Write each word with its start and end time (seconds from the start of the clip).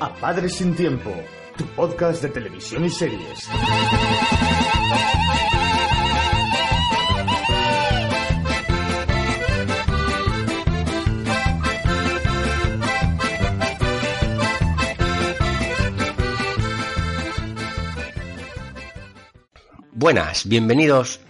A 0.00 0.14
Padres 0.14 0.54
sin 0.54 0.74
Tiempo, 0.74 1.10
tu 1.58 1.66
podcast 1.76 2.22
de 2.22 2.30
televisión 2.30 2.86
y 2.86 2.88
series. 2.88 3.46
Buenas, 19.92 20.48
bienvenidos 20.48 21.20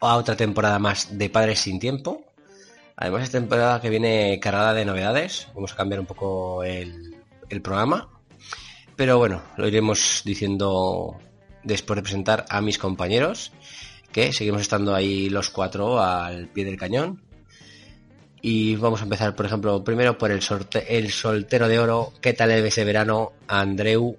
a 0.00 0.16
otra 0.16 0.34
temporada 0.34 0.80
más 0.80 1.16
de 1.16 1.30
Padres 1.30 1.60
sin 1.60 1.78
Tiempo. 1.78 2.24
Además, 2.96 3.22
esta 3.22 3.38
temporada 3.38 3.80
que 3.80 3.90
viene 3.90 4.40
cargada 4.40 4.74
de 4.74 4.84
novedades. 4.84 5.46
Vamos 5.54 5.72
a 5.74 5.76
cambiar 5.76 6.00
un 6.00 6.06
poco 6.06 6.64
el, 6.64 7.15
el 7.48 7.62
programa. 7.62 8.08
Pero 8.96 9.18
bueno, 9.18 9.42
lo 9.56 9.68
iremos 9.68 10.22
diciendo 10.24 11.18
después 11.62 11.96
de 11.96 12.02
presentar 12.02 12.46
a 12.48 12.60
mis 12.60 12.78
compañeros, 12.78 13.52
que 14.12 14.32
seguimos 14.32 14.62
estando 14.62 14.94
ahí 14.94 15.28
los 15.28 15.50
cuatro 15.50 16.00
al 16.00 16.48
pie 16.48 16.64
del 16.64 16.78
cañón. 16.78 17.22
Y 18.40 18.76
vamos 18.76 19.00
a 19.00 19.04
empezar, 19.04 19.34
por 19.34 19.46
ejemplo, 19.46 19.82
primero 19.82 20.16
por 20.16 20.30
el, 20.30 20.40
sorte 20.40 20.96
el 20.96 21.10
soltero 21.10 21.68
de 21.68 21.78
oro. 21.78 22.12
¿Qué 22.20 22.32
tal 22.32 22.50
ese 22.52 22.84
verano, 22.84 23.32
Andreu? 23.48 24.16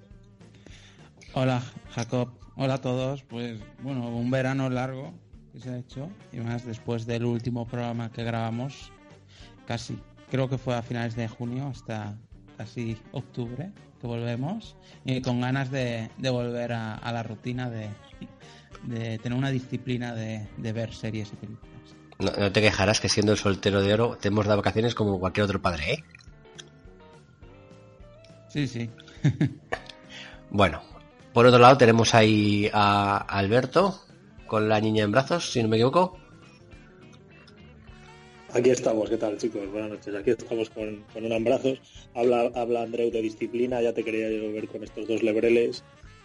Hola, 1.32 1.62
Jacob. 1.92 2.28
Hola 2.56 2.74
a 2.74 2.80
todos. 2.80 3.22
Pues 3.22 3.58
bueno, 3.82 4.08
un 4.08 4.30
verano 4.30 4.68
largo 4.68 5.14
que 5.52 5.60
se 5.60 5.70
ha 5.70 5.78
hecho 5.78 6.10
y 6.32 6.38
más 6.38 6.66
después 6.66 7.06
del 7.06 7.24
último 7.24 7.66
programa 7.66 8.12
que 8.12 8.22
grabamos, 8.22 8.92
casi, 9.66 9.98
creo 10.30 10.48
que 10.48 10.58
fue 10.58 10.74
a 10.74 10.82
finales 10.82 11.16
de 11.16 11.26
junio 11.28 11.68
hasta 11.68 12.18
casi 12.58 12.98
octubre 13.12 13.70
que 14.00 14.06
volvemos 14.06 14.76
y 15.04 15.22
con 15.22 15.40
ganas 15.40 15.70
de, 15.70 16.10
de 16.18 16.30
volver 16.30 16.72
a, 16.72 16.94
a, 16.94 17.12
la 17.12 17.22
rutina 17.22 17.70
de, 17.70 17.88
de, 18.82 19.18
tener 19.18 19.38
una 19.38 19.50
disciplina 19.50 20.14
de, 20.14 20.46
de 20.56 20.72
ver 20.72 20.92
series 20.92 21.32
y 21.32 21.36
películas. 21.36 21.72
No, 22.18 22.32
no, 22.32 22.52
te 22.52 22.60
quejarás 22.60 23.00
que 23.00 23.08
siendo 23.08 23.32
el 23.32 23.38
soltero 23.38 23.80
de 23.80 23.94
oro 23.94 24.18
te 24.20 24.28
hemos 24.28 24.44
dado 24.44 24.58
vacaciones 24.58 24.94
como 24.94 25.18
cualquier 25.18 25.44
otro 25.44 25.62
padre, 25.62 25.92
¿eh? 25.92 26.04
Sí, 28.48 28.66
sí. 28.66 28.90
bueno, 30.50 30.82
por 31.32 31.46
otro 31.46 31.60
lado 31.60 31.78
tenemos 31.78 32.14
ahí 32.14 32.68
a 32.72 33.18
Alberto 33.18 34.00
con 34.46 34.68
la 34.68 34.80
niña 34.80 35.04
en 35.04 35.12
brazos, 35.12 35.52
si 35.52 35.62
no 35.62 35.68
me 35.68 35.76
equivoco. 35.76 36.17
Aquí 38.54 38.70
estamos, 38.70 39.10
¿qué 39.10 39.18
tal 39.18 39.36
chicos? 39.36 39.70
Buenas 39.70 39.90
noches, 39.90 40.14
aquí 40.14 40.30
estamos 40.30 40.70
con, 40.70 41.04
con 41.12 41.24
una 41.24 41.36
en 41.36 41.44
brazos. 41.44 41.80
Habla, 42.14 42.50
habla 42.54 42.82
Andreu 42.82 43.10
de 43.10 43.20
disciplina, 43.20 43.82
ya 43.82 43.92
te 43.92 44.02
quería 44.02 44.30
yo 44.30 44.50
ver 44.52 44.66
con 44.68 44.82
estos 44.82 45.06
dos 45.06 45.22
lebreles, 45.22 45.84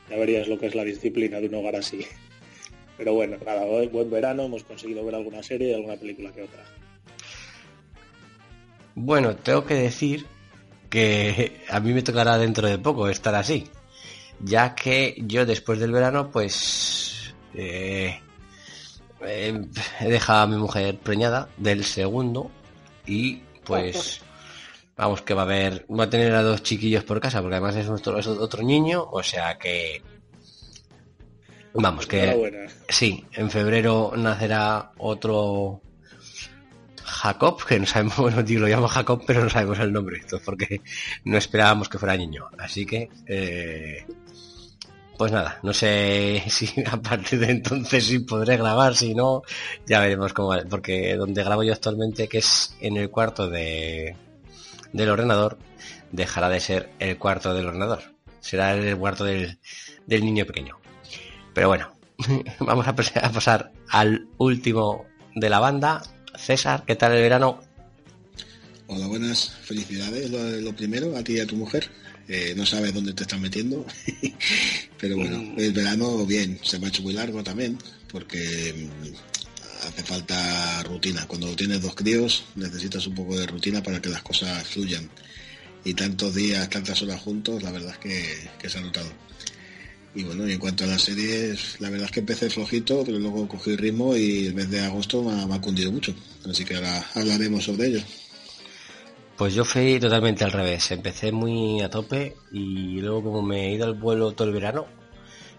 ya 0.10 0.16
verías 0.16 0.48
lo 0.48 0.58
que 0.58 0.68
es 0.68 0.76
la 0.76 0.86
disciplina 0.86 1.42
de 1.42 1.48
un 1.48 1.56
hogar 1.56 1.76
así. 1.76 2.06
Pero 2.98 3.14
bueno, 3.14 3.38
nada, 3.46 3.66
buen 3.66 4.10
verano, 4.10 4.44
hemos 4.44 4.64
conseguido 4.64 5.04
ver 5.04 5.16
alguna 5.16 5.44
serie 5.44 5.72
y 5.72 5.74
alguna 5.74 5.98
película 5.98 6.32
que 6.32 6.44
otra. 6.44 6.64
Bueno, 8.96 9.36
tengo 9.36 9.66
que 9.66 9.74
decir 9.74 10.26
que 10.90 11.60
a 11.68 11.82
mí 11.82 11.92
me 11.92 12.04
tocará 12.04 12.38
dentro 12.38 12.70
de 12.70 12.78
poco 12.78 13.10
estar 13.10 13.36
así, 13.36 13.66
ya 14.40 14.76
que 14.76 15.16
yo 15.26 15.46
después 15.46 15.78
del 15.80 15.92
verano 15.92 16.32
pues 16.32 17.36
eh, 17.54 18.18
eh, 19.26 19.62
he 20.00 20.10
dejado 20.10 20.42
a 20.42 20.48
mi 20.48 20.58
mujer 20.58 20.98
preñada 20.98 21.50
del 21.58 21.84
segundo 21.84 22.52
y 23.06 23.42
pues 23.66 24.22
vamos 24.96 25.22
que 25.22 25.34
va 25.34 25.42
a 25.42 25.46
haber 25.46 25.86
va 25.90 26.06
a 26.06 26.10
tener 26.10 26.34
a 26.36 26.44
dos 26.44 26.64
chiquillos 26.64 27.04
por 27.04 27.20
casa 27.20 27.42
porque 27.42 27.56
además 27.56 27.76
es, 27.76 27.88
nuestro, 27.88 28.18
es 28.18 28.28
otro 28.28 28.64
niño 28.64 29.08
o 29.12 29.24
sea 29.24 29.58
que 29.58 30.02
vamos 31.74 32.06
que 32.06 32.68
sí 32.90 33.26
en 33.34 33.50
febrero 33.50 34.14
nacerá 34.16 34.92
otro 34.98 35.82
Jacob 37.04 37.64
que 37.66 37.80
no 37.80 37.86
sabemos 37.86 38.18
bueno 38.18 38.44
tío, 38.44 38.60
lo 38.60 38.68
llamo 38.68 38.88
Jacob 38.88 39.24
pero 39.26 39.44
no 39.44 39.50
sabemos 39.50 39.80
el 39.80 39.94
nombre 39.94 40.18
esto 40.18 40.40
porque 40.44 40.82
no 41.26 41.38
esperábamos 41.38 41.90
que 41.90 41.98
fuera 41.98 42.18
niño. 42.18 42.50
Así 42.58 42.86
que 42.86 43.10
eh, 43.28 44.06
pues 45.24 45.32
nada, 45.32 45.58
no 45.64 45.74
sé 45.74 46.44
si 46.50 46.68
a 46.86 47.02
partir 47.02 47.40
de 47.40 47.50
entonces 47.50 48.04
sí 48.04 48.20
podré 48.20 48.58
grabar, 48.58 48.94
si 48.94 49.16
no, 49.16 49.44
ya 49.88 50.02
veremos 50.02 50.34
cómo 50.34 50.50
va, 50.50 50.62
porque 50.70 51.16
donde 51.16 51.46
grabo 51.46 51.64
yo 51.64 51.72
actualmente, 51.72 52.28
que 52.28 52.40
es 52.40 52.76
en 52.82 52.98
el 52.98 53.10
cuarto 53.10 53.50
de, 53.50 54.18
del 54.92 55.10
ordenador, 55.10 55.58
dejará 56.12 56.50
de 56.50 56.60
ser 56.60 56.90
el 57.00 57.18
cuarto 57.18 57.54
del 57.54 57.68
ordenador, 57.68 58.04
será 58.42 58.74
el 58.74 58.98
cuarto 58.98 59.24
del, 59.24 59.60
del 60.08 60.26
niño 60.26 60.46
pequeño. 60.46 60.78
Pero 61.54 61.70
bueno, 61.70 61.96
vamos 62.60 62.86
a, 62.86 62.94
pasar 62.94 63.72
al 63.92 64.28
último 64.40 65.06
de 65.36 65.50
la 65.50 65.60
banda. 65.60 66.04
César, 66.36 66.84
¿qué 66.86 66.98
tal 66.98 67.14
el 67.14 67.22
verano? 67.22 67.62
Hola, 68.88 69.08
buenas, 69.08 69.52
felicidades, 69.62 70.30
lo 70.30 70.76
primero, 70.76 71.16
a 71.16 71.24
ti 71.24 71.38
y 71.38 71.40
a 71.40 71.48
tu 71.48 71.56
mujer. 71.56 71.90
Eh, 72.28 72.54
no 72.56 72.66
sabes 72.66 72.94
dónde 72.94 73.14
te 73.14 73.24
estás 73.24 73.40
metiendo, 73.40 73.86
pero 75.00 75.18
bueno, 75.18 75.56
el 75.58 75.74
verano 75.74 76.26
bien, 76.26 76.58
se 76.64 76.80
me 76.80 76.86
ha 76.86 76.90
hecho 76.90 77.02
muy 77.02 77.14
largo 77.14 77.44
también, 77.44 77.78
porque 78.10 78.90
mm, 79.04 79.88
hace 79.88 80.04
falta 80.04 80.84
rutina. 80.84 81.28
Cuando 81.28 81.54
tienes 81.56 81.82
dos 81.82 81.96
críos 81.96 82.46
necesitas 82.56 83.06
un 83.08 83.16
poco 83.16 83.38
de 83.38 83.46
rutina 83.46 83.84
para 83.84 84.02
que 84.02 84.10
las 84.10 84.24
cosas 84.24 84.66
fluyan. 84.68 85.10
Y 85.86 85.94
tantos 85.96 86.34
días, 86.34 86.70
tantas 86.70 87.02
horas 87.02 87.20
juntos, 87.20 87.62
la 87.62 87.72
verdad 87.72 87.92
es 87.92 87.98
que, 87.98 88.50
que 88.58 88.70
se 88.70 88.78
ha 88.78 88.82
notado. 88.82 89.12
Y 90.16 90.24
bueno, 90.24 90.48
y 90.48 90.54
en 90.54 90.60
cuanto 90.60 90.86
a 90.86 90.88
las 90.88 91.02
series, 91.02 91.82
la 91.82 91.90
verdad 91.90 92.06
es 92.06 92.12
que 92.12 92.20
empecé 92.22 92.50
flojito, 92.50 93.04
pero 93.04 93.20
luego 93.20 93.48
cogí 93.48 93.76
ritmo 93.76 94.16
y 94.16 94.46
el 94.46 94.54
mes 94.54 94.70
de 94.70 94.80
agosto 94.80 95.24
me 95.24 95.34
ha, 95.34 95.48
me 95.48 95.56
ha 95.56 95.62
cundido 95.62 95.92
mucho. 95.92 96.16
Así 96.50 96.64
que 96.64 96.76
ahora 96.76 97.06
hablaremos 97.16 97.66
sobre 97.66 97.88
ello. 97.88 98.04
Pues 99.38 99.56
yo 99.56 99.66
fui 99.66 100.00
totalmente 100.00 100.44
al 100.44 100.52
revés. 100.52 100.92
Empecé 100.92 101.32
muy 101.32 101.82
a 101.82 101.90
tope 101.90 102.36
y 102.52 103.02
luego 103.02 103.24
como 103.24 103.42
me 103.42 103.68
he 103.68 103.72
ido 103.74 103.86
al 103.86 103.96
vuelo 103.96 104.34
todo 104.34 104.48
el 104.48 104.54
verano, 104.54 104.86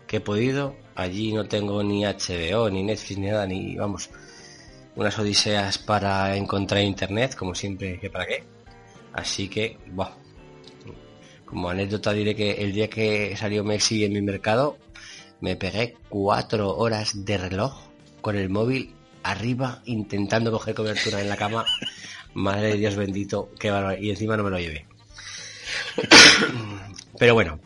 que 0.06 0.18
he 0.18 0.20
podido, 0.20 0.76
allí 0.94 1.32
no 1.32 1.46
tengo 1.46 1.82
ni 1.82 2.04
HBO, 2.04 2.70
ni 2.70 2.84
Netflix, 2.84 3.18
ni 3.18 3.26
nada, 3.26 3.46
ni 3.46 3.76
vamos, 3.76 4.10
unas 4.94 5.18
odiseas 5.18 5.78
para 5.78 6.36
encontrar 6.36 6.82
internet, 6.82 7.34
como 7.34 7.54
siempre, 7.54 7.98
que 7.98 8.10
para 8.10 8.26
qué. 8.26 8.44
Así 9.12 9.48
que, 9.48 9.78
bueno, 9.88 10.16
como 11.44 11.68
anécdota 11.68 12.12
diré 12.12 12.34
que 12.34 12.52
el 12.52 12.72
día 12.72 12.88
que 12.88 13.36
salió 13.36 13.64
Messi 13.64 14.04
en 14.04 14.12
mi 14.12 14.22
mercado, 14.22 14.78
me 15.40 15.56
pegué 15.56 15.96
cuatro 16.08 16.76
horas 16.76 17.24
de 17.24 17.38
reloj 17.38 17.88
con 18.20 18.36
el 18.36 18.48
móvil 18.50 18.94
arriba 19.24 19.82
intentando 19.86 20.52
coger 20.52 20.74
cobertura 20.74 21.20
en 21.20 21.28
la 21.28 21.36
cama. 21.36 21.64
Madre 22.34 22.68
de 22.68 22.76
Dios 22.76 22.96
bendito, 22.96 23.50
qué 23.58 23.70
bárbaro. 23.70 24.00
Y 24.00 24.10
encima 24.10 24.36
no 24.36 24.44
me 24.44 24.50
lo 24.50 24.58
llevé. 24.58 24.86
Pero 27.18 27.34
bueno, 27.34 27.60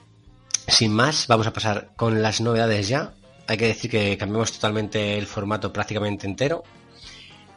sin 0.67 0.93
más, 0.93 1.26
vamos 1.26 1.47
a 1.47 1.53
pasar 1.53 1.93
con 1.97 2.23
las 2.23 2.41
novedades 2.41 2.88
ya. 2.88 3.15
Hay 3.47 3.56
que 3.56 3.69
decir 3.69 3.91
que 3.91 4.19
cambiamos 4.19 4.53
totalmente 4.53 5.17
el 5.17 5.26
formato 5.26 5.73
prácticamente 5.73 6.26
entero. 6.26 6.62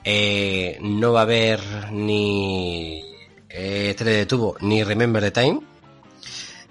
Eh, 0.04 0.78
no 0.81 1.12
va 1.12 1.19
a 1.19 1.24
haber 1.24 1.92
ni 1.92 3.04
eh, 3.50 3.94
tele 3.98 4.12
de 4.12 4.25
tubo 4.25 4.56
ni 4.62 4.84
Remember 4.84 5.22
the 5.22 5.31
Time, 5.31 5.60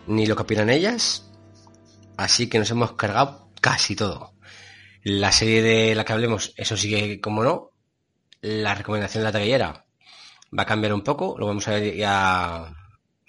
ni 0.06 0.24
lo 0.24 0.34
que 0.34 0.42
opinan 0.42 0.70
ellas. 0.70 1.30
Así 2.16 2.48
que 2.48 2.58
nos 2.58 2.70
hemos 2.70 2.92
cargado 2.92 3.50
casi 3.60 3.94
todo. 3.94 4.32
La 5.02 5.32
serie 5.32 5.62
de 5.62 5.94
la 5.94 6.04
que 6.04 6.12
hablemos, 6.14 6.54
eso 6.56 6.76
sigue 6.76 7.20
como 7.20 7.44
no. 7.44 7.70
La 8.40 8.74
recomendación 8.74 9.22
de 9.22 9.24
la 9.26 9.32
taquillera 9.32 9.84
va 10.56 10.62
a 10.62 10.66
cambiar 10.66 10.92
un 10.92 11.02
poco, 11.02 11.36
lo 11.38 11.46
vamos 11.46 11.68
a 11.68 11.78
ya 11.78 12.74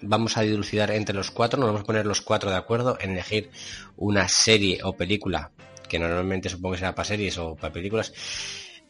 vamos 0.01 0.37
a 0.37 0.41
dilucidar 0.41 0.91
entre 0.91 1.15
los 1.15 1.31
cuatro, 1.31 1.59
nos 1.59 1.67
vamos 1.67 1.81
a 1.81 1.85
poner 1.85 2.05
los 2.05 2.21
cuatro 2.21 2.49
de 2.49 2.57
acuerdo 2.57 2.97
en 2.99 3.11
elegir 3.11 3.51
una 3.97 4.27
serie 4.27 4.79
o 4.83 4.93
película, 4.93 5.51
que 5.87 5.99
normalmente 5.99 6.49
supongo 6.49 6.73
que 6.73 6.79
será 6.79 6.95
para 6.95 7.07
series 7.07 7.37
o 7.37 7.55
para 7.55 7.73
películas, 7.73 8.13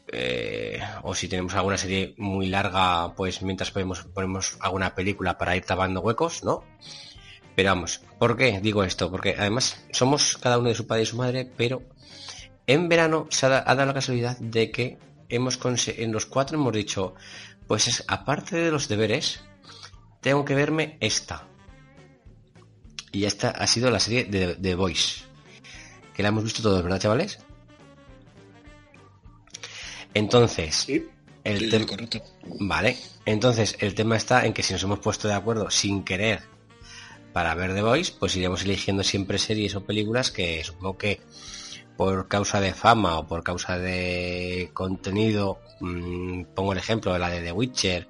eh, 0.07 0.79
o 1.03 1.13
si 1.15 1.27
tenemos 1.27 1.53
alguna 1.55 1.77
serie 1.77 2.13
muy 2.17 2.47
larga, 2.47 3.13
pues 3.15 3.41
mientras 3.41 3.71
podemos, 3.71 4.03
ponemos 4.05 4.57
alguna 4.59 4.95
película 4.95 5.37
para 5.37 5.55
ir 5.55 5.65
tapando 5.65 6.01
huecos, 6.01 6.43
¿no? 6.43 6.63
Pero 7.55 7.69
vamos, 7.69 8.01
¿por 8.17 8.37
qué 8.37 8.59
digo 8.61 8.83
esto? 8.83 9.11
Porque 9.11 9.35
además 9.37 9.85
somos 9.91 10.37
cada 10.37 10.57
uno 10.57 10.69
de 10.69 10.75
su 10.75 10.87
padre 10.87 11.03
y 11.03 11.05
su 11.05 11.17
madre, 11.17 11.49
pero 11.57 11.83
en 12.67 12.87
verano 12.87 13.27
se 13.29 13.45
ha, 13.45 13.49
dado 13.49 13.85
la 13.85 13.93
casualidad 13.93 14.37
de 14.39 14.71
que 14.71 14.97
hemos 15.29 15.59
en 15.87 16.11
los 16.11 16.25
cuatro 16.25 16.57
hemos 16.57 16.73
dicho, 16.73 17.15
pues 17.71 17.87
es 17.87 18.03
aparte 18.09 18.57
de 18.57 18.69
los 18.69 18.89
deberes, 18.89 19.39
tengo 20.19 20.43
que 20.43 20.55
verme 20.55 20.97
esta. 20.99 21.47
Y 23.13 23.23
esta 23.23 23.51
ha 23.51 23.65
sido 23.65 23.89
la 23.89 24.01
serie 24.01 24.25
de 24.25 24.55
The 24.55 24.75
Voice. 24.75 25.21
Que 26.13 26.21
la 26.21 26.27
hemos 26.27 26.43
visto 26.43 26.61
todos, 26.61 26.83
¿verdad, 26.83 26.99
chavales? 26.99 27.39
Entonces, 30.13 30.85
el 31.45 31.69
tema. 31.69 31.85
Vale. 32.59 32.97
Entonces, 33.25 33.77
el 33.79 33.95
tema 33.95 34.17
está 34.17 34.45
en 34.45 34.51
que 34.51 34.63
si 34.63 34.73
nos 34.73 34.83
hemos 34.83 34.99
puesto 34.99 35.29
de 35.29 35.35
acuerdo 35.35 35.71
sin 35.71 36.03
querer 36.03 36.41
para 37.31 37.55
ver 37.55 37.73
The 37.73 37.83
Voice, 37.83 38.11
pues 38.19 38.35
iremos 38.35 38.65
eligiendo 38.65 39.01
siempre 39.01 39.39
series 39.39 39.75
o 39.75 39.85
películas 39.85 40.29
que 40.29 40.61
supongo 40.65 40.97
que 40.97 41.21
por 42.01 42.27
causa 42.27 42.59
de 42.59 42.73
fama 42.73 43.19
o 43.19 43.27
por 43.27 43.43
causa 43.43 43.77
de 43.77 44.71
contenido, 44.73 45.59
mm, 45.81 46.45
pongo 46.55 46.73
el 46.73 46.79
ejemplo 46.79 47.13
de 47.13 47.19
la 47.19 47.29
de 47.29 47.41
The 47.41 47.51
Witcher 47.51 48.07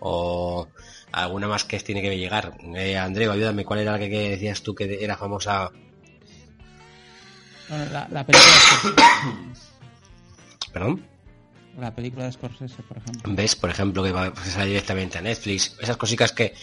o 0.00 0.66
alguna 1.12 1.46
más 1.46 1.62
que 1.62 1.78
tiene 1.78 2.02
que 2.02 2.18
llegar. 2.18 2.58
Eh, 2.74 2.98
Andreu, 2.98 3.30
ayúdame, 3.30 3.64
¿cuál 3.64 3.78
era 3.78 3.92
la 3.92 4.00
que, 4.00 4.08
decías 4.08 4.64
tú 4.64 4.74
que 4.74 5.04
era 5.04 5.16
famosa? 5.16 5.70
la, 7.70 8.26
película. 8.26 8.52
¿Perdón? 10.72 11.06
La 11.78 11.94
película 11.94 12.24
de 12.24 12.32
Scorsese, 12.32 12.82
por 12.82 12.98
ejemplo. 12.98 13.34
¿Ves? 13.36 13.54
Por 13.54 13.70
ejemplo, 13.70 14.02
que 14.02 14.10
va 14.10 14.26
a 14.26 14.34
salir 14.34 14.70
directamente 14.70 15.18
a 15.18 15.22
Netflix. 15.22 15.76
Esas 15.80 15.96
cositas 15.96 16.32
que 16.32 16.54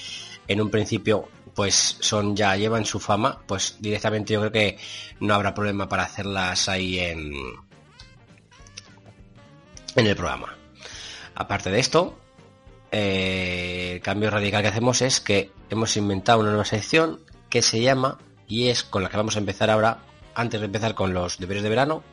en 0.49 0.59
un 0.59 0.69
principio 0.69 1.29
pues 1.53 1.97
son 1.99 2.35
ya 2.35 2.55
llevan 2.55 2.85
su 2.85 2.99
fama, 2.99 3.41
pues 3.45 3.77
directamente 3.79 4.33
yo 4.33 4.39
creo 4.39 4.51
que 4.51 4.77
no 5.19 5.33
habrá 5.33 5.53
problema 5.53 5.87
para 5.87 6.03
hacerlas 6.03 6.69
ahí 6.69 6.99
en 6.99 7.33
en 9.95 10.07
el 10.07 10.15
programa. 10.15 10.55
Aparte 11.35 11.71
de 11.71 11.79
esto, 11.79 12.19
eh, 12.91 13.93
el 13.95 14.01
cambio 14.01 14.29
radical 14.29 14.61
que 14.61 14.67
hacemos 14.67 15.01
es 15.01 15.19
que 15.19 15.51
hemos 15.69 15.95
inventado 15.97 16.39
una 16.39 16.49
nueva 16.49 16.65
sección 16.65 17.21
que 17.49 17.61
se 17.61 17.81
llama, 17.81 18.17
y 18.47 18.69
es 18.69 18.83
con 18.83 19.03
la 19.03 19.09
que 19.09 19.17
vamos 19.17 19.35
a 19.35 19.39
empezar 19.39 19.69
ahora, 19.69 19.99
antes 20.35 20.59
de 20.59 20.65
empezar 20.65 20.95
con 20.95 21.13
los 21.13 21.37
deberes 21.37 21.63
de 21.63 21.69
verano, 21.69 22.03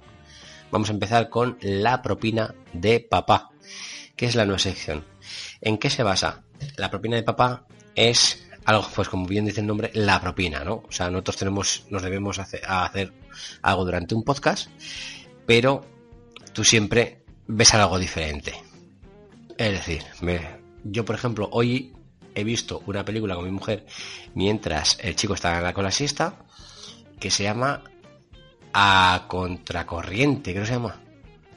vamos 0.71 0.91
a 0.91 0.93
empezar 0.93 1.29
con 1.29 1.59
la 1.61 2.03
propina 2.03 2.55
de 2.73 3.00
papá, 3.00 3.50
que 4.17 4.27
es 4.27 4.35
la 4.35 4.44
nueva 4.44 4.59
sección. 4.59 5.05
¿En 5.61 5.79
qué 5.79 5.91
se 5.91 6.03
basa? 6.03 6.43
La 6.77 6.91
propina 6.91 7.17
de 7.17 7.23
papá 7.23 7.67
es 7.94 8.46
algo, 8.67 8.87
pues 8.95 9.09
como 9.09 9.27
bien 9.27 9.47
dice 9.47 9.61
el 9.61 9.67
nombre, 9.67 9.91
la 9.95 10.21
propina, 10.21 10.65
¿no? 10.65 10.83
O 10.89 10.93
sea, 10.93 11.09
nosotros 11.09 11.37
tenemos, 11.37 11.85
nos 11.89 12.03
debemos 12.03 12.39
hacer, 12.41 12.61
hacer 12.67 13.13
algo 13.63 13.85
durante 13.85 14.15
un 14.15 14.25
podcast, 14.25 14.69
pero 15.47 15.87
tú 16.53 16.65
siempre 16.65 17.23
ves 17.47 17.73
algo 17.75 17.99
diferente. 17.99 18.55
Es 19.57 19.71
decir, 19.71 20.03
yo, 20.83 21.05
por 21.05 21.15
ejemplo, 21.15 21.49
hoy 21.53 21.95
he 22.35 22.43
visto 22.43 22.83
una 22.87 23.05
película 23.05 23.37
con 23.37 23.45
mi 23.45 23.53
mujer 23.53 23.87
mientras 24.35 24.99
el 25.01 25.15
chico 25.15 25.35
estaba 25.35 25.73
con 25.73 25.85
la 25.85 25.93
siesta 25.93 26.35
que 27.21 27.31
se 27.31 27.45
llama 27.45 27.85
A 28.73 29.27
Contracorriente, 29.29 30.51
creo 30.51 30.65
que 30.65 30.69
se 30.69 30.75
llama. 30.75 31.01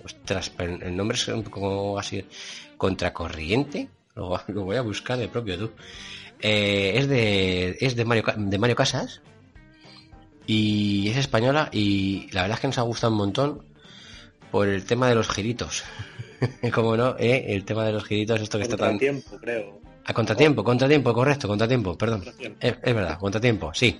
Ostras, 0.06 0.52
el 0.60 0.96
nombre 0.96 1.18
es 1.18 1.26
poco 1.26 1.98
así. 1.98 2.24
Contracorriente. 2.78 3.90
Lo, 4.16 4.40
lo 4.48 4.64
voy 4.64 4.78
a 4.78 4.82
buscar 4.82 5.18
de 5.18 5.28
propio 5.28 5.58
tú. 5.58 5.72
Eh, 6.42 6.94
es 6.96 7.08
de 7.10 7.78
es 7.82 7.96
de 7.96 8.06
Mario, 8.06 8.24
de 8.38 8.58
Mario 8.58 8.76
Casas 8.76 9.22
y 10.48 11.10
es 11.10 11.18
española 11.18 11.70
y 11.72 12.30
la 12.32 12.44
verdad 12.44 12.58
es 12.58 12.62
que 12.62 12.68
nos 12.68 12.78
ha 12.78 12.84
gustado 12.84 13.12
un 13.12 13.20
montón 13.20 13.64
por 14.52 14.68
el 14.68 14.86
tema 14.86 15.08
de 15.08 15.16
los 15.16 15.30
giritos. 15.30 15.84
como 16.74 16.98
no, 16.98 17.16
¿eh? 17.20 17.46
el 17.50 17.66
tema 17.66 17.86
de 17.86 17.94
los 17.94 18.06
giritos, 18.06 18.42
esto 18.42 18.58
que 18.58 18.64
está 18.64 18.78
tan... 18.78 18.98
Contratiempo, 18.98 19.38
creo. 19.38 19.82
A 20.06 20.14
contratiempo, 20.14 20.64
contratiempo, 20.64 21.14
correcto, 21.14 21.48
contratiempo, 21.48 21.98
perdón. 21.98 22.24
Es, 22.60 22.82
verdad, 22.82 23.20
contratiempo, 23.20 23.72
sí. 23.76 24.00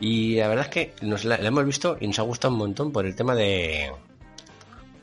Y 0.00 0.36
la 0.36 0.48
verdad 0.48 0.66
es 0.66 0.70
que 0.70 1.06
nos 1.06 1.24
la, 1.24 1.36
hemos 1.36 1.64
visto 1.64 1.96
y 1.98 2.06
nos 2.06 2.18
ha 2.18 2.22
gustado 2.22 2.52
un 2.52 2.58
montón 2.58 2.92
por 2.92 3.06
el 3.06 3.14
tema 3.14 3.34
de 3.34 3.90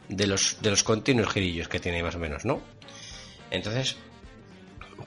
de 0.09 0.27
los 0.27 0.61
de 0.61 0.69
los 0.69 0.83
continuos 0.83 1.33
girillos 1.33 1.67
que 1.67 1.79
tiene 1.79 2.03
más 2.03 2.15
o 2.15 2.19
menos, 2.19 2.45
¿no? 2.45 2.61
Entonces, 3.49 3.97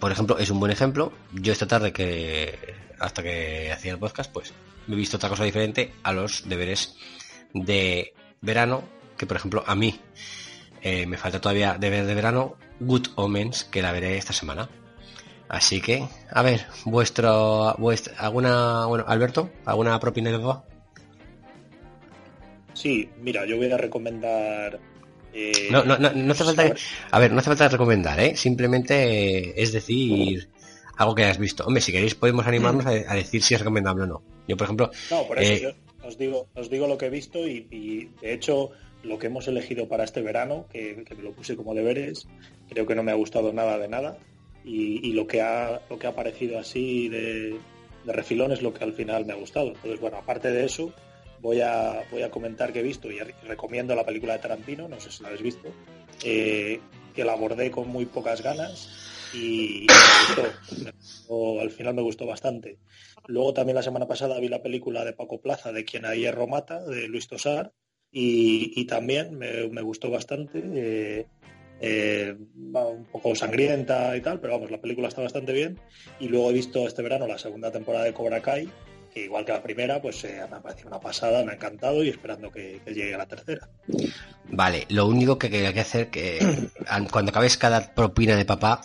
por 0.00 0.10
ejemplo, 0.10 0.38
es 0.38 0.50
un 0.50 0.58
buen 0.58 0.72
ejemplo. 0.72 1.12
Yo 1.32 1.52
esta 1.52 1.68
tarde 1.68 1.92
que 1.92 2.58
hasta 2.98 3.22
que 3.22 3.70
hacía 3.72 3.92
el 3.92 3.98
podcast, 3.98 4.32
pues 4.32 4.52
me 4.86 4.94
he 4.94 4.98
visto 4.98 5.16
otra 5.16 5.28
cosa 5.28 5.44
diferente 5.44 5.92
a 6.02 6.12
los 6.12 6.48
deberes 6.48 6.96
de 7.54 8.14
verano 8.40 8.82
que 9.16 9.26
por 9.26 9.36
ejemplo 9.36 9.62
a 9.66 9.74
mí 9.74 10.00
eh, 10.82 11.04
me 11.06 11.18
falta 11.18 11.40
todavía 11.40 11.76
de 11.78 11.90
ver 11.90 12.06
de 12.06 12.14
verano 12.14 12.56
Good 12.80 13.08
Omens, 13.16 13.64
que 13.64 13.82
la 13.82 13.92
veré 13.92 14.16
esta 14.16 14.32
semana. 14.32 14.70
Así 15.46 15.82
que, 15.82 16.08
a 16.30 16.42
ver, 16.42 16.64
vuestro, 16.86 17.74
vuestra, 17.76 18.14
alguna, 18.16 18.86
bueno, 18.86 19.04
Alberto, 19.06 19.50
alguna 19.66 19.98
propina 20.00 20.30
de 20.30 20.38
papá. 20.38 20.64
Sí, 22.72 23.10
mira, 23.20 23.44
yo 23.44 23.58
voy 23.58 23.70
a 23.70 23.76
recomendar. 23.76 24.80
Eh, 25.32 25.68
no, 25.70 25.84
no, 25.84 25.96
no, 25.98 26.32
hace 26.32 26.44
falta, 26.44 26.74
a 27.10 27.18
ver, 27.18 27.32
no 27.32 27.38
hace 27.38 27.50
falta 27.50 27.68
recomendar, 27.68 28.18
¿eh? 28.20 28.36
Simplemente 28.36 29.60
es 29.60 29.72
decir 29.72 30.48
algo 30.96 31.14
que 31.14 31.24
hayas 31.24 31.38
visto. 31.38 31.64
Hombre, 31.64 31.80
si 31.80 31.92
queréis 31.92 32.14
podemos 32.14 32.46
animarnos 32.46 32.86
a, 32.86 33.14
decir 33.14 33.42
si 33.42 33.54
es 33.54 33.60
recomendable 33.60 34.04
o 34.04 34.06
no. 34.06 34.22
Yo, 34.48 34.56
por 34.56 34.64
ejemplo, 34.64 34.90
no, 35.10 35.26
por 35.26 35.38
eso 35.38 35.68
eh, 35.68 35.74
os 36.02 36.18
digo, 36.18 36.48
os 36.54 36.68
digo 36.68 36.86
lo 36.86 36.98
que 36.98 37.06
he 37.06 37.10
visto 37.10 37.46
y, 37.46 37.66
y 37.70 38.10
de 38.20 38.34
hecho 38.34 38.72
lo 39.02 39.18
que 39.18 39.28
hemos 39.28 39.48
elegido 39.48 39.88
para 39.88 40.04
este 40.04 40.22
verano, 40.22 40.66
que, 40.70 41.04
me 41.16 41.22
lo 41.22 41.32
puse 41.32 41.56
como 41.56 41.74
deberes, 41.74 42.26
creo 42.68 42.86
que 42.86 42.94
no 42.94 43.02
me 43.02 43.12
ha 43.12 43.16
gustado 43.16 43.52
nada 43.52 43.78
de 43.78 43.88
nada. 43.88 44.18
Y, 44.64 45.12
lo 45.14 45.26
que 45.26 45.40
ha 45.40 45.80
lo 45.88 45.98
que 45.98 46.06
ha 46.06 46.14
parecido 46.14 46.58
así 46.58 47.08
de, 47.08 47.58
refilón 48.04 48.52
es 48.52 48.60
lo 48.60 48.74
que 48.74 48.84
al 48.84 48.92
final 48.92 49.24
me 49.24 49.32
ha 49.32 49.36
gustado. 49.36 49.68
Entonces, 49.68 50.00
bueno, 50.00 50.18
aparte 50.18 50.50
de 50.50 50.66
eso, 50.66 50.92
voy 51.40 51.60
a, 51.60 52.04
voy 52.10 52.22
a 52.22 52.30
comentar 52.30 52.72
que 52.72 52.80
he 52.80 52.82
visto 52.82 53.10
y 53.10 53.18
recomiendo 53.18 53.94
la 53.94 54.04
película 54.04 54.34
de 54.34 54.40
Tarantino, 54.40 54.88
no 54.88 55.00
sé 55.00 55.10
si 55.10 55.22
la 55.22 55.28
habéis 55.28 55.42
visto, 55.42 55.68
eh, 56.24 56.80
que 57.14 57.24
la 57.24 57.32
abordé 57.32 57.70
con 57.70 57.88
muy 57.88 58.06
pocas 58.06 58.42
ganas 58.42 58.88
y, 59.34 59.86
me 59.88 60.92
gustó. 61.26 61.60
al 61.60 61.70
final 61.70 61.94
me 61.94 62.02
gustó 62.02 62.26
bastante. 62.26 62.78
Luego 63.26 63.54
también 63.54 63.76
la 63.76 63.82
semana 63.82 64.06
pasada 64.06 64.40
vi 64.40 64.48
la 64.48 64.62
película 64.62 65.04
de 65.04 65.12
Paco 65.12 65.40
Plaza, 65.40 65.72
de 65.72 65.84
quien 65.84 66.04
a 66.04 66.14
hierro 66.14 66.46
mata, 66.46 66.84
de 66.84 67.08
Luis 67.08 67.28
Tosar, 67.28 67.72
y, 68.12 68.84
también 68.86 69.38
me, 69.38 69.82
gustó 69.82 70.10
bastante. 70.10 70.62
Eh, 70.64 71.26
eh, 71.82 72.36
un 72.62 73.06
poco 73.10 73.34
sangrienta 73.34 74.14
y 74.14 74.20
tal, 74.20 74.38
pero 74.40 74.54
vamos, 74.54 74.70
la 74.70 74.80
película 74.80 75.08
está 75.08 75.22
bastante 75.22 75.52
bien. 75.52 75.78
Y 76.18 76.28
luego 76.28 76.50
he 76.50 76.54
visto 76.54 76.86
este 76.86 77.02
verano 77.02 77.26
la 77.26 77.38
segunda 77.38 77.70
temporada 77.70 78.04
de 78.04 78.12
Cobra 78.12 78.42
Kai, 78.42 78.68
que 79.12 79.24
igual 79.24 79.44
que 79.44 79.52
la 79.52 79.62
primera, 79.62 80.00
pues 80.00 80.22
eh, 80.24 80.44
me 80.50 80.56
ha 80.56 80.60
parecido 80.60 80.88
una 80.88 81.00
pasada, 81.00 81.44
me 81.44 81.52
ha 81.52 81.54
encantado 81.54 82.02
y 82.04 82.08
esperando 82.08 82.50
que, 82.50 82.80
llegue 82.86 83.14
a 83.14 83.18
la 83.18 83.26
tercera. 83.26 83.68
Vale, 84.50 84.86
lo 84.88 85.06
único 85.06 85.38
que 85.38 85.46
hay 85.66 85.74
que 85.74 85.80
hacer 85.80 86.10
que 86.10 86.68
cuando 87.10 87.30
acabes 87.30 87.56
cada 87.56 87.94
propina 87.94 88.36
de 88.36 88.44
papá, 88.44 88.82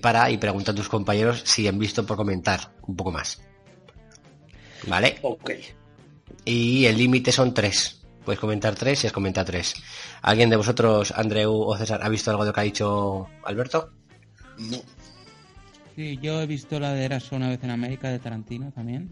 para 0.00 0.30
y 0.30 0.38
pregunta 0.38 0.72
a 0.72 0.74
tus 0.74 0.88
compañeros 0.88 1.42
si 1.44 1.68
han 1.68 1.78
visto 1.78 2.04
por 2.04 2.16
comentar 2.16 2.72
un 2.86 2.96
poco 2.96 3.12
más. 3.12 3.40
¿Vale? 4.86 5.18
Ok. 5.22 5.50
Y 6.44 6.86
el 6.86 6.96
límite 6.96 7.32
son 7.32 7.52
tres. 7.54 8.00
Puedes 8.24 8.40
comentar 8.40 8.74
tres 8.74 9.04
y 9.04 9.06
has 9.06 9.12
comentado 9.12 9.46
tres. 9.46 9.74
¿Alguien 10.22 10.50
de 10.50 10.56
vosotros, 10.56 11.12
Andreu 11.12 11.52
o 11.52 11.76
César, 11.76 12.00
ha 12.02 12.08
visto 12.08 12.30
algo 12.30 12.44
de 12.44 12.50
lo 12.50 12.54
que 12.54 12.60
ha 12.60 12.64
dicho 12.64 13.28
Alberto? 13.44 13.90
No. 14.58 14.78
Sí, 15.96 16.18
yo 16.20 16.42
he 16.42 16.46
visto 16.46 16.78
la 16.78 16.92
de 16.92 17.06
Eras 17.06 17.32
una 17.32 17.48
vez 17.48 17.64
en 17.64 17.70
América 17.70 18.10
de 18.10 18.18
Tarantino 18.18 18.70
también. 18.70 19.10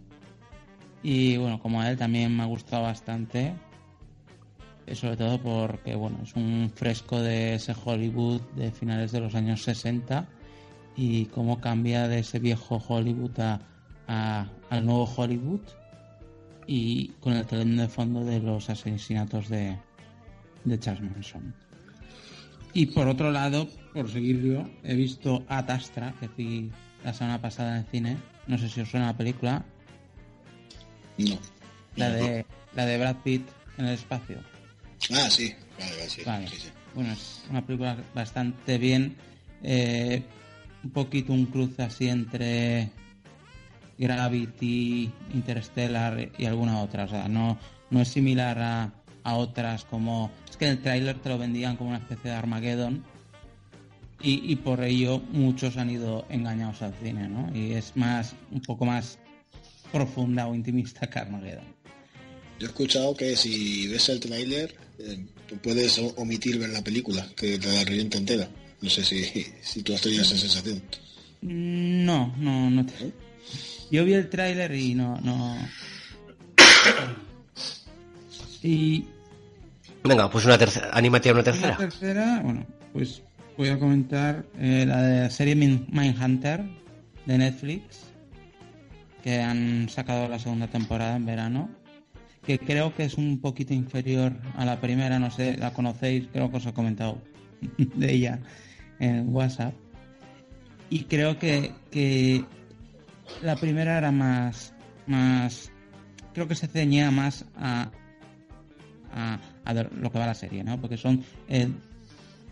Y 1.03 1.38
bueno, 1.38 1.59
como 1.59 1.81
a 1.81 1.91
él 1.91 1.97
también 1.97 2.37
me 2.37 2.43
ha 2.43 2.47
gustado 2.47 2.83
bastante. 2.83 3.55
Eh, 4.87 4.95
sobre 4.95 5.17
todo 5.17 5.41
porque 5.41 5.95
bueno, 5.95 6.19
es 6.23 6.35
un 6.35 6.71
fresco 6.75 7.23
de 7.23 7.55
ese 7.55 7.75
Hollywood 7.85 8.43
de 8.55 8.71
finales 8.71 9.12
de 9.12 9.21
los 9.21 9.35
años 9.35 9.62
60 9.62 10.29
y 10.95 11.25
cómo 11.26 11.59
cambia 11.59 12.07
de 12.07 12.19
ese 12.19 12.38
viejo 12.38 12.83
Hollywood 12.87 13.41
a 13.41 14.47
al 14.69 14.85
nuevo 14.85 15.05
Hollywood 15.05 15.61
y 16.67 17.09
con 17.21 17.33
el 17.33 17.47
telón 17.47 17.76
de 17.76 17.88
fondo 17.88 18.25
de 18.25 18.41
los 18.41 18.69
asesinatos 18.69 19.49
de, 19.49 19.79
de 20.64 20.79
Charles 20.79 21.11
Manson. 21.11 21.55
Y 22.73 22.87
por 22.87 23.09
otro 23.09 23.31
lado, 23.31 23.69
por 23.95 24.11
seguir 24.11 24.43
yo, 24.43 24.69
he 24.83 24.95
visto 24.95 25.45
Atastra, 25.49 26.15
que 26.21 26.29
sí 26.37 26.71
la 27.05 27.15
semana 27.15 27.41
pasada 27.41 27.77
en 27.77 27.85
el 27.85 27.91
cine. 27.91 28.17
No 28.47 28.59
sé 28.59 28.69
si 28.69 28.81
os 28.81 28.91
suena 28.91 29.07
la 29.07 29.17
película. 29.17 29.65
No. 31.17 31.39
La 31.97 32.11
de, 32.11 32.45
la 32.75 32.85
de 32.87 32.99
Brad 32.99 33.17
Pitt 33.23 33.49
en 33.79 33.87
el 33.87 33.95
espacio. 33.95 34.39
Ah, 35.13 35.31
sí. 35.31 35.55
Vale, 35.79 35.91
vale, 35.93 36.11
sí. 36.11 36.23
Vale. 36.27 36.49
sí, 36.49 36.57
sí. 36.59 36.69
Bueno, 36.95 37.13
es 37.13 37.45
una 37.51 37.65
película 37.65 37.97
bastante 38.15 38.79
bien. 38.79 39.17
eh, 39.63 40.23
un 40.83 40.91
poquito 40.91 41.33
un 41.33 41.47
cruce 41.47 41.83
así 41.83 42.09
entre 42.09 42.91
Gravity, 43.97 45.11
Interstellar 45.33 46.29
y 46.37 46.45
alguna 46.45 46.81
otra. 46.83 47.05
O 47.05 47.09
sea, 47.09 47.29
no, 47.29 47.59
no 47.91 48.01
es 48.01 48.09
similar 48.09 48.59
a, 48.59 48.93
a 49.23 49.35
otras 49.37 49.85
como... 49.85 50.31
Es 50.51 50.57
que 50.57 50.67
en 50.67 50.73
el 50.73 50.83
tráiler 50.83 51.19
te 51.21 51.29
lo 51.31 51.39
vendían 51.39 51.77
como 51.77 51.91
una 51.91 51.99
especie 52.01 52.31
de 52.31 52.37
Armageddon. 52.37 53.03
Y, 54.25 54.50
y 54.52 54.57
por 54.57 54.83
ello 54.83 55.21
muchos 55.33 55.76
han 55.76 55.90
ido 55.90 56.25
engañados 56.31 56.81
al 56.83 56.95
cine, 57.02 57.28
¿no? 57.28 57.54
Y 57.54 57.73
es 57.73 57.93
más, 57.95 58.33
un 58.50 58.62
poco 58.62 58.87
más 58.87 59.19
profunda 59.93 60.47
o 60.47 60.54
intimista 60.54 61.07
que 61.09 61.19
Armageddon. 61.19 61.64
Yo 62.59 62.66
he 62.66 62.71
escuchado 62.71 63.14
que 63.14 63.37
si 63.37 63.87
ves 63.88 64.09
el 64.09 64.21
tráiler, 64.21 64.75
eh, 64.99 65.25
puedes 65.62 65.99
omitir 66.16 66.59
ver 66.59 66.71
la 66.71 66.83
película, 66.83 67.26
que 67.37 67.59
te 67.59 67.69
la 67.71 67.85
revienta 67.85 68.16
entera. 68.16 68.49
No 68.81 68.88
sé 68.88 69.04
si, 69.04 69.25
si 69.62 69.83
tú 69.83 69.95
has 69.95 70.00
tenido 70.00 70.23
esa 70.23 70.37
sensación. 70.38 70.83
No, 71.43 72.35
no, 72.38 72.71
no. 72.71 72.87
te- 72.87 73.12
Yo 73.90 74.04
vi 74.07 74.14
el 74.14 74.31
tráiler 74.31 74.75
y 74.75 74.95
no, 74.95 75.21
no. 75.21 75.57
Y 78.62 79.04
Venga, 80.02 80.31
pues 80.31 80.45
una 80.45 80.59
tercera. 80.59 80.90
Anímate 80.93 81.28
a 81.31 81.33
una 81.33 81.43
tercera. 81.43 81.76
tercera, 81.76 82.40
bueno, 82.43 82.66
pues 82.93 83.23
voy 83.56 83.68
a 83.68 83.78
comentar 83.78 84.44
eh, 84.58 84.84
la 84.87 85.02
de 85.02 85.30
serie 85.30 85.54
Min- 85.54 85.87
Mindhunter 85.90 86.64
de 87.26 87.38
Netflix, 87.38 88.04
que 89.23 89.40
han 89.40 89.88
sacado 89.88 90.28
la 90.28 90.38
segunda 90.38 90.66
temporada 90.68 91.16
en 91.16 91.26
verano, 91.26 91.70
que 92.46 92.58
creo 92.58 92.94
que 92.94 93.04
es 93.04 93.14
un 93.14 93.40
poquito 93.40 93.73
inferior 93.73 94.34
a 94.56 94.64
la 94.64 94.80
primera, 94.80 95.18
no 95.18 95.30
sé, 95.30 95.56
la 95.56 95.73
conocéis, 95.73 96.28
creo 96.32 96.50
que 96.50 96.58
os 96.58 96.66
he 96.66 96.73
comentado 96.75 97.23
de 97.78 98.12
ella 98.12 98.40
en 98.99 99.34
WhatsApp. 99.34 99.75
Y 100.90 101.04
creo 101.04 101.38
que, 101.38 101.73
que 101.90 102.44
la 103.42 103.56
primera 103.56 103.96
era 103.96 104.12
más, 104.12 104.75
más, 105.06 105.73
creo 106.34 106.46
que 106.46 106.54
se 106.54 106.66
ceñía 106.66 107.11
más 107.11 107.46
a, 107.56 107.90
a, 109.12 109.38
a 109.64 109.73
lo 109.75 110.12
que 110.12 110.18
va 110.18 110.26
la 110.26 110.34
serie, 110.34 110.62
¿no? 110.62 110.78
Porque 110.78 110.99
son 110.99 111.25
eh, 111.49 111.68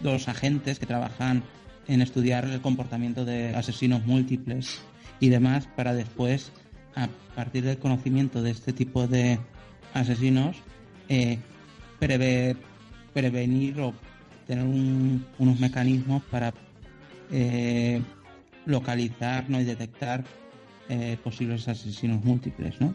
dos 0.02 0.28
agentes 0.28 0.78
que 0.78 0.87
trabajan 0.87 1.42
en 1.88 2.02
estudiar 2.02 2.44
el 2.44 2.61
comportamiento 2.61 3.25
de 3.25 3.54
asesinos 3.54 4.04
múltiples 4.06 4.80
y 5.21 5.28
demás 5.28 5.68
para 5.76 5.94
después, 5.94 6.52
a 6.94 7.09
partir 7.35 7.64
del 7.64 7.78
conocimiento 7.78 8.42
de 8.42 8.50
este 8.50 8.73
tipo 8.73 9.06
de 9.06 9.38
asesinos, 9.94 10.56
eh, 11.09 11.38
prever, 11.99 12.56
prevenir 13.12 13.80
o 13.80 13.94
tener 14.47 14.64
un- 14.64 15.25
unos 15.38 15.59
mecanismos 15.61 16.23
para 16.30 16.52
eh, 17.30 18.02
localizar 18.66 19.44
y 19.49 19.64
detectar 19.64 20.25
eh, 20.88 21.16
posibles 21.25 21.66
asesinos 21.68 22.23
múltiples, 22.25 22.78
¿no? 22.80 22.94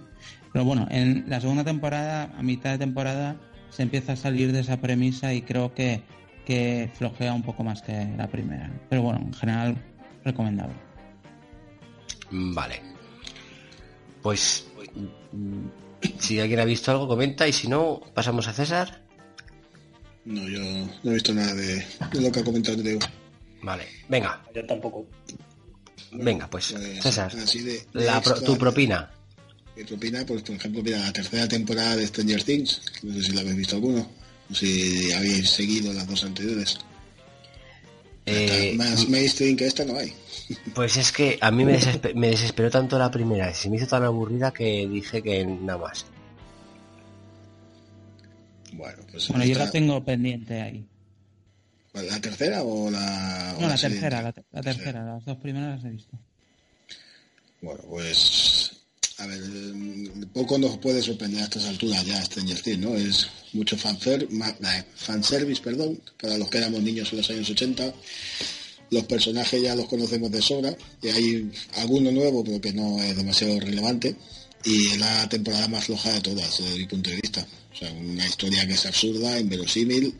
Pero 0.53 0.65
bueno, 0.65 0.87
en 0.91 1.25
la 1.27 1.41
segunda 1.41 1.63
temporada, 1.63 2.31
a 2.37 2.43
mitad 2.43 2.71
de 2.71 2.77
temporada, 2.77 3.37
se 3.69 3.83
empieza 3.83 4.13
a 4.13 4.15
salir 4.15 4.51
de 4.51 4.59
esa 4.59 4.77
premisa 4.77 5.33
y 5.33 5.41
creo 5.41 5.73
que, 5.73 6.01
que 6.47 6.89
flojea 6.93 7.33
un 7.33 7.43
poco 7.43 7.61
más 7.63 7.81
que 7.81 8.07
la 8.17 8.27
primera. 8.27 8.71
Pero 8.89 9.01
bueno, 9.01 9.19
en 9.19 9.33
general, 9.33 9.75
recomendable. 10.23 10.73
Vale. 12.31 12.81
Pues 14.21 14.65
si 16.19 16.39
alguien 16.39 16.59
ha 16.61 16.65
visto 16.65 16.89
algo, 16.91 17.07
comenta 17.07 17.45
y 17.47 17.51
si 17.53 17.67
no, 17.67 17.99
pasamos 18.13 18.47
a 18.47 18.53
César. 18.53 19.01
No, 20.25 20.47
yo 20.47 20.59
no 21.03 21.11
he 21.11 21.13
visto 21.15 21.33
nada 21.33 21.53
de, 21.53 21.85
de 22.13 22.21
lo 22.21 22.31
que 22.31 22.39
ha 22.39 22.43
comentado 22.43 22.77
Andreu. 22.77 22.99
Vale, 23.61 23.83
venga, 24.07 24.41
Yo 24.55 24.65
tampoco. 24.65 25.05
venga, 26.13 26.49
pues 26.49 26.73
Pues, 26.73 27.03
César, 27.03 27.31
así 27.43 27.59
de- 27.61 27.85
de 27.93 28.05
la 28.05 28.21
pro- 28.21 28.41
tu 28.41 28.57
propina. 28.57 29.09
Mi 29.75 29.83
propina, 29.83 30.25
pues 30.25 30.41
por 30.43 30.55
ejemplo, 30.55 30.81
mira, 30.81 30.99
la 30.99 31.11
tercera 31.13 31.47
temporada 31.47 31.95
de 31.97 32.07
Stranger 32.07 32.43
Things, 32.43 32.81
no 33.03 33.13
sé 33.13 33.21
si 33.23 33.31
la 33.33 33.41
habéis 33.41 33.57
visto 33.57 33.75
alguno, 33.75 34.09
si 34.53 35.11
habéis 35.13 35.49
seguido 35.49 35.93
las 35.93 36.07
dos 36.07 36.23
anteriores. 36.23 36.77
Eh, 38.25 38.73
Más 38.77 39.07
mainstream 39.07 39.55
que 39.55 39.67
esta 39.67 39.85
no 39.85 39.97
hay. 39.97 40.13
Pues 40.75 40.95
es 40.95 41.11
que 41.11 41.37
a 41.41 41.51
mí 41.51 41.65
me, 41.65 41.77
desespe- 41.77 42.13
me 42.13 42.27
desesperó 42.27 42.69
tanto 42.71 42.97
la 42.97 43.11
primera, 43.11 43.53
se 43.53 43.69
me 43.69 43.75
hizo 43.77 43.87
tan 43.87 44.03
aburrida 44.03 44.51
que 44.53 44.87
dije 44.87 45.21
que 45.21 45.45
nada 45.45 45.77
más. 45.77 46.05
Bueno, 48.73 49.03
pues 49.11 49.27
Bueno, 49.29 49.45
yo 49.45 49.57
la 49.57 49.71
tengo 49.71 50.03
pendiente 50.03 50.61
ahí. 50.61 50.85
¿La 51.93 52.21
tercera 52.21 52.61
o 52.63 52.91
la...? 52.91 53.55
o 53.57 53.61
No, 53.61 53.67
la 53.67 53.75
tercera, 53.77 54.21
la, 54.21 54.31
te- 54.31 54.43
la 54.51 54.61
tercera, 54.61 55.03
las 55.03 55.25
dos 55.25 55.37
primeras 55.37 55.77
las 55.77 55.85
he 55.85 55.89
visto. 55.95 56.17
Bueno, 57.61 57.81
pues... 57.89 58.46
A 59.19 59.25
ver, 59.25 59.39
mm, 59.41 60.25
poco 60.33 60.57
nos 60.59 60.77
puede 60.77 61.01
sorprender 61.01 61.41
a 61.41 61.45
estas 61.45 61.65
alturas 61.65 62.05
ya 62.05 62.23
Stranger 62.23 62.61
Things, 62.61 62.79
¿no? 62.79 62.95
Es 62.95 63.27
mucho 63.53 63.75
fanser- 63.77 64.29
ma- 64.29 64.49
eh, 64.49 64.83
fanservice, 64.95 65.61
perdón, 65.61 65.99
para 66.21 66.37
los 66.37 66.49
que 66.49 66.59
éramos 66.59 66.81
niños 66.83 67.11
en 67.11 67.17
los 67.17 67.29
años 67.31 67.49
80. 67.49 67.93
Los 68.91 69.03
personajes 69.05 69.61
ya 69.61 69.75
los 69.75 69.87
conocemos 69.87 70.31
de 70.31 70.41
sobra 70.41 70.75
y 71.01 71.07
hay 71.09 71.51
alguno 71.77 72.11
nuevo, 72.11 72.43
pero 72.43 72.61
que 72.61 72.73
no 72.73 73.01
es 73.01 73.15
demasiado 73.17 73.59
relevante. 73.59 74.15
Y 74.63 74.87
es 74.87 74.97
la 74.99 75.27
temporada 75.29 75.67
más 75.67 75.85
floja 75.85 76.11
de 76.13 76.21
todas, 76.21 76.57
desde 76.59 76.77
mi 76.77 76.85
punto 76.85 77.09
de 77.09 77.15
vista. 77.17 77.45
O 77.73 77.77
sea, 77.77 77.91
una 77.91 78.25
historia 78.25 78.65
que 78.67 78.73
es 78.73 78.85
absurda, 78.85 79.39
inverosímil. 79.39 80.13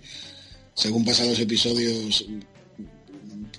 Según 0.76 1.06
pasan 1.06 1.30
los 1.30 1.40
episodios, 1.40 2.26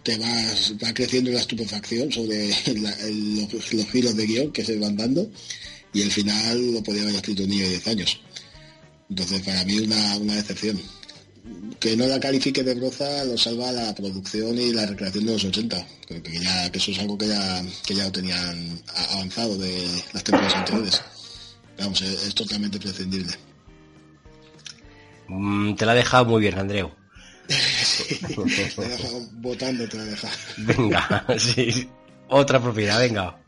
te 0.08 0.16
vas, 0.16 0.72
va 0.82 0.94
creciendo 0.94 1.30
la 1.30 1.40
estupefacción 1.40 2.10
sobre 2.10 2.48
los, 2.66 3.72
los 3.74 3.90
giros 3.90 4.16
de 4.16 4.26
guion 4.26 4.52
que 4.52 4.64
se 4.64 4.78
van 4.78 4.96
dando 4.96 5.30
y 5.92 6.00
el 6.00 6.10
final 6.10 6.72
lo 6.72 6.82
podía 6.82 7.02
haber 7.02 7.16
escrito 7.16 7.42
un 7.42 7.50
niño 7.50 7.64
de 7.64 7.70
10 7.72 7.88
años. 7.88 8.20
Entonces, 9.10 9.42
para 9.42 9.62
mí, 9.66 9.78
una, 9.80 10.16
una 10.16 10.34
decepción. 10.36 10.80
Que 11.78 11.94
no 11.94 12.06
la 12.06 12.18
califique 12.18 12.62
de 12.62 12.74
broza 12.74 13.24
lo 13.24 13.36
salva 13.36 13.70
la 13.70 13.94
producción 13.94 14.56
y 14.58 14.72
la 14.72 14.86
recreación 14.86 15.26
de 15.26 15.32
los 15.32 15.44
80. 15.44 15.86
Creo 16.06 16.22
que, 16.22 16.40
ya, 16.40 16.72
que 16.72 16.78
eso 16.78 16.90
es 16.90 16.98
algo 17.00 17.18
que 17.18 17.28
ya, 17.28 17.62
que 17.86 17.94
ya 17.94 18.04
lo 18.04 18.12
tenían 18.12 18.80
avanzado 19.10 19.58
de 19.58 19.86
las 20.14 20.24
temporadas 20.24 20.54
anteriores. 20.54 21.02
Vamos, 21.78 22.00
es, 22.00 22.28
es 22.28 22.34
totalmente 22.34 22.78
prescindible. 22.78 23.34
Mm, 25.28 25.74
te 25.74 25.84
la 25.84 25.92
ha 25.92 25.96
dejado 25.96 26.24
muy 26.24 26.40
bien, 26.40 26.58
Andreu. 26.58 26.97
Te 27.48 28.82
he 28.82 28.88
dejado 28.88 29.28
votando, 29.32 29.88
te 29.88 29.96
la 29.96 30.02
he 30.04 30.06
dejado. 30.06 30.34
Venga, 30.58 31.26
sí. 31.38 31.88
Otra 32.28 32.62
propiedad, 32.62 33.00
venga. 33.00 33.38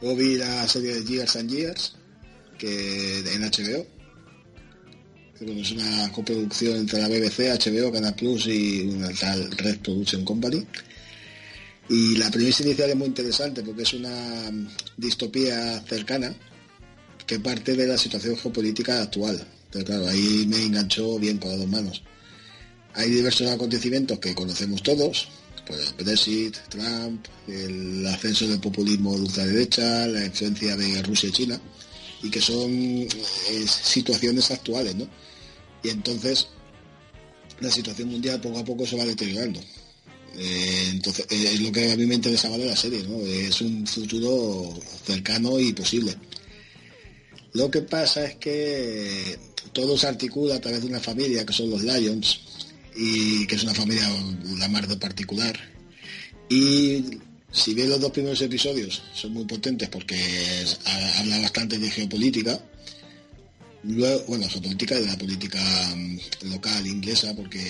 Luego 0.00 0.16
vi 0.16 0.36
la 0.36 0.66
serie 0.66 0.94
de 0.94 1.04
Years 1.04 1.36
and 1.36 1.50
Years, 1.50 1.96
que 2.56 3.18
en 3.18 3.42
HBO. 3.42 3.86
que, 5.38 5.44
bueno, 5.44 5.60
es 5.60 5.70
una 5.72 6.10
coproducción 6.12 6.76
entre 6.78 7.00
la 7.00 7.08
BBC, 7.08 7.50
HBO, 7.58 7.92
Canal 7.92 8.14
Plus 8.14 8.46
y 8.46 8.80
una 8.82 9.10
tal 9.10 9.50
Red 9.50 9.80
Production 9.80 10.24
Company. 10.24 10.66
Y 11.90 12.16
la 12.16 12.30
premisa 12.30 12.62
inicial 12.62 12.90
es 12.90 12.96
muy 12.96 13.08
interesante 13.08 13.62
porque 13.62 13.82
es 13.82 13.92
una 13.94 14.50
mm, 14.50 14.68
distopía 14.96 15.80
cercana 15.86 16.34
que 17.26 17.40
parte 17.40 17.74
de 17.76 17.86
la 17.86 17.98
situación 17.98 18.36
geopolítica 18.36 19.02
actual. 19.02 19.46
Pero 19.70 19.84
claro, 19.84 20.08
ahí 20.08 20.46
me 20.48 20.62
enganchó 20.62 21.18
bien 21.18 21.38
con 21.38 21.50
las 21.50 21.58
dos 21.58 21.68
manos. 21.68 22.02
Hay 22.94 23.10
diversos 23.10 23.48
acontecimientos 23.48 24.18
que 24.18 24.34
conocemos 24.34 24.82
todos, 24.82 25.28
pues 25.66 25.94
Brexit, 25.96 26.56
Trump, 26.68 27.26
el 27.46 28.06
ascenso 28.06 28.48
del 28.48 28.58
populismo 28.58 29.14
de 29.14 29.22
ultraderecha, 29.22 30.06
la 30.06 30.24
influencia 30.24 30.76
de 30.76 31.02
Rusia 31.02 31.28
y 31.28 31.32
China, 31.32 31.60
y 32.22 32.30
que 32.30 32.40
son 32.40 32.70
eh, 32.70 33.08
situaciones 33.66 34.50
actuales, 34.50 34.94
¿no? 34.96 35.06
Y 35.82 35.90
entonces 35.90 36.48
la 37.60 37.70
situación 37.70 38.08
mundial 38.08 38.40
poco 38.40 38.58
a 38.58 38.64
poco 38.64 38.86
se 38.86 38.96
va 38.96 39.04
deteriorando. 39.04 39.60
Eh, 40.36 40.88
entonces 40.90 41.26
eh, 41.30 41.50
es 41.54 41.60
lo 41.60 41.70
que 41.70 41.92
a 41.92 41.96
mí 41.96 42.06
me 42.06 42.14
interesaba 42.14 42.56
de 42.56 42.66
la 42.66 42.76
serie, 42.76 43.02
¿no? 43.02 43.20
Es 43.20 43.60
un 43.60 43.86
futuro 43.86 44.72
cercano 45.04 45.60
y 45.60 45.72
posible. 45.72 46.14
Lo 47.52 47.70
que 47.70 47.82
pasa 47.82 48.24
es 48.24 48.36
que 48.36 49.38
todo 49.72 49.98
se 49.98 50.06
articula 50.06 50.56
a 50.56 50.60
través 50.60 50.80
de 50.80 50.86
una 50.86 51.00
familia 51.00 51.44
que 51.44 51.52
son 51.52 51.70
los 51.70 51.82
Lions 51.82 52.47
y 53.00 53.46
que 53.46 53.54
es 53.54 53.62
una 53.62 53.74
familia 53.74 54.08
más 54.68 54.88
de 54.88 54.96
particular. 54.96 55.56
Y 56.48 57.04
si 57.52 57.72
bien 57.72 57.90
los 57.90 58.00
dos 58.00 58.10
primeros 58.10 58.40
episodios 58.42 59.02
son 59.14 59.34
muy 59.34 59.44
potentes 59.44 59.88
porque 59.88 60.18
habla 61.20 61.38
bastante 61.38 61.78
de 61.78 61.88
geopolítica, 61.90 62.60
luego, 63.84 64.24
bueno, 64.26 64.48
geopolítica 64.48 64.96
de 64.96 65.06
la 65.06 65.16
política 65.16 65.60
mm, 65.94 66.50
local 66.50 66.86
inglesa 66.88 67.36
porque 67.36 67.60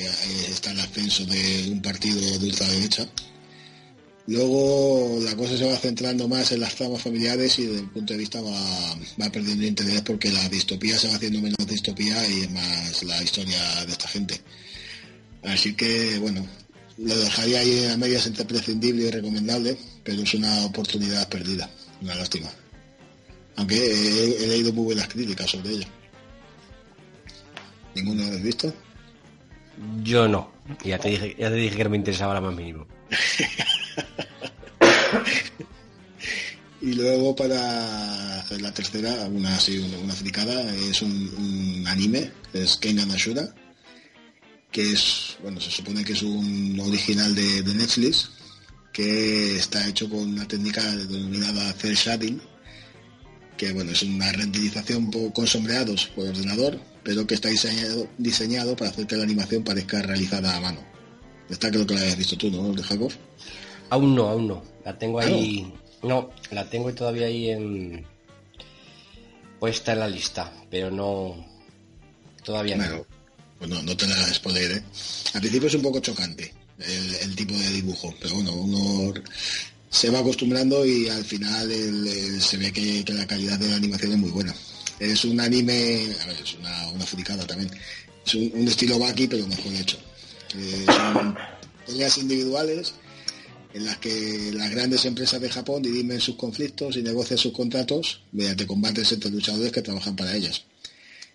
está 0.49 0.71
el 0.71 0.81
ascenso 0.81 1.27
de 1.27 1.73
un 1.73 1.83
partido 1.83 2.19
de 2.39 2.47
ultraderecha. 2.47 3.07
Luego 4.29 5.19
la 5.23 5.37
cosa 5.37 5.59
se 5.59 5.65
va 5.65 5.77
centrando 5.77 6.27
más 6.27 6.53
en 6.53 6.61
las 6.61 6.75
tramas 6.75 7.03
familiares 7.03 7.59
y 7.59 7.67
desde 7.67 7.81
el 7.81 7.91
punto 7.91 8.15
de 8.15 8.19
vista 8.19 8.41
va, 8.41 8.99
va 9.21 9.31
perdiendo 9.31 9.67
interés 9.67 10.01
porque 10.03 10.31
la 10.31 10.49
distopía 10.49 10.99
se 10.99 11.09
va 11.09 11.17
haciendo 11.17 11.41
menos 11.41 11.67
distopía 11.67 12.27
y 12.29 12.41
es 12.41 12.51
más 12.51 13.03
la 13.03 13.23
historia 13.23 13.85
de 13.85 13.93
esta 13.93 14.09
gente. 14.09 14.41
Así 15.45 15.75
que 15.75 16.18
bueno, 16.18 16.47
lo 16.99 17.16
dejaría 17.16 17.61
ahí 17.61 17.87
a 17.87 17.97
medias 17.97 18.26
entre 18.26 18.45
prescindible 18.45 19.04
y 19.04 19.11
recomendable, 19.11 19.76
pero 20.02 20.23
es 20.23 20.35
una 20.35 20.64
oportunidad 20.64 21.28
perdida, 21.28 21.71
una 22.02 22.14
lástima. 22.14 22.49
Aunque 23.57 23.76
he, 23.76 24.45
he 24.45 24.47
leído 24.47 24.73
muy 24.73 24.85
buenas 24.85 25.09
críticas 25.09 25.50
sobre 25.50 25.71
ella. 25.71 25.88
¿Ninguno 27.95 28.23
lo 28.23 28.28
habéis 28.28 28.45
visto? 28.45 28.73
Yo 30.02 30.28
no. 30.28 30.52
Ya 30.85 30.99
te 30.99 31.09
dije, 31.09 31.37
ya 31.38 31.49
te 31.49 31.57
dije 31.57 31.76
que 31.76 31.85
no 31.85 31.90
me 31.90 31.97
interesaba 31.97 32.35
la 32.35 32.40
más 32.40 32.54
mínimo. 32.54 32.87
Y 36.80 36.92
luego 36.92 37.35
para 37.35 38.38
hacer 38.38 38.62
la 38.62 38.73
tercera, 38.73 39.26
una 39.26 39.57
así, 39.57 39.78
una, 39.78 39.99
una 39.99 40.14
fricada, 40.14 40.73
es 40.75 41.02
un, 41.02 41.11
un 41.11 41.87
anime, 41.88 42.30
es 42.52 42.76
Kengan 42.76 43.11
Ashura, 43.11 43.52
que 44.79 44.93
es, 44.93 45.37
bueno, 45.43 45.61
se 45.61 45.73
supone 45.73 46.05
que 46.05 46.13
es 46.13 46.23
un 46.23 46.79
original 46.79 47.35
de, 47.35 47.65
de 47.65 47.75
Netflix, 47.75 48.31
que 48.93 49.57
está 49.57 49.89
hecho 49.89 50.09
con 50.09 50.21
una 50.21 50.47
técnica 50.47 50.81
denominada 50.95 51.73
cel 51.73 51.97
shading, 51.97 52.41
que 53.57 53.73
bueno, 53.73 53.91
es 53.91 54.05
una 54.05 54.31
renderización 54.31 55.11
con 55.33 55.49
sombreados 55.49 56.07
por 56.15 56.29
ordenador, 56.29 56.79
pero 57.03 57.27
que 57.27 57.35
está 57.35 57.49
diseñado, 57.49 58.07
diseñado 58.19 58.77
para 58.77 58.93
hacer 58.93 59.09
que 59.09 59.17
la 59.17 59.25
animación 59.25 59.65
parezca 59.65 60.01
realizada 60.01 60.57
a 60.57 60.61
mano. 60.61 60.79
Esta 61.51 61.73
creo 61.73 61.85
que 61.85 61.95
la 61.95 62.03
habías 62.03 62.17
visto 62.17 62.39
tú, 62.39 62.49
¿no? 62.49 62.73
De 62.73 62.85
Jacob. 62.85 63.11
Aún 63.91 64.15
no, 64.15 64.29
aún 64.29 64.47
no. 64.47 64.63
La 64.85 64.97
tengo 64.97 65.19
ahí. 65.19 65.75
No, 66.05 66.31
la 66.53 66.71
tengo 66.71 66.95
todavía 66.95 67.27
ahí 67.27 67.51
en. 67.51 68.07
Puesta 69.59 69.95
en 69.95 69.99
la 69.99 70.09
lista, 70.09 70.53
pero 70.71 70.89
no. 70.93 71.45
Todavía 72.45 72.77
no. 72.77 73.18
Pues 73.59 73.71
no, 73.71 73.83
no 73.83 73.97
te 73.97 74.07
la 74.07 74.33
spoileré. 74.33 74.83
Al 75.35 75.41
principio 75.41 75.69
es 75.69 75.75
un 75.75 75.83
poco 75.83 76.00
chocante 76.00 76.53
el, 76.79 77.35
tipo 77.35 77.55
de 77.55 77.71
dibujo, 77.71 78.15
pero 78.21 78.37
bueno, 78.37 78.53
uno 78.53 79.15
se 79.91 80.11
va 80.11 80.21
acostumbrando 80.21 80.85
y 80.87 81.09
al 81.09 81.25
final 81.25 81.69
se 82.41 82.57
ve 82.57 82.73
que, 82.73 83.05
la 83.12 83.27
calidad 83.27 83.59
de 83.59 83.69
la 83.69 83.77
animación 83.77 84.12
es 84.12 84.19
muy 84.19 84.31
buena. 84.31 84.55
Es 85.00 85.25
un 85.25 85.41
anime, 85.41 86.09
a 86.23 86.27
ver, 86.27 86.37
es 86.43 86.55
una, 86.55 86.88
una 86.88 87.07
fricada 87.07 87.47
también. 87.47 87.71
Es 88.25 88.35
un, 88.35 88.50
un 88.55 88.69
estilo 88.69 88.99
Baki, 88.99 89.29
pero 89.29 89.47
mejor 89.47 89.73
hecho. 89.75 89.99
Eh, 90.57 90.87
son 90.87 91.37
peleas 91.87 92.19
individuales 92.19 92.95
en 93.75 93.85
las 93.85 93.99
que 93.99 94.50
las 94.55 94.71
grandes 94.71 95.05
empresas 95.05 95.41
de 95.41 95.50
Japón 95.50 95.83
dirimen 95.83 96.21
sus 96.21 96.37
conflictos 96.37 96.97
y 96.97 97.03
negocian 97.03 97.38
sus 97.38 97.53
contratos 97.53 98.23
mediante 98.33 98.67
combates 98.67 99.12
entre 99.12 99.31
luchadores 99.31 99.73
que 99.73 99.83
trabajan 99.83 100.17
para 100.17 100.35
ellas. 100.35 100.65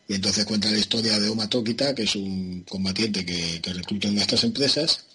Y 0.07 0.15
entonces 0.15 0.45
cuenta 0.45 0.69
la 0.69 0.77
historia 0.77 1.19
de 1.19 1.29
Oma 1.29 1.50
Tokita, 1.50 1.95
que 1.95 2.03
es 2.03 2.15
un 2.15 2.63
combatiente 2.67 3.25
que, 3.25 3.62
que 3.62 3.74
recluta 3.74 4.07
en 4.10 4.17
estas 4.17 4.43
empresas, 4.43 5.05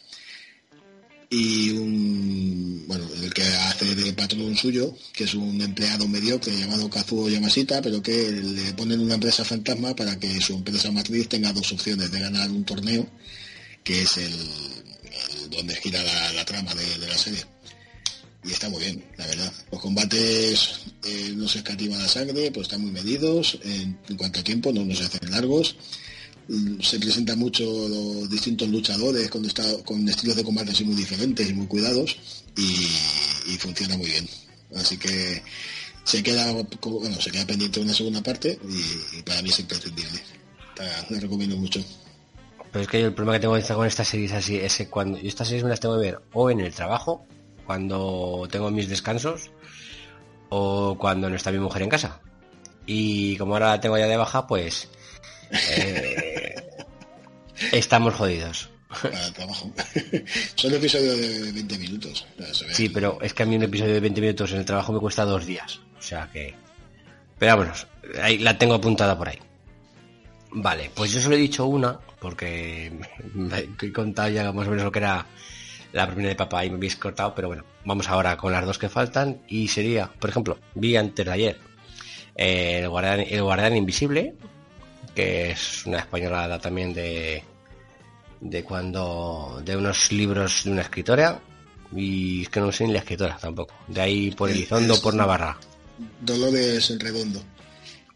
y 1.31 1.71
un, 1.73 2.85
bueno, 2.87 3.07
el 3.23 3.35
que 3.35 3.43
hace 3.43 3.95
de 3.95 4.13
patrón 4.15 4.57
suyo, 4.57 4.97
que 5.13 5.25
es 5.25 5.35
un 5.35 5.61
empleado 5.61 6.09
mediocre 6.09 6.57
llamado 6.57 6.89
Kazuo 6.89 7.29
Yamashita, 7.29 7.83
pero 7.83 8.03
que 8.03 8.31
le 8.31 8.73
ponen 8.73 9.01
una 9.01 9.15
empresa 9.15 9.45
fantasma 9.45 9.95
para 9.95 10.19
que 10.19 10.41
su 10.41 10.55
empresa 10.55 10.91
matriz 10.91 11.29
tenga 11.29 11.53
dos 11.53 11.71
opciones 11.73 12.11
de 12.11 12.21
ganar 12.21 12.51
un 12.51 12.65
torneo, 12.65 13.07
que 13.85 14.03
es 14.03 14.17
el, 14.17 14.33
donde 15.51 15.77
gira 15.77 16.03
la, 16.33 16.45
trama 16.47 16.75
de 16.75 17.07
la 17.07 17.19
serie. 17.19 17.45
Y 18.45 18.53
está 18.53 18.69
muy 18.69 18.81
bien, 18.81 19.05
la 19.17 19.27
verdad. 19.27 19.53
Los 19.73 19.81
combates 19.81 20.81
eh, 21.05 21.33
no 21.37 21.49
se 21.49 21.59
escatima 21.59 21.97
la 21.99 22.09
sangre, 22.09 22.51
pues 22.53 22.67
están 22.69 22.81
muy 22.83 22.93
medidos 22.93 23.59
en, 23.65 23.99
cuanto 24.17 24.41
a 24.41 24.45
tiempo, 24.45 24.73
no, 24.73 24.95
se 24.95 25.05
hacen 25.05 25.31
largos. 25.31 25.77
Mm, 26.49 26.81
Se 26.81 26.99
presentan 26.99 27.39
mucho 27.39 27.65
los 27.65 28.31
distintos 28.31 28.69
luchadores 28.69 29.29
con, 29.29 29.45
esta- 29.45 29.83
con 29.85 30.09
estilos 30.09 30.37
de 30.37 30.45
combate 30.45 30.73
muy 30.85 30.95
diferentes 30.95 31.49
y 31.49 31.53
muy 31.53 31.67
cuidados 31.67 32.17
y, 32.57 33.57
funciona 33.59 33.97
muy 33.97 34.07
bien. 34.07 34.29
Así 34.77 34.97
que 34.97 35.43
se 36.05 36.23
queda 36.23 36.53
bueno, 36.53 37.21
se 37.21 37.31
queda 37.31 37.47
pendiente 37.47 37.81
una 37.81 37.93
segunda 37.93 38.23
parte 38.23 38.59
y, 39.17 39.23
para 39.23 39.43
mí 39.43 39.51
es 39.51 39.59
imprescindible. 39.59 40.21
La 41.11 41.21
recomiendo 41.21 41.57
mucho. 41.57 41.85
Pero 42.71 42.83
es 42.83 42.89
que 42.89 43.01
el 43.01 43.15
problema 43.15 43.35
que 43.35 43.41
tengo 43.41 43.77
con 43.77 43.87
estas 43.87 44.09
series 44.09 44.33
así 44.33 44.57
es 44.57 44.77
que 44.77 44.87
cuando 44.87 45.19
yo 45.19 45.27
estas 45.29 45.49
series 45.49 45.65
me 45.65 45.71
las 45.71 45.81
tengo 45.81 45.97
que 45.97 46.03
ver 46.07 46.21
o 46.33 46.51
en 46.51 46.61
el 46.61 46.73
trabajo, 46.73 47.27
cuando 47.69 48.49
tengo 48.51 48.71
mis 48.71 48.89
descansos, 48.89 49.51
o 50.49 50.97
cuando 50.99 51.29
no 51.29 51.37
está 51.37 51.53
mi 51.53 51.59
mujer 51.59 51.83
en 51.83 51.91
casa. 51.91 52.19
Y 52.87 53.37
como 53.37 53.53
ahora 53.53 53.73
la 53.73 53.81
tengo 53.83 53.99
ya 53.99 54.07
de 54.07 54.17
baja, 54.17 54.47
pues 54.47 54.89
eh, 55.51 56.55
estamos 57.73 58.15
jodidos. 58.15 58.71
Trabajo. 59.35 59.71
Son 60.55 60.73
episodios 60.73 61.19
de 61.19 61.53
20 61.53 61.79
minutos. 61.79 62.27
Sí, 62.73 62.89
pero 62.89 63.19
es 63.21 63.35
que 63.35 63.43
a 63.43 63.47
mí 63.47 63.57
un 63.57 63.65
episodio 63.65 63.93
de 63.93 64.01
20 64.01 64.19
minutos 64.23 64.51
en 64.53 64.61
el 64.61 64.65
trabajo 64.65 64.95
me 64.95 65.01
cuesta 65.01 65.27
dos 65.27 65.45
días. 65.45 65.79
O 65.99 66.01
sea 66.01 66.31
que... 66.33 66.55
Pero 67.39 67.55
vámonos, 67.55 67.87
ahí 68.23 68.39
la 68.39 68.57
tengo 68.57 68.73
apuntada 68.77 69.19
por 69.19 69.29
ahí. 69.29 69.39
Vale, 70.53 70.91
pues 70.95 71.13
yo 71.13 71.21
solo 71.21 71.35
he 71.35 71.39
dicho 71.39 71.67
una, 71.67 72.01
porque 72.19 72.91
me 73.35 73.59
he 73.59 73.93
contado 73.93 74.31
ya 74.31 74.51
más 74.53 74.67
o 74.67 74.71
menos 74.71 74.87
lo 74.87 74.91
que 74.91 75.01
era 75.01 75.27
la 75.93 76.07
primera 76.07 76.29
de 76.29 76.35
papá 76.37 76.65
y 76.65 76.71
me 76.71 76.77
habéis 76.77 76.97
cortado, 76.97 77.35
pero 77.35 77.49
bueno, 77.49 77.65
vamos 77.85 78.09
ahora 78.09 78.37
con 78.37 78.53
las 78.53 78.65
dos 78.65 78.79
que 78.79 78.89
faltan 78.89 79.41
y 79.49 79.69
sería, 79.69 80.11
por 80.19 80.31
ejemplo, 80.31 80.59
vi 80.75 80.97
antes 80.97 81.25
de 81.25 81.33
ayer 81.33 81.59
eh, 82.35 82.81
el, 82.81 82.89
guardián, 82.89 83.21
el 83.21 83.43
Guardián 83.43 83.77
Invisible, 83.77 84.35
que 85.15 85.51
es 85.51 85.87
una 85.87 85.99
españolada 85.99 86.59
también 86.59 86.95
de, 86.95 87.43
de 88.41 88.63
cuando, 88.63 89.61
de 89.65 89.77
unos 89.77 90.13
libros 90.13 90.65
de 90.65 90.71
una 90.71 90.83
escritora, 90.83 91.41
y 91.95 92.43
es 92.43 92.49
que 92.49 92.61
no 92.61 92.71
sé 92.71 92.87
ni 92.87 92.93
la 92.93 93.01
escritora 93.01 93.37
tampoco, 93.39 93.75
de 93.89 94.01
ahí 94.01 94.31
por 94.31 94.51
Elizondo, 94.51 95.01
por 95.01 95.15
Navarra. 95.15 95.59
Dolores 96.21 96.97
Redondo. 96.99 97.43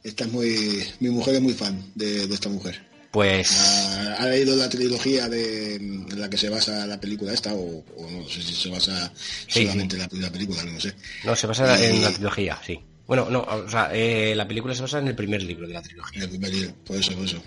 Esta 0.04 0.24
es 0.24 0.32
muy. 0.32 0.84
Mi 1.00 1.10
mujer 1.10 1.36
es 1.36 1.40
muy 1.40 1.52
fan 1.52 1.80
de, 1.94 2.26
de 2.26 2.34
esta 2.34 2.48
mujer. 2.48 2.91
Pues 3.12 3.50
Ha, 3.52 4.14
ha 4.22 4.26
leído 4.26 4.56
la 4.56 4.68
trilogía 4.68 5.28
de 5.28 5.76
en 5.76 6.18
la 6.20 6.28
que 6.30 6.38
se 6.38 6.48
basa 6.48 6.86
la 6.86 6.98
película 6.98 7.32
esta, 7.32 7.52
o, 7.54 7.84
o 7.96 8.10
no 8.10 8.26
sé 8.28 8.42
si 8.42 8.54
se 8.54 8.70
basa 8.70 9.12
Sí, 9.48 9.64
solamente 9.64 9.96
en 9.96 10.02
la 10.02 10.08
primera 10.08 10.32
película, 10.32 10.62
no 10.64 10.80
sé. 10.80 10.94
no, 11.24 11.36
se 11.36 11.46
basa 11.46 11.84
en 11.84 12.02
la 12.02 12.10
trilogía, 12.10 12.58
sí. 12.64 12.80
Bueno, 13.06 13.28
no, 13.28 13.40
o 13.42 13.68
sea, 13.68 13.90
eh, 13.92 14.32
la 14.34 14.48
película 14.48 14.74
se 14.74 14.80
basa 14.80 14.98
en 15.00 15.08
el 15.08 15.14
primer 15.14 15.42
libro 15.42 15.66
de 15.66 15.74
la 15.74 15.82
trilogía. 15.82 16.22
El 16.22 16.30
primer 16.30 16.50
libro, 16.54 16.74
por 16.86 16.96
eso, 16.96 17.12
por 17.14 17.24
eso. 17.26 17.42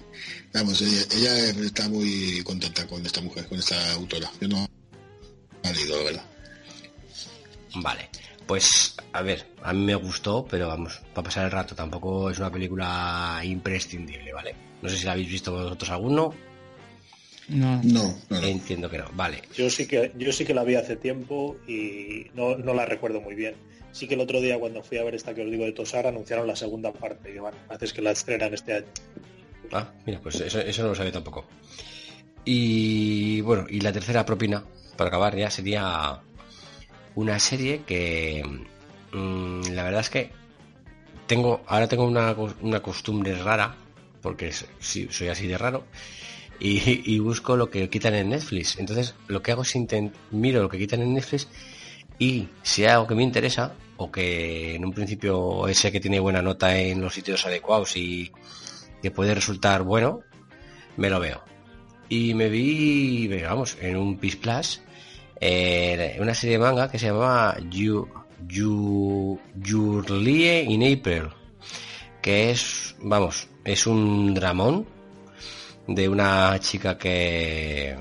Vamos, 0.53 0.79
ella, 0.81 1.01
ella 1.15 1.49
está 1.65 1.89
muy 1.89 2.43
contenta 2.43 2.85
con 2.85 3.03
esta 3.03 3.21
mujer, 3.21 3.47
con 3.47 3.57
esta 3.57 3.93
autora. 3.93 4.29
Yo 4.39 4.47
no 4.49 4.67
he 5.63 5.73
leído, 5.73 5.97
la 5.97 6.03
verdad. 6.03 6.25
Vale, 7.77 8.09
pues 8.45 8.95
a 9.13 9.21
ver, 9.23 9.47
a 9.63 9.73
mí 9.73 9.83
me 9.85 9.95
gustó, 9.95 10.45
pero 10.47 10.67
vamos, 10.67 11.01
para 11.13 11.25
pasar 11.25 11.45
el 11.45 11.51
rato, 11.51 11.73
tampoco 11.73 12.29
es 12.29 12.37
una 12.37 12.51
película 12.51 13.41
imprescindible, 13.43 14.31
¿vale? 14.33 14.55
No 14.81 14.89
sé 14.89 14.97
si 14.97 15.05
la 15.05 15.13
habéis 15.13 15.29
visto 15.29 15.51
vosotros 15.51 15.89
alguno, 15.89 16.33
No, 17.49 17.81
No, 17.83 18.03
no, 18.29 18.39
no. 18.41 18.47
entiendo 18.47 18.89
que 18.89 18.97
no, 18.97 19.05
vale. 19.13 19.41
Yo 19.55 19.69
sí 19.69 19.87
que 19.87 20.11
yo 20.17 20.31
sí 20.31 20.45
que 20.45 20.53
la 20.53 20.63
vi 20.63 20.75
hace 20.75 20.95
tiempo 20.95 21.57
y 21.67 22.27
no, 22.33 22.57
no 22.57 22.73
la 22.73 22.85
recuerdo 22.85 23.21
muy 23.21 23.35
bien. 23.35 23.55
Sí 23.91 24.07
que 24.07 24.15
el 24.15 24.21
otro 24.21 24.41
día 24.41 24.57
cuando 24.59 24.81
fui 24.83 24.97
a 24.97 25.03
ver 25.03 25.15
esta 25.15 25.33
que 25.33 25.43
os 25.43 25.49
digo 25.51 25.63
de 25.63 25.71
Tosar 25.71 26.05
anunciaron 26.07 26.47
la 26.47 26.55
segunda 26.55 26.91
parte 26.91 27.31
que 27.31 27.39
van, 27.39 27.53
haces 27.69 27.93
que 27.93 28.01
la 28.01 28.11
estrenan 28.11 28.53
este 28.53 28.73
año. 28.73 28.87
Ah, 29.71 29.89
mira, 30.05 30.19
pues 30.21 30.39
eso, 30.41 30.59
eso 30.59 30.81
no 30.83 30.89
lo 30.89 30.95
sabía 30.95 31.11
tampoco. 31.11 31.45
Y 32.43 33.41
bueno, 33.41 33.65
y 33.69 33.79
la 33.81 33.91
tercera 33.93 34.25
propina, 34.25 34.63
para 34.97 35.07
acabar 35.07 35.35
ya, 35.35 35.49
sería 35.49 36.19
una 37.15 37.39
serie 37.39 37.81
que 37.85 38.43
mm, 39.13 39.69
la 39.71 39.83
verdad 39.83 40.01
es 40.01 40.09
que 40.09 40.29
tengo, 41.27 41.61
ahora 41.67 41.87
tengo 41.87 42.05
una, 42.05 42.35
una 42.61 42.81
costumbre 42.81 43.35
rara, 43.41 43.75
porque 44.25 44.51
soy 44.51 45.27
así 45.27 45.45
de 45.45 45.55
raro, 45.55 45.85
y, 46.59 47.19
busco 47.19 47.55
lo 47.55 47.69
que 47.69 47.91
quitan 47.91 48.15
en 48.15 48.29
Netflix. 48.29 48.79
Entonces 48.79 49.13
lo 49.27 49.43
que 49.43 49.51
hago 49.51 49.61
es 49.61 49.75
intent, 49.75 50.15
miro 50.31 50.63
lo 50.63 50.69
que 50.69 50.79
quitan 50.79 51.01
en 51.01 51.13
Netflix 51.13 51.47
y 52.17 52.47
si 52.63 52.83
hay 52.83 52.89
algo 52.93 53.05
que 53.05 53.13
me 53.13 53.21
interesa, 53.21 53.75
o 53.97 54.11
que 54.11 54.73
en 54.73 54.83
un 54.83 54.93
principio 54.93 55.67
ese 55.67 55.91
que 55.91 55.99
tiene 55.99 56.19
buena 56.19 56.41
nota 56.41 56.75
en 56.75 57.01
los 57.01 57.13
sitios 57.13 57.45
adecuados 57.45 57.95
y 57.97 58.31
que 58.99 59.11
puede 59.11 59.35
resultar 59.35 59.83
bueno, 59.83 60.21
me 60.97 61.11
lo 61.11 61.19
veo. 61.19 61.43
Y 62.09 62.33
me 62.33 62.49
vi, 62.49 63.27
vamos, 63.43 63.77
en 63.79 63.95
un 63.95 64.17
Plus, 64.17 64.81
eh, 65.39 66.17
una 66.19 66.33
serie 66.33 66.57
de 66.57 66.63
manga 66.63 66.89
que 66.89 66.97
se 66.97 67.07
llamaba 67.07 67.57
You, 67.69 68.09
You, 68.47 69.39
Lie 70.09 70.63
in 70.63 70.97
April, 70.97 71.29
que 72.23 72.49
es, 72.49 72.95
vamos, 73.01 73.49
es 73.65 73.87
un 73.87 74.33
dramón 74.33 74.85
de 75.87 76.07
una 76.07 76.57
chica 76.59 76.97
que, 76.97 77.97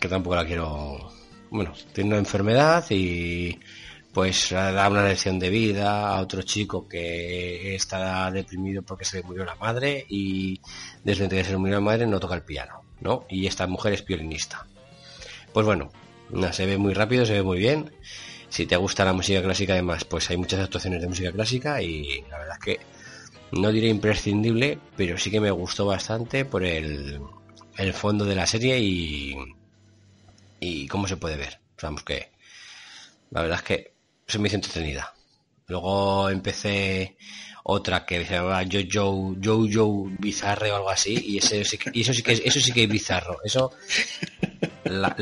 que 0.00 0.08
tampoco 0.08 0.36
la 0.36 0.44
quiero 0.44 1.10
bueno, 1.50 1.72
tiene 1.92 2.10
una 2.10 2.18
enfermedad 2.18 2.84
y 2.90 3.58
pues 4.12 4.50
da 4.50 4.88
una 4.88 5.06
lección 5.06 5.38
de 5.38 5.48
vida 5.48 6.08
a 6.08 6.20
otro 6.20 6.42
chico 6.42 6.88
que 6.88 7.74
está 7.74 8.30
deprimido 8.30 8.82
porque 8.82 9.04
se 9.04 9.18
le 9.18 9.22
murió 9.22 9.44
la 9.44 9.54
madre 9.54 10.04
y 10.08 10.60
desde 11.04 11.28
que 11.28 11.44
se 11.44 11.52
le 11.52 11.58
murió 11.58 11.76
la 11.76 11.80
madre 11.80 12.06
no 12.06 12.18
toca 12.18 12.34
el 12.34 12.42
piano, 12.42 12.82
¿no? 13.00 13.26
Y 13.28 13.46
esta 13.46 13.66
mujer 13.66 13.92
es 13.92 14.04
violinista. 14.04 14.66
Pues 15.52 15.64
bueno, 15.64 15.90
se 16.52 16.66
ve 16.66 16.76
muy 16.78 16.94
rápido, 16.94 17.24
se 17.24 17.34
ve 17.34 17.42
muy 17.42 17.58
bien. 17.58 17.92
Si 18.48 18.66
te 18.66 18.76
gusta 18.76 19.04
la 19.04 19.12
música 19.12 19.42
clásica 19.42 19.74
además, 19.74 20.04
pues 20.04 20.28
hay 20.30 20.36
muchas 20.36 20.60
actuaciones 20.60 21.00
de 21.00 21.08
música 21.08 21.32
clásica 21.32 21.80
y 21.82 22.22
la 22.30 22.38
verdad 22.38 22.56
es 22.58 22.64
que 22.64 22.80
no 23.52 23.72
diré 23.72 23.88
imprescindible, 23.88 24.78
pero 24.96 25.18
sí 25.18 25.30
que 25.30 25.40
me 25.40 25.50
gustó 25.50 25.86
bastante 25.86 26.44
por 26.44 26.64
el, 26.64 27.20
el 27.76 27.94
fondo 27.94 28.24
de 28.24 28.34
la 28.34 28.46
serie 28.46 28.78
y, 28.78 29.36
y 30.60 30.86
cómo 30.88 31.08
se 31.08 31.16
puede 31.16 31.36
ver. 31.36 31.60
Vamos 31.80 32.02
que 32.02 32.30
la 33.30 33.42
verdad 33.42 33.58
es 33.58 33.64
que 33.64 33.92
se 34.26 34.38
me 34.38 34.48
hizo 34.48 34.56
entretenida. 34.56 35.14
Luego 35.66 36.30
empecé 36.30 37.16
otra 37.64 38.06
que 38.06 38.24
se 38.24 38.34
llamaba 38.34 38.64
Jojo 38.70 39.36
Jojo 39.42 40.10
Bizarre 40.18 40.72
o 40.72 40.76
algo 40.76 40.90
así 40.90 41.14
y, 41.14 41.38
que, 41.38 42.00
eso 42.00 42.14
sí 42.14 42.22
que 42.22 42.32
es, 42.32 42.42
eso 42.44 42.60
sí 42.60 42.72
que 42.72 42.84
es 42.84 42.88
bizarro. 42.88 43.38
Eso 43.44 43.72
la, 44.84 45.14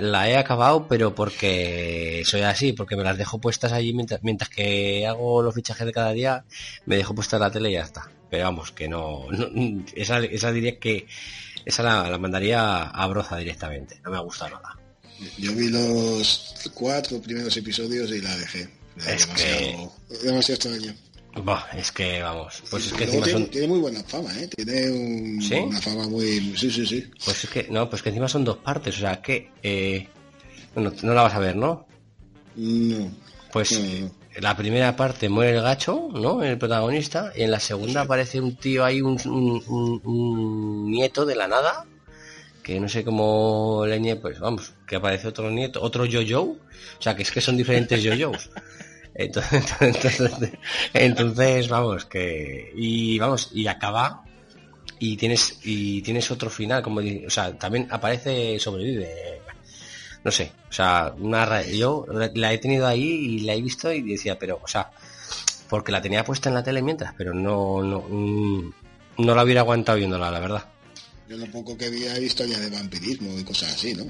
la, 0.00 0.28
he 0.28 0.36
acabado 0.36 0.86
pero 0.88 1.14
porque 1.14 2.22
soy 2.24 2.42
así, 2.42 2.72
porque 2.72 2.96
me 2.96 3.04
las 3.04 3.18
dejo 3.18 3.40
puestas 3.40 3.72
allí 3.72 3.92
mientras, 3.92 4.22
mientras 4.22 4.50
que 4.50 5.06
hago 5.06 5.42
los 5.42 5.54
fichajes 5.54 5.86
de 5.86 5.92
cada 5.92 6.12
día, 6.12 6.44
me 6.86 6.96
dejo 6.96 7.14
puesta 7.14 7.38
la 7.38 7.50
tele 7.50 7.70
y 7.70 7.74
ya 7.74 7.82
está. 7.82 8.10
Pero 8.30 8.44
vamos, 8.44 8.72
que 8.72 8.88
no, 8.88 9.26
esa, 9.94 10.18
esa 10.18 10.52
diría 10.52 10.78
que 10.78 11.06
esa 11.64 11.82
la, 11.82 12.08
la 12.08 12.18
mandaría 12.18 12.82
a 12.82 13.06
broza 13.06 13.36
directamente, 13.36 14.00
no 14.04 14.10
me 14.10 14.16
ha 14.16 14.20
gustado 14.20 14.56
nada. 14.56 14.78
Yo 15.38 15.54
vi 15.54 15.68
los 15.68 16.54
cuatro 16.74 17.20
primeros 17.20 17.56
episodios 17.56 18.10
y 18.10 18.20
la 18.20 18.36
dejé. 18.36 18.68
es 18.96 19.26
demasiado, 19.26 19.92
que... 20.08 20.18
demasiado 20.26 20.54
extraño. 20.54 20.94
Es 21.76 21.92
que 21.92 22.22
vamos, 22.22 22.62
pues 22.70 22.86
es 22.86 22.92
que 22.92 23.04
encima 23.04 23.24
tiene, 23.24 23.40
son... 23.40 23.50
tiene, 23.50 23.66
muy 23.68 23.80
buena 23.80 24.02
fama, 24.04 24.30
¿eh? 24.38 24.48
Tiene 24.48 24.90
una 25.60 25.80
fama 25.80 26.08
muy... 26.08 26.54
Sí, 26.56 26.70
sí, 26.70 26.86
sí. 26.86 27.10
Pues 27.24 27.44
es 27.44 27.50
que, 27.50 27.66
no, 27.70 27.90
pues 27.90 28.02
que 28.02 28.10
encima 28.10 28.28
son 28.28 28.44
dos 28.44 28.58
partes, 28.58 28.96
o 28.96 29.00
sea, 29.00 29.20
que... 29.20 29.50
Eh... 29.62 30.08
Bueno, 30.74 30.92
no 31.02 31.14
la 31.14 31.22
vas 31.22 31.34
a 31.34 31.38
ver, 31.38 31.56
¿no? 31.56 31.86
No. 32.56 33.10
Pues 33.52 33.80
la 34.40 34.56
primera 34.56 34.96
parte 34.96 35.28
muere 35.28 35.56
el 35.56 35.62
gacho, 35.62 36.08
¿no? 36.12 36.42
El 36.42 36.58
protagonista, 36.58 37.32
y 37.36 37.42
en 37.42 37.50
la 37.50 37.60
segunda 37.60 38.02
aparece 38.02 38.40
un 38.40 38.56
tío 38.56 38.84
ahí, 38.84 39.00
un, 39.00 39.20
un, 39.26 40.00
un 40.04 40.90
nieto 40.90 41.24
de 41.24 41.36
la 41.36 41.46
nada, 41.46 41.86
que 42.62 42.80
no 42.80 42.88
sé 42.88 43.04
cómo 43.04 43.84
leñe, 43.86 44.16
pues 44.16 44.40
vamos, 44.40 44.72
que 44.86 44.96
aparece 44.96 45.28
otro 45.28 45.50
nieto, 45.50 45.82
otro 45.82 46.04
yo-yo, 46.04 46.42
o 46.42 46.58
sea, 46.98 47.14
que 47.14 47.22
es 47.22 47.30
que 47.30 47.40
son 47.40 47.56
diferentes 47.56 48.02
yo-yos. 48.02 48.50
Entonces, 49.14 49.64
entonces, 49.80 50.52
entonces, 50.92 51.68
vamos, 51.68 52.04
que, 52.04 52.72
y 52.76 53.18
vamos, 53.18 53.50
y 53.52 53.66
acaba, 53.66 54.24
y 54.98 55.16
tienes, 55.16 55.58
y 55.62 56.02
tienes 56.02 56.30
otro 56.30 56.50
final, 56.50 56.82
como, 56.82 57.00
o 57.00 57.30
sea, 57.30 57.56
también 57.56 57.86
aparece, 57.90 58.58
sobrevive, 58.58 59.40
no 60.24 60.30
sé, 60.30 60.52
o 60.68 60.72
sea, 60.72 61.14
una, 61.18 61.62
yo 61.62 62.06
la 62.34 62.52
he 62.52 62.58
tenido 62.58 62.86
ahí 62.86 63.02
y 63.02 63.40
la 63.40 63.54
he 63.54 63.62
visto 63.62 63.92
y 63.92 64.02
decía, 64.02 64.38
pero, 64.38 64.60
o 64.62 64.66
sea, 64.66 64.90
porque 65.68 65.92
la 65.92 66.02
tenía 66.02 66.24
puesta 66.24 66.48
en 66.48 66.56
la 66.56 66.62
tele 66.62 66.82
mientras, 66.82 67.14
pero 67.16 67.32
no, 67.34 67.82
no, 67.82 68.04
no 69.18 69.34
la 69.34 69.44
hubiera 69.44 69.60
aguantado 69.60 69.98
viéndola, 69.98 70.30
la 70.30 70.40
verdad. 70.40 70.64
Yo 71.28 71.36
lo 71.36 71.46
poco 71.46 71.76
que 71.76 71.86
había 71.86 72.18
visto 72.18 72.44
ya 72.44 72.58
de 72.58 72.70
vampirismo 72.70 73.38
y 73.38 73.44
cosas 73.44 73.74
así, 73.74 73.94
¿no? 73.94 74.04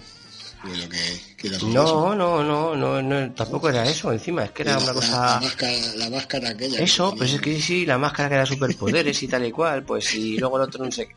No, 1.66 2.14
no, 2.14 2.42
no, 2.42 3.02
no, 3.02 3.32
tampoco 3.32 3.68
era 3.68 3.84
eso, 3.84 4.12
encima, 4.12 4.44
es 4.44 4.50
que 4.52 4.62
era 4.62 4.78
una 4.78 4.92
cosa... 4.92 5.34
La 5.34 5.40
máscara, 5.40 5.72
la 5.96 6.10
máscara 6.10 6.48
aquella. 6.50 6.80
Eso, 6.80 7.14
pues 7.16 7.34
es 7.34 7.40
que 7.40 7.60
sí, 7.60 7.84
la 7.84 7.98
máscara 7.98 8.28
que 8.28 8.34
era 8.36 8.46
superpoderes 8.46 9.22
y 9.22 9.28
tal 9.28 9.44
y 9.46 9.52
cual, 9.52 9.84
pues 9.84 10.14
y 10.14 10.38
luego 10.38 10.56
el 10.56 10.62
otro 10.64 10.84
no 10.84 10.90
sé 10.90 11.08
qué. 11.08 11.14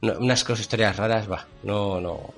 unas 0.00 0.44
cosas, 0.44 0.62
historias 0.62 0.96
raras, 0.96 1.30
va, 1.30 1.46
no, 1.62 2.00
no... 2.00 2.34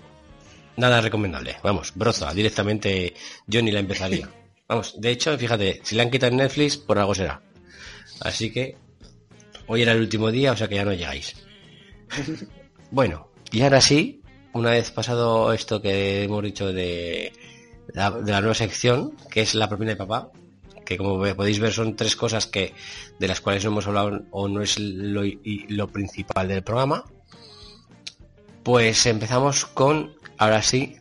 Nada 0.76 1.00
recomendable, 1.00 1.56
vamos, 1.62 1.92
broza, 1.94 2.34
directamente 2.34 3.14
yo 3.46 3.62
ni 3.62 3.70
la 3.70 3.80
empezaría. 3.80 4.28
Vamos, 4.66 4.98
de 4.98 5.10
hecho, 5.10 5.36
fíjate, 5.36 5.82
si 5.84 5.94
la 5.94 6.04
han 6.04 6.10
quitado 6.10 6.32
en 6.32 6.38
Netflix, 6.38 6.78
por 6.78 6.98
algo 6.98 7.14
será. 7.14 7.42
Así 8.20 8.50
que, 8.50 8.78
hoy 9.66 9.82
era 9.82 9.92
el 9.92 10.00
último 10.00 10.30
día, 10.30 10.52
o 10.52 10.56
sea 10.56 10.68
que 10.68 10.76
ya 10.76 10.84
no 10.84 10.92
llegáis. 10.92 11.34
Bueno, 12.90 13.32
y 13.50 13.62
ahora 13.62 13.80
sí, 13.80 14.22
una 14.54 14.70
vez 14.70 14.90
pasado 14.90 15.52
esto 15.52 15.82
que 15.82 16.24
hemos 16.24 16.42
dicho 16.42 16.72
de 16.72 17.32
la, 17.92 18.10
nueva 18.10 18.54
sección, 18.54 19.16
que 19.30 19.42
es 19.42 19.54
la 19.54 19.68
propina 19.68 19.90
de 19.90 19.96
papá, 19.96 20.30
que 20.86 20.96
como 20.96 21.18
podéis 21.34 21.58
ver 21.58 21.72
son 21.72 21.96
tres 21.96 22.16
cosas 22.16 22.46
que 22.46 22.72
de 23.18 23.28
las 23.28 23.40
cuales 23.40 23.64
no 23.64 23.72
hemos 23.72 23.86
hablado 23.86 24.22
o 24.30 24.48
no 24.48 24.62
es 24.62 24.78
lo, 24.78 25.88
principal 25.88 26.48
del 26.48 26.62
programa. 26.62 27.04
Pues 28.62 29.04
empezamos 29.06 29.66
con, 29.66 30.14
ahora 30.38 30.62
sí, 30.62 30.96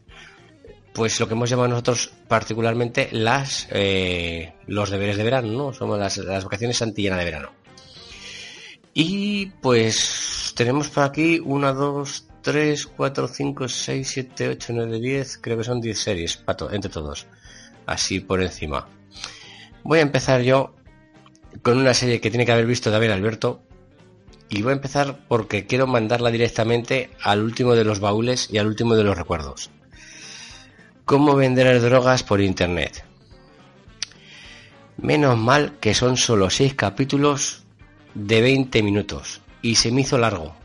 pues 0.93 1.19
lo 1.19 1.27
que 1.27 1.33
hemos 1.33 1.49
llamado 1.49 1.69
nosotros 1.69 2.11
particularmente 2.27 3.09
las 3.11 3.67
eh, 3.71 4.53
los 4.67 4.89
deberes 4.89 5.17
de 5.17 5.23
verano, 5.23 5.51
¿no? 5.51 5.73
Somos 5.73 5.99
las, 5.99 6.43
vacaciones 6.43 6.81
antillana 6.81 7.17
de 7.17 7.25
verano. 7.25 7.49
Y 8.95 9.47
pues 9.61 10.53
tenemos 10.55 10.89
por 10.89 11.03
aquí 11.03 11.39
1, 11.43 11.73
2, 11.73 12.27
3, 12.43 12.87
4, 12.87 13.27
5, 13.27 13.67
6, 13.69 14.07
7, 14.07 14.49
8, 14.49 14.73
9, 14.75 14.99
10, 14.99 15.37
creo 15.41 15.57
que 15.57 15.63
son 15.63 15.79
10 15.79 15.97
series 15.97 16.37
pato, 16.37 16.71
entre 16.71 16.91
todos, 16.91 17.25
así 17.85 18.19
por 18.19 18.41
encima. 18.41 18.87
Voy 19.83 19.99
a 19.99 20.03
empezar 20.03 20.41
yo 20.41 20.75
con 21.61 21.77
una 21.77 21.93
serie 21.93 22.19
que 22.19 22.29
tiene 22.29 22.45
que 22.45 22.51
haber 22.51 22.65
visto 22.65 22.91
David 22.91 23.11
Alberto 23.11 23.63
y 24.49 24.61
voy 24.61 24.71
a 24.71 24.75
empezar 24.75 25.25
porque 25.27 25.65
quiero 25.65 25.87
mandarla 25.87 26.31
directamente 26.31 27.11
al 27.21 27.41
último 27.41 27.75
de 27.75 27.85
los 27.85 27.99
baúles 27.99 28.49
y 28.51 28.57
al 28.57 28.67
último 28.67 28.95
de 28.95 29.03
los 29.03 29.17
recuerdos. 29.17 29.69
¿Cómo 31.05 31.35
vender 31.35 31.81
drogas 31.81 32.23
por 32.23 32.41
internet? 32.41 33.05
Menos 34.97 35.37
mal 35.37 35.77
que 35.79 35.93
son 35.93 36.17
solo 36.17 36.49
6 36.49 36.75
capítulos 36.75 37.63
de 38.13 38.41
20 38.41 38.83
minutos 38.83 39.41
y 39.61 39.75
se 39.75 39.91
me 39.91 40.01
hizo 40.01 40.17
largo. 40.17 40.62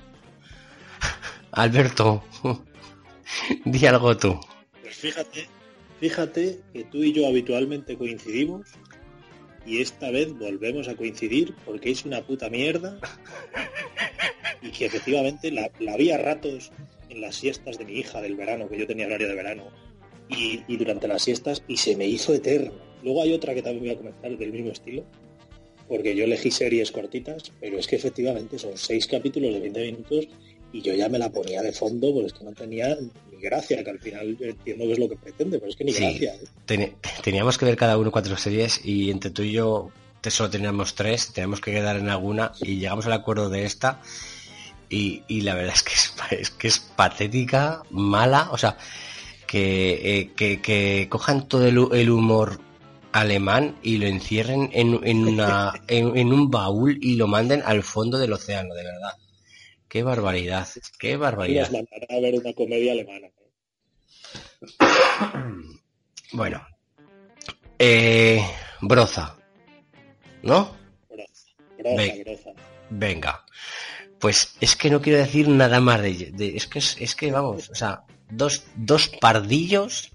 Alberto, 1.59 2.23
di 3.65 3.85
algo 3.85 4.17
tú. 4.17 4.39
Pues 4.81 4.95
fíjate, 4.95 5.49
fíjate 5.99 6.61
que 6.73 6.85
tú 6.85 7.03
y 7.03 7.13
yo 7.13 7.27
habitualmente 7.27 7.99
coincidimos 7.99 8.69
y 9.67 9.81
esta 9.81 10.13
vez 10.13 10.33
volvemos 10.39 10.87
a 10.87 10.95
coincidir 10.95 11.57
porque 11.65 11.91
es 11.91 12.05
una 12.05 12.23
puta 12.25 12.49
mierda 12.49 13.01
y 14.63 14.71
que 14.71 14.87
efectivamente 14.87 15.51
la, 15.51 15.69
la 15.81 15.97
vi 15.97 16.13
a 16.13 16.19
ratos 16.19 16.71
en 17.09 17.23
las 17.23 17.35
siestas 17.35 17.77
de 17.77 17.87
mi 17.87 17.95
hija 17.95 18.23
del 18.23 18.37
verano, 18.37 18.69
que 18.69 18.79
yo 18.79 18.87
tenía 18.87 19.07
horario 19.07 19.27
de 19.27 19.35
verano, 19.35 19.65
y, 20.29 20.63
y 20.69 20.77
durante 20.77 21.09
las 21.09 21.23
siestas 21.23 21.65
y 21.67 21.79
se 21.79 21.97
me 21.97 22.07
hizo 22.07 22.35
eterno. 22.35 22.73
Luego 23.03 23.23
hay 23.23 23.33
otra 23.33 23.53
que 23.53 23.63
también 23.63 23.83
voy 23.83 23.91
a 23.95 23.99
comentar 23.99 24.39
del 24.39 24.53
mismo 24.53 24.71
estilo, 24.71 25.05
porque 25.89 26.15
yo 26.15 26.23
elegí 26.23 26.53
series 26.53 26.93
cortitas, 26.93 27.53
pero 27.61 27.79
es 27.79 27.89
que 27.89 27.97
efectivamente 27.97 28.61
son 28.61 28.77
seis 28.77 29.09
capítulos 29.09 29.55
de 29.55 29.61
20 29.61 29.81
minutos 29.81 30.29
y 30.73 30.83
yo 30.83 30.95
ya 30.95 31.09
me 31.09 31.19
la 31.19 31.31
ponía 31.31 31.63
de 31.63 31.73
fondo, 31.73 32.13
porque 32.13 32.27
es 32.27 32.33
que 32.33 32.45
no 32.45 32.53
tenía 32.53 32.97
ni 33.33 33.41
gracia, 33.41 33.83
que 33.83 33.91
al 33.91 33.99
final 33.99 34.37
entiendo 34.41 34.85
que 34.85 34.93
es 34.93 34.99
lo 34.99 35.09
que 35.09 35.17
pretende, 35.17 35.59
pero 35.59 35.71
es 35.71 35.77
que 35.77 35.85
ni 35.85 35.93
gracia. 35.93 36.35
¿eh? 36.69 36.93
teníamos 37.23 37.59
que 37.59 37.65
ver 37.65 37.77
cada 37.77 37.97
uno 37.97 38.11
cuatro 38.11 38.37
series 38.37 38.85
y 38.85 39.11
entre 39.11 39.31
tú 39.31 39.43
y 39.43 39.53
yo 39.53 39.91
solo 40.31 40.51
teníamos 40.51 40.95
tres, 40.95 41.33
teníamos 41.33 41.61
que 41.61 41.73
quedar 41.73 41.97
en 41.97 42.11
alguna 42.11 42.53
y 42.61 42.77
llegamos 42.77 43.07
al 43.07 43.15
acuerdo 43.15 43.49
de 43.49 43.65
esta 43.65 44.03
y, 44.91 45.41
la 45.43 45.55
verdad 45.55 45.75
es 45.75 45.83
que 45.83 46.37
es, 46.37 46.51
que 46.51 46.69
es 46.69 46.79
patética, 46.81 47.83
mala, 47.91 48.49
o 48.53 48.59
sea, 48.59 48.77
que, 49.47 50.19
eh, 50.19 50.33
que, 50.35 51.09
cojan 51.11 51.47
todo 51.47 51.67
el 51.67 52.11
humor 52.11 52.61
alemán 53.13 53.77
y 53.83 53.99
lo 53.99 54.07
encierren 54.07 54.71
en, 54.73 55.01
en, 55.03 55.27
una, 55.27 55.73
en, 55.89 56.33
un 56.33 56.51
baúl 56.51 56.99
y 57.03 57.17
lo 57.17 57.27
manden 57.27 57.63
al 57.65 57.83
fondo 57.83 58.19
del 58.19 58.33
océano, 58.33 58.75
de 58.75 58.85
verdad. 58.85 59.13
Qué 59.89 60.03
barbaridad, 60.03 60.69
qué 60.99 61.17
barbaridad. 61.17 61.71
a 61.75 62.21
ver 62.21 62.35
una 62.35 62.53
comedia 62.53 62.93
alemana. 62.93 63.29
bueno, 66.33 66.67
eh, 67.79 68.43
Broza, 68.83 69.37
¿no? 70.43 70.77
Broza, 71.09 72.51
Venga, 72.91 73.45
pues 74.19 74.57
es 74.61 74.77
que 74.77 74.91
no 74.91 75.01
quiero 75.01 75.21
decir 75.21 75.49
nada 75.49 75.81
más 75.81 76.03
de, 76.03 76.53
es 76.55 76.67
que 76.67 76.79
es, 76.79 77.15
que 77.15 77.31
vamos, 77.31 77.71
o 77.71 77.75
sea, 77.75 78.05
dos, 78.31 78.65
dos 78.77 79.09
pardillos 79.21 80.11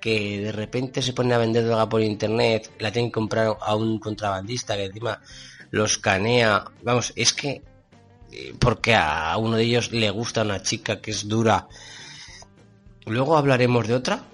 que 0.00 0.40
de 0.40 0.52
repente 0.52 1.00
se 1.00 1.14
pone 1.14 1.32
a 1.32 1.38
vender 1.38 1.64
droga 1.64 1.88
por 1.88 2.02
internet, 2.02 2.70
la 2.78 2.92
tienen 2.92 3.10
que 3.10 3.14
comprar 3.14 3.56
a 3.58 3.74
un 3.74 3.98
contrabandista 3.98 4.76
que 4.76 4.84
encima 4.84 5.22
los 5.70 5.92
escanea. 5.92 6.64
Vamos, 6.82 7.14
es 7.16 7.32
que 7.32 7.50
eh, 7.50 7.62
porque 8.58 8.94
a 8.94 9.36
uno 9.36 9.56
de 9.56 9.64
ellos 9.64 9.92
le 9.92 10.10
gusta 10.10 10.42
una 10.42 10.62
chica 10.62 11.00
que 11.00 11.10
es 11.10 11.28
dura. 11.28 11.68
Luego 13.06 13.36
hablaremos 13.36 13.86
de 13.86 13.94
otra 13.94 14.24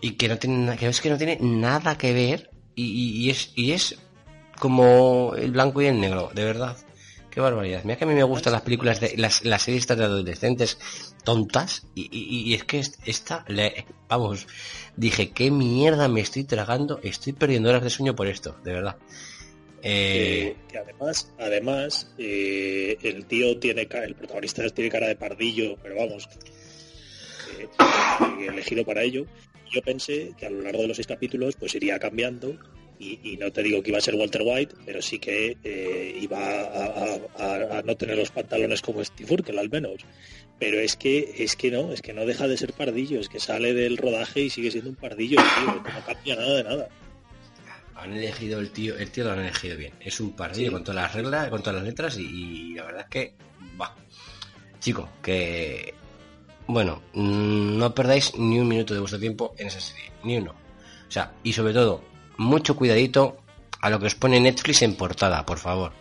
y 0.00 0.12
que 0.12 0.28
no 0.28 0.38
tiene 0.38 0.76
que 0.76 0.86
es 0.86 1.00
que 1.00 1.10
no 1.10 1.18
tiene 1.18 1.38
nada 1.40 1.98
que 1.98 2.12
ver 2.12 2.50
y, 2.74 3.30
es 3.30 3.52
y 3.56 3.72
es 3.72 3.96
como 4.58 5.34
el 5.36 5.50
blanco 5.50 5.82
y 5.82 5.86
el 5.86 6.00
negro, 6.00 6.30
de 6.34 6.44
verdad. 6.44 6.76
Qué 7.30 7.40
barbaridad. 7.40 7.82
Mira 7.84 7.98
que 7.98 8.04
a 8.04 8.06
mí 8.06 8.14
me 8.14 8.22
gustan 8.22 8.54
las 8.54 8.62
películas 8.62 8.98
de 8.98 9.14
las, 9.18 9.44
las 9.44 9.62
series 9.62 9.86
de 9.86 10.04
adolescentes 10.04 10.78
tontas 11.22 11.86
y, 11.94 12.54
es 12.54 12.64
que 12.64 12.82
esta, 13.04 13.44
vamos, 14.08 14.46
dije, 14.96 15.32
qué 15.32 15.50
mierda 15.50 16.08
me 16.08 16.22
estoy 16.22 16.44
tragando, 16.44 16.98
estoy 17.02 17.34
perdiendo 17.34 17.68
horas 17.68 17.82
de 17.82 17.90
sueño 17.90 18.14
por 18.14 18.26
esto, 18.28 18.56
de 18.64 18.72
verdad. 18.72 18.96
Eh, 19.82 20.56
que 20.68 20.78
además, 20.78 21.32
además 21.38 22.12
eh, 22.18 22.96
el 23.02 23.26
tío 23.26 23.58
tiene 23.58 23.82
el 23.82 24.14
protagonista 24.14 24.68
tiene 24.70 24.90
cara 24.90 25.08
de 25.08 25.16
pardillo, 25.16 25.76
pero 25.82 25.96
vamos, 25.96 26.28
elegido 28.40 28.84
para 28.84 29.02
ello. 29.02 29.26
Yo 29.70 29.82
pensé 29.82 30.32
que 30.38 30.46
a 30.46 30.50
lo 30.50 30.62
largo 30.62 30.82
de 30.82 30.88
los 30.88 30.96
seis 30.96 31.06
capítulos 31.06 31.56
pues 31.56 31.74
iría 31.74 31.98
cambiando 31.98 32.56
y, 32.98 33.36
no 33.38 33.52
te 33.52 33.62
digo 33.62 33.82
que 33.82 33.90
iba 33.90 33.98
a 33.98 34.02
ser 34.02 34.14
Walter 34.14 34.42
White, 34.42 34.74
pero 34.86 35.02
sí 35.02 35.18
que 35.18 35.58
eh, 35.62 36.18
iba 36.20 36.38
a, 36.38 37.82
no 37.82 37.96
tener 37.96 38.16
los 38.16 38.30
pantalones 38.30 38.80
como 38.80 39.04
Steve 39.04 39.34
Urkel 39.34 39.58
al 39.58 39.68
menos. 39.68 40.04
Pero 40.58 40.80
es 40.80 40.96
que 40.96 41.34
es 41.38 41.56
que 41.56 41.70
no, 41.70 41.92
es 41.92 42.00
que 42.00 42.14
no 42.14 42.24
deja 42.24 42.48
de 42.48 42.56
ser 42.56 42.72
pardillo, 42.72 43.20
es 43.20 43.28
que 43.28 43.40
sale 43.40 43.74
del 43.74 43.98
rodaje 43.98 44.40
y 44.40 44.50
sigue 44.50 44.70
siendo 44.70 44.90
un 44.90 44.96
pardillo, 44.96 45.38
no 45.38 46.06
cambia 46.06 46.36
nada 46.36 46.56
de 46.56 46.64
nada. 46.64 46.88
Han 47.96 48.12
elegido 48.12 48.60
el 48.60 48.70
tío, 48.70 48.96
el 48.96 49.10
tío 49.10 49.24
lo 49.24 49.32
han 49.32 49.40
elegido 49.40 49.76
bien. 49.76 49.94
Es 50.00 50.20
un 50.20 50.36
pardillo 50.36 50.72
con 50.72 50.84
todas 50.84 51.02
las 51.02 51.14
reglas, 51.14 51.48
con 51.48 51.60
todas 51.60 51.76
las 51.76 51.84
letras 51.84 52.16
y, 52.18 52.74
la 52.74 52.84
verdad 52.84 53.02
es 53.02 53.08
que 53.08 53.34
va. 53.80 53.94
Chico, 54.78 55.08
que 55.22 55.94
bueno, 56.66 57.02
mm, 57.14 57.78
no 57.78 57.94
perdáis 57.94 58.36
ni 58.36 58.58
un 58.58 58.68
minuto 58.68 58.92
de 58.92 59.00
vuestro 59.00 59.18
tiempo 59.18 59.54
en 59.58 59.68
esa 59.68 59.80
serie, 59.80 60.12
ni 60.24 60.36
uno. 60.38 60.52
O 60.52 61.10
sea, 61.10 61.32
y 61.42 61.52
sobre 61.52 61.72
todo, 61.72 62.02
mucho 62.38 62.76
cuidadito 62.76 63.38
a 63.80 63.90
lo 63.90 63.98
que 64.00 64.06
os 64.06 64.14
pone 64.14 64.40
Netflix 64.40 64.82
en 64.82 64.96
portada, 64.96 65.46
por 65.46 65.58
favor. 65.58 65.92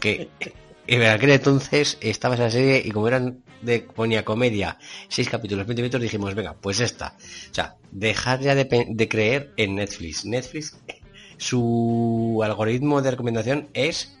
Que 0.00 0.28
en 0.86 1.02
aquel 1.02 1.30
entonces 1.30 1.98
estaba 2.00 2.34
esa 2.34 2.50
serie 2.50 2.82
y 2.84 2.90
como 2.90 3.08
eran 3.08 3.42
de 3.62 3.80
ponía 3.80 4.24
comedia, 4.24 4.78
seis 5.08 5.28
capítulos, 5.28 5.66
20 5.66 5.82
minutos, 5.82 6.00
dijimos, 6.00 6.34
venga, 6.34 6.54
pues 6.54 6.80
esta. 6.80 7.16
O 7.50 7.54
sea, 7.54 7.76
dejar 7.90 8.40
ya 8.40 8.54
de, 8.54 9.08
creer 9.08 9.52
en 9.56 9.76
Netflix. 9.76 10.24
Netflix, 10.24 10.76
su 11.44 12.40
algoritmo 12.42 13.02
de 13.02 13.10
recomendación 13.10 13.68
es, 13.74 14.16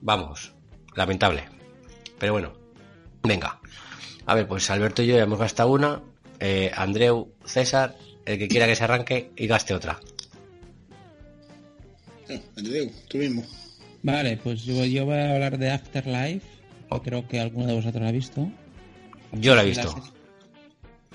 vamos, 0.00 0.52
lamentable. 0.96 1.44
Pero 2.18 2.32
bueno, 2.32 2.52
venga. 3.22 3.60
A 4.26 4.34
ver, 4.34 4.48
pues 4.48 4.68
Alberto 4.70 5.02
y 5.02 5.06
yo 5.06 5.16
ya 5.16 5.22
hemos 5.22 5.38
gastado 5.38 5.70
una. 5.70 6.02
Eh, 6.40 6.72
Andreu, 6.74 7.32
César, 7.44 7.96
el 8.26 8.38
que 8.38 8.48
quiera 8.48 8.66
que 8.66 8.74
se 8.74 8.84
arranque 8.84 9.30
y 9.36 9.46
gaste 9.46 9.74
otra. 9.74 10.00
tú 13.08 13.18
mismo. 13.18 13.44
Vale, 14.02 14.36
pues 14.38 14.64
yo, 14.64 14.74
voy 14.74 15.16
a 15.16 15.34
hablar 15.34 15.56
de 15.58 15.70
Afterlife. 15.70 16.46
Creo 17.04 17.28
que 17.28 17.38
alguno 17.38 17.66
de 17.66 17.74
vosotros 17.74 18.02
la 18.02 18.08
ha 18.08 18.12
visto. 18.12 18.50
Yo 19.32 19.54
la 19.54 19.62
he 19.62 19.66
visto. 19.66 19.94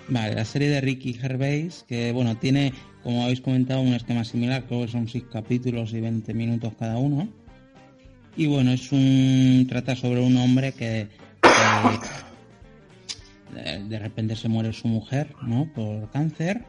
Vale, 0.08 0.36
la 0.36 0.46
serie 0.46 0.70
de 0.70 0.82
Ricky 0.82 1.14
Gervais, 1.14 1.86
que 1.88 2.12
bueno, 2.12 2.38
tiene, 2.38 2.74
como 3.04 3.24
habéis 3.24 3.42
comentado, 3.42 3.82
un 3.82 3.94
esquema 3.94 4.24
similar, 4.24 4.66
creo 4.66 4.86
que 4.86 4.92
son 4.92 5.08
6 5.08 5.26
capítulos 5.32 5.94
y 5.94 6.02
20 6.02 6.34
minutos 6.34 6.74
cada 6.78 6.98
uno. 6.98 7.28
Y 8.38 8.48
bueno, 8.48 8.72
es 8.72 8.92
un. 8.92 9.66
trata 9.70 9.96
sobre 9.96 10.20
un 10.20 10.36
hombre 10.38 10.74
que, 10.74 11.08
de 13.88 14.00
repente 14.00 14.36
se 14.36 14.50
muere 14.50 14.74
su 14.74 14.88
mujer, 14.88 15.34
¿no? 15.42 15.72
Por 15.74 16.10
cáncer. 16.12 16.64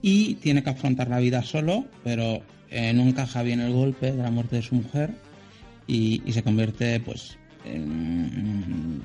Y 0.00 0.34
tiene 0.36 0.62
que 0.62 0.70
afrontar 0.70 1.08
la 1.08 1.18
vida 1.18 1.42
solo, 1.42 1.84
pero 2.02 2.42
eh, 2.70 2.92
no 2.94 3.02
encaja 3.02 3.42
bien 3.42 3.60
el 3.60 3.72
golpe 3.72 4.12
de 4.12 4.22
la 4.22 4.30
muerte 4.30 4.56
de 4.56 4.62
su 4.62 4.74
mujer 4.74 5.10
y, 5.86 6.22
se 6.32 6.42
convierte 6.42 6.98
pues 7.00 7.36
en 7.64 9.02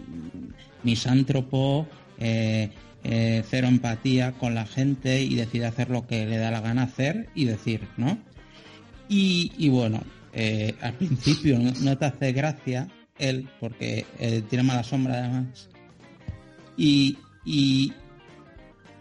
misántropo, 0.84 1.86
eh, 2.20 2.70
eh, 3.04 3.44
cero 3.48 3.68
empatía 3.68 4.34
con 4.34 4.56
la 4.56 4.66
gente 4.66 5.22
y 5.22 5.36
decide 5.36 5.66
hacer 5.66 5.90
lo 5.90 6.08
que 6.08 6.26
le 6.26 6.38
da 6.38 6.52
la 6.52 6.62
gana 6.62 6.84
hacer 6.84 7.30
y 7.36 7.46
decir, 7.46 7.88
¿no? 7.98 8.18
Y, 9.10 9.70
bueno, 9.70 10.02
eh, 10.34 10.76
al 10.82 10.94
principio 10.94 11.58
no, 11.60 11.98
te 11.98 12.06
hace 12.06 12.34
gracia 12.34 12.90
él 13.18 13.50
porque 13.60 14.06
tiene 14.50 14.64
mala 14.64 14.84
sombra 14.84 15.20
además. 15.20 15.70
Y, 16.76 17.18
y 17.46 17.94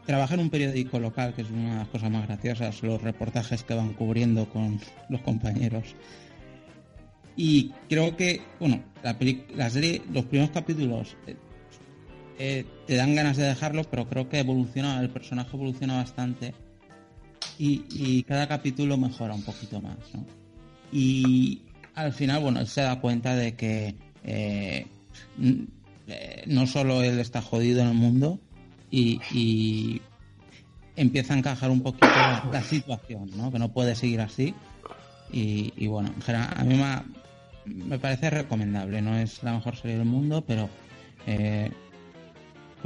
trabaja 0.07 0.35
en 0.35 0.41
un 0.41 0.51
periódico 0.51 1.01
local, 1.01 1.35
que 1.35 1.43
es 1.43 1.51
una 1.51 1.73
de 1.73 1.79
las 1.81 1.89
cosas 1.89 2.11
más 2.11 2.27
graciosas, 2.27 2.83
los 2.83 3.03
reportajes 3.03 3.65
que 3.65 3.75
van 3.75 3.95
cubriendo 3.95 4.49
con 4.49 4.81
los 5.09 5.21
compañeros 5.23 5.97
y 7.37 7.73
creo 7.89 8.17
que, 8.17 8.41
bueno, 8.59 8.83
la, 9.03 9.71
serie, 9.71 10.03
los 10.11 10.25
primeros 10.25 10.51
capítulos 10.51 11.17
eh, 11.27 11.37
eh, 12.39 12.65
te 12.87 12.97
dan 12.97 13.15
ganas 13.15 13.37
de 13.37 13.45
dejarlo, 13.45 13.85
pero 13.85 14.09
creo 14.09 14.29
que 14.29 14.41
evoluciona, 14.41 15.01
el 15.01 15.11
personaje 15.11 15.57
evoluciona 15.57 15.97
bastante 15.97 16.55
y, 17.59 18.23
cada 18.25 18.47
capítulo 18.47 18.97
mejora 18.97 19.35
un 19.35 19.43
poquito 19.43 19.81
más. 19.81 19.97
Y 20.93 21.63
al 21.95 22.13
final, 22.13 22.43
bueno, 22.43 22.61
él 22.61 22.67
se 22.67 22.83
da 22.83 23.01
cuenta 23.01 23.35
de 23.35 23.55
que 23.55 23.97
eh, 24.25 24.87
no 26.47 26.67
solo 26.67 27.03
él 27.03 27.19
está 27.19 27.41
jodido 27.41 27.81
en 27.83 27.89
el 27.89 27.95
mundo 27.95 28.39
y, 28.91 30.01
empieza 30.97 31.35
a 31.35 31.39
encajar 31.39 31.71
un 31.71 31.83
poquito 31.83 32.07
la, 32.07 32.63
situación, 32.63 33.31
¿no? 33.37 33.53
Que 33.53 33.59
no 33.59 33.71
puede 33.71 33.95
seguir 33.95 34.21
así. 34.21 34.55
Y, 35.33 35.87
bueno, 35.87 36.11
en 36.15 36.23
general, 36.23 36.55
a 36.57 36.65
mí 36.65 36.81
me 37.67 37.99
parece 37.99 38.31
recomendable. 38.31 39.03
No 39.03 39.17
es 39.17 39.43
la 39.43 39.53
mejor 39.53 39.77
serie 39.77 39.99
del 39.99 40.07
mundo, 40.07 40.45
pero 40.47 40.69
eh, 41.27 41.71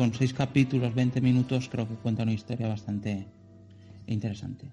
con 0.00 0.14
seis 0.14 0.32
capítulos, 0.32 0.94
20 0.94 1.20
minutos, 1.20 1.68
creo 1.70 1.86
que 1.86 1.94
cuenta 1.96 2.22
una 2.22 2.32
historia 2.32 2.66
bastante 2.66 3.26
interesante. 4.06 4.64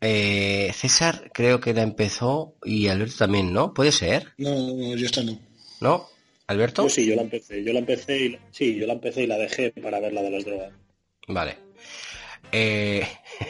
Eh, 0.00 0.70
César 0.72 1.30
creo 1.34 1.60
que 1.60 1.74
la 1.74 1.82
empezó 1.82 2.54
y 2.64 2.88
Alberto 2.88 3.16
también, 3.18 3.52
¿no? 3.52 3.74
¿Puede 3.74 3.92
ser? 3.92 4.32
No, 4.38 4.48
no 4.48 4.96
yo 4.96 5.04
esta 5.04 5.22
no. 5.22 5.38
¿No? 5.82 6.06
¿Alberto? 6.46 6.88
sí, 6.88 7.04
yo 7.04 7.16
la 7.16 7.20
empecé. 7.20 7.62
Yo 7.62 7.74
la 7.74 7.80
empecé 7.80 8.18
y, 8.18 8.38
sí, 8.50 8.76
yo 8.76 8.86
la 8.86 8.94
empecé 8.94 9.24
y 9.24 9.26
la 9.26 9.36
dejé 9.36 9.72
para 9.72 10.00
ver 10.00 10.14
la 10.14 10.22
de 10.22 10.30
las 10.30 10.46
drogas. 10.46 10.72
Vale. 11.28 11.58
Eh, 12.50 13.06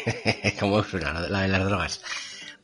¿Cómo 0.59 0.83
suena 0.83 1.21
la 1.21 1.43
de 1.43 1.49
las 1.49 1.65
drogas? 1.65 2.03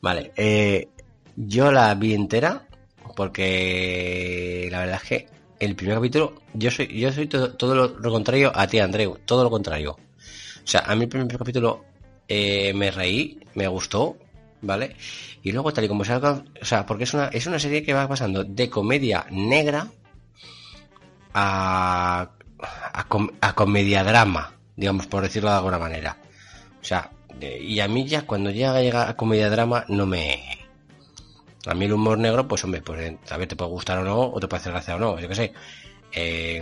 Vale. 0.01 0.33
Eh, 0.35 0.89
yo 1.37 1.71
la 1.71 1.95
vi 1.95 2.13
entera 2.13 2.67
porque 3.15 4.67
la 4.69 4.79
verdad 4.79 4.99
es 5.01 5.07
que 5.07 5.33
el 5.63 5.75
primer 5.75 5.95
capítulo, 5.95 6.41
yo 6.53 6.71
soy, 6.71 6.87
yo 6.87 7.11
soy 7.11 7.27
todo, 7.27 7.75
lo, 7.75 8.11
contrario 8.11 8.51
a 8.53 8.67
ti, 8.67 8.79
Andreu, 8.79 9.17
todo 9.25 9.43
lo 9.43 9.49
contrario. 9.49 9.91
O 9.91 10.67
sea, 10.67 10.81
a 10.81 10.95
mí 10.95 11.03
el 11.03 11.09
primer 11.09 11.37
capítulo 11.37 11.83
eh, 12.27 12.73
me 12.73 12.91
reí, 12.91 13.39
me 13.55 13.67
gustó, 13.67 14.17
¿vale? 14.61 14.95
Y 15.43 15.51
luego 15.51 15.73
tal 15.73 15.83
y 15.83 15.87
como 15.87 16.05
se 16.05 16.15
o 16.15 16.43
sea, 16.61 16.85
porque 16.85 17.03
es 17.03 17.13
una, 17.13 17.27
es 17.27 17.45
una 17.47 17.59
serie 17.59 17.83
que 17.83 17.93
va 17.93 18.07
pasando 18.07 18.43
de 18.43 18.69
comedia 18.69 19.25
negra 19.29 19.87
a, 21.33 22.29
a, 23.41 23.55
comedia 23.55 24.03
drama, 24.03 24.53
digamos, 24.75 25.07
por 25.07 25.23
decirlo 25.23 25.49
de 25.49 25.57
alguna 25.57 25.79
manera. 25.79 26.17
O 26.81 26.85
sea, 26.85 27.11
y 27.41 27.79
a 27.79 27.87
mí 27.87 28.07
ya 28.07 28.25
cuando 28.25 28.51
llega, 28.51 28.81
llega 28.81 29.09
a 29.09 29.17
comedia 29.17 29.49
drama 29.49 29.85
no 29.89 30.05
me, 30.05 30.62
a 31.65 31.73
mí 31.73 31.85
el 31.85 31.93
humor 31.93 32.17
negro, 32.17 32.47
pues 32.47 32.63
hombre, 32.63 32.81
pues 32.81 33.15
a 33.29 33.37
ver, 33.37 33.47
te 33.47 33.55
puede 33.55 33.71
gustar 33.71 33.99
o 33.99 34.03
no, 34.03 34.21
o 34.21 34.39
te 34.39 34.47
puede 34.47 34.61
hacer 34.61 34.73
gracia 34.73 34.95
o 34.95 34.99
no, 34.99 35.19
yo 35.19 35.27
qué 35.27 35.35
sé. 35.35 35.53
Eh, 36.11 36.61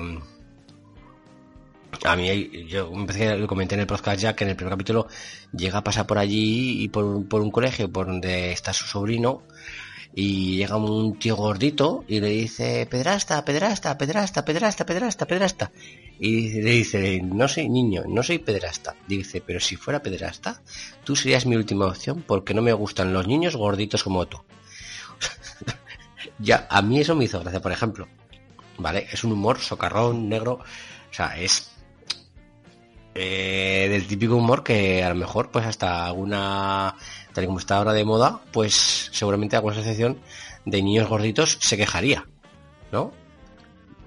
a 2.03 2.15
mí, 2.15 2.67
yo 2.67 2.91
empecé, 2.93 3.35
lo 3.37 3.47
comenté 3.47 3.75
en 3.75 3.81
el 3.81 3.87
podcast 3.87 4.19
ya 4.19 4.35
que 4.35 4.43
en 4.43 4.51
el 4.51 4.55
primer 4.55 4.73
capítulo 4.73 5.07
llega 5.51 5.79
a 5.79 5.83
pasar 5.83 6.07
por 6.07 6.17
allí 6.17 6.83
y 6.83 6.89
por, 6.89 7.03
un 7.05 7.51
colegio 7.51 7.91
por 7.91 8.07
donde 8.07 8.51
está 8.51 8.73
su 8.73 8.85
sobrino 8.85 9.43
y 10.13 10.57
llega 10.57 10.77
un 10.77 11.17
tío 11.19 11.35
gordito 11.35 12.03
y 12.07 12.19
le 12.19 12.27
dice 12.27 12.85
pedrasta, 12.89 13.43
pedrasta, 13.45 13.97
pedrasta, 13.97 14.45
pedrasta, 14.45 14.85
pedrasta, 14.85 15.25
pedrasta. 15.25 15.71
Y 16.19 16.61
le 16.61 16.71
dice, 16.71 17.21
no 17.21 17.47
soy 17.47 17.69
niño, 17.69 18.03
no 18.07 18.21
soy 18.21 18.39
pedrasta. 18.39 18.95
Dice, 19.07 19.41
pero 19.45 19.59
si 19.59 19.75
fuera 19.75 20.03
pedrasta, 20.03 20.61
tú 21.03 21.15
serías 21.15 21.45
mi 21.45 21.55
última 21.55 21.87
opción 21.87 22.23
porque 22.25 22.53
no 22.53 22.61
me 22.61 22.73
gustan 22.73 23.13
los 23.13 23.27
niños 23.27 23.55
gorditos 23.55 24.03
como 24.03 24.27
tú 24.27 24.39
ya, 26.39 26.67
a 26.69 26.81
mí 26.81 26.99
eso 26.99 27.15
me 27.15 27.25
hizo 27.25 27.39
gracia, 27.39 27.61
por 27.61 27.71
ejemplo. 27.71 28.07
¿Vale? 28.77 29.07
Es 29.11 29.23
un 29.23 29.33
humor 29.33 29.59
socarrón, 29.59 30.27
negro. 30.27 30.53
O 30.53 31.13
sea, 31.13 31.37
es 31.37 31.71
eh, 33.13 33.87
del 33.89 34.07
típico 34.07 34.35
humor 34.35 34.63
que 34.63 35.03
a 35.03 35.09
lo 35.09 35.15
mejor, 35.15 35.51
pues 35.51 35.65
hasta 35.65 36.05
alguna, 36.05 36.95
tal 37.33 37.43
y 37.43 37.47
como 37.47 37.59
está 37.59 37.77
ahora 37.77 37.93
de 37.93 38.05
moda, 38.05 38.41
pues 38.51 39.09
seguramente 39.11 39.55
alguna 39.55 39.75
asociación 39.75 40.19
de 40.65 40.81
niños 40.81 41.09
gorditos 41.09 41.57
se 41.61 41.75
quejaría, 41.75 42.25
¿no? 42.91 43.11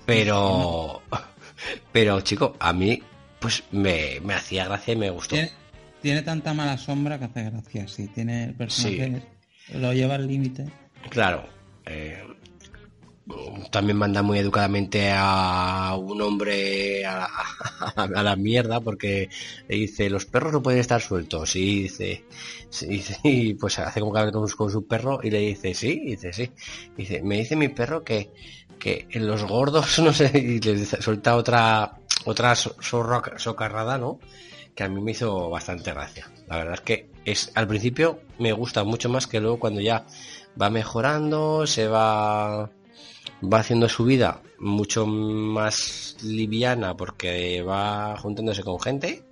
Pero, 0.06 1.02
pero 1.92 2.20
chico, 2.22 2.56
a 2.58 2.72
mí 2.72 3.02
pues 3.40 3.62
me, 3.72 4.20
me 4.22 4.34
hacía 4.34 4.64
gracia 4.64 4.94
y 4.94 4.96
me 4.96 5.10
gustó. 5.10 5.34
Tiene, 5.34 5.52
tiene 6.00 6.22
tanta 6.22 6.54
mala 6.54 6.78
sombra 6.78 7.18
que 7.18 7.26
hace 7.26 7.50
gracia, 7.50 7.86
sí. 7.88 8.08
Tiene 8.08 8.44
el 8.44 8.54
personaje, 8.54 9.22
lo 9.74 9.92
lleva 9.92 10.14
al 10.14 10.26
límite. 10.26 10.66
Claro. 11.10 11.44
eh, 11.86 12.24
también 13.70 13.96
manda 13.96 14.22
muy 14.22 14.38
educadamente 14.38 15.10
a 15.14 15.96
un 15.98 16.20
hombre 16.20 17.06
a, 17.06 17.28
la 18.22 18.36
mierda 18.36 18.80
porque 18.80 19.30
le 19.66 19.76
dice 19.76 20.10
los 20.10 20.26
perros 20.26 20.52
no 20.52 20.62
pueden 20.62 20.80
estar 20.80 21.00
sueltos 21.00 21.56
y 21.56 21.84
dice, 21.84 22.24
sí, 22.68 23.02
y 23.22 23.54
pues 23.54 23.78
hace 23.78 24.00
como 24.00 24.12
que 24.12 24.18
habla 24.18 24.32
con, 24.32 24.46
con 24.48 24.70
su 24.70 24.86
perro 24.86 25.20
y 25.22 25.30
le 25.30 25.38
dice 25.38 25.72
sí 25.72 26.00
dice 26.04 26.32
sí 26.32 26.50
dice 26.96 27.22
me 27.22 27.38
dice 27.38 27.56
mi 27.56 27.68
perro 27.68 28.04
que 28.04 28.30
que 28.78 29.06
en 29.10 29.26
los 29.26 29.44
gordos 29.44 29.98
no 30.00 30.12
sé 30.12 30.30
y 30.34 30.60
le 30.60 30.84
suelta 30.84 31.36
otra 31.36 31.98
otra 32.26 32.54
socarrada 32.54 33.96
no 33.96 34.20
que 34.74 34.84
a 34.84 34.88
mí 34.88 35.00
me 35.00 35.12
hizo 35.12 35.50
bastante 35.50 35.92
gracia. 35.92 36.28
La 36.48 36.56
verdad 36.56 36.74
es 36.74 36.80
que 36.80 37.10
es 37.24 37.52
al 37.54 37.68
principio 37.68 38.20
me 38.38 38.52
gusta 38.52 38.84
mucho 38.84 39.08
más 39.08 39.26
que 39.26 39.40
luego 39.40 39.58
cuando 39.58 39.80
ya 39.80 40.04
va 40.60 40.70
mejorando 40.70 41.66
se 41.66 41.88
va 41.88 42.70
va 43.52 43.58
haciendo 43.58 43.88
su 43.88 44.04
vida 44.04 44.40
mucho 44.58 45.06
más 45.06 46.16
liviana 46.22 46.96
porque 46.96 47.62
va 47.62 48.16
juntándose 48.16 48.62
con 48.62 48.80
gente. 48.80 49.24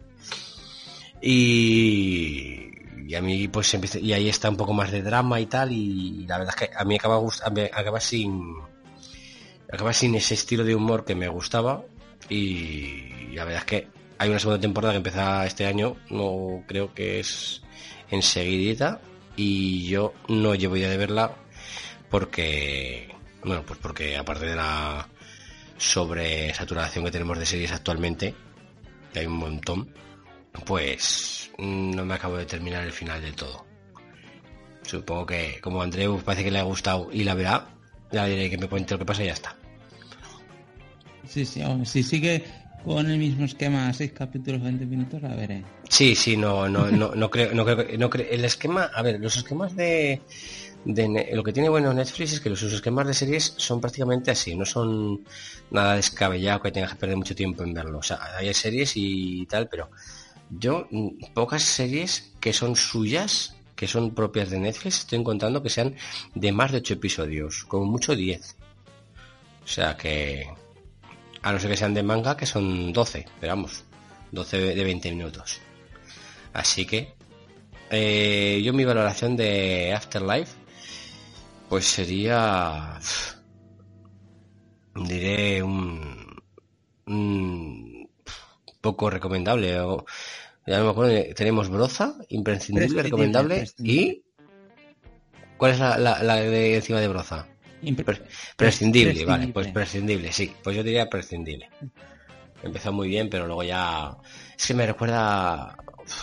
Y, 1.21 2.73
y 3.07 3.15
a 3.15 3.23
mí 3.23 3.49
pues 3.49 3.73
empieza, 3.75 3.99
y 3.99 4.13
ahí 4.13 4.29
está 4.29 4.51
un 4.51 4.57
poco 4.57 4.73
más 4.73 4.91
de 4.91 5.03
drama 5.03 5.41
y 5.41 5.47
tal 5.47 5.73
y 5.73 6.27
la 6.27 6.39
verdad 6.39 6.55
es 6.59 6.69
que 6.69 6.77
a 6.77 6.85
mí 6.85 6.97
acaba 6.97 7.21
acaba 7.73 8.01
sin 8.01 8.55
acaba 9.73 9.93
sin 9.93 10.15
ese 10.17 10.35
estilo 10.35 10.65
de 10.65 10.75
humor 10.75 11.05
que 11.05 11.15
me 11.15 11.29
gustaba. 11.29 11.85
Y 12.29 13.35
la 13.35 13.45
verdad 13.45 13.61
es 13.61 13.67
que 13.67 13.89
hay 14.19 14.31
una 14.31 14.39
segunda 14.39 14.61
temporada 14.61 14.93
que 14.93 14.99
empieza 14.99 15.47
este 15.47 15.67
año 15.67 15.97
no 16.11 16.63
creo 16.67 16.95
que 16.95 17.21
es 17.21 17.63
enseguidita 18.11 19.01
y 19.37 19.87
yo 19.87 20.15
no 20.29 20.55
llevo 20.55 20.77
idea 20.77 20.91
de 20.91 20.97
verla 20.97 21.35
porque 22.11 23.15
bueno 23.45 23.63
pues 23.67 23.79
porque 23.81 24.17
aparte 24.17 24.47
de 24.47 24.57
la 24.57 25.09
sobresaturación 25.79 27.05
que 27.05 27.11
tenemos 27.11 27.39
de 27.39 27.47
series 27.47 27.73
actualmente 27.73 28.35
que 29.13 29.21
hay 29.21 29.27
un 29.27 29.39
montón 29.39 29.89
pues 30.67 31.51
no 31.59 32.05
me 32.05 32.15
acabo 32.15 32.37
de 32.37 32.47
terminar 32.47 32.85
el 32.85 32.93
final 32.93 33.21
del 33.23 33.35
todo. 33.35 33.65
Supongo 34.83 35.27
que 35.27 35.61
como 35.61 35.83
Andreu 35.83 36.21
parece 36.23 36.45
que 36.45 36.51
le 36.51 36.59
ha 36.59 36.65
gustado 36.65 37.09
y 37.13 37.25
la 37.25 37.35
verá 37.35 37.69
ya 38.11 38.25
le 38.25 38.31
diré 38.31 38.51
que 38.51 38.59
me 38.59 38.69
cuente 38.69 38.95
lo 38.95 38.99
que 38.99 39.07
pasa 39.07 39.23
y 39.23 39.27
ya 39.27 39.33
está. 39.33 39.57
Sí, 41.27 41.47
sí, 41.47 41.63
si 41.85 42.03
sigue 42.03 42.45
con 42.85 43.11
el 43.11 43.19
mismo 43.19 43.45
esquema, 43.45 43.93
6 43.93 44.13
capítulos, 44.13 44.63
20 44.63 44.87
minutos, 44.87 45.23
la 45.23 45.35
veré. 45.35 45.65
Sí, 45.89 46.15
sí, 46.15 46.37
no, 46.37 46.69
no, 46.69 46.91
no, 46.91 47.15
no 47.15 47.31
creo, 47.31 47.55
no 47.55 47.65
creo, 47.65 47.99
no 47.99 48.11
creo- 48.11 48.27
el 48.31 48.45
esquema, 48.45 48.91
a 48.95 49.03
ver, 49.03 49.21
los 49.21 49.37
esquemas 49.37 49.75
de, 49.77 50.21
de 50.85 51.31
lo 51.33 51.43
que 51.45 51.53
tiene 51.53 51.69
bueno 51.69 51.93
Netflix 51.93 52.33
es 52.33 52.41
que 52.41 52.51
los 52.51 52.59
sus 52.59 52.73
esquemas 52.73 53.07
de 53.07 53.15
series 53.15 53.55
son 53.57 53.81
prácticamente 53.81 54.31
así, 54.31 54.57
no 54.57 54.65
son 54.65 55.23
nada 55.71 55.97
descabellado 55.97 56.61
que 56.63 56.73
tengas 56.73 56.91
que 56.93 56.97
perder 56.97 57.17
mucho 57.17 57.35
tiempo 57.35 57.63
en 57.63 57.75
verlo. 57.75 57.99
O 57.99 58.03
sea, 58.03 58.19
hay 58.37 58.53
series 58.55 58.93
y 58.97 59.47
tal, 59.47 59.69
pero 59.69 59.91
yo 60.51 60.89
pocas 61.35 61.63
series 61.63 62.33
que 62.41 62.53
son 62.53 62.75
suyas, 62.77 63.55
que 63.77 63.87
son 63.87 64.15
propias 64.15 64.51
de 64.51 64.59
Netflix, 64.61 64.99
estoy 65.01 65.19
encontrando 65.21 65.63
que 65.63 65.71
sean 65.71 65.95
de 66.35 66.53
más 66.53 66.73
de 66.73 66.79
8 66.79 66.95
episodios, 66.95 67.65
como 67.65 67.85
mucho 67.87 68.15
10. 68.17 68.57
O 69.65 69.69
sea 69.69 69.97
que 69.97 70.47
a 71.43 71.53
no 71.53 71.59
ser 71.59 71.71
que 71.71 71.77
sean 71.77 71.95
de 71.95 72.03
manga, 72.03 72.37
que 72.37 72.47
son 72.47 72.93
12, 72.93 73.27
pero 73.41 73.53
vamos, 73.53 73.85
12 74.31 74.59
de 74.75 74.85
20 74.85 75.11
minutos. 75.11 75.61
Así 76.53 76.87
que 76.87 77.15
eh, 77.91 78.61
yo 78.65 78.73
mi 78.73 78.85
valoración 78.85 79.37
de 79.37 79.93
Afterlife 79.95 80.53
pues 81.69 81.87
sería 81.87 82.99
diré 84.95 85.63
un, 85.63 86.43
un 87.07 88.09
poco 88.81 89.09
recomendable 89.11 89.81
o 89.81 90.05
ya 90.67 90.79
no 90.79 90.85
me 90.85 90.91
acuerdo 90.91 91.35
tenemos 91.35 91.69
broza 91.71 92.15
imprescindible 92.29 93.03
Prescindible, 93.03 93.03
recomendable 93.03 93.71
y 93.79 94.23
cuál 95.57 95.73
es 95.73 95.79
la, 95.79 95.97
la- 95.99 96.23
la 96.23 96.37
de 96.37 96.77
encima 96.77 97.01
de 97.01 97.09
broza 97.09 97.49
Prescindible, 98.57 99.25
vale, 99.25 99.49
pues 99.49 99.69
prescindible, 99.69 100.33
sí, 100.33 100.53
pues 100.63 100.77
yo 100.77 100.83
diría 100.83 101.11
prescindible. 101.11 101.69
Empezó 102.63 102.93
muy 102.93 103.09
bien, 103.09 103.29
pero 103.29 103.47
luego 103.47 103.65
ya 103.65 104.17
es 104.57 104.67
que 104.67 104.75
me 104.75 104.87
recuerda, 104.87 105.77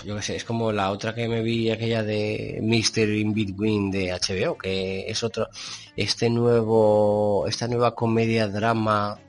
yo 0.06 0.15
qué 0.15 0.22
sé, 0.22 0.36
es 0.38 0.45
como 0.45 0.72
la 0.72 0.89
otra 0.91 1.13
que 1.13 1.28
me 1.28 1.41
vi 1.41 1.69
aquella 1.69 2.02
de 2.02 2.60
Mr. 2.62 3.10
In 3.10 3.34
Between 3.34 3.91
de 3.91 4.13
HBO, 4.13 4.58
que 4.58 5.10
es 5.10 5.22
otro, 5.22 5.50
este 5.98 6.30
nuevo, 6.30 7.45
esta 7.48 7.67
nueva 7.67 7.93
comedia 7.93 8.48
drama, 8.48 9.19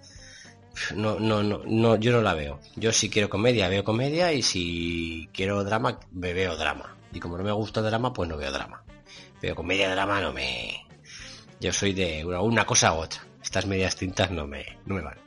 no, 0.94 1.18
no, 1.18 1.42
no, 1.42 1.62
no, 1.66 1.96
yo 1.96 2.12
no 2.12 2.22
la 2.22 2.34
veo. 2.34 2.60
Yo 2.76 2.92
si 2.92 3.10
quiero 3.10 3.28
comedia 3.28 3.68
veo 3.68 3.82
comedia 3.82 4.32
y 4.32 4.42
si 4.42 5.28
quiero 5.32 5.64
drama 5.64 5.98
me 6.12 6.32
veo 6.32 6.56
drama. 6.56 6.96
Y 7.12 7.18
como 7.18 7.36
no 7.36 7.42
me 7.42 7.52
gusta 7.52 7.82
drama, 7.82 8.12
pues 8.12 8.28
no 8.28 8.36
veo 8.36 8.52
drama. 8.52 8.84
Pero 9.40 9.56
comedia 9.56 9.90
drama 9.90 10.20
no 10.20 10.32
me, 10.32 10.84
yo 11.60 11.72
soy 11.72 11.92
de 11.92 12.24
una, 12.24 12.64
cosa 12.64 12.94
u 12.94 12.96
otra. 12.96 13.20
Estas 13.42 13.66
medias 13.66 13.96
tintas 13.96 14.30
no 14.30 14.46
me, 14.46 14.64
no 14.86 14.94
me 14.94 15.02
van. 15.02 15.18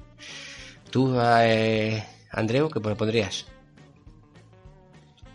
¿Tú, 0.89 1.15
eh, 1.19 2.03
Andreu, 2.31 2.69
qué 2.69 2.79
me 2.79 2.95
pondrías? 2.95 3.45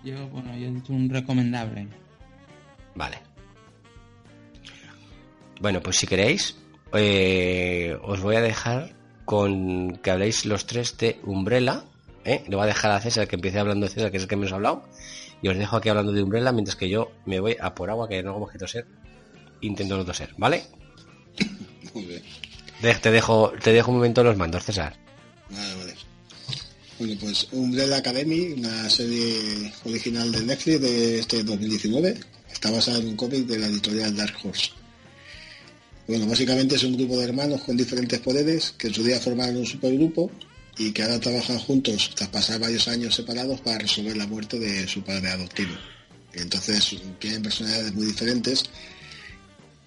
Yo, 0.05 0.29
bueno, 0.29 0.57
yo 0.57 0.69
he 0.69 0.71
dicho 0.71 0.93
un 0.93 1.09
recomendable. 1.09 1.89
Vale. 2.95 3.19
Bueno, 5.61 5.81
pues 5.81 5.97
si 5.97 6.07
queréis, 6.07 6.57
eh, 6.93 7.97
os 8.03 8.21
voy 8.21 8.37
a 8.37 8.41
dejar 8.41 8.95
con 9.25 9.97
que 9.97 10.11
habléis 10.11 10.47
los 10.47 10.67
tres 10.67 10.97
de 10.99 11.21
Umbrella. 11.25 11.85
¿eh? 12.25 12.45
Le 12.49 12.57
voy 12.57 12.65
a 12.65 12.69
dejar 12.69 12.93
a 12.93 13.01
César 13.01 13.27
que 13.29 13.37
empiece 13.37 13.59
hablando 13.59 13.87
de 13.87 13.93
César, 13.93 14.11
que 14.11 14.17
es 14.17 14.25
el 14.25 14.29
que 14.29 14.37
menos 14.37 14.53
ha 14.53 14.57
hablado. 14.57 14.85
Y 15.43 15.49
os 15.49 15.57
dejo 15.57 15.77
aquí 15.77 15.89
hablando 15.89 16.13
de 16.13 16.23
Umbrella 16.23 16.53
mientras 16.53 16.77
que 16.77 16.89
yo 16.89 17.13
me 17.27 17.39
voy 17.39 17.57
a 17.61 17.75
por 17.75 17.91
agua, 17.91 18.09
que 18.09 18.23
no 18.23 18.35
como 18.35 18.49
que 18.49 18.59
toser. 18.59 18.87
Intento 19.61 19.97
no 19.97 20.05
toser, 20.05 20.31
¿vale? 20.39 20.65
Muy 21.95 22.05
bien. 22.05 22.23
De- 22.83 22.95
te, 22.95 23.11
dejo, 23.11 23.53
te 23.63 23.73
dejo 23.73 23.91
un 23.91 23.97
momento 23.99 24.23
los 24.23 24.37
mandos, 24.37 24.65
César. 24.65 24.97
Vale, 25.51 25.75
vale. 25.77 25.95
Bueno, 26.99 27.15
pues 27.21 27.47
Umbrella 27.53 27.97
Academy, 27.99 28.53
una 28.57 28.91
serie 28.91 29.73
original 29.85 30.33
de 30.33 30.43
Netflix 30.43 30.81
de 30.81 31.19
este 31.21 31.45
2019, 31.45 32.19
está 32.53 32.71
basada 32.71 32.99
en 32.99 33.09
un 33.09 33.17
cómic 33.17 33.47
de 33.47 33.59
la 33.59 33.67
editorial 33.69 34.17
Dark 34.17 34.35
Horse. 34.43 34.71
Bueno, 36.09 36.27
básicamente 36.27 36.75
es 36.77 36.83
un 36.85 36.97
grupo 36.97 37.19
de 37.19 37.25
hermanos 37.25 37.63
con 37.63 37.77
diferentes 37.77 38.19
poderes 38.21 38.75
que 38.79 38.89
en 38.89 38.95
su 38.95 39.05
día 39.05 39.21
formaron 39.21 39.57
un 39.59 39.67
supergrupo 39.67 40.31
y 40.79 40.91
que 40.93 41.03
ahora 41.03 41.21
trabajan 41.21 41.59
juntos 41.59 42.11
tras 42.15 42.31
pasar 42.31 42.59
varios 42.61 42.89
años 42.89 43.15
separados 43.15 43.61
para 43.61 43.79
resolver 43.79 44.17
la 44.17 44.27
muerte 44.27 44.59
de 44.59 44.89
su 44.89 45.03
padre 45.03 45.29
adoptivo. 45.31 45.75
Entonces 46.33 46.97
tienen 47.19 47.43
personalidades 47.43 47.93
muy 47.95 48.07
diferentes, 48.07 48.65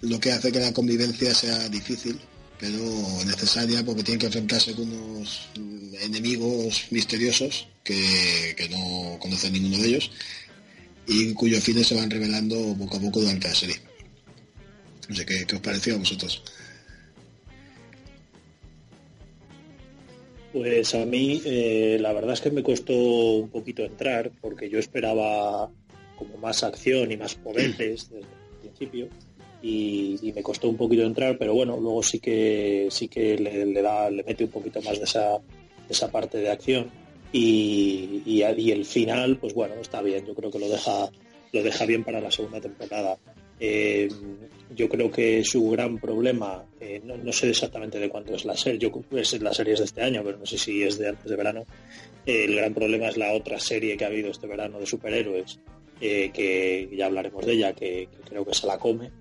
lo 0.02 0.20
que 0.20 0.32
hace 0.32 0.52
que 0.52 0.60
la 0.60 0.72
convivencia 0.72 1.34
sea 1.34 1.68
difícil, 1.68 2.18
pero 2.58 2.78
necesaria 3.24 3.84
porque 3.84 4.02
tienen 4.02 4.20
que 4.20 4.26
enfrentarse 4.26 4.74
con 4.74 4.90
unos 4.92 5.48
enemigos 6.00 6.86
misteriosos 6.90 7.68
que, 7.82 8.54
que 8.56 8.68
no 8.68 9.18
conocen 9.18 9.52
ninguno 9.52 9.78
de 9.78 9.88
ellos 9.88 10.10
y 11.06 11.32
cuyos 11.34 11.62
fines 11.62 11.86
se 11.86 11.94
van 11.94 12.10
revelando 12.10 12.76
poco 12.78 12.96
a 12.96 13.00
poco 13.00 13.20
durante 13.20 13.48
la 13.48 13.54
serie. 13.54 13.76
No 15.08 15.14
sé 15.14 15.26
qué, 15.26 15.44
qué 15.46 15.56
os 15.56 15.60
pareció 15.60 15.94
a 15.94 15.98
vosotros. 15.98 16.42
Pues 20.52 20.94
a 20.94 21.06
mí 21.06 21.42
eh, 21.44 21.96
la 22.00 22.12
verdad 22.12 22.34
es 22.34 22.40
que 22.40 22.50
me 22.50 22.62
costó 22.62 22.94
un 22.94 23.48
poquito 23.48 23.82
entrar 23.82 24.30
porque 24.40 24.68
yo 24.68 24.78
esperaba 24.78 25.70
como 26.16 26.36
más 26.38 26.62
acción 26.62 27.10
y 27.10 27.16
más 27.16 27.34
poderes 27.34 28.10
desde 28.10 28.18
el 28.20 28.26
principio 28.60 29.08
y, 29.62 30.32
me 30.34 30.42
costó 30.42 30.68
un 30.68 30.76
poquito 30.76 31.02
entrar, 31.02 31.38
pero 31.38 31.54
bueno, 31.54 31.78
luego 31.78 32.02
sí 32.02 32.18
que 32.18 32.88
sí 32.90 33.08
que 33.08 33.38
le, 33.38 33.82
da, 33.82 34.10
le 34.10 34.22
mete 34.24 34.44
un 34.44 34.50
poquito 34.50 34.80
más 34.82 34.98
de 34.98 35.04
esa, 35.04 35.38
esa 35.88 36.10
parte 36.10 36.38
de 36.38 36.50
acción 36.50 36.90
y, 37.32 38.22
y, 38.26 38.70
el 38.70 38.84
final, 38.84 39.38
pues 39.38 39.54
bueno, 39.54 39.74
está 39.80 40.02
bien, 40.02 40.26
yo 40.26 40.34
creo 40.34 40.50
que 40.50 40.58
lo 40.58 40.68
deja, 40.68 41.10
lo 41.52 41.62
deja 41.62 41.86
bien 41.86 42.04
para 42.04 42.20
la 42.20 42.30
segunda 42.30 42.60
temporada. 42.60 43.16
Eh, 43.64 44.08
yo 44.74 44.88
creo 44.88 45.10
que 45.10 45.44
su 45.44 45.70
gran 45.70 45.98
problema, 45.98 46.64
eh, 46.80 47.00
no, 47.04 47.16
no, 47.16 47.32
sé 47.32 47.50
exactamente 47.50 47.98
de 47.98 48.08
cuánto 48.08 48.34
es 48.34 48.44
la 48.44 48.56
serie, 48.56 48.78
yo 48.80 48.90
es 49.16 49.40
la 49.40 49.54
serie 49.54 49.74
es 49.74 49.78
de 49.78 49.84
este 49.84 50.02
año, 50.02 50.22
pero 50.24 50.38
no 50.38 50.46
sé 50.46 50.58
si 50.58 50.82
es 50.82 50.98
de 50.98 51.10
antes 51.10 51.30
de 51.30 51.36
verano. 51.36 51.64
Eh, 52.26 52.44
el 52.44 52.56
gran 52.56 52.74
problema 52.74 53.08
es 53.08 53.16
la 53.16 53.32
otra 53.32 53.60
serie 53.60 53.96
que 53.96 54.04
ha 54.04 54.08
habido 54.08 54.30
este 54.30 54.46
verano 54.46 54.80
de 54.80 54.86
superhéroes, 54.86 55.60
que 56.00 56.88
ya 56.92 57.06
hablaremos 57.06 57.46
de 57.46 57.52
ella, 57.52 57.72
que, 57.72 58.08
creo 58.28 58.44
que 58.44 58.54
se 58.54 58.66
la 58.66 58.78
come. 58.78 59.12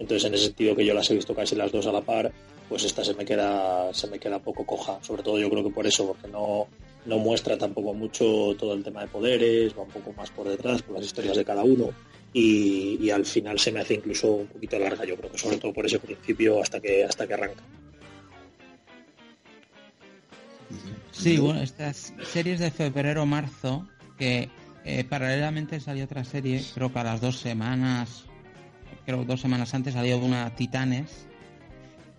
Entonces, 0.00 0.24
en 0.24 0.34
ese 0.34 0.46
sentido 0.46 0.74
que 0.74 0.84
yo 0.84 0.94
las 0.94 1.08
he 1.10 1.14
visto 1.14 1.34
casi 1.34 1.54
las 1.54 1.70
dos 1.70 1.86
a 1.86 1.92
la 1.92 2.00
par, 2.00 2.32
pues 2.68 2.84
esta 2.84 3.04
se 3.04 3.14
me 3.14 3.24
queda, 3.24 3.92
se 3.92 4.08
me 4.08 4.18
queda 4.18 4.38
poco 4.38 4.64
coja. 4.64 4.98
Sobre 5.02 5.22
todo 5.22 5.38
yo 5.38 5.50
creo 5.50 5.62
que 5.62 5.70
por 5.70 5.86
eso, 5.86 6.06
porque 6.06 6.26
no, 6.26 6.68
no 7.04 7.18
muestra 7.18 7.58
tampoco 7.58 7.92
mucho 7.92 8.56
todo 8.58 8.72
el 8.72 8.82
tema 8.82 9.02
de 9.02 9.08
poderes, 9.08 9.76
va 9.76 9.82
un 9.82 9.90
poco 9.90 10.12
más 10.14 10.30
por 10.30 10.48
detrás, 10.48 10.80
por 10.80 10.96
las 10.96 11.04
historias 11.04 11.36
de 11.36 11.44
cada 11.44 11.62
uno. 11.62 11.90
Y, 12.32 13.10
al 13.10 13.26
final 13.26 13.58
se 13.58 13.72
me 13.72 13.80
hace 13.80 13.94
incluso 13.94 14.32
un 14.32 14.46
poquito 14.46 14.78
larga, 14.78 15.04
yo 15.04 15.16
creo 15.16 15.30
que 15.30 15.38
sobre 15.38 15.58
todo 15.58 15.72
por 15.72 15.84
ese 15.84 15.98
principio 15.98 16.62
hasta 16.62 16.80
que 16.80 17.04
hasta 17.04 17.26
que 17.26 17.34
arranca. 17.34 17.62
Sí, 21.10 21.36
bueno, 21.36 21.60
estas 21.60 22.14
series 22.32 22.60
de 22.60 22.70
febrero-marzo, 22.70 23.86
que 24.16 24.48
eh, 24.84 25.04
paralelamente 25.04 25.80
salió 25.80 26.04
otra 26.04 26.24
serie, 26.24 26.64
creo 26.72 26.90
que 26.90 26.98
a 27.00 27.04
las 27.04 27.20
dos 27.20 27.36
semanas, 27.36 28.24
creo 29.10 29.24
dos 29.24 29.40
semanas 29.40 29.74
antes 29.74 29.94
salió 29.94 30.18
una 30.18 30.54
Titanes, 30.54 31.26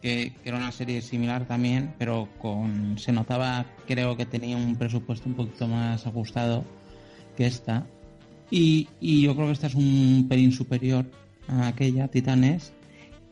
que, 0.01 0.33
era 0.43 0.57
una 0.57 0.73
serie 0.73 1.01
similar 1.01 1.45
también, 1.47 1.93
pero 1.97 2.27
con 2.37 2.97
se 2.97 3.13
notaba, 3.13 3.65
creo 3.87 4.17
que 4.17 4.25
tenía 4.25 4.57
un 4.57 4.75
presupuesto 4.75 5.29
un 5.29 5.35
poquito 5.35 5.67
más 5.67 6.05
ajustado 6.05 6.65
que 7.37 7.45
esta. 7.45 7.85
Y, 8.49 8.89
yo 8.99 9.33
creo 9.35 9.47
que 9.47 9.53
esta 9.53 9.67
es 9.67 9.75
un 9.75 10.25
pelín 10.27 10.51
superior 10.51 11.05
a 11.47 11.67
aquella, 11.67 12.09
Titanes. 12.09 12.73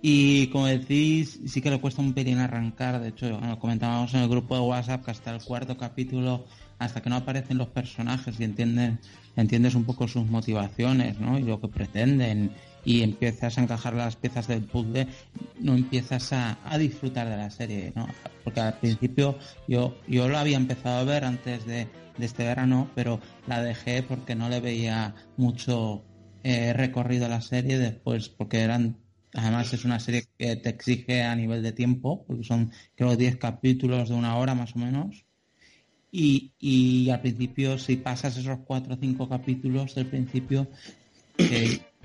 Y 0.01 0.47
como 0.47 0.67
decís, 0.67 1.41
sí 1.45 1.59
que 1.61 1.69
le 1.69 1.81
cuesta 1.81 2.01
un 2.01 2.13
pelín 2.13 2.37
arrancar. 2.37 3.01
De 3.01 3.09
hecho, 3.09 3.41
comentábamos 3.59 4.13
en 4.13 4.21
el 4.21 4.29
grupo 4.29 4.55
de 4.55 4.61
WhatsApp 4.61 5.03
que 5.03 5.11
hasta 5.11 5.35
el 5.35 5.43
cuarto 5.43 5.75
capítulo, 5.75 6.45
hasta 6.77 7.01
que 7.01 7.09
no 7.09 7.17
aparecen 7.17 7.57
los 7.57 7.67
personajes 7.67 8.39
y 8.39 8.45
entienden, 8.45 8.99
entiendes 9.35 9.75
un 9.75 9.83
poco 9.83 10.07
sus 10.07 10.25
motivaciones, 10.27 11.19
¿no? 11.19 11.37
Y 11.37 11.43
lo 11.43 11.59
que 11.59 11.67
pretenden 11.67 12.51
y 12.85 13.03
empiezas 13.03 13.57
a 13.57 13.61
encajar 13.61 13.93
las 13.93 14.15
piezas 14.15 14.47
del 14.47 14.63
puzzle, 14.63 15.07
no 15.59 15.75
empiezas 15.75 16.31
a, 16.33 16.57
disfrutar 16.77 17.29
de 17.29 17.37
la 17.37 17.49
serie, 17.49 17.91
¿no? 17.95 18.07
Porque 18.43 18.61
al 18.61 18.77
principio 18.79 19.37
yo, 19.67 19.97
yo 20.07 20.27
lo 20.27 20.37
había 20.37 20.57
empezado 20.57 20.99
a 20.99 21.03
ver 21.03 21.25
antes 21.25 21.65
de, 21.65 21.87
este 22.19 22.43
verano, 22.43 22.89
pero 22.95 23.21
la 23.47 23.61
dejé 23.61 24.03
porque 24.03 24.35
no 24.35 24.49
le 24.49 24.59
veía 24.59 25.15
mucho 25.37 26.03
eh, 26.43 26.73
recorrido 26.73 27.27
a 27.27 27.29
la 27.29 27.39
serie 27.39 27.77
después, 27.77 28.27
porque 28.27 28.59
eran 28.59 28.97
Además 29.33 29.71
es 29.73 29.85
una 29.85 29.99
serie 29.99 30.25
que 30.37 30.55
te 30.55 30.69
exige 30.69 31.21
a 31.23 31.35
nivel 31.35 31.61
de 31.61 31.71
tiempo, 31.71 32.25
porque 32.25 32.43
son 32.43 32.71
creo 32.95 33.15
10 33.15 33.37
capítulos 33.37 34.09
de 34.09 34.15
una 34.15 34.37
hora 34.37 34.55
más 34.55 34.75
o 34.75 34.79
menos. 34.79 35.25
Y, 36.11 36.53
y 36.57 37.11
al 37.11 37.21
principio, 37.21 37.77
si 37.77 37.97
pasas 37.97 38.37
esos 38.37 38.59
4 38.65 38.95
o 38.95 38.97
5 38.97 39.29
capítulos 39.29 39.93
del 39.93 40.07
principio, 40.07 40.67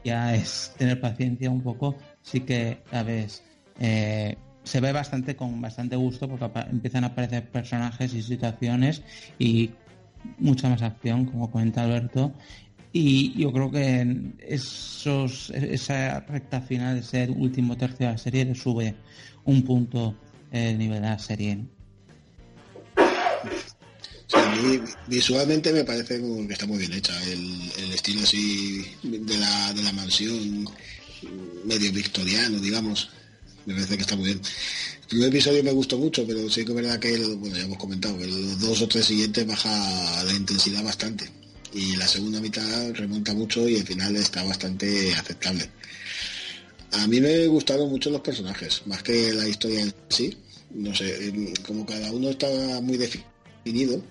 ya 0.04 0.34
es 0.34 0.74
tener 0.78 1.00
paciencia 1.00 1.50
un 1.50 1.62
poco, 1.62 1.96
sí 2.22 2.40
que, 2.40 2.82
sabes, 2.90 3.42
eh, 3.80 4.36
se 4.62 4.80
ve 4.80 4.92
bastante 4.92 5.36
con 5.36 5.60
bastante 5.60 5.96
gusto 5.96 6.28
porque 6.28 6.60
empiezan 6.70 7.04
a 7.04 7.08
aparecer 7.08 7.48
personajes 7.50 8.14
y 8.14 8.22
situaciones 8.22 9.02
y 9.38 9.70
mucha 10.38 10.68
más 10.68 10.82
acción, 10.82 11.26
como 11.26 11.50
comenta 11.50 11.82
Alberto. 11.82 12.32
Y 12.92 13.32
yo 13.36 13.52
creo 13.52 13.70
que 13.72 14.32
esos, 14.46 15.50
esa 15.50 16.20
recta 16.20 16.60
final, 16.60 16.98
ese 16.98 17.28
último 17.28 17.76
tercio 17.76 18.06
de 18.06 18.12
la 18.12 18.18
serie, 18.18 18.44
le 18.44 18.54
sube 18.54 18.94
un 19.44 19.62
punto 19.62 20.14
el 20.52 20.78
nivel 20.78 21.02
de 21.02 21.08
la 21.08 21.18
serie 21.18 21.66
visualmente 25.06 25.72
me 25.72 25.84
parece 25.84 26.20
que 26.20 26.52
está 26.52 26.66
muy 26.66 26.78
bien 26.78 26.92
hecha. 26.92 27.12
El, 27.24 27.92
estilo 27.92 28.22
así 28.22 28.84
de 29.02 29.36
la, 29.38 29.72
de 29.72 29.82
la 29.82 29.92
mansión 29.92 30.68
medio 31.64 31.92
victoriano, 31.92 32.58
digamos, 32.58 33.08
me 33.66 33.74
parece 33.74 33.96
que 33.96 34.02
está 34.02 34.16
muy 34.16 34.26
bien. 34.26 34.40
El 35.02 35.08
primer 35.08 35.28
episodio 35.28 35.62
me 35.62 35.72
gustó 35.72 35.98
mucho, 35.98 36.26
pero 36.26 36.48
sí 36.50 36.64
que 36.64 36.72
es 36.72 36.76
verdad 36.76 36.98
que, 36.98 37.16
bueno, 37.36 37.56
ya 37.56 37.64
hemos 37.64 37.78
comentado, 37.78 38.16
los 38.18 38.60
dos 38.60 38.82
o 38.82 38.88
tres 38.88 39.06
siguientes 39.06 39.46
baja 39.46 40.24
la 40.24 40.32
intensidad 40.32 40.82
bastante. 40.82 41.28
Y 41.72 41.96
la 41.96 42.06
segunda 42.06 42.40
mitad 42.40 42.92
remonta 42.94 43.34
mucho 43.34 43.68
y 43.68 43.76
el 43.76 43.86
final 43.86 44.16
está 44.16 44.42
bastante 44.44 45.12
aceptable. 45.14 45.68
A 46.92 47.06
mí 47.08 47.20
me 47.20 47.46
gustaron 47.48 47.90
mucho 47.90 48.10
los 48.10 48.20
personajes, 48.20 48.82
más 48.86 49.02
que 49.02 49.32
la 49.32 49.48
historia 49.48 49.80
en 49.80 49.94
sí. 50.08 50.36
No 50.70 50.94
sé, 50.94 51.32
como 51.66 51.86
cada 51.86 52.10
uno 52.10 52.30
está 52.30 52.48
muy 52.80 52.96
definido, 52.96 54.02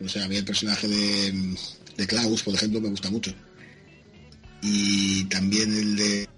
no 0.00 0.08
sé, 0.08 0.22
a 0.22 0.28
mí 0.28 0.36
el 0.36 0.44
personaje 0.44 0.88
de, 0.88 1.56
de 1.96 2.06
Klaus, 2.06 2.42
por 2.42 2.54
ejemplo, 2.54 2.80
me 2.80 2.88
gusta 2.88 3.10
mucho. 3.10 3.32
Y 4.62 5.24
también 5.24 5.72
el 5.72 5.96
de... 5.96 6.28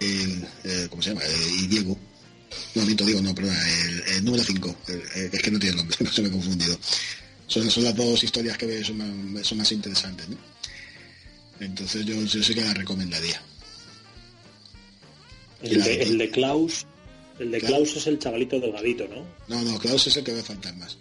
El, 0.00 0.88
¿Cómo 0.90 1.02
se 1.02 1.10
llama? 1.10 1.22
y 1.60 1.66
Diego. 1.66 1.98
No, 2.74 2.84
miento, 2.84 3.04
digo, 3.04 3.22
no, 3.22 3.34
perdón, 3.34 3.56
el, 4.14 4.24
número 4.24 4.44
5. 4.44 4.76
Es 5.32 5.42
que 5.42 5.50
no 5.50 5.58
tiene 5.58 5.76
nombre, 5.76 5.96
no 6.00 6.12
se 6.12 6.22
me 6.22 6.28
he 6.28 6.30
confundido. 6.30 6.78
Son, 7.46 7.70
son 7.70 7.84
las 7.84 7.96
dos 7.96 8.22
historias 8.22 8.56
que 8.58 8.84
son 8.84 8.98
más, 9.32 9.46
son 9.46 9.58
más 9.58 9.72
interesantes, 9.72 10.28
¿no? 10.28 10.36
Entonces 11.60 12.04
yo, 12.04 12.20
yo 12.22 12.42
sí 12.42 12.54
que 12.54 12.62
la 12.62 12.74
recomendaría. 12.74 13.40
El 15.62 15.82
de, 15.82 16.02
el 16.02 16.18
de 16.18 16.30
Klaus, 16.30 16.84
el 17.38 17.50
de 17.50 17.60
Klaus 17.60 17.96
es 17.96 18.06
el 18.06 18.18
chavalito 18.18 18.60
delgadito, 18.60 19.08
¿no? 19.08 19.24
No, 19.48 19.62
no, 19.62 19.78
Klaus 19.78 20.06
es 20.06 20.16
el 20.16 20.24
que 20.24 20.32
ve 20.32 20.42
fantasmas. 20.42 20.98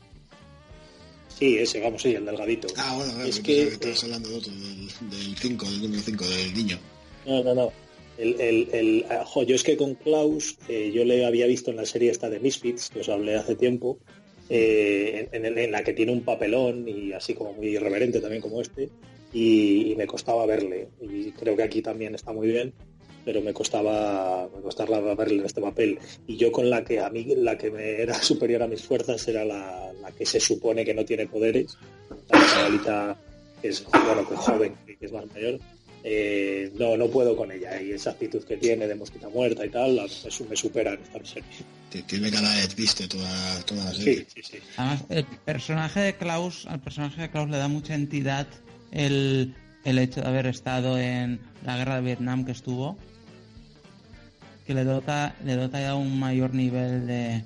Sí, 1.37 1.57
ese, 1.57 1.79
vamos, 1.79 2.01
sí, 2.01 2.13
el 2.15 2.25
delgadito. 2.25 2.67
Ah, 2.77 2.95
bueno, 2.95 3.23
es 3.23 3.39
que, 3.39 3.63
estabas 3.63 4.03
hablando 4.03 4.29
de 4.29 4.35
otro, 4.35 4.53
del 4.53 5.35
5, 5.37 5.65
del, 5.65 5.81
número 5.81 6.01
5, 6.01 6.25
del 6.27 6.53
niño. 6.53 6.79
No, 7.25 7.43
no, 7.43 7.55
no. 7.55 7.73
El, 8.17 8.39
el, 8.39 8.69
el 8.71 9.05
ah, 9.09 9.25
yo 9.47 9.55
es 9.55 9.63
que 9.63 9.75
con 9.75 9.95
Klaus, 9.95 10.57
eh, 10.69 10.91
yo 10.93 11.03
le 11.03 11.25
había 11.25 11.47
visto 11.47 11.71
en 11.71 11.77
la 11.77 11.85
serie 11.85 12.11
esta 12.11 12.29
de 12.29 12.39
Misfits, 12.39 12.89
que 12.89 12.99
os 12.99 13.09
hablé 13.09 13.35
hace 13.35 13.55
tiempo, 13.55 13.97
eh, 14.49 15.29
en, 15.31 15.71
la 15.71 15.83
que 15.83 15.93
tiene 15.93 16.11
un 16.11 16.21
papelón 16.21 16.87
y 16.87 17.13
así 17.13 17.33
como 17.33 17.53
muy 17.53 17.67
irreverente 17.69 18.21
también 18.21 18.41
como 18.41 18.61
este, 18.61 18.89
y, 19.33 19.95
me 19.97 20.05
costaba 20.05 20.45
verle. 20.45 20.89
Y 21.01 21.31
creo 21.31 21.55
que 21.55 21.63
aquí 21.63 21.81
también 21.81 22.13
está 22.13 22.33
muy 22.33 22.47
bien, 22.47 22.73
pero 23.25 23.41
me 23.41 23.53
costaba, 23.53 24.49
me 24.53 24.61
costaba 24.61 24.99
verle 25.15 25.39
en 25.39 25.45
este 25.45 25.61
papel. 25.61 25.99
Y 26.27 26.37
yo 26.37 26.51
con 26.51 26.69
la 26.69 26.83
que 26.83 26.99
a 26.99 27.09
mí, 27.09 27.25
la 27.37 27.57
que 27.57 27.71
me 27.71 28.01
era 28.01 28.13
superior 28.21 28.63
a 28.63 28.67
mis 28.67 28.83
fuerzas 28.83 29.27
era 29.27 29.45
la, 29.45 29.91
la 30.01 30.11
que 30.11 30.25
se 30.25 30.39
supone 30.39 30.85
que 30.85 30.93
no 30.93 31.05
tiene 31.05 31.27
poderes, 31.27 31.77
la 32.29 32.45
chavalita 32.47 33.17
que 33.61 33.69
es 33.69 33.85
bueno, 33.85 34.27
que 34.27 34.35
joven, 34.35 34.75
que 34.85 34.97
es 35.05 35.11
más 35.13 35.25
mayor, 35.33 35.57
eh, 36.03 36.69
no, 36.77 36.97
no 36.97 37.07
puedo 37.07 37.35
con 37.35 37.51
ella. 37.51 37.81
Y 37.81 37.91
esa 37.91 38.11
actitud 38.11 38.43
que 38.43 38.57
tiene 38.57 38.87
de 38.87 38.95
mosquita 38.95 39.29
muerta 39.29 39.65
y 39.65 39.69
tal, 39.69 39.97
eso 39.99 40.45
me 40.49 40.55
supera 40.55 40.93
en 40.93 41.01
esta 41.01 41.25
serie. 41.25 41.49
Tiene 42.07 42.31
cada 42.31 42.53
vez 42.55 42.75
viste 42.75 43.07
toda, 43.07 43.61
toda 43.65 43.85
la 43.85 43.93
serie. 43.93 44.25
Sí, 44.33 44.41
sí, 44.41 44.41
sí. 44.51 44.57
Además, 44.75 45.05
el 45.09 45.25
personaje 45.45 45.99
de 46.01 46.15
Klaus, 46.15 46.65
al 46.65 46.81
personaje 46.81 47.21
de 47.21 47.29
Klaus 47.29 47.49
le 47.49 47.57
da 47.57 47.67
mucha 47.69 47.95
entidad 47.95 48.47
el, 48.91 49.55
el 49.85 49.99
hecho 49.99 50.21
de 50.21 50.27
haber 50.27 50.47
estado 50.47 50.97
en 50.97 51.39
la 51.63 51.77
guerra 51.77 51.95
de 51.95 52.01
Vietnam 52.01 52.45
que 52.45 52.51
estuvo, 52.51 52.97
que 54.65 54.73
le 54.73 54.83
dota, 54.83 55.35
le 55.43 55.55
dota 55.55 55.79
ya 55.79 55.95
un 55.95 56.19
mayor 56.19 56.53
nivel 56.53 57.05
de, 57.07 57.43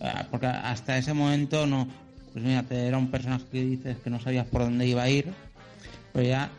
Ah, 0.00 0.26
porque 0.30 0.46
hasta 0.46 0.96
ese 0.96 1.12
momento 1.12 1.66
no, 1.66 1.86
pues 2.32 2.42
mira, 2.42 2.64
era 2.70 2.96
un 2.96 3.10
personaje 3.10 3.44
que 3.52 3.62
dices 3.62 3.96
que 3.98 4.08
no 4.08 4.18
sabías 4.18 4.46
por 4.46 4.62
dónde 4.62 4.86
iba 4.86 5.02
a 5.02 5.10
ir, 5.10 5.26
pero 6.14 6.26
ya 6.26 6.50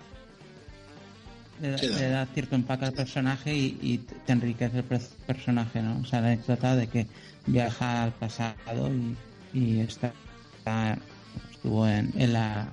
le, 1.59 2.09
da 2.09 2.27
cierto 2.27 2.55
empaque 2.55 2.85
al 2.85 2.93
personaje 2.93 3.55
y, 3.55 4.05
te 4.25 4.33
enriquece 4.33 4.79
el 4.79 4.83
personaje, 5.25 5.81
¿no? 5.81 5.99
O 6.01 6.05
sea, 6.05 6.21
la 6.21 6.27
anécdota 6.27 6.75
de 6.75 6.87
que 6.87 7.07
viaja 7.47 8.03
al 8.03 8.11
pasado 8.11 8.91
y, 9.53 9.79
está, 9.79 10.13
estuvo 11.51 11.87
en, 11.87 12.11
la, 12.31 12.67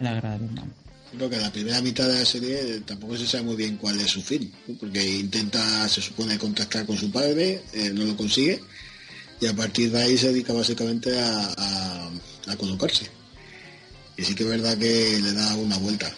en 0.00 0.04
la 0.04 0.14
guerra 0.14 0.32
de 0.32 0.38
Vietnam. 0.38 0.68
Creo 1.16 1.28
que 1.28 1.38
la 1.38 1.50
primera 1.50 1.80
mitad 1.80 2.08
de 2.08 2.20
la 2.20 2.24
serie 2.24 2.80
tampoco 2.86 3.16
se 3.16 3.26
sabe 3.26 3.44
muy 3.44 3.56
bien 3.56 3.76
cuál 3.76 3.98
es 4.00 4.10
su 4.10 4.22
fin, 4.22 4.52
porque 4.78 5.04
intenta, 5.04 5.88
se 5.88 6.00
supone, 6.00 6.38
contactar 6.38 6.86
con 6.86 6.96
su 6.96 7.10
padre, 7.10 7.62
eh, 7.72 7.90
no 7.92 8.04
lo 8.04 8.16
consigue, 8.16 8.62
y 9.40 9.46
a 9.46 9.54
partir 9.54 9.90
de 9.90 10.02
ahí 10.02 10.16
se 10.16 10.28
dedica 10.28 10.52
básicamente 10.52 11.18
a, 11.18 12.10
colocarse. 12.58 13.08
Y 14.16 14.24
sí 14.24 14.34
que 14.34 14.42
es 14.42 14.48
verdad 14.48 14.76
que 14.76 15.20
le 15.20 15.32
da 15.32 15.54
una 15.54 15.78
vuelta. 15.78 16.12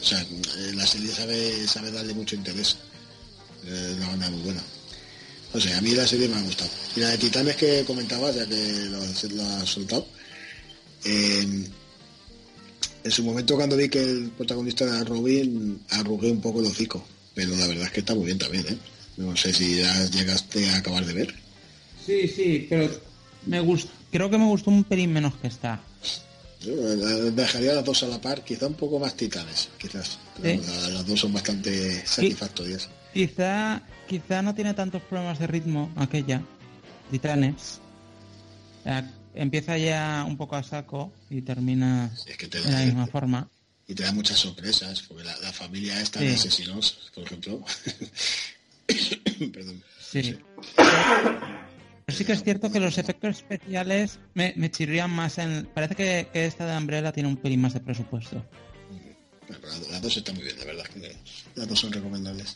o 0.00 0.04
sea, 0.04 0.26
la 0.74 0.86
serie 0.86 1.12
sabe, 1.12 1.68
sabe 1.68 1.92
darle 1.92 2.14
mucho 2.14 2.34
interés. 2.34 2.76
Es 3.66 3.96
una 3.96 4.08
banda 4.08 4.30
muy 4.30 4.40
buena. 4.42 4.62
O 5.52 5.60
sea, 5.60 5.76
a 5.76 5.80
mí 5.82 5.94
la 5.94 6.06
serie 6.06 6.28
me 6.28 6.36
ha 6.36 6.42
gustado. 6.42 6.70
Y 6.96 7.00
la 7.00 7.10
de 7.10 7.18
Titanes 7.18 7.56
que 7.56 7.84
comentabas, 7.84 8.34
ya 8.34 8.46
que 8.46 8.86
lo, 8.86 9.02
has 9.02 9.68
soltado, 9.68 10.06
en 13.04 13.10
su 13.10 13.24
momento 13.24 13.56
cuando 13.56 13.76
vi 13.76 13.88
que 13.88 14.02
el 14.02 14.30
protagonista 14.30 14.84
era 14.84 15.04
Robin, 15.04 15.80
arrugué 15.90 16.30
un 16.30 16.40
poco 16.40 16.60
el 16.60 16.66
hocico. 16.66 17.04
Pero 17.34 17.56
la 17.56 17.66
verdad 17.66 17.86
es 17.86 17.92
que 17.92 18.00
está 18.00 18.14
muy 18.14 18.26
bien 18.26 18.38
también, 18.38 18.66
¿eh? 18.68 18.76
No 19.16 19.36
sé 19.36 19.52
si 19.52 19.78
ya 19.78 20.06
llegaste 20.06 20.68
a 20.70 20.76
acabar 20.76 21.04
de 21.04 21.12
ver. 21.12 21.34
Sí, 22.04 22.28
sí, 22.28 22.66
pero 22.68 22.90
me 23.46 23.60
gust... 23.60 23.88
creo 24.10 24.30
que 24.30 24.38
me 24.38 24.46
gustó 24.46 24.70
un 24.70 24.84
pelín 24.84 25.12
menos 25.12 25.34
que 25.36 25.48
está. 25.48 25.80
dejaría 27.34 27.74
las 27.74 27.84
dos 27.84 28.02
a 28.02 28.08
la 28.08 28.20
par, 28.20 28.44
quizá 28.44 28.66
un 28.66 28.74
poco 28.74 28.98
más 28.98 29.14
titanes, 29.14 29.68
quizás. 29.78 30.18
Las 30.42 31.06
dos 31.06 31.20
son 31.20 31.32
bastante 31.32 32.06
satisfactorias. 32.06 32.88
Quizá, 33.12 33.82
quizá 34.08 34.42
no 34.42 34.54
tiene 34.54 34.74
tantos 34.74 35.02
problemas 35.02 35.38
de 35.38 35.46
ritmo 35.46 35.90
aquella, 35.96 36.42
Titanes. 37.10 37.78
Empieza 39.34 39.78
ya 39.78 40.24
un 40.26 40.36
poco 40.36 40.56
a 40.56 40.62
saco 40.62 41.12
y 41.30 41.40
termina 41.42 42.10
Es 42.28 42.36
que 42.36 42.48
te 42.48 42.60
de 42.60 42.70
la 42.70 42.80
misma 42.84 43.06
forma. 43.06 43.48
y 43.88 43.94
te 43.94 44.02
da 44.02 44.12
muchas 44.12 44.38
sorpresas, 44.38 45.02
porque 45.02 45.24
la, 45.24 45.36
la 45.38 45.52
familia 45.52 46.00
esta 46.00 46.20
de 46.20 46.28
Sí. 46.30 46.34
asesinos, 46.48 47.10
por 47.14 47.24
ejemplo. 47.24 47.64
Perdón. 49.52 49.82
Sí. 50.00 50.38
Sí 52.08 52.24
que 52.26 52.32
es 52.32 52.42
cierto 52.44 52.70
que 52.70 52.78
los 52.80 52.98
efectos 52.98 53.36
especiales 53.38 54.18
me, 54.34 54.52
me 54.56 54.70
chirrían 54.70 55.10
más 55.10 55.38
en... 55.38 55.66
Parece 55.72 55.94
que, 55.94 56.28
que 56.32 56.44
esta 56.46 56.66
de 56.66 56.76
Umbrella 56.76 57.12
tiene 57.12 57.28
un 57.28 57.36
pelín 57.36 57.60
más 57.62 57.72
de 57.72 57.80
presupuesto. 57.80 58.44
Las- 59.48 59.88
las 59.90 60.02
dos 60.02 60.16
están 60.16 60.34
muy 60.34 60.44
bien, 60.44 60.58
la 60.58 60.64
verdad. 60.66 60.84
las 61.54 61.68
dos 61.68 61.80
son 61.80 61.92
recomendables. 61.92 62.54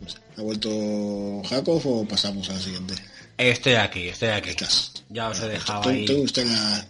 No 0.00 0.08
sé, 0.08 0.18
¿Ha 0.36 0.42
vuelto 0.42 1.42
Jacob 1.48 1.80
o 1.84 2.06
pasamos 2.08 2.50
a 2.50 2.54
la 2.54 2.60
siguiente? 2.60 2.94
Estoy 3.38 3.74
aquí, 3.74 4.08
estoy 4.08 4.28
aquí. 4.30 4.50
Estás. 4.50 5.04
Ya 5.08 5.28
os 5.28 5.40
he 5.42 5.48
dejado 5.48 5.82
Tome 5.82 5.94
ahí. 5.96 6.10
usted, 6.20 6.46
la, 6.46 6.88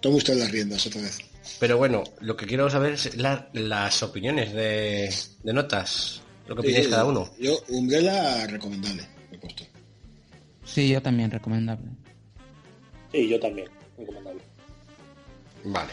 tome 0.00 0.16
usted 0.16 0.34
las 0.34 0.50
riendas 0.50 0.86
otra 0.86 1.00
vez. 1.02 1.18
Pero 1.58 1.78
bueno, 1.78 2.04
lo 2.20 2.36
que 2.36 2.46
quiero 2.46 2.68
saber 2.68 2.92
es 2.94 3.16
la- 3.16 3.48
las 3.54 4.02
opiniones 4.02 4.52
de, 4.52 5.12
de 5.42 5.52
notas. 5.52 6.20
Lo 6.46 6.54
que 6.54 6.60
opináis 6.60 6.84
Sí, 6.84 6.90
cada 6.90 7.04
uno. 7.06 7.32
Yo, 7.38 7.58
Umbrella, 7.68 8.46
recomendable, 8.46 9.02
me 9.30 9.36
he 9.36 9.40
puesto. 9.40 9.64
Sí, 10.64 10.88
yo 10.88 11.00
también 11.00 11.30
recomendable. 11.30 11.86
Sí, 13.12 13.28
yo 13.28 13.40
también, 13.40 13.68
recomendable. 13.96 14.42
Vale. 15.64 15.92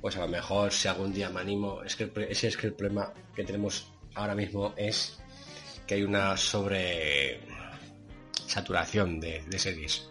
Pues 0.00 0.16
a 0.16 0.20
lo 0.20 0.28
mejor 0.28 0.72
si 0.72 0.88
algún 0.88 1.12
día 1.12 1.30
me 1.30 1.40
animo, 1.40 1.82
es 1.84 1.94
que 1.94 2.10
ese 2.28 2.48
es 2.48 2.56
que 2.56 2.66
el 2.68 2.72
problema 2.72 3.12
que 3.36 3.44
tenemos 3.44 3.86
ahora 4.14 4.34
mismo 4.34 4.74
es 4.76 5.18
que 5.86 5.94
hay 5.94 6.02
una 6.02 6.36
sobre 6.36 7.40
saturación 8.50 9.20
de, 9.20 9.42
series 9.58 10.08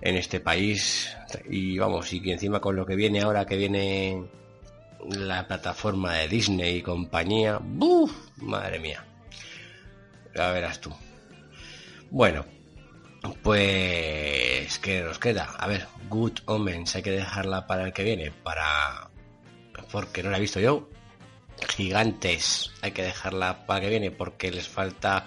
en 0.00 0.16
este 0.16 0.40
país 0.40 1.16
y 1.50 1.78
vamos, 1.78 2.12
y 2.12 2.20
que 2.20 2.32
encima 2.32 2.60
con 2.60 2.76
lo 2.76 2.86
que 2.86 2.94
viene 2.94 3.20
ahora 3.20 3.46
que 3.46 3.56
viene 3.56 4.24
la 5.08 5.46
plataforma 5.46 6.14
de 6.14 6.28
Disney 6.28 6.76
y 6.76 6.82
compañía, 6.82 7.58
¡buf! 7.60 8.12
madre 8.36 8.78
mía. 8.78 9.04
Ya 10.34 10.52
verás 10.52 10.80
tú. 10.80 10.92
Bueno, 12.10 12.44
pues, 13.42 14.78
¿qué 14.78 15.02
nos 15.02 15.18
queda? 15.18 15.54
A 15.58 15.66
ver, 15.66 15.86
Good 16.08 16.40
Omens, 16.46 16.94
hay 16.96 17.02
que 17.02 17.10
dejarla 17.10 17.66
para 17.66 17.84
el 17.84 17.92
que 17.92 18.04
viene, 18.04 18.30
para... 18.30 19.10
porque 19.90 20.22
no 20.22 20.30
la 20.30 20.38
he 20.38 20.40
visto 20.40 20.60
yo. 20.60 20.88
Gigantes, 21.68 22.70
hay 22.82 22.92
que 22.92 23.02
dejarla 23.02 23.66
para 23.66 23.80
que 23.80 23.88
viene 23.88 24.10
porque 24.10 24.50
les 24.52 24.68
falta 24.68 25.26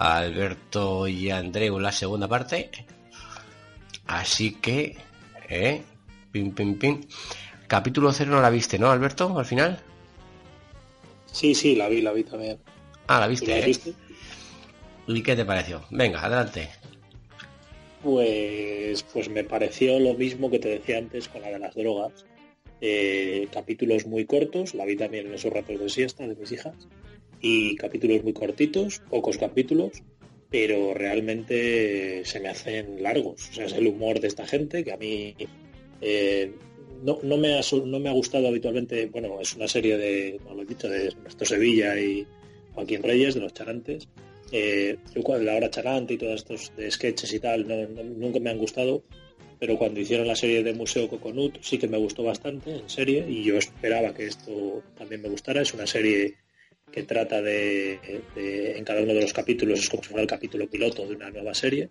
a 0.00 0.16
Alberto 0.16 1.06
y 1.06 1.28
a 1.28 1.36
Andreu 1.36 1.78
la 1.78 1.92
segunda 1.92 2.26
parte. 2.26 2.70
Así 4.06 4.54
que, 4.54 4.96
¿eh? 5.48 5.82
Pim, 6.32 6.52
pim, 6.52 6.78
pim. 6.78 7.02
Capítulo 7.68 8.10
0 8.10 8.30
no 8.30 8.40
la 8.40 8.48
viste, 8.48 8.78
¿no, 8.78 8.90
Alberto? 8.90 9.38
Al 9.38 9.44
final. 9.44 9.78
Sí, 11.26 11.54
sí, 11.54 11.76
la 11.76 11.88
vi, 11.88 12.00
la 12.00 12.12
vi 12.12 12.24
también. 12.24 12.58
Ah, 13.08 13.20
la 13.20 13.26
¿Tú 13.26 13.30
viste, 13.32 13.48
la 13.48 13.58
¿eh? 13.58 13.66
viste? 13.66 13.92
¿Y 15.06 15.22
qué 15.22 15.36
te 15.36 15.44
pareció? 15.44 15.84
Venga, 15.90 16.24
adelante. 16.24 16.70
Pues, 18.02 19.02
pues 19.02 19.28
me 19.28 19.44
pareció 19.44 20.00
lo 20.00 20.14
mismo 20.14 20.50
que 20.50 20.58
te 20.58 20.68
decía 20.68 20.96
antes 20.96 21.28
con 21.28 21.42
la 21.42 21.48
de 21.48 21.58
las 21.58 21.74
drogas. 21.74 22.24
Eh, 22.80 23.48
capítulos 23.52 24.06
muy 24.06 24.24
cortos, 24.24 24.74
la 24.74 24.86
vi 24.86 24.96
también 24.96 25.26
en 25.26 25.34
esos 25.34 25.52
ratos 25.52 25.78
de 25.78 25.90
siesta 25.90 26.26
de 26.26 26.34
mis 26.36 26.50
hijas, 26.52 26.74
y 27.40 27.76
capítulos 27.76 28.22
muy 28.22 28.32
cortitos, 28.32 29.00
pocos 29.10 29.38
capítulos, 29.38 30.02
pero 30.50 30.94
realmente 30.94 32.24
se 32.24 32.40
me 32.40 32.48
hacen 32.48 33.02
largos. 33.02 33.48
O 33.50 33.52
sea, 33.54 33.66
es 33.66 33.72
el 33.72 33.86
humor 33.86 34.20
de 34.20 34.28
esta 34.28 34.46
gente 34.46 34.84
que 34.84 34.92
a 34.92 34.96
mí 34.96 35.34
eh, 36.00 36.52
no, 37.02 37.18
no, 37.22 37.36
me 37.36 37.58
ha, 37.58 37.60
no 37.84 38.00
me 38.00 38.08
ha 38.08 38.12
gustado 38.12 38.48
habitualmente. 38.48 39.06
Bueno, 39.06 39.40
es 39.40 39.54
una 39.54 39.68
serie 39.68 39.96
de, 39.96 40.40
como 40.42 40.56
lo 40.56 40.62
he 40.62 40.66
dicho, 40.66 40.88
de 40.88 41.06
Ernesto 41.06 41.44
Sevilla 41.44 41.98
y 41.98 42.26
Joaquín 42.74 43.02
Reyes, 43.02 43.34
de 43.34 43.40
los 43.40 43.54
charantes. 43.54 44.08
Eh, 44.52 44.96
yo 45.14 45.22
cuando 45.22 45.44
la 45.44 45.56
hora 45.56 45.70
charante 45.70 46.14
y 46.14 46.18
todos 46.18 46.34
estos 46.34 46.72
de 46.76 46.90
sketches 46.90 47.32
y 47.32 47.38
tal, 47.38 47.66
nunca 48.18 48.40
me 48.40 48.50
han 48.50 48.58
gustado, 48.58 49.04
pero 49.60 49.78
cuando 49.78 50.00
hicieron 50.00 50.26
la 50.26 50.34
serie 50.34 50.64
de 50.64 50.74
Museo 50.74 51.08
Coconut 51.08 51.58
sí 51.60 51.78
que 51.78 51.86
me 51.86 51.98
gustó 51.98 52.24
bastante 52.24 52.74
en 52.74 52.88
serie 52.88 53.24
y 53.28 53.44
yo 53.44 53.56
esperaba 53.56 54.12
que 54.12 54.26
esto 54.26 54.82
también 54.96 55.22
me 55.22 55.28
gustara. 55.28 55.62
Es 55.62 55.72
una 55.72 55.86
serie 55.86 56.34
que 56.92 57.02
trata 57.04 57.40
de, 57.40 57.98
en 58.36 58.84
cada 58.84 59.02
uno 59.02 59.14
de 59.14 59.20
los 59.22 59.32
capítulos, 59.32 59.80
es 59.80 59.88
como 59.88 60.02
si 60.02 60.08
fuera 60.08 60.22
el 60.22 60.28
capítulo 60.28 60.68
piloto 60.68 61.06
de 61.06 61.14
una 61.14 61.30
nueva 61.30 61.54
serie, 61.54 61.88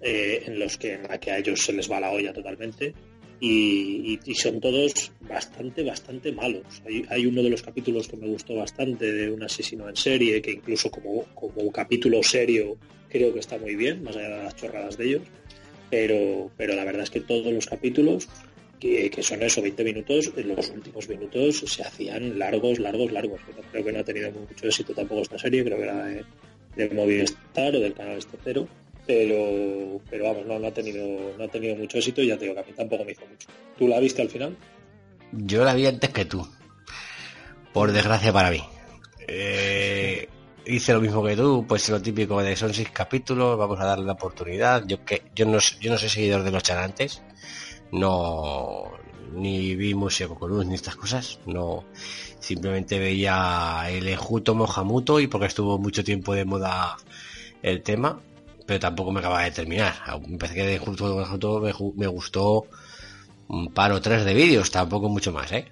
eh, 0.00 0.44
en 0.46 0.58
los 0.58 0.76
que 0.76 0.94
en 0.94 1.02
la 1.04 1.20
que 1.20 1.30
a 1.30 1.38
ellos 1.38 1.60
se 1.60 1.72
les 1.72 1.90
va 1.90 2.00
la 2.00 2.10
olla 2.10 2.32
totalmente 2.32 2.94
y, 3.40 4.18
son 4.34 4.60
todos 4.60 5.12
bastante, 5.20 5.82
bastante 5.82 6.32
malos. 6.32 6.82
Hay, 6.86 7.04
hay 7.08 7.26
uno 7.26 7.42
de 7.42 7.50
los 7.50 7.62
capítulos 7.62 8.08
que 8.08 8.16
me 8.16 8.26
gustó 8.26 8.54
bastante 8.54 9.12
de 9.12 9.30
un 9.30 9.42
asesino 9.42 9.88
en 9.88 9.96
serie, 9.96 10.42
que 10.42 10.52
incluso 10.52 10.90
como, 10.90 11.24
como 11.34 11.70
capítulo 11.72 12.22
serio 12.22 12.76
creo 13.08 13.32
que 13.32 13.40
está 13.40 13.58
muy 13.58 13.76
bien, 13.76 14.02
más 14.02 14.16
allá 14.16 14.36
de 14.36 14.44
las 14.44 14.56
chorradas 14.56 14.96
de 14.96 15.06
ellos, 15.06 15.22
pero, 15.90 16.50
pero 16.56 16.74
la 16.74 16.84
verdad 16.84 17.02
es 17.02 17.10
que 17.10 17.20
todos 17.20 17.52
los 17.52 17.66
capítulos, 17.66 18.28
que, 18.80 19.22
son 19.22 19.42
eso, 19.42 19.62
20 19.62 19.84
minutos, 19.84 20.32
en 20.36 20.48
los 20.48 20.70
últimos 20.70 21.08
minutos 21.08 21.58
se 21.66 21.82
hacían 21.82 22.38
largos, 22.38 22.78
largos, 22.78 23.12
largos. 23.12 23.40
Creo 23.70 23.84
que 23.84 23.92
no 23.92 24.00
ha 24.00 24.04
tenido 24.04 24.30
mucho 24.32 24.66
éxito 24.66 24.94
tampoco 24.94 25.22
esta 25.22 25.38
serie, 25.38 25.64
creo 25.64 25.76
que 25.76 25.84
era 25.84 26.04
de, 26.04 26.24
de 26.76 26.90
Movistar 26.90 27.76
o 27.76 27.80
del 27.80 27.94
canal 27.94 28.18
este 28.18 28.38
cero 28.42 28.66
pero 29.06 30.00
pero 30.08 30.24
vamos 30.24 30.46
no, 30.46 30.58
no 30.58 30.68
ha 30.68 30.74
tenido 30.74 31.34
no 31.36 31.42
ha 31.42 31.48
tenido 31.48 31.74
mucho 31.74 31.98
éxito 31.98 32.22
y 32.22 32.28
ya 32.28 32.36
te 32.36 32.44
digo 32.44 32.54
que 32.54 32.60
a 32.60 32.64
mí 32.64 32.72
tampoco 32.76 33.04
me 33.04 33.12
hizo 33.12 33.26
mucho 33.26 33.48
tú 33.76 33.88
la 33.88 33.98
viste 33.98 34.22
al 34.22 34.28
final 34.28 34.56
Yo 35.32 35.64
la 35.64 35.74
vi 35.74 35.86
antes 35.86 36.10
que 36.10 36.24
tú. 36.24 36.46
Por 37.72 37.92
desgracia 37.92 38.32
para 38.32 38.50
mí. 38.50 38.62
Eh, 39.28 40.28
hice 40.66 40.92
lo 40.92 41.00
mismo 41.00 41.24
que 41.24 41.36
tú, 41.36 41.64
pues 41.68 41.88
lo 41.88 42.02
típico 42.02 42.42
de 42.42 42.56
son 42.56 42.74
seis 42.74 42.90
capítulos, 42.90 43.56
vamos 43.56 43.78
a 43.80 43.84
darle 43.84 44.06
la 44.06 44.12
oportunidad. 44.12 44.84
Yo 44.86 45.04
que 45.04 45.22
yo 45.34 45.46
no 45.46 45.58
yo 45.80 45.90
no 45.90 45.98
soy 45.98 46.08
seguidor 46.08 46.42
de 46.42 46.50
los 46.50 46.62
charantes, 46.62 47.22
no 47.92 48.92
ni 49.32 49.76
vi 49.76 49.94
Museo 49.94 50.28
Coconut 50.28 50.66
ni 50.66 50.74
estas 50.74 50.96
cosas, 50.96 51.38
no 51.46 51.84
simplemente 52.40 52.98
veía 52.98 53.84
el 53.90 54.08
enjuto 54.08 54.54
mojamuto 54.54 55.20
y 55.20 55.26
porque 55.26 55.46
estuvo 55.46 55.78
mucho 55.78 56.02
tiempo 56.02 56.34
de 56.34 56.44
moda 56.44 56.96
el 57.62 57.82
tema, 57.82 58.20
pero 58.66 58.80
tampoco 58.80 59.12
me 59.12 59.20
acaba 59.20 59.42
de 59.42 59.50
terminar. 59.50 59.94
Me 60.26 60.38
parece 60.38 60.56
que 60.56 60.74
enjuto 60.74 61.14
mojamuto 61.14 61.60
me, 61.96 62.06
gustó 62.06 62.66
un 63.48 63.72
par 63.72 63.92
o 63.92 64.00
tres 64.00 64.24
de 64.24 64.34
vídeos, 64.34 64.70
tampoco 64.70 65.08
mucho 65.08 65.32
más, 65.32 65.52
¿eh? 65.52 65.66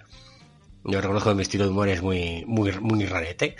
Yo 0.85 1.01
reconozco 1.01 1.31
que 1.31 1.37
mi 1.37 1.43
estilo 1.43 1.65
de 1.65 1.71
humor 1.71 1.89
es 1.89 2.03
muy, 2.03 2.45
muy, 2.47 2.73
muy 2.81 3.05
rarete. 3.07 3.57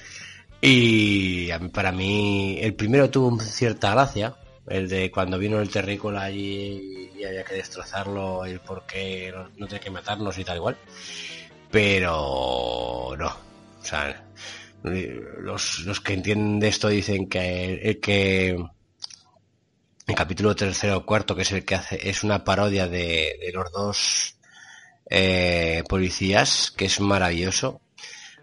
Y 0.61 1.49
para 1.73 1.93
mí, 1.93 2.59
el 2.61 2.75
primero 2.75 3.11
tuvo 3.11 3.39
cierta 3.41 3.93
gracia, 3.93 4.37
el 4.69 4.89
de 4.89 5.11
cuando 5.11 5.39
vino 5.39 5.61
el 5.61 5.71
terrícola 5.71 6.23
allí 6.23 7.08
y 7.19 7.25
había 7.25 7.45
que 7.45 7.55
destrozarlo, 7.55 8.45
el 8.45 8.61
por 8.61 8.87
qué 8.87 9.33
no, 9.35 9.49
no 9.57 9.67
tiene 9.67 9.81
que 9.81 9.91
matarnos 9.91 10.39
y 10.39 10.45
tal 10.45 10.57
igual. 10.57 10.77
Pero 11.71 13.15
no, 13.19 13.27
o 13.29 13.85
sea, 13.85 14.25
los, 14.83 15.81
los 15.81 16.01
que 16.01 16.15
entienden 16.15 16.61
de 16.61 16.69
esto 16.69 16.89
dicen 16.89 17.29
que 17.29 17.75
el 17.83 18.01
que 18.01 18.57
el 20.07 20.15
capítulo 20.15 20.57
tercero 20.57 20.97
o 20.99 21.05
cuarto, 21.07 21.37
que 21.37 21.43
es 21.43 21.53
el 21.53 21.65
que 21.65 21.75
hace, 21.75 22.09
es 22.09 22.25
una 22.25 22.43
parodia 22.43 22.89
de, 22.89 23.37
de 23.41 23.53
los 23.53 23.71
dos 23.73 24.37
eh, 25.11 25.83
policías, 25.89 26.71
que 26.71 26.87
es 26.87 27.01
maravilloso. 27.01 27.83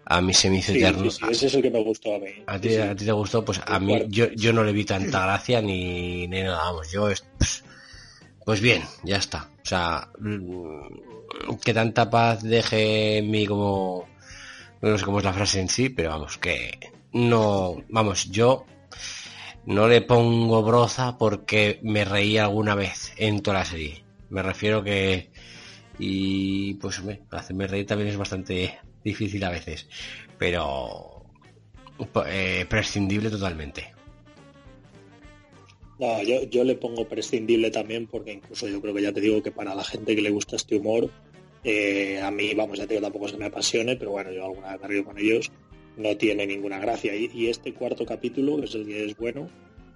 A 0.04 0.20
mí 0.20 0.32
se 0.32 0.48
me 0.50 0.58
hizo 0.58 0.72
sí, 0.72 0.78
eterno. 0.78 1.10
sí, 1.10 1.18
sí, 1.26 1.32
ese 1.32 1.46
es 1.48 1.54
el 1.54 1.62
que 1.62 1.70
me 1.70 1.82
gustó 1.82 2.14
a 2.14 2.18
mí 2.20 2.28
A 2.46 2.60
ti, 2.60 2.76
a 2.76 2.94
te 2.94 3.10
gustó, 3.10 3.44
pues 3.44 3.60
a 3.66 3.80
mí 3.80 4.04
yo, 4.08 4.26
yo 4.36 4.52
no 4.52 4.62
le 4.62 4.72
vi 4.72 4.84
tanta 4.84 5.22
gracia 5.26 5.60
ni, 5.60 6.28
ni 6.28 6.42
nada, 6.42 6.58
vamos, 6.58 6.92
yo 6.92 7.08
es- 7.10 7.24
pues, 7.38 7.64
pues 8.46 8.60
bien, 8.60 8.84
ya 9.02 9.16
está. 9.16 9.50
O 9.64 9.66
sea, 9.66 10.08
mm, 10.20 11.56
que 11.64 11.74
tanta 11.74 12.08
paz 12.08 12.44
deje 12.44 13.18
en 13.18 13.28
mí 13.28 13.44
como 13.44 14.06
no 14.80 14.96
sé 14.96 15.04
cómo 15.04 15.18
es 15.18 15.24
la 15.24 15.32
frase 15.32 15.60
en 15.60 15.68
sí, 15.68 15.88
pero 15.88 16.10
vamos, 16.10 16.38
que 16.38 16.78
no, 17.12 17.82
vamos, 17.88 18.30
yo 18.30 18.64
no 19.64 19.88
le 19.88 20.00
pongo 20.00 20.62
broza 20.62 21.18
porque 21.18 21.80
me 21.82 22.04
reí 22.04 22.38
alguna 22.38 22.76
vez 22.76 23.12
en 23.16 23.42
toda 23.42 23.58
la 23.58 23.64
serie. 23.64 24.04
Me 24.30 24.42
refiero 24.42 24.84
que 24.84 25.32
y 25.98 26.74
pues 26.74 27.00
hombre, 27.00 27.22
hacerme 27.32 27.66
reír 27.66 27.86
también 27.86 28.10
es 28.10 28.16
bastante 28.16 28.78
difícil 29.02 29.42
a 29.42 29.50
veces, 29.50 29.88
pero 30.38 31.24
eh, 32.28 32.64
prescindible 32.68 33.28
totalmente. 33.28 33.95
No, 35.98 36.22
yo, 36.22 36.42
yo 36.44 36.62
le 36.64 36.74
pongo 36.74 37.08
prescindible 37.08 37.70
también 37.70 38.06
porque 38.06 38.32
incluso 38.32 38.68
yo 38.68 38.80
creo 38.82 38.94
que 38.94 39.02
ya 39.02 39.12
te 39.12 39.20
digo 39.20 39.42
que 39.42 39.50
para 39.50 39.74
la 39.74 39.84
gente 39.84 40.14
que 40.14 40.22
le 40.22 40.30
gusta 40.30 40.56
este 40.56 40.76
humor, 40.76 41.10
eh, 41.64 42.20
a 42.20 42.30
mí, 42.30 42.54
vamos, 42.54 42.78
ya 42.78 42.86
te 42.86 42.94
digo, 42.94 43.02
tampoco 43.02 43.28
se 43.28 43.36
me 43.36 43.46
apasione, 43.46 43.96
pero 43.96 44.12
bueno, 44.12 44.30
yo 44.30 44.44
alguna 44.44 44.72
vez 44.72 44.80
me 44.82 44.88
río 44.88 45.04
con 45.04 45.18
ellos. 45.18 45.50
no 45.96 46.16
tiene 46.16 46.46
ninguna 46.46 46.78
gracia. 46.78 47.14
Y, 47.16 47.48
este 47.48 47.72
cuarto 47.72 48.04
capítulo, 48.04 48.58
que 48.58 48.66
es 48.66 48.74
el 48.74 48.86
que 48.86 49.04
es 49.04 49.16
bueno, 49.16 49.48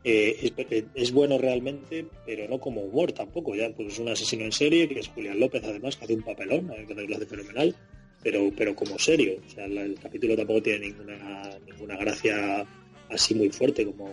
eh, 0.02 0.50
es, 0.94 1.12
bueno 1.12 1.36
realmente, 1.38 2.06
pero 2.26 2.48
no 2.48 2.58
como 2.58 2.80
humor 2.80 3.12
tampoco. 3.12 3.54
Ya 3.54 3.70
pues 3.70 3.92
es 3.92 3.98
un 3.98 4.08
asesino 4.08 4.44
en 4.44 4.52
serie, 4.52 4.88
que 4.88 5.00
es 5.00 5.08
Julián 5.08 5.38
López 5.38 5.62
además, 5.62 5.96
que 5.96 6.04
hace 6.06 6.14
un 6.14 6.22
papelón, 6.22 6.72
que 6.88 6.94
lo 6.94 7.16
hace 7.16 7.26
fenomenal, 7.26 7.76
pero, 8.22 8.50
pero 8.56 8.74
como 8.74 8.98
serio. 8.98 9.36
O 9.46 9.50
sea, 9.50 9.66
el, 9.66 9.98
capítulo 10.00 10.36
tampoco 10.36 10.62
tiene 10.62 10.88
ninguna, 10.88 11.58
ninguna 11.66 11.96
gracia 11.96 12.66
así 13.10 13.34
muy 13.34 13.50
fuerte 13.50 13.84
como, 13.84 14.08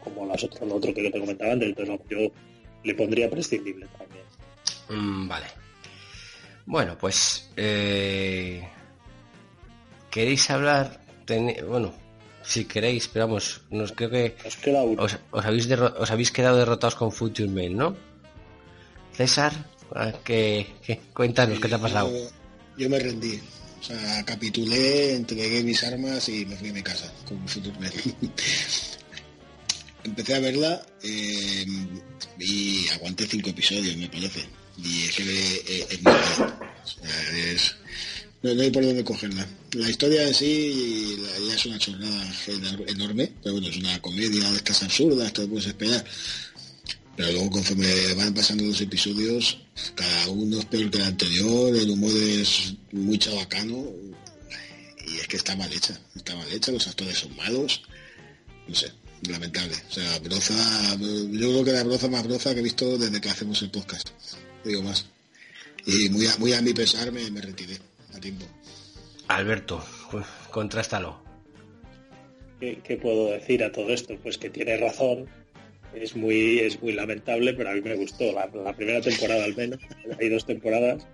como 0.00 0.26
las 0.26 0.42
otras, 0.44 0.68
lo 0.68 0.76
otro 0.76 0.92
que 0.92 1.10
te 1.10 1.20
comentaba 1.20 1.52
antes. 1.52 1.68
Entonces 1.68 2.00
yo 2.08 2.18
le 2.84 2.94
pondría 2.94 3.30
prescindible 3.30 3.86
también. 3.98 4.24
Mm, 4.88 5.28
vale. 5.28 5.46
Bueno, 6.66 6.96
pues 6.98 7.50
eh, 7.56 8.62
queréis 10.10 10.50
hablar, 10.50 11.00
bueno, 11.66 11.92
si 12.42 12.64
queréis, 12.64 13.08
pero 13.08 13.26
vamos, 13.26 13.62
nos 13.70 13.92
creo 13.92 14.10
que 14.10 14.36
os, 15.32 15.44
habéis 15.44 15.68
os 15.70 16.10
habéis 16.10 16.30
quedado 16.30 16.58
derrotados 16.58 16.94
con 16.94 17.12
Future 17.12 17.48
Mail, 17.48 17.76
¿no? 17.76 17.96
César, 19.12 19.52
¿qué, 20.24 20.66
cuéntanos 21.12 21.58
qué 21.58 21.68
te 21.68 21.74
ha 21.74 21.78
pasado. 21.78 22.10
Yo, 22.76 22.88
me 22.88 22.98
rendí, 22.98 23.40
o 23.80 23.82
sea, 23.82 24.24
capitulé, 24.24 25.16
entregué 25.16 25.62
mis 25.62 25.82
armas 25.84 26.28
y 26.28 26.46
me 26.46 26.56
fui 26.56 26.70
a 26.70 26.72
mi 26.72 26.82
casa 26.82 27.12
con 27.26 27.46
Future 27.48 27.78
Mail. 27.78 28.14
Empecé 30.04 30.34
a 30.34 30.40
verla 30.40 30.86
eh, 31.02 31.66
y 32.38 32.88
aguanté 32.88 33.26
cinco 33.26 33.50
episodios, 33.50 33.96
me 33.96 34.08
parece. 34.08 34.46
Y 34.82 35.04
es 35.04 35.16
que 35.16 35.56
eh, 35.68 35.86
es, 37.52 37.76
no, 38.42 38.62
hay 38.62 38.70
por 38.70 38.84
dónde 38.84 39.04
cogerla. 39.04 39.46
La 39.72 39.90
historia 39.90 40.26
en 40.26 40.34
sí 40.34 41.16
ya 41.46 41.54
es 41.54 41.66
una 41.66 41.78
chorrada 41.78 42.32
enorme, 42.86 43.32
pero 43.42 43.54
bueno, 43.54 43.68
es 43.68 43.76
una 43.76 44.00
comedia 44.00 44.50
de 44.50 44.56
estas 44.56 44.82
absurdas, 44.82 45.32
todo 45.32 45.48
puedes 45.48 45.66
esperar. 45.66 46.04
Pero 47.16 47.32
luego 47.32 47.50
conforme 47.50 48.14
van 48.14 48.32
pasando 48.32 48.64
los 48.64 48.80
episodios, 48.80 49.58
cada 49.94 50.28
uno 50.28 50.58
es 50.58 50.64
peor 50.64 50.90
que 50.90 50.98
el 50.98 51.04
anterior, 51.04 51.76
el 51.76 51.90
humor 51.90 52.12
es 52.16 52.74
muy 52.92 53.18
chabacano 53.18 53.84
y 55.06 55.16
es 55.16 55.28
que 55.28 55.36
está 55.36 55.54
mal 55.54 55.70
hecha, 55.70 56.00
está 56.16 56.34
mal 56.34 56.50
hecha, 56.50 56.72
los 56.72 56.86
actores 56.86 57.18
son 57.18 57.36
malos, 57.36 57.82
no 58.66 58.74
sé, 58.74 58.90
lamentable. 59.28 59.74
O 59.88 59.92
sea, 59.92 60.18
broza, 60.20 60.96
yo 60.98 61.48
creo 61.50 61.64
que 61.64 61.72
la 61.72 61.84
broza 61.84 62.08
más 62.08 62.24
broza 62.26 62.54
que 62.54 62.60
he 62.60 62.64
visto 62.64 62.98
desde 62.98 63.20
que 63.20 63.28
hacemos 63.28 63.60
el 63.62 63.70
podcast, 63.70 64.10
digo 64.64 64.82
más. 64.82 65.06
Y 65.86 66.08
muy 66.10 66.26
a, 66.26 66.36
muy 66.38 66.52
a 66.52 66.60
mi 66.60 66.72
pesar 66.74 67.10
me 67.12 67.40
retiré 67.40 67.78
a 68.14 68.20
tiempo. 68.20 68.46
Alberto, 69.28 69.82
contrástalo. 70.50 71.30
¿Qué, 72.60 72.98
puedo 73.00 73.30
decir 73.30 73.64
a 73.64 73.72
todo 73.72 73.88
esto? 73.90 74.16
Pues 74.22 74.36
que 74.36 74.50
tiene 74.50 74.76
razón. 74.76 75.26
Es 75.94 76.14
muy, 76.14 76.58
es 76.58 76.80
muy 76.82 76.92
lamentable, 76.92 77.54
pero 77.54 77.70
a 77.70 77.74
mí 77.74 77.80
me 77.80 77.94
gustó. 77.94 78.32
La, 78.32 78.74
primera 78.74 79.00
temporada 79.00 79.44
al 79.44 79.56
menos. 79.56 79.80
Hay 80.18 80.28
dos 80.28 80.44
temporadas. 80.44 81.06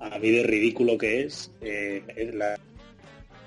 A 0.00 0.18
mí 0.18 0.30
de 0.30 0.42
ridículo 0.42 0.98
que 0.98 1.22
es. 1.22 1.52
Eh, 1.60 2.02
la, 2.34 2.58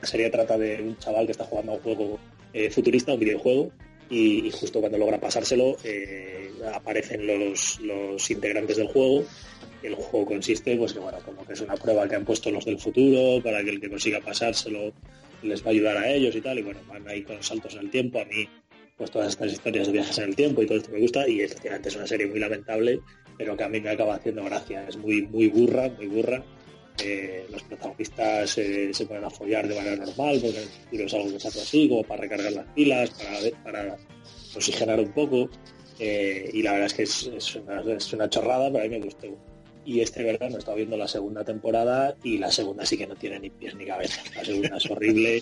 serie 0.03 0.29
trata 0.29 0.57
de 0.57 0.81
un 0.81 0.97
chaval 0.97 1.25
que 1.25 1.33
está 1.33 1.43
jugando 1.43 1.73
a 1.73 1.75
un 1.75 1.81
juego 1.81 2.19
eh, 2.53 2.69
futurista, 2.69 3.13
un 3.13 3.19
videojuego, 3.19 3.71
y, 4.11 4.51
justo 4.51 4.81
cuando 4.81 4.97
logra 4.97 5.19
pasárselo 5.19 5.77
eh, 5.85 6.51
aparecen 6.73 7.25
los, 7.25 7.79
los 7.79 8.29
integrantes 8.29 8.77
del 8.77 8.87
juego. 8.87 9.23
El 9.81 9.95
juego 9.95 10.25
consiste, 10.25 10.75
pues 10.75 10.93
que 10.93 10.99
bueno, 10.99 11.17
como 11.25 11.45
que 11.45 11.53
es 11.53 11.61
una 11.61 11.75
prueba 11.75 12.07
que 12.07 12.15
han 12.15 12.25
puesto 12.25 12.51
los 12.51 12.65
del 12.65 12.77
futuro 12.77 13.41
para 13.41 13.63
que 13.63 13.71
el 13.71 13.81
que 13.81 13.89
consiga 13.89 14.19
pasárselo 14.19 14.93
les 15.41 15.63
va 15.63 15.67
a 15.67 15.71
ayudar 15.71 15.97
a 15.97 16.11
ellos 16.11 16.35
y 16.35 16.41
tal, 16.41 16.59
y 16.59 16.61
bueno, 16.61 16.81
van 16.87 17.07
ahí 17.07 17.23
con 17.23 17.41
saltos 17.41 17.73
en 17.73 17.81
el 17.81 17.89
tiempo, 17.89 18.19
a 18.19 18.25
mí 18.25 18.47
pues 18.95 19.09
todas 19.09 19.29
estas 19.29 19.51
historias 19.51 19.87
de 19.87 19.93
viajes 19.93 20.15
en 20.19 20.25
el 20.25 20.35
tiempo 20.35 20.61
y 20.61 20.67
todo 20.67 20.77
esto 20.77 20.91
me 20.91 20.99
gusta 20.99 21.27
y 21.27 21.41
efectivamente 21.41 21.89
es 21.89 21.95
una 21.95 22.05
serie 22.05 22.27
muy 22.27 22.39
lamentable, 22.39 22.99
pero 23.35 23.57
que 23.57 23.63
a 23.63 23.69
mí 23.69 23.81
me 23.81 23.89
acaba 23.89 24.15
haciendo 24.15 24.43
gracia, 24.43 24.87
es 24.87 24.97
muy, 24.97 25.23
muy 25.23 25.47
burra, 25.47 25.89
muy 25.89 26.05
burra. 26.05 26.43
Eh, 26.99 27.47
los 27.49 27.63
protagonistas 27.63 28.57
eh, 28.57 28.93
se 28.93 29.05
ponen 29.05 29.23
a 29.23 29.29
de 29.29 29.75
manera 29.75 30.05
normal, 30.05 30.39
porque 30.41 30.63
el 30.91 31.01
es 31.01 31.13
algo 31.13 31.31
que 31.31 31.39
se 31.39 31.47
hace 31.47 31.61
así, 31.61 31.89
como 31.89 32.03
para 32.03 32.21
recargar 32.21 32.51
las 32.51 32.67
pilas, 32.73 33.11
para, 33.63 33.97
oxigenar 34.55 34.99
un 34.99 35.11
poco. 35.11 35.49
Eh, 35.99 36.49
y 36.53 36.61
la 36.61 36.73
verdad 36.73 36.87
es 36.87 36.93
que 36.93 37.03
es, 37.03 37.55
una, 38.13 38.29
chorrada, 38.29 38.71
pero 38.71 38.83
a 38.83 38.87
mí 38.87 38.89
me 38.89 39.05
gustó 39.05 39.27
y 39.83 39.99
este 39.99 40.21
verano 40.21 40.55
he 40.55 40.59
estado 40.59 40.77
viendo 40.77 40.95
la 40.95 41.07
segunda 41.07 41.43
temporada 41.43 42.15
y 42.23 42.37
la 42.37 42.51
segunda 42.51 42.85
sí 42.85 42.99
que 42.99 43.07
no 43.07 43.15
tiene 43.15 43.39
ni 43.39 43.49
pies 43.49 43.73
ni 43.73 43.85
cabeza. 43.85 44.21
La 44.35 44.45
segunda 44.45 44.77
es 44.77 44.91
horrible. 44.91 45.41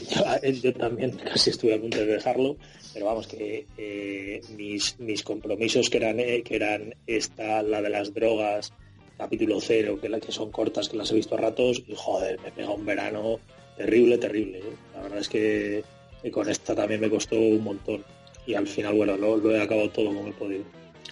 yo, 0.62 0.72
también 0.72 1.10
casi 1.10 1.50
estuve 1.50 1.74
a 1.74 1.80
punto 1.80 1.98
de 1.98 2.06
dejarlo, 2.06 2.56
pero 2.94 3.04
vamos 3.04 3.26
que 3.26 4.40
mis, 4.56 4.98
mis 4.98 5.22
compromisos 5.22 5.90
que 5.90 5.98
eran 5.98 6.16
que 6.16 6.56
eran 6.56 6.94
esta, 7.06 7.62
la 7.62 7.82
de 7.82 7.90
las 7.90 8.14
drogas, 8.14 8.72
capítulo 9.16 9.60
cero, 9.60 9.98
que, 10.00 10.08
la, 10.08 10.20
que 10.20 10.32
son 10.32 10.50
cortas, 10.50 10.88
que 10.88 10.96
las 10.96 11.10
he 11.10 11.14
visto 11.14 11.34
a 11.34 11.38
ratos, 11.38 11.82
y 11.86 11.94
joder, 11.96 12.40
me 12.40 12.50
pega 12.52 12.70
un 12.70 12.84
verano 12.84 13.38
terrible, 13.76 14.18
terrible. 14.18 14.58
¿eh? 14.58 14.76
La 14.94 15.02
verdad 15.02 15.18
es 15.18 15.28
que, 15.28 15.84
con 16.32 16.48
esta 16.48 16.74
también 16.74 17.00
me 17.00 17.10
costó 17.10 17.36
un 17.36 17.62
montón. 17.62 18.04
Y 18.46 18.54
al 18.54 18.66
final, 18.66 18.94
bueno, 18.94 19.16
lo, 19.16 19.36
lo 19.36 19.54
he 19.54 19.60
acabado 19.60 19.90
todo 19.90 20.06
como 20.06 20.28
he 20.28 20.32
podido. 20.32 20.64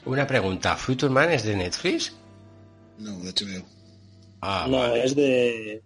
Una 0.05 0.27
pregunta, 0.27 0.77
¿Future 0.77 1.13
Man 1.13 1.31
es 1.31 1.45
de 1.45 1.57
Netflix? 1.57 2.15
No, 2.99 3.19
de 3.21 3.31
HBO. 3.31 3.65
Ah, 4.41 4.67
no, 4.69 4.95
es 4.95 5.15
de. 5.15 5.83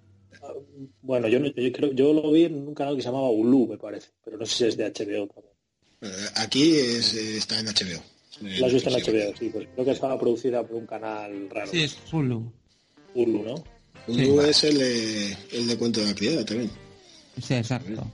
Bueno, 1.02 1.28
yo, 1.28 1.38
yo, 1.38 1.72
creo, 1.72 1.92
yo 1.92 2.12
lo 2.12 2.30
vi 2.32 2.44
en 2.44 2.68
un 2.68 2.74
canal 2.74 2.96
que 2.96 3.02
se 3.02 3.08
llamaba 3.08 3.28
Hulu, 3.30 3.66
me 3.66 3.78
parece, 3.78 4.10
pero 4.24 4.38
no 4.38 4.46
sé 4.46 4.56
si 4.56 4.64
es 4.66 4.76
de 4.76 4.84
HBO 4.84 5.26
también. 5.26 5.54
Eh, 6.02 6.28
aquí 6.36 6.76
es, 6.76 7.14
está 7.14 7.58
en 7.58 7.66
HBO. 7.66 8.02
La 8.40 8.66
has 8.66 8.72
visto 8.72 8.90
en 8.90 8.96
HBO, 8.96 9.36
sí, 9.38 9.48
pues 9.48 9.68
creo 9.72 9.84
que 9.84 9.90
estaba 9.92 10.18
producida 10.18 10.62
por 10.62 10.76
un 10.76 10.86
canal 10.86 11.48
raro. 11.50 11.70
Sí, 11.70 11.82
es 11.82 11.96
Hulu. 12.12 12.52
Hulu, 13.14 13.42
¿no? 13.42 13.64
Hulu 14.06 14.42
es 14.42 14.64
el 14.64 14.78
de, 14.78 15.36
el 15.52 15.66
de 15.66 15.76
Cuento 15.78 16.00
de 16.00 16.06
la 16.06 16.14
Criada 16.14 16.44
también. 16.44 16.70
Sí, 17.42 17.54
exacto. 17.54 18.10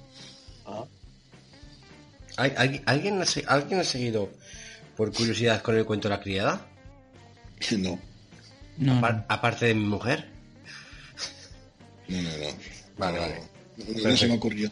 Ah. 0.65 0.85
¿Alguien, 2.37 3.21
ha, 3.21 3.27
¿Alguien 3.53 3.81
ha 3.81 3.85
seguido 3.85 4.31
por 4.97 5.13
curiosidad 5.13 5.61
con 5.63 5.77
el 5.77 5.85
Cuento 5.85 6.09
de 6.09 6.15
la 6.15 6.21
Criada? 6.21 6.67
no. 7.79 7.99
Aparte 9.29 9.67
de 9.67 9.75
mi 9.75 9.85
mujer. 9.85 10.29
No, 12.09 12.23
no, 12.23 12.29
no. 12.29 12.47
Vale, 12.99 13.19
vale. 13.19 13.35
No, 13.77 14.17
se 14.17 14.29
me 14.29 14.35
ocurrió. 14.35 14.71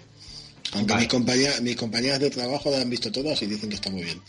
Aunque 0.73 0.95
mis, 0.95 1.09
compañeras, 1.09 1.61
mis 1.63 1.77
compañeras 1.77 2.21
de 2.21 2.31
trabajo 2.31 2.71
la 2.71 2.81
han 2.81 2.91
visto 2.91 3.11
todas 3.11 3.41
y 3.43 3.47
dicen 3.47 3.69
que 3.69 3.75
está 3.75 3.91
muy 3.91 4.05
bien. 4.05 4.21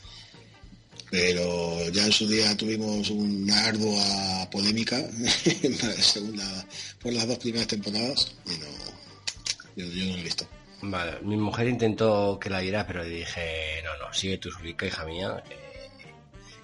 Pero 1.12 1.90
ya 1.90 2.06
en 2.06 2.12
su 2.14 2.26
día 2.26 2.56
tuvimos 2.56 3.10
una 3.10 3.66
ardua 3.66 4.50
polémica 4.50 4.98
segunda, 6.00 6.66
por 7.02 7.12
las 7.12 7.28
dos 7.28 7.38
primeras 7.38 7.68
temporadas 7.68 8.34
y 8.46 8.58
no, 8.58 9.86
yo, 9.94 10.06
no 10.06 10.14
lo 10.14 10.20
he 10.20 10.24
visto. 10.24 10.48
Vale, 10.84 11.20
mi 11.22 11.36
mujer 11.36 11.68
intentó 11.68 12.40
que 12.40 12.50
la 12.50 12.60
diera, 12.60 12.88
pero 12.88 13.04
le 13.04 13.10
dije, 13.10 13.84
no, 13.84 14.06
no, 14.06 14.14
sigue 14.14 14.38
tu 14.38 14.50
rica, 14.52 14.88
hija 14.88 15.06
mía, 15.06 15.44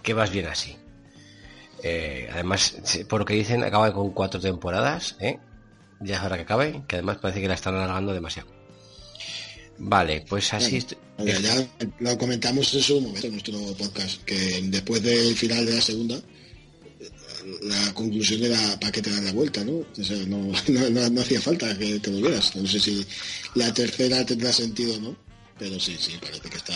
que 0.01 0.13
vas 0.13 0.31
bien 0.31 0.47
así. 0.47 0.77
Eh, 1.83 2.29
además, 2.31 2.77
por 3.07 3.19
lo 3.19 3.25
que 3.25 3.35
dicen, 3.35 3.63
acaba 3.63 3.93
con 3.93 4.11
cuatro 4.11 4.39
temporadas. 4.39 5.17
¿eh? 5.19 5.39
Ya 5.99 6.15
es 6.15 6.23
hora 6.23 6.37
que 6.37 6.43
acabe, 6.43 6.83
que 6.87 6.95
además 6.95 7.17
parece 7.17 7.41
que 7.41 7.47
la 7.47 7.53
están 7.53 7.75
alargando 7.75 8.13
demasiado. 8.13 8.57
Vale, 9.80 10.25
pues 10.28 10.53
así. 10.53 10.86
ya 11.19 11.67
lo 11.99 12.17
comentamos 12.17 12.73
en 12.73 12.82
su 12.82 13.01
momento 13.01 13.28
en 13.28 13.34
nuestro 13.34 13.59
podcast, 13.78 14.23
que 14.23 14.61
después 14.63 15.01
del 15.03 15.36
final 15.36 15.65
de 15.65 15.75
la 15.75 15.82
segunda, 15.82 16.19
la 17.63 17.93
conclusión 17.93 18.43
era 18.43 18.80
para 18.80 18.91
que 18.91 19.01
te 19.01 19.09
dan 19.09 19.25
la 19.25 19.34
vuelta, 19.34 19.63
¿no? 19.65 19.86
no, 20.28 21.21
hacía 21.21 21.41
falta 21.41 21.78
que 21.78 21.99
te 21.99 22.09
volvieras. 22.09 22.55
No 22.55 22.67
sé 22.67 22.80
si 22.80 23.05
la 23.55 23.73
tercera 23.73 24.25
tendrá 24.25 24.51
sentido 24.51 24.95
o 24.95 24.99
no, 24.99 25.15
pero 25.57 25.80
sí, 25.80 25.95
sí, 25.99 26.17
parece 26.21 26.49
que 26.49 26.57
está 26.57 26.73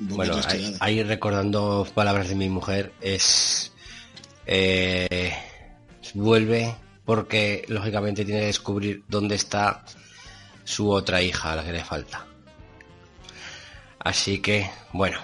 un 0.00 0.08
Bueno, 0.08 0.40
ahí 0.80 1.02
recordando 1.02 1.86
palabras 1.94 2.28
de 2.28 2.34
mi 2.34 2.48
mujer, 2.48 2.92
es 3.00 3.72
eh, 4.46 5.32
vuelve 6.14 6.76
porque 7.04 7.64
lógicamente 7.68 8.24
tiene 8.24 8.40
que 8.40 8.46
descubrir 8.46 9.02
dónde 9.08 9.34
está 9.34 9.84
su 10.64 10.90
otra 10.90 11.20
hija 11.22 11.52
a 11.52 11.56
la 11.56 11.64
que 11.64 11.72
le 11.72 11.84
falta. 11.84 12.26
Así 14.04 14.38
que, 14.38 14.70
bueno, 14.92 15.18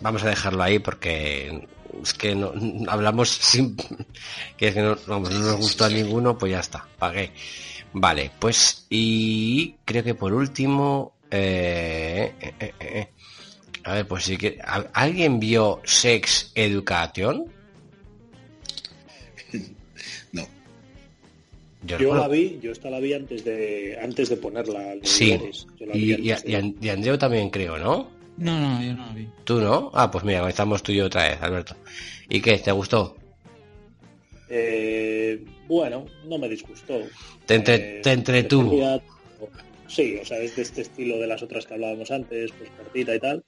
vamos 0.00 0.22
a 0.22 0.28
dejarlo 0.28 0.62
ahí 0.62 0.78
porque 0.78 1.68
es 2.02 2.14
que 2.14 2.34
no, 2.34 2.52
hablamos 2.88 3.28
sin 3.28 3.76
que, 4.56 4.68
es 4.68 4.74
que 4.74 4.82
no, 4.82 4.96
nos 5.06 5.56
gustó 5.56 5.84
a 5.84 5.88
ninguno, 5.88 6.38
pues 6.38 6.52
ya 6.52 6.60
está, 6.60 6.86
pagué. 6.98 7.32
Vale, 7.92 8.30
pues 8.38 8.86
y 8.88 9.74
creo 9.84 10.04
que 10.04 10.14
por 10.14 10.32
último, 10.32 11.14
eh, 11.30 12.34
eh, 12.40 12.74
eh 12.78 13.08
a 13.84 13.94
ver, 13.94 14.06
pues 14.06 14.30
¿alguien 14.92 15.40
vio 15.40 15.80
Sex 15.84 16.52
Education? 16.54 17.46
Yo, 21.98 22.14
la 22.14 22.28
vi, 22.28 22.58
yo 22.60 22.72
esta 22.72 22.90
la 22.90 23.00
vi 23.00 23.14
antes 23.14 23.44
de 23.44 23.98
antes 24.00 24.28
de 24.28 24.36
ponerla. 24.36 24.96
Sí. 25.02 25.38
y, 25.94 26.30
y, 26.30 26.88
Andreu 26.88 27.16
también 27.16 27.50
creo, 27.50 27.78
¿no? 27.78 28.10
No, 28.36 28.60
no, 28.60 28.82
yo 28.82 28.94
no 28.94 29.06
la 29.06 29.12
vi. 29.12 29.28
¿Tú 29.44 29.60
no? 29.60 29.90
Ah, 29.94 30.10
pues 30.10 30.24
mira, 30.24 30.48
estamos 30.48 30.82
tú 30.82 30.92
y 30.92 30.96
yo 30.96 31.06
otra 31.06 31.28
vez, 31.28 31.38
Alberto. 31.40 31.74
¿Y 32.28 32.40
qué? 32.40 32.58
¿Te 32.58 32.72
gustó? 32.72 33.16
Eh, 34.48 35.44
bueno, 35.66 36.06
no 36.26 36.38
me 36.38 36.48
disgustó. 36.48 37.00
Te, 37.46 37.54
entre, 37.54 37.98
eh, 37.98 38.00
te 38.02 38.12
entretuvo. 38.12 39.02
Sí, 39.86 40.18
o 40.20 40.24
sea, 40.24 40.38
es 40.38 40.54
de 40.54 40.62
este 40.62 40.82
estilo 40.82 41.18
de 41.18 41.26
las 41.26 41.42
otras 41.42 41.66
que 41.66 41.74
hablábamos 41.74 42.10
antes, 42.10 42.52
pues 42.52 42.70
cortita 42.70 43.14
y 43.14 43.20
tal. 43.20 43.44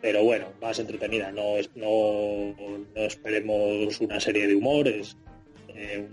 Pero 0.00 0.24
bueno, 0.24 0.48
más 0.60 0.78
entretenida. 0.78 1.32
No, 1.32 1.56
es, 1.56 1.70
no, 1.74 2.54
no 2.94 3.02
esperemos 3.02 4.00
una 4.00 4.20
serie 4.20 4.46
de 4.46 4.54
humores. 4.54 5.16
Eh, 5.68 6.06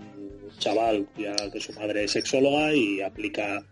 un 0.52 0.58
chaval 0.58 1.06
ya 1.16 1.34
que 1.50 1.60
su 1.60 1.72
madre 1.72 2.04
es 2.04 2.12
sexóloga 2.12 2.74
y 2.74 3.00
aplica 3.00 3.62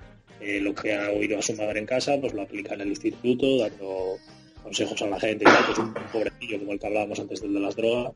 eh, 0.40 0.60
lo 0.60 0.74
que 0.74 0.94
ha 0.94 1.10
oído 1.10 1.38
a 1.38 1.42
su 1.42 1.54
madre 1.54 1.80
en 1.80 1.86
casa, 1.86 2.16
pues 2.20 2.32
lo 2.32 2.42
aplica 2.42 2.74
en 2.74 2.82
el 2.82 2.88
instituto, 2.88 3.58
dando 3.58 4.16
consejos 4.62 5.02
a 5.02 5.06
la 5.06 5.18
gente 5.18 5.44
y 5.44 5.52
tal, 5.52 5.66
que 5.66 5.72
es 5.72 5.78
un 5.78 5.94
pobrecillo 5.94 6.58
como 6.58 6.72
el 6.72 6.78
que 6.78 6.86
hablábamos 6.86 7.18
antes 7.18 7.40
del 7.40 7.54
de 7.54 7.60
las 7.60 7.74
drogas. 7.74 8.12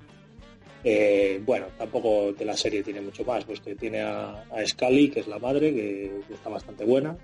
Eh, 0.84 1.40
bueno, 1.44 1.66
tampoco 1.78 2.32
de 2.32 2.44
la 2.44 2.56
serie 2.56 2.82
tiene 2.82 3.00
mucho 3.00 3.24
más, 3.24 3.44
pues 3.44 3.60
que 3.60 3.74
tiene 3.74 4.00
a, 4.00 4.44
a 4.50 4.66
Scully, 4.66 5.10
que 5.10 5.20
es 5.20 5.28
la 5.28 5.38
madre, 5.38 5.72
que, 5.72 6.20
está 6.32 6.48
bastante 6.48 6.84
buena, 6.84 7.16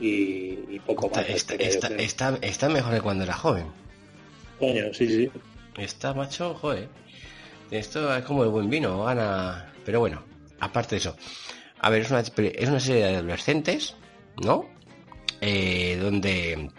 y, 0.00 0.78
poco 0.80 1.08
más. 1.08 1.28
Está, 1.28 2.36
está, 2.40 2.68
mejor 2.68 2.94
que 2.94 3.00
cuando 3.00 3.24
era 3.24 3.34
joven. 3.34 3.66
Coño, 4.58 4.92
sí, 4.92 5.08
sí. 5.08 5.30
Está 5.78 6.14
macho, 6.14 6.54
joder. 6.54 6.88
Esto 7.70 8.14
es 8.14 8.24
como 8.24 8.44
el 8.44 8.50
buen 8.50 8.70
vino, 8.70 9.04
gana. 9.04 9.72
Pero 9.84 10.00
bueno, 10.00 10.22
aparte 10.60 10.96
de 10.96 11.00
eso. 11.00 11.16
A 11.80 11.90
ver, 11.90 12.02
es 12.02 12.10
una, 12.10 12.20
es 12.20 12.68
una 12.68 12.80
serie 12.80 13.04
de 13.04 13.16
adolescentes, 13.16 13.94
¿no? 14.42 14.68
Eh, 15.40 15.98
donde 16.00 16.70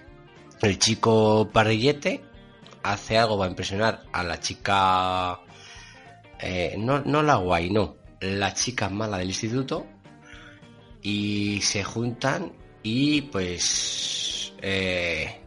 el 0.62 0.80
chico 0.80 1.50
parrillete 1.52 2.24
hace 2.84 3.18
algo 3.18 3.38
para 3.38 3.50
impresionar 3.50 4.04
a 4.12 4.24
la 4.24 4.40
chica 4.40 5.40
eh, 6.40 6.76
no, 6.78 7.02
no 7.02 7.22
la 7.22 7.36
guay, 7.36 7.70
no, 7.70 7.98
la 8.22 8.54
chica 8.54 8.90
mala 8.90 9.18
del 9.18 9.30
instituto 9.30 9.86
y 11.02 11.62
se 11.62 11.84
juntan 11.84 12.54
y 12.84 13.22
pues 13.24 14.54
eh, 14.62 15.42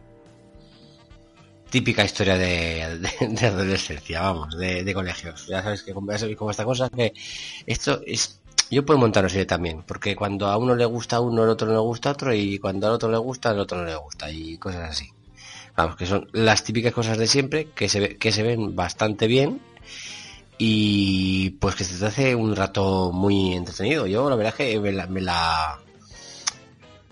típica 1.69 2.03
historia 2.03 2.37
de, 2.37 2.83
adolescencia, 3.41 4.21
vamos, 4.21 4.57
de, 4.57 4.93
colegios. 4.93 5.47
Ya 5.47 5.61
sabes 5.63 5.83
que 5.83 5.93
como, 5.93 6.11
como 6.37 6.51
esta 6.51 6.65
cosa 6.65 6.89
que 6.89 7.13
esto 7.65 8.01
es 8.05 8.39
yo 8.71 8.85
puedo 8.85 8.99
montar 8.99 9.25
una 9.25 9.45
también, 9.45 9.81
porque 9.81 10.15
cuando 10.15 10.47
a 10.47 10.57
uno 10.57 10.75
le 10.75 10.85
gusta 10.85 11.15
a 11.15 11.21
uno, 11.21 11.41
al 11.41 11.49
otro 11.49 11.67
no 11.67 11.73
le 11.73 11.79
gusta 11.79 12.09
a 12.09 12.11
otro, 12.11 12.33
y 12.33 12.59
cuando 12.59 12.85
al 12.87 12.93
otro 12.93 13.09
le 13.09 13.17
gusta, 13.17 13.49
al 13.49 13.59
otro 13.59 13.79
no 13.79 13.85
le 13.85 13.95
gusta, 13.95 14.31
y 14.31 14.57
cosas 14.57 14.91
así. 14.91 15.09
Vamos, 15.75 15.95
que 15.95 16.05
son 16.05 16.27
las 16.33 16.63
típicas 16.63 16.93
cosas 16.93 17.17
de 17.17 17.25
siempre, 17.25 17.69
que 17.73 17.89
se, 17.89 18.17
que 18.17 18.31
se 18.31 18.43
ven 18.43 18.75
bastante 18.75 19.25
bien, 19.25 19.59
y 20.59 21.51
pues 21.51 21.75
que 21.75 21.83
se 21.83 21.97
te 21.97 22.05
hace 22.05 22.35
un 22.35 22.55
rato 22.55 23.11
muy 23.11 23.53
entretenido. 23.53 24.05
Yo 24.05 24.29
la 24.29 24.35
verdad 24.35 24.53
es 24.59 24.73
que 24.73 24.79
me 24.79 24.91
la, 24.91 25.79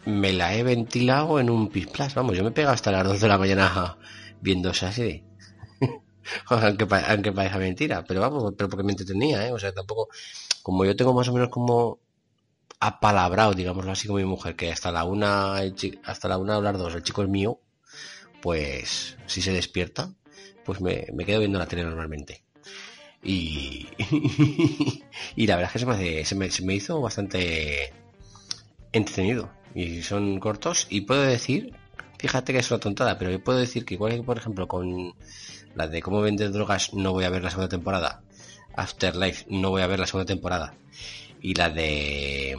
me 0.06 0.34
la, 0.34 0.56
he 0.56 0.64
ventilado 0.64 1.40
en 1.40 1.50
un 1.50 1.70
Plus. 1.70 2.14
Vamos, 2.14 2.38
yo 2.38 2.44
me 2.44 2.52
pego 2.52 2.70
hasta 2.70 2.92
las 2.92 3.08
2 3.08 3.22
de 3.22 3.28
la 3.28 3.38
mañana 3.38 3.98
viendo 4.42 4.72
esa 4.72 4.92
serie. 4.92 5.26
aunque, 6.48 6.88
aunque 7.08 7.32
mentira, 7.32 8.04
pero 8.06 8.22
vamos, 8.22 8.54
pero 8.58 8.70
porque 8.70 8.84
me 8.84 8.92
entretenía, 8.94 9.48
¿eh? 9.48 9.52
O 9.52 9.60
sea, 9.60 9.72
tampoco, 9.74 10.10
como 10.62 10.86
yo 10.86 10.96
tengo 10.96 11.14
más 11.14 11.28
o 11.28 11.34
menos 11.34 11.50
como 11.50 12.00
apalabrado, 12.80 13.54
digámoslo 13.54 13.92
así, 13.92 14.08
con 14.08 14.18
mi 14.18 14.26
mujer, 14.26 14.56
que 14.56 14.72
hasta 14.72 14.92
la 14.92 15.04
una, 15.04 15.58
hasta 16.04 16.28
la 16.28 16.38
una 16.38 16.58
o 16.58 16.62
las 16.62 16.78
dos, 16.78 16.96
el 16.96 17.04
chico 17.04 17.24
es 17.24 17.30
mío, 17.30 17.60
pues 18.42 19.18
si 19.26 19.42
se 19.42 19.52
despierta, 19.52 20.14
pues 20.64 20.82
me, 20.82 21.08
me 21.14 21.26
quedo 21.26 21.40
viendo 21.40 21.60
la 21.60 21.68
tele 21.68 21.84
normalmente. 21.84 22.44
Y, 23.24 23.88
y 25.36 25.48
la 25.48 25.56
verdad 25.56 25.72
es 25.74 25.74
que 25.74 25.80
se 25.80 25.86
me, 25.86 26.26
se, 26.26 26.36
me, 26.36 26.52
se 26.52 26.64
me 26.64 26.76
hizo 26.76 27.02
bastante 27.02 27.94
entretenido. 28.92 29.50
Y 29.74 30.02
son 30.02 30.40
cortos. 30.40 30.88
Y 30.90 31.02
puedo 31.02 31.22
decir, 31.22 31.74
fíjate 32.18 32.54
que 32.54 32.60
es 32.60 32.72
una 32.72 32.80
tontada, 32.80 33.18
pero 33.18 33.32
yo 33.32 33.44
puedo 33.44 33.60
decir 33.60 33.86
que 33.86 33.96
igual 33.96 34.14
que 34.14 34.24
por 34.24 34.38
ejemplo 34.38 34.68
con 34.68 35.14
la 35.76 35.88
de 35.88 36.02
cómo 36.02 36.22
vender 36.22 36.52
drogas 36.52 36.94
no 36.94 37.12
voy 37.14 37.26
a 37.26 37.30
ver 37.30 37.44
la 37.44 37.50
segunda 37.50 37.70
temporada. 37.70 38.22
Afterlife 38.76 39.46
no 39.50 39.70
voy 39.70 39.82
a 39.82 39.88
ver 39.88 40.00
la 40.00 40.08
segunda 40.08 40.26
temporada. 40.26 40.74
Y 41.42 41.54
la 41.54 41.70
de 41.70 42.58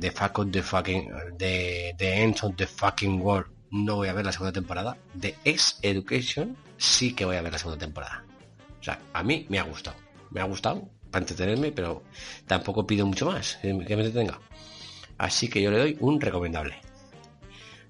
The 0.00 0.10
Fuck 0.10 0.38
of 0.40 0.50
the 0.50 0.62
Fucking 0.62 1.10
The, 1.38 1.94
the 1.96 2.22
End 2.22 2.36
of 2.42 2.56
the 2.56 2.66
Fucking 2.66 3.20
World 3.20 3.46
no 3.70 3.96
voy 3.96 4.08
a 4.08 4.12
ver 4.12 4.24
la 4.24 4.32
segunda 4.32 4.52
temporada. 4.52 4.96
De 5.14 5.34
Ex 5.44 5.78
Education 5.82 6.56
sí 6.76 7.14
que 7.14 7.24
voy 7.24 7.36
a 7.36 7.42
ver 7.42 7.52
la 7.52 7.58
segunda 7.58 7.78
temporada. 7.78 8.24
O 8.80 8.84
sea, 8.84 9.00
a 9.12 9.22
mí 9.22 9.46
me 9.48 9.58
ha 9.58 9.62
gustado. 9.62 9.96
Me 10.30 10.40
ha 10.40 10.44
gustado 10.44 10.88
para 11.10 11.22
entretenerme, 11.22 11.72
pero 11.72 12.02
tampoco 12.46 12.86
pido 12.86 13.06
mucho 13.06 13.26
más 13.26 13.58
que 13.62 13.72
me 13.72 13.84
entretenga. 13.84 14.40
Así 15.18 15.48
que 15.48 15.62
yo 15.62 15.70
le 15.70 15.78
doy 15.78 15.96
un 16.00 16.20
recomendable. 16.20 16.76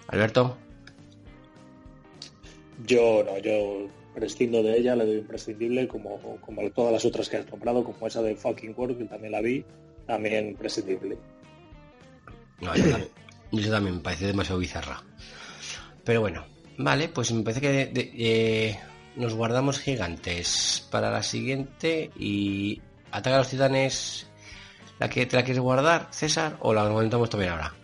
Alberto. 0.08 0.58
Yo 2.86 3.22
no, 3.24 3.38
yo 3.38 3.88
prescindo 4.14 4.62
de 4.62 4.78
ella, 4.78 4.96
le 4.96 5.06
doy 5.06 5.18
imprescindible 5.18 5.88
como, 5.88 6.18
como 6.40 6.70
todas 6.70 6.92
las 6.92 7.04
otras 7.04 7.28
que 7.28 7.38
has 7.38 7.46
comprado, 7.46 7.84
como 7.84 8.06
esa 8.06 8.22
de 8.22 8.36
Fucking 8.36 8.74
World, 8.76 8.98
que 8.98 9.04
también 9.04 9.32
la 9.32 9.40
vi, 9.40 9.64
también 10.06 10.54
prescindible. 10.56 11.16
No, 12.60 12.74
yo, 12.76 13.70
también, 13.70 13.96
me 13.96 14.00
parece 14.00 14.26
demasiado 14.26 14.60
bizarra. 14.60 15.02
Pero 16.04 16.20
bueno, 16.20 16.44
vale, 16.78 17.08
pues 17.08 17.32
me 17.32 17.42
parece 17.42 17.60
que 17.60 17.92
eh, 17.94 18.78
nos 19.16 19.34
guardamos 19.34 19.78
gigantes 19.78 20.86
para 20.90 21.10
la 21.10 21.22
siguiente 21.22 22.10
y 22.18 22.80
ataca 23.10 23.36
a 23.36 23.38
los 23.38 23.48
titanes. 23.48 24.26
¿La 24.98 25.08
que 25.08 25.26
te 25.26 25.36
la 25.36 25.42
quieres 25.42 25.60
guardar, 25.60 26.08
César, 26.12 26.58
o 26.60 26.72
la 26.72 26.86
comentamos 26.86 27.28
también 27.28 27.52
ahora? 27.52 27.74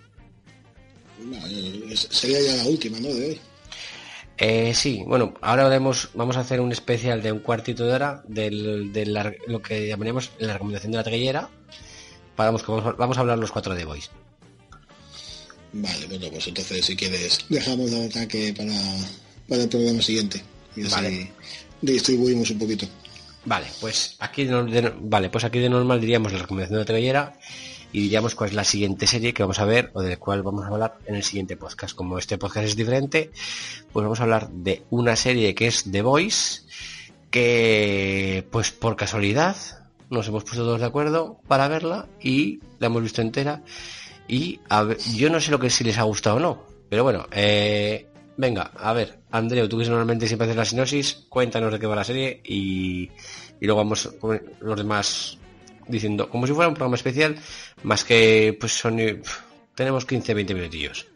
sería 1.94 2.40
ya 2.40 2.62
la 2.62 2.68
última, 2.68 3.00
¿no? 3.00 3.08
De 3.08 3.26
hoy. 3.26 3.40
Eh, 4.38 4.72
sí, 4.74 5.02
bueno, 5.06 5.34
ahora 5.40 5.68
vamos, 5.68 6.10
vamos 6.14 6.36
a 6.36 6.40
hacer 6.40 6.60
un 6.60 6.70
especial 6.70 7.22
de 7.22 7.32
un 7.32 7.40
cuartito 7.40 7.84
de 7.84 7.92
hora 7.92 8.22
de 8.28 8.50
lo 9.46 9.62
que 9.62 9.88
llamaríamos 9.88 10.30
la 10.38 10.52
recomendación 10.52 10.92
de 10.92 10.98
la 10.98 11.04
triguera. 11.04 11.50
Vamos, 12.36 12.64
vamos 12.96 13.16
a 13.16 13.20
hablar 13.20 13.38
los 13.38 13.50
cuatro 13.50 13.74
de 13.74 13.84
Boys. 13.84 14.10
Vale, 15.72 16.06
bueno, 16.06 16.28
pues 16.30 16.46
entonces 16.46 16.86
si 16.86 16.96
quieres 16.96 17.44
dejamos 17.48 17.92
el 17.92 18.08
ataque 18.08 18.54
para, 18.56 18.72
para 19.48 19.62
el 19.64 19.68
programa 19.68 20.00
siguiente 20.00 20.42
vale. 20.90 21.30
distribuimos 21.82 22.50
un 22.50 22.58
poquito. 22.58 22.86
Vale, 23.44 23.66
pues 23.80 24.16
aquí 24.18 24.44
de, 24.44 24.92
vale, 25.00 25.30
pues 25.30 25.44
aquí 25.44 25.58
de 25.58 25.68
normal 25.68 26.00
diríamos 26.00 26.32
la 26.32 26.38
recomendación 26.38 26.80
de 26.80 26.84
Trellera 26.84 27.38
y 27.92 28.02
diríamos 28.02 28.34
cuál 28.34 28.50
es 28.50 28.56
la 28.56 28.64
siguiente 28.64 29.06
serie 29.06 29.32
que 29.32 29.42
vamos 29.42 29.58
a 29.58 29.64
ver 29.64 29.90
o 29.94 30.02
de 30.02 30.10
la 30.10 30.16
cual 30.16 30.42
vamos 30.42 30.64
a 30.64 30.68
hablar 30.68 30.98
en 31.06 31.14
el 31.14 31.22
siguiente 31.22 31.56
podcast. 31.56 31.94
Como 31.94 32.18
este 32.18 32.38
podcast 32.38 32.66
es 32.66 32.76
diferente, 32.76 33.30
pues 33.92 34.04
vamos 34.04 34.20
a 34.20 34.24
hablar 34.24 34.50
de 34.50 34.82
una 34.90 35.16
serie 35.16 35.54
que 35.54 35.66
es 35.66 35.90
The 35.90 36.02
Voice, 36.02 36.62
que 37.30 38.46
pues 38.50 38.70
por 38.70 38.96
casualidad 38.96 39.56
nos 40.10 40.28
hemos 40.28 40.44
puesto 40.44 40.64
todos 40.64 40.80
de 40.80 40.86
acuerdo 40.86 41.40
para 41.48 41.68
verla 41.68 42.08
y 42.20 42.60
la 42.78 42.86
hemos 42.86 43.02
visto 43.02 43.20
entera 43.20 43.62
y 44.26 44.60
yo 45.14 45.30
no 45.30 45.40
sé 45.40 45.50
lo 45.50 45.58
que 45.58 45.70
si 45.70 45.84
les 45.84 45.98
ha 45.98 46.02
gustado 46.02 46.36
o 46.36 46.40
no, 46.40 46.62
pero 46.88 47.02
bueno, 47.02 47.26
eh, 47.32 48.08
Venga, 48.38 48.70
a 48.76 48.92
ver, 48.92 49.18
Andreu, 49.32 49.68
tú 49.68 49.78
que 49.78 49.88
normalmente 49.88 50.28
siempre 50.28 50.44
haces 50.44 50.56
la 50.56 50.64
sinopsis, 50.64 51.26
cuéntanos 51.28 51.72
de 51.72 51.80
qué 51.80 51.88
va 51.88 51.96
la 51.96 52.04
serie 52.04 52.40
y, 52.44 53.10
luego 53.60 53.78
vamos 53.78 54.08
los 54.60 54.78
demás 54.78 55.38
diciendo, 55.88 56.28
como 56.28 56.46
si 56.46 56.52
fuera 56.52 56.68
un 56.68 56.74
programa 56.74 56.96
especial, 56.96 57.36
más 57.82 58.04
que 58.04 58.56
pues 58.58 58.72
son 58.72 58.98
tenemos 59.74 60.06
15-20 60.06 60.54
minutillos. 60.54 61.06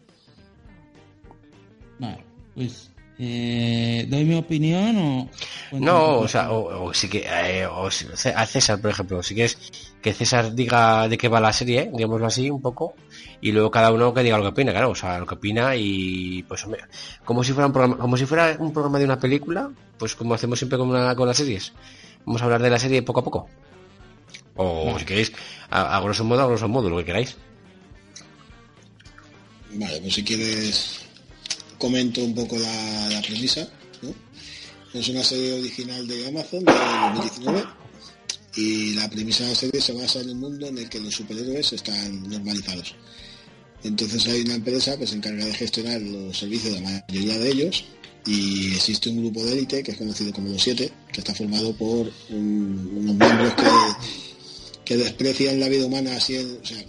Vale, 1.99 2.25
pues 2.55 2.93
eh, 3.19 4.07
¿doy 4.09 4.25
mi 4.25 4.35
opinión 4.35 4.97
o...? 4.99 5.29
No, 5.73 6.19
o 6.21 6.29
sea, 6.29 6.51
o, 6.51 6.93
sí 6.93 7.09
que... 7.09 7.25
Eh, 7.27 7.67
o, 7.67 7.87
a 7.87 8.47
César, 8.47 8.81
por 8.81 8.91
ejemplo, 8.91 9.23
si 9.23 9.35
quieres 9.35 9.57
que 10.01 10.13
César 10.13 10.55
diga 10.55 11.09
de 11.09 11.17
qué 11.17 11.29
va 11.29 11.39
la 11.39 11.53
serie, 11.53 11.91
digámoslo 11.93 12.27
así, 12.27 12.51
un 12.51 12.61
poco, 12.61 12.95
y 13.41 13.53
luego 13.53 13.71
cada 13.71 13.93
uno 13.93 14.13
que 14.13 14.23
diga 14.23 14.39
lo 14.39 14.43
que 14.43 14.49
opina, 14.49 14.73
claro, 14.73 14.91
o 14.91 14.95
sea, 14.95 15.19
lo 15.19 15.27
que 15.27 15.35
opina 15.35 15.77
y 15.77 16.43
pues 16.49 16.65
hombre, 16.65 16.81
como 17.25 17.45
si 17.45 17.53
fuera 17.53 17.67
un 17.67 17.73
programa, 17.73 17.99
como 17.99 18.17
si 18.17 18.27
fuera 18.27 18.57
un 18.59 18.73
programa 18.73 18.99
de 18.99 19.05
una 19.05 19.21
película, 19.21 19.71
pues 19.99 20.17
como 20.17 20.35
hacemos 20.35 20.59
siempre 20.59 20.79
con, 20.79 20.91
con 21.15 21.29
las 21.29 21.37
series. 21.37 21.73
Vamos 22.25 22.43
a 22.43 22.47
hablar 22.47 22.63
de 22.63 22.71
la 22.71 22.79
serie 22.79 23.03
poco 23.03 23.21
a 23.21 23.25
poco. 23.25 23.49
O 24.57 24.99
si 24.99 25.05
queréis, 25.05 25.33
a, 25.71 26.01
grosso 26.01 26.25
modo, 26.25 26.43
a 26.43 26.47
grosso 26.47 26.69
modo, 26.69 26.91
lo 26.91 26.99
que 26.99 27.05
queráis. 27.05 27.37
Vale, 29.75 30.01
pues 30.01 30.15
si 30.15 30.23
quieres 30.23 31.01
comento 31.79 32.23
un 32.23 32.35
poco 32.35 32.57
la, 32.59 33.21
premisa. 33.23 33.69
Es 34.93 35.09
una 35.09 35.25
serie 35.25 35.55
original 35.55 36.07
de 36.07 36.29
Amazon 36.29 36.65
de 36.65 36.73
2019 36.73 37.65
Y 38.57 38.93
la 38.93 39.09
premisa 39.09 39.45
de 39.45 39.51
la 39.51 39.57
serie 39.57 39.81
se 39.81 39.95
basa 39.95 40.21
en 40.21 40.31
un 40.31 40.41
mundo 40.41 40.67
en 40.67 40.77
el 40.77 40.89
que 40.91 41.01
los 41.01 41.15
superhéroes 41.15 41.73
están 41.73 42.29
normalizados. 42.29 42.95
Entonces 43.83 44.27
hay 44.29 44.43
una 44.43 44.55
empresa 44.55 44.99
que 44.99 45.07
se 45.07 45.17
encarga 45.17 45.47
de 45.47 45.55
gestionar 45.55 46.01
los 46.03 46.39
servicios 46.39 46.75
de 46.75 46.81
la 46.83 47.03
mayoría 47.09 47.39
de 47.39 47.51
ellos 47.51 47.85
y 48.27 48.75
existe 48.75 49.09
un 49.09 49.23
grupo 49.23 49.43
de 49.45 49.55
élite 49.55 49.83
que 49.83 49.93
es 49.93 49.97
conocido 49.97 50.33
como 50.33 50.51
los 50.51 50.63
siete, 50.63 50.93
que 51.11 51.21
está 51.21 51.35
formado 51.35 51.75
por 51.75 52.13
unos 52.29 53.17
miembros 53.17 53.55
que, 53.55 53.65
desprecian 54.87 55.61
la 55.61 55.69
vida 55.69 55.87
humana 55.87 56.17
así, 56.17 56.37
o 56.37 56.65
sea, 56.65 56.85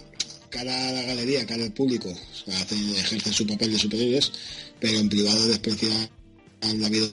cara 0.50 0.88
a 0.88 0.92
la 0.92 1.02
galería, 1.02 1.46
cara 1.46 1.64
al 1.64 1.72
público, 1.72 2.12
ejercen 2.46 3.32
su 3.32 3.46
papel 3.46 3.72
de 3.72 3.78
superiores, 3.78 4.32
pero 4.80 4.98
en 4.98 5.08
privado 5.08 5.46
desprecian 5.48 6.08
la 6.76 6.88
vida 6.88 7.08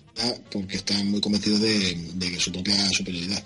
porque 0.52 0.78
están 0.78 1.08
muy 1.08 1.20
convencidos 1.20 1.60
de, 1.60 1.96
de 2.16 2.40
su 2.40 2.52
propia 2.52 2.90
superioridad. 2.90 3.44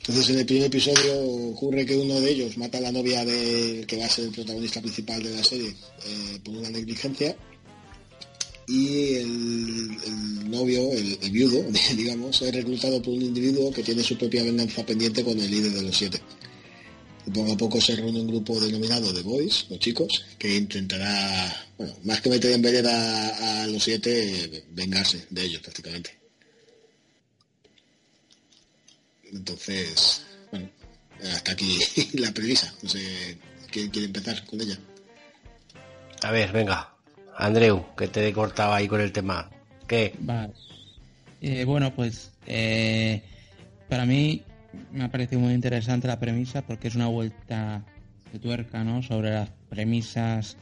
Entonces 0.00 0.30
en 0.30 0.38
el 0.38 0.46
primer 0.46 0.66
episodio 0.66 1.20
ocurre 1.50 1.84
que 1.84 1.96
uno 1.96 2.18
de 2.20 2.30
ellos 2.30 2.56
mata 2.56 2.78
a 2.78 2.80
la 2.80 2.90
novia 2.90 3.24
del 3.24 3.86
que 3.86 3.96
va 3.98 4.06
a 4.06 4.08
ser 4.08 4.24
el 4.24 4.32
protagonista 4.32 4.80
principal 4.80 5.22
de 5.22 5.36
la 5.36 5.44
serie 5.44 5.68
eh, 5.68 6.38
por 6.42 6.56
una 6.56 6.70
negligencia 6.70 7.36
y 8.70 9.14
el, 9.16 10.50
novio, 10.50 10.92
el, 10.92 11.30
viudo, 11.30 11.64
digamos, 11.96 12.40
es 12.40 12.54
reclutado 12.54 13.02
por 13.02 13.14
un 13.14 13.22
individuo 13.22 13.72
que 13.72 13.82
tiene 13.82 14.04
su 14.04 14.16
propia 14.16 14.44
venganza 14.44 14.86
pendiente 14.86 15.24
con 15.24 15.38
el 15.38 15.50
líder 15.50 15.72
de 15.72 15.82
los 15.82 15.96
siete. 15.96 16.20
Poco 17.34 17.52
a 17.52 17.56
poco 17.56 17.80
se 17.80 17.96
reúne 17.96 18.20
un 18.20 18.28
grupo 18.28 18.58
denominado 18.58 19.12
The 19.12 19.22
Boys, 19.22 19.66
los 19.68 19.78
chicos, 19.78 20.24
que 20.38 20.56
intentará, 20.56 21.68
bueno, 21.76 21.94
más 22.04 22.20
que 22.20 22.30
meter 22.30 22.52
en 22.52 22.62
vereda 22.62 23.62
a 23.62 23.66
los 23.66 23.82
siete, 23.82 24.64
vengarse 24.70 25.26
de 25.30 25.44
ellos 25.44 25.62
prácticamente. 25.62 26.18
Entonces, 29.32 30.22
bueno, 30.50 30.70
hasta 31.32 31.52
aquí 31.52 31.78
la 32.14 32.32
premisa. 32.32 32.72
No 32.82 32.88
sé 32.88 33.38
quién 33.70 33.90
quiere 33.90 34.06
empezar 34.06 34.44
con 34.46 34.60
ella. 34.60 34.78
A 36.22 36.30
ver, 36.30 36.52
venga. 36.52 36.89
Andreu, 37.40 37.84
que 37.96 38.08
te 38.08 38.26
he 38.26 38.32
cortado 38.32 38.72
ahí 38.72 38.86
con 38.86 39.00
el 39.00 39.12
tema. 39.12 39.50
¿Qué? 39.86 40.14
Eh, 41.40 41.64
bueno, 41.64 41.94
pues 41.94 42.32
eh, 42.46 43.22
para 43.88 44.04
mí 44.06 44.42
me 44.92 45.04
ha 45.04 45.10
parecido 45.10 45.40
muy 45.40 45.54
interesante 45.54 46.06
la 46.06 46.20
premisa 46.20 46.62
porque 46.62 46.88
es 46.88 46.94
una 46.94 47.08
vuelta 47.08 47.82
de 48.32 48.38
tuerca, 48.38 48.84
¿no? 48.84 49.02
Sobre 49.02 49.30
las 49.30 49.48
premisas 49.68 50.56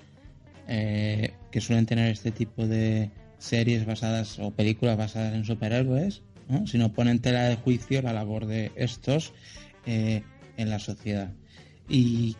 eh, 0.69 1.33
que 1.51 1.61
suelen 1.61 1.87
tener 1.87 2.11
este 2.11 2.31
tipo 2.31 2.67
de 2.67 3.11
series 3.39 3.85
basadas 3.85 4.39
o 4.39 4.51
películas 4.51 4.97
basadas 4.97 5.35
en 5.35 5.45
superhéroes 5.45 6.23
¿no? 6.49 6.67
sino 6.67 6.93
pone 6.93 7.11
en 7.11 7.21
tela 7.21 7.45
de 7.45 7.57
juicio 7.57 8.03
la 8.03 8.13
labor 8.13 8.47
de 8.47 8.73
estos 8.75 9.33
eh, 9.87 10.23
en 10.57 10.71
la 10.71 10.79
sociedad. 10.79 11.33
Y 11.89 12.37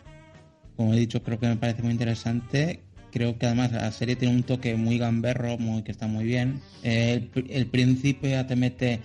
como 0.75 0.93
he 0.93 0.97
dicho, 0.97 1.23
creo 1.23 1.39
que 1.39 1.47
me 1.47 1.57
parece 1.57 1.81
muy 1.81 1.91
interesante. 1.91 2.83
Creo 3.11 3.37
que 3.37 3.45
además 3.47 3.71
la 3.71 3.91
serie 3.91 4.15
tiene 4.15 4.35
un 4.35 4.43
toque 4.43 4.75
muy 4.75 4.97
gamberro, 4.97 5.57
muy, 5.57 5.83
que 5.83 5.91
está 5.91 6.07
muy 6.07 6.25
bien. 6.25 6.61
el, 6.83 7.67
principio 7.67 8.29
ya 8.29 8.47
te 8.47 8.55
mete 8.55 8.99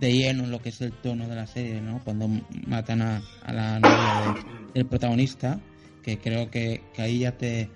de 0.00 0.12
lleno 0.12 0.44
en 0.44 0.50
lo 0.50 0.60
que 0.60 0.70
es 0.70 0.80
el 0.80 0.92
tono 0.92 1.28
de 1.28 1.36
la 1.36 1.46
serie, 1.46 1.80
¿no? 1.80 2.02
Cuando 2.04 2.28
matan 2.66 3.02
a, 3.02 3.22
la 3.46 3.80
novia 3.80 4.14
del 4.14 4.86
protagonista, 4.86 5.60
que 6.02 6.18
creo 6.18 6.50
que, 6.50 6.82
que 6.94 7.02
ahí 7.02 7.20
ya 7.20 7.32
te... 7.32 7.70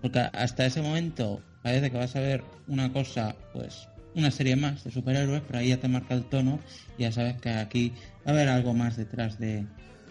Porque 0.00 0.18
hasta 0.18 0.66
ese 0.66 0.82
momento 0.82 1.42
parece 1.62 1.90
que 1.90 1.96
vas 1.96 2.14
a 2.16 2.20
ver 2.20 2.44
una 2.66 2.92
cosa, 2.92 3.36
pues, 3.52 3.88
una 4.14 4.30
serie 4.30 4.56
más 4.56 4.84
de 4.84 4.90
superhéroes, 4.90 5.42
pero 5.46 5.58
ahí 5.58 5.68
ya 5.68 5.78
te 5.78 5.88
marca 5.88 6.14
el 6.14 6.24
tono, 6.24 6.58
y 6.98 7.02
ya 7.02 7.12
sabes 7.12 7.40
que 7.40 7.50
aquí 7.50 7.92
va 8.26 8.32
a 8.32 8.34
haber 8.34 8.48
algo 8.48 8.74
más 8.74 8.96
detrás 8.96 9.38
de 9.38 9.64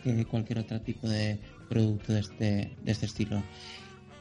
que 0.04 0.26
cualquier 0.26 0.60
otro 0.60 0.82
tipo 0.82 1.08
de 1.08 1.40
producto 1.70 2.14
de 2.14 2.20
este, 2.20 2.72
de 2.84 2.92
este 2.92 3.06
estilo. 3.06 3.44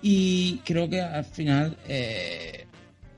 Y 0.02 0.58
creo 0.58 0.88
que 0.88 1.00
al 1.00 1.24
final 1.24 1.76
eh, 1.86 2.66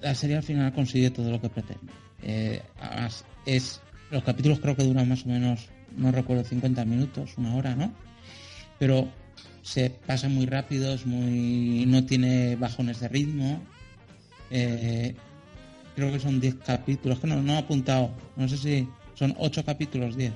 la 0.00 0.14
serie 0.14 0.36
al 0.36 0.42
final 0.42 0.72
consigue 0.72 1.10
todo 1.10 1.30
lo 1.30 1.40
que 1.40 1.48
pretende. 1.48 1.92
Eh, 2.22 2.60
además, 2.80 3.24
es, 3.46 3.80
los 4.10 4.22
capítulos 4.24 4.60
creo 4.60 4.76
que 4.76 4.84
duran 4.84 5.08
más 5.08 5.24
o 5.24 5.28
menos, 5.28 5.68
no 5.96 6.10
recuerdo, 6.10 6.44
50 6.44 6.84
minutos, 6.84 7.34
una 7.36 7.54
hora, 7.54 7.74
¿no? 7.74 7.92
Pero 8.78 9.08
se 9.62 9.90
pasa 9.90 10.28
muy 10.28 10.46
rápido, 10.46 10.96
muy, 11.04 11.84
no 11.86 12.04
tiene 12.04 12.56
bajones 12.56 13.00
de 13.00 13.08
ritmo. 13.08 13.60
Eh, 14.50 15.14
creo 15.94 16.12
que 16.12 16.18
son 16.18 16.40
10 16.40 16.56
capítulos, 16.56 17.20
que 17.20 17.26
no, 17.26 17.40
no 17.40 17.54
he 17.54 17.58
apuntado, 17.58 18.10
no 18.36 18.48
sé 18.48 18.56
si 18.56 18.88
son 19.14 19.34
8 19.38 19.64
capítulos, 19.64 20.16
10. 20.16 20.32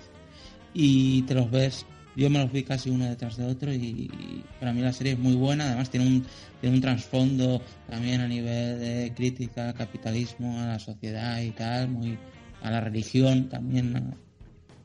Y 0.74 1.22
te 1.22 1.34
los 1.34 1.50
ves, 1.50 1.86
yo 2.16 2.30
me 2.30 2.38
los 2.38 2.50
vi 2.50 2.62
casi 2.62 2.90
uno 2.90 3.04
detrás 3.04 3.36
de 3.36 3.44
otro 3.44 3.72
y, 3.72 4.10
para 4.58 4.72
mí 4.72 4.80
la 4.80 4.92
serie 4.92 5.12
es 5.12 5.18
muy 5.18 5.34
buena, 5.34 5.66
además 5.66 5.90
tiene 5.90 6.06
un, 6.06 6.26
tiene 6.60 6.76
un 6.76 6.82
trasfondo 6.82 7.62
también 7.88 8.20
a 8.20 8.28
nivel 8.28 8.78
de 8.80 9.12
crítica, 9.14 9.72
capitalismo, 9.74 10.58
a 10.60 10.66
la 10.66 10.78
sociedad 10.78 11.40
y 11.40 11.50
tal, 11.50 11.88
muy 11.88 12.18
a 12.62 12.70
la 12.70 12.80
religión 12.80 13.48
también 13.48 14.14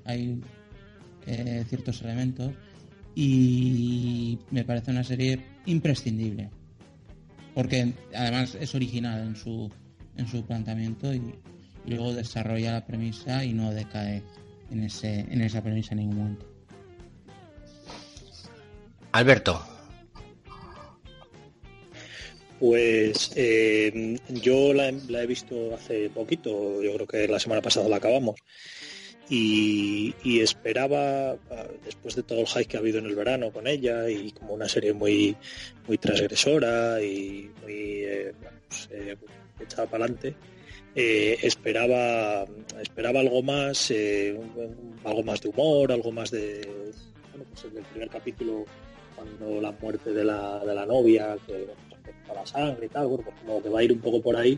hay 0.06 0.42
eh, 1.26 1.64
ciertos 1.68 2.02
elementos 2.02 2.52
y 3.16 4.38
me 4.52 4.64
parece 4.64 4.92
una 4.92 5.04
serie 5.04 5.40
imprescindible 5.66 6.50
porque 7.54 7.94
además 8.14 8.56
es 8.60 8.76
original 8.76 9.22
en 9.26 9.36
su 9.36 9.70
en 10.18 10.28
su 10.28 10.46
planteamiento 10.46 11.14
y, 11.14 11.22
luego 11.84 12.14
desarrolla 12.14 12.74
la 12.74 12.86
premisa 12.86 13.44
y 13.44 13.54
no 13.54 13.72
decae 13.72 14.22
en, 14.70 14.84
ese, 14.84 15.22
en 15.22 15.42
esa 15.42 15.64
premisa 15.64 15.94
en 15.94 16.02
ningún 16.02 16.18
momento. 16.18 16.51
Alberto. 19.12 19.62
Pues 22.60 23.32
eh, 23.36 24.18
yo 24.30 24.74
la, 24.74 24.90
he 24.90 25.26
visto 25.26 25.74
hace 25.74 26.10
poquito, 26.12 26.82
yo 26.84 26.94
creo 26.94 27.08
que 27.08 27.28
la 27.28 27.40
semana 27.40 27.62
pasada 27.62 27.90
la 27.90 27.98
acabamos. 27.98 28.36
Y, 29.28 30.14
esperaba, 30.42 31.38
después 31.86 32.16
de 32.16 32.24
todo 32.24 32.42
el 32.42 32.48
hype 32.48 32.66
que 32.66 32.78
ha 32.78 32.82
habido 32.82 33.00
en 33.00 33.06
el 33.06 33.16
verano 33.16 33.52
con 33.52 33.66
ella, 33.66 34.10
y 34.10 34.32
como 34.32 34.54
una 34.54 34.68
serie 34.68 34.92
muy, 34.94 35.36
muy 35.88 35.98
transgresora 35.98 37.02
y 37.02 37.50
muy 37.62 38.04
eh, 38.04 38.34
pues, 38.68 38.90
eh, 38.92 39.18
echaba 39.60 39.90
para 39.90 40.06
adelante. 40.06 40.36
Esperaba 40.94 42.46
esperaba 42.82 43.22
algo 43.22 43.42
más 43.42 43.94
algo 45.06 45.24
más 45.24 45.40
de 45.40 45.48
humor 45.48 45.90
algo 45.90 46.12
más 46.12 46.32
de 46.32 46.92
bueno 47.32 47.46
pues 47.50 47.64
el 47.64 47.82
primer 47.84 48.10
capítulo 48.10 48.66
la 49.62 49.72
muerte 49.72 50.14
de 50.14 50.24
la, 50.24 50.60
de 50.66 50.76
la 50.76 50.86
novia 50.86 51.38
que 51.46 51.68
a 52.30 52.34
la 52.34 52.46
sangre 52.46 52.86
y 52.86 52.90
tal 52.90 53.08
bueno 53.08 53.24
pues 53.24 53.36
como 53.40 53.62
que 53.62 53.70
va 53.70 53.80
a 53.80 53.84
ir 53.84 53.92
un 53.92 54.00
poco 54.00 54.22
por 54.22 54.36
ahí. 54.36 54.58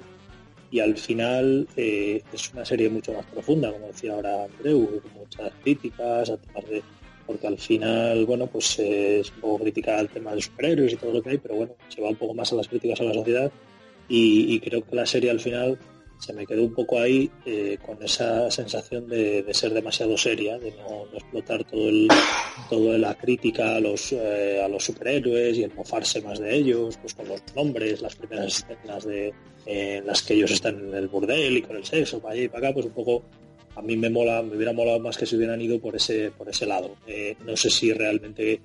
Y 0.71 0.79
al 0.79 0.97
final 0.97 1.67
eh, 1.77 2.23
es 2.33 2.51
una 2.53 2.65
serie 2.65 2.89
mucho 2.89 3.13
más 3.13 3.25
profunda 3.27 3.71
como 3.71 3.87
decía 3.87 4.13
ahora 4.13 4.45
Andreu 4.45 5.01
con 5.01 5.13
muchas 5.13 5.51
críticas 5.61 6.29
de 6.29 6.83
porque 7.25 7.47
al 7.47 7.57
final 7.57 8.25
bueno 8.25 8.47
pues 8.47 8.79
es 8.79 9.29
un 9.31 9.41
poco 9.41 9.59
crítica 9.59 9.99
al 9.99 10.09
tema 10.09 10.33
de 10.33 10.41
superhéroes 10.41 10.93
y 10.93 10.95
todo 10.97 11.13
lo 11.13 11.21
que 11.21 11.29
hay 11.31 11.37
pero 11.37 11.55
bueno 11.55 11.75
se 11.89 12.01
va 12.01 12.09
un 12.09 12.15
poco 12.15 12.33
más 12.33 12.51
a 12.51 12.55
las 12.55 12.67
críticas 12.67 12.99
a 13.01 13.03
la 13.03 13.13
sociedad. 13.13 13.51
Y, 14.09 14.59
creo 14.59 14.85
que 14.85 14.95
la 14.95 15.05
serie 15.05 15.31
al 15.31 15.39
final 15.39 15.79
se 16.23 16.31
me 16.31 16.47
quedó 16.47 16.63
un 16.63 16.73
poco 16.73 16.99
ahí 16.99 17.29
eh, 17.45 17.77
con 17.85 18.01
esa 18.01 18.49
sensación 18.49 19.09
de, 19.09 19.45
ser 19.51 19.73
demasiado 19.73 20.17
seria, 20.17 20.57
de 20.57 20.71
no, 20.71 21.05
explotar 21.13 21.65
todo 21.65 21.89
el, 21.89 22.07
toda 22.69 22.97
la 22.97 23.13
crítica 23.15 23.75
a 23.75 23.79
los, 23.81 24.13
eh, 24.13 24.61
a 24.63 24.69
los 24.69 24.85
superhéroes 24.85 25.57
y 25.57 25.63
el 25.63 25.73
mofarse 25.73 26.21
más 26.21 26.39
de 26.39 26.55
ellos, 26.55 26.97
pues 27.01 27.13
con 27.13 27.27
los 27.27 27.41
nombres, 27.53 28.01
las 28.01 28.15
primeras 28.15 28.59
escenas 28.59 29.03
de, 29.03 29.33
en 29.65 30.07
las 30.07 30.23
que 30.23 30.35
ellos 30.35 30.51
están 30.51 30.79
en 30.79 30.95
el 30.95 31.09
burdel 31.09 31.57
y 31.57 31.61
con 31.61 31.75
el 31.75 31.83
sexo, 31.83 32.21
para 32.21 32.35
allá 32.35 32.43
y 32.43 32.47
para 32.47 32.67
acá, 32.69 32.73
pues 32.73 32.85
un 32.85 32.93
poco 32.93 33.23
a 33.75 33.81
mí 33.81 33.97
me 33.97 34.09
mola, 34.09 34.41
me 34.43 34.55
hubiera 34.55 34.71
molado 34.71 34.99
más 34.99 35.17
que 35.17 35.25
se 35.25 35.35
hubieran 35.35 35.59
ido 35.59 35.81
por 35.81 35.95
ese, 35.97 36.31
por 36.31 36.47
ese 36.47 36.65
lado. 36.65 36.95
Eh, 37.05 37.35
no 37.45 37.57
sé 37.57 37.69
si 37.69 37.91
realmente 37.91 38.61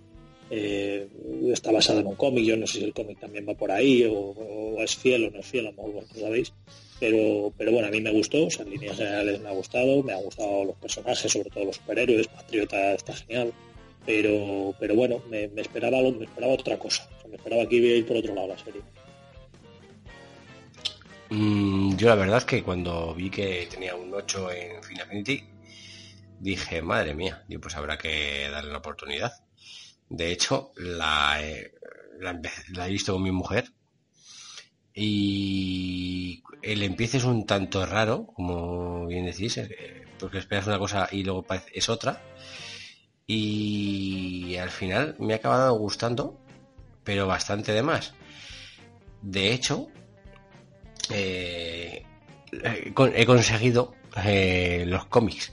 está 0.51 1.71
basado 1.71 2.01
en 2.01 2.07
un 2.07 2.15
cómic, 2.15 2.43
yo 2.43 2.57
no 2.57 2.67
sé 2.67 2.79
si 2.79 2.85
el 2.85 2.95
cómic 2.95 3.21
también 3.21 3.47
va 3.47 3.53
por 3.53 3.71
ahí 3.71 4.09
o, 4.11 4.81
es 4.83 4.97
fiel 4.97 5.27
o 5.27 5.31
no 5.31 5.41
es 5.41 5.47
fiel, 5.47 5.67
a 5.67 5.73
lo 5.73 5.83
mejor 5.83 6.05
sabéis, 6.15 6.55
pero, 7.01 7.53
pero 7.57 7.73
bueno, 7.73 7.89
a 7.89 7.91
mí 7.91 8.01
me 8.01 8.13
gustó, 8.13 8.47
o 8.47 8.51
sea, 8.51 8.65
en 8.65 8.73
líneas 8.73 8.97
generales 8.97 9.41
me 9.41 9.49
ha 9.49 9.53
gustado, 9.53 10.03
me 10.03 10.13
han 10.13 10.23
gustado 10.23 10.65
los 10.65 10.77
personajes, 10.77 11.31
sobre 11.33 11.51
todo 11.51 11.65
los 11.67 11.77
superhéroes, 11.77 12.29
Patriota 12.29 12.95
está 12.95 13.15
genial, 13.15 13.53
pero, 14.07 14.75
pero 14.79 14.95
bueno, 14.95 15.23
me, 15.29 15.45
esperaba 15.57 15.99
me 16.03 16.25
esperaba 16.25 16.53
otra 16.53 16.79
cosa, 16.79 17.09
me 17.29 17.37
esperaba 17.37 17.69
que 17.69 17.77
iba 17.77 17.89
a 17.89 17.99
ir 17.99 18.07
por 18.07 18.17
otro 18.17 18.35
lado 18.35 18.49
la 18.49 18.59
serie. 18.59 18.81
Mm, 21.31 21.97
yo 21.97 22.09
la 22.09 22.15
verdad 22.15 22.39
es 22.39 22.45
que 22.45 22.63
cuando 22.63 23.15
vi 23.15 23.31
que 23.31 23.69
tenía 23.71 23.95
un 23.95 24.13
8 24.15 24.51
en 24.53 24.83
Final 24.83 25.09
dije, 26.41 26.83
madre 26.83 27.15
mía, 27.15 27.45
pues 27.61 27.77
habrá 27.77 27.99
que 27.99 28.49
darle 28.51 28.71
una 28.71 28.79
oportunidad 28.79 29.33
de 30.09 30.33
hecho, 30.33 30.73
la, 30.77 31.39
la, 32.19 32.87
he 32.87 32.91
visto 32.91 33.13
con 33.13 33.23
mi 33.23 33.31
mujer 33.31 33.71
y 35.01 36.43
el 36.61 36.83
empiece 36.83 37.19
es 37.19 37.25
un 37.25 37.47
tanto 37.47 37.87
raro, 37.87 38.27
como 38.35 39.07
bien 39.07 39.27
decís, 39.27 39.57
eh, 39.59 40.05
porque 40.19 40.39
esperas 40.39 40.67
una 40.67 40.81
cosa 40.81 41.09
y 41.13 41.23
luego 41.23 41.47
es 41.73 41.89
otra. 41.89 42.21
Y 43.25 44.57
al 44.57 44.71
final 44.71 45.15
me 45.21 45.35
ha 45.35 45.37
acabado 45.37 45.75
gustando, 45.79 46.37
pero 47.05 47.29
bastante 47.29 47.73
de 47.73 47.83
más. 47.85 48.15
De 49.23 49.53
hecho, 49.53 49.87
eh, 51.11 52.03
he 52.51 53.27
conseguido 53.27 53.95
eh, 54.25 54.83
los 54.85 55.07
cómics. 55.07 55.53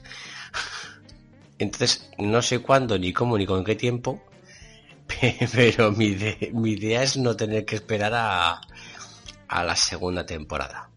Entonces, 1.59 2.09
no 2.17 2.41
sé 2.41 2.59
cuándo, 2.59 2.97
ni 2.97 3.13
cómo, 3.13 3.37
ni 3.37 3.45
con 3.45 3.63
qué 3.63 3.75
tiempo, 3.75 4.23
pero 5.53 5.91
mi, 5.91 6.17
mi 6.53 6.71
idea 6.71 7.03
es 7.03 7.17
no 7.17 7.35
tener 7.35 7.63
que 7.65 7.75
esperar 7.75 8.13
a, 8.15 8.61
a 9.47 9.63
la 9.63 9.75
segunda 9.75 10.25
temporada. 10.25 10.89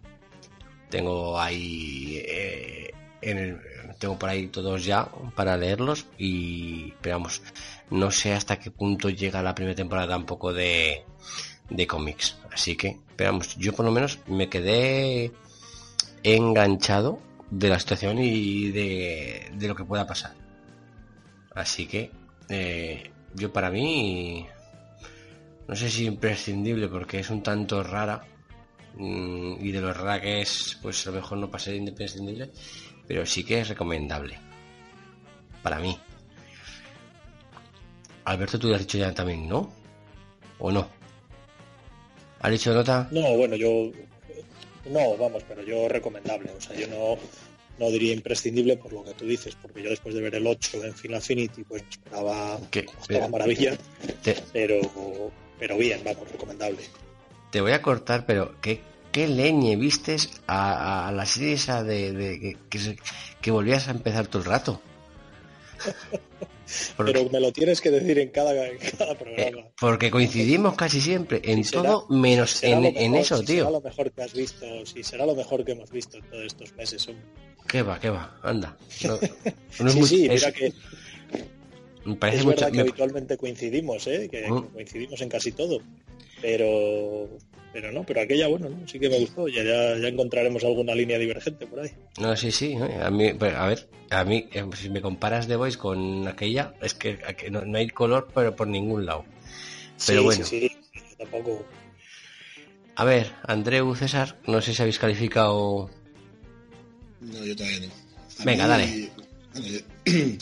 Tengo 0.90 1.38
ahí 1.38 2.22
eh, 2.26 2.92
en 3.20 3.60
tengo 3.98 4.18
por 4.18 4.28
ahí 4.28 4.46
todos 4.46 4.84
ya 4.84 5.08
para 5.34 5.56
leerlos 5.56 6.06
y 6.16 6.90
esperamos 6.90 7.42
no 7.90 8.10
sé 8.10 8.32
hasta 8.32 8.58
qué 8.58 8.70
punto 8.70 9.10
llega 9.10 9.42
la 9.42 9.54
primera 9.54 9.74
temporada 9.74 10.08
tampoco 10.08 10.52
de, 10.52 11.04
de 11.68 11.86
cómics. 11.86 12.38
Así 12.52 12.76
que 12.76 12.98
esperamos, 13.08 13.56
yo 13.56 13.72
por 13.72 13.84
lo 13.84 13.90
menos 13.90 14.18
me 14.26 14.48
quedé 14.48 15.32
enganchado 16.22 17.20
de 17.50 17.68
la 17.68 17.78
situación 17.78 18.18
y 18.18 18.70
de, 18.70 19.50
de 19.54 19.68
lo 19.68 19.74
que 19.74 19.84
pueda 19.84 20.06
pasar. 20.06 20.34
Así 21.54 21.86
que 21.86 22.10
eh, 22.48 23.10
yo 23.34 23.52
para 23.52 23.70
mí 23.70 24.46
no 25.66 25.76
sé 25.76 25.90
si 25.90 26.06
imprescindible 26.06 26.88
porque 26.88 27.20
es 27.20 27.30
un 27.30 27.42
tanto 27.42 27.82
rara 27.82 28.24
y 28.96 29.70
de 29.70 29.80
lo 29.80 29.92
rara 29.92 30.20
que 30.20 30.40
es 30.40 30.78
pues 30.82 31.06
a 31.06 31.10
lo 31.10 31.16
mejor 31.16 31.38
no 31.38 31.50
pasa 31.50 31.70
de 31.70 31.76
imprescindible 31.76 32.50
pero 33.06 33.24
sí 33.24 33.44
que 33.44 33.60
es 33.60 33.68
recomendable 33.68 34.38
para 35.62 35.78
mí 35.78 35.98
Alberto 38.24 38.58
tú 38.58 38.68
lo 38.68 38.74
has 38.74 38.80
dicho 38.80 38.98
ya 38.98 39.12
también 39.14 39.48
¿no? 39.48 39.72
¿o 40.58 40.72
no? 40.72 40.88
¿has 42.40 42.50
dicho 42.50 42.74
nota? 42.74 43.08
no 43.12 43.36
bueno 43.36 43.56
yo 43.56 43.90
no 44.90 45.16
vamos 45.16 45.42
pero 45.46 45.62
yo 45.62 45.88
recomendable 45.88 46.50
o 46.50 46.60
sea 46.60 46.76
yo 46.76 46.88
no 46.88 47.18
no 47.78 47.90
diría 47.90 48.12
imprescindible 48.12 48.76
por 48.76 48.92
lo 48.92 49.04
que 49.04 49.14
tú 49.14 49.24
dices, 49.24 49.56
porque 49.60 49.82
yo 49.82 49.90
después 49.90 50.14
de 50.14 50.20
ver 50.20 50.34
el 50.34 50.46
8 50.46 50.84
en 50.84 50.94
Final 50.94 51.18
Affinity, 51.18 51.62
pues 51.64 51.84
esperaba 51.88 52.58
una 53.10 53.28
maravilla, 53.28 53.76
pero, 54.52 54.80
pero 55.58 55.76
bien, 55.76 56.00
vamos, 56.04 56.30
recomendable. 56.30 56.82
Te 57.50 57.60
voy 57.60 57.72
a 57.72 57.82
cortar, 57.82 58.26
pero 58.26 58.54
¿qué, 58.60 58.80
qué 59.12 59.28
leñe 59.28 59.76
vistes 59.76 60.30
a, 60.46 61.10
la 61.14 61.26
serie 61.26 61.54
esa 61.54 61.82
de, 61.82 62.56
que, 62.68 62.96
que, 63.40 63.50
volvías 63.50 63.88
a 63.88 63.92
empezar 63.92 64.26
todo 64.26 64.42
el 64.42 64.48
rato? 64.48 64.80
Pero 66.98 67.30
me 67.30 67.40
lo 67.40 67.50
tienes 67.52 67.80
que 67.80 67.90
decir 67.90 68.18
en 68.18 68.28
cada, 68.28 68.52
programa. 69.18 69.60
Eh, 69.60 69.72
porque 69.80 70.10
coincidimos 70.10 70.74
casi 70.74 71.00
siempre 71.00 71.40
en 71.44 71.62
todo 71.64 72.06
menos 72.10 72.62
en, 72.62 73.14
eso, 73.14 73.42
tío. 73.42 73.64
Será 73.64 73.70
lo 73.70 73.80
mejor 73.80 74.12
que 74.12 74.22
has 74.22 74.34
visto, 74.34 74.66
si 74.84 75.02
será 75.02 75.24
lo 75.24 75.34
mejor 75.34 75.64
que 75.64 75.72
hemos 75.72 75.90
visto 75.90 76.18
en 76.18 76.24
todos 76.24 76.44
estos 76.44 76.74
meses. 76.74 77.08
¿Qué 77.66 77.82
va, 77.82 77.98
qué 77.98 78.10
va? 78.10 78.38
Anda. 78.42 78.76
No, 79.04 79.18
sí, 79.90 80.04
sí, 80.04 80.28
mira 80.28 80.52
que. 80.52 80.72
Me 82.08 82.16
parece 82.16 82.40
es 82.40 82.46
verdad 82.46 82.72
que 82.72 82.80
habitualmente 82.80 83.36
coincidimos, 83.36 84.06
¿eh? 84.06 84.28
que 84.30 84.50
mm. 84.50 84.72
coincidimos 84.72 85.20
en 85.20 85.28
casi 85.28 85.52
todo. 85.52 85.80
Pero 86.40 87.28
pero 87.72 87.92
no, 87.92 88.04
pero 88.04 88.22
aquella, 88.22 88.48
bueno, 88.48 88.70
sí 88.86 88.98
que 88.98 89.08
me 89.08 89.18
gustó. 89.18 89.48
Ya, 89.48 89.62
ya, 89.62 90.08
encontraremos 90.08 90.64
alguna 90.64 90.94
línea 90.94 91.18
divergente 91.18 91.66
por 91.66 91.80
ahí. 91.80 91.90
No, 92.20 92.36
sí, 92.36 92.50
sí. 92.50 92.74
A 92.76 93.10
mí, 93.10 93.34
pues, 93.34 93.54
a 93.54 93.66
ver, 93.66 93.88
a 94.10 94.24
mí, 94.24 94.48
eh, 94.52 94.64
si 94.74 94.88
me 94.90 95.00
comparas 95.00 95.46
The 95.48 95.56
Voice 95.56 95.76
con 95.76 96.26
aquella, 96.26 96.74
es 96.80 96.94
que 96.94 97.18
no, 97.50 97.64
no 97.64 97.78
hay 97.78 97.88
color, 97.88 98.28
pero 98.34 98.56
por 98.56 98.68
ningún 98.68 99.04
lado. 99.04 99.24
Pero 100.06 100.22
bueno. 100.22 100.44
Sí, 100.44 100.68
sí, 100.92 101.00
tampoco. 101.18 101.64
A 102.94 103.04
ver, 103.04 103.32
Andreu, 103.42 103.94
César, 103.94 104.36
no 104.46 104.60
sé 104.60 104.74
si 104.74 104.82
habéis 104.82 104.98
calificado 104.98 105.90
no, 107.20 107.44
yo 107.44 107.56
todavía 107.56 107.80
no. 107.80 108.44
Venga, 108.44 108.66
dale. 108.66 109.10
yo, 109.54 109.78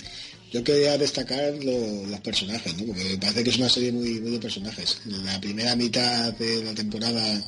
quería 0.63 0.99
destacar 0.99 1.55
los 1.63 2.21
personajes. 2.21 2.73
Porque 2.75 3.05
me 3.05 3.19
parece 3.19 3.45
que 3.45 3.51
es 3.51 3.59
una 3.59 3.69
serie 3.69 3.93
muy, 3.93 4.19
de 4.19 4.39
personajes. 4.39 5.01
La 5.05 5.41
primera 5.41 5.77
mitad 5.77 6.33
de 6.35 6.65
la 6.65 6.75
temporada, 6.75 7.43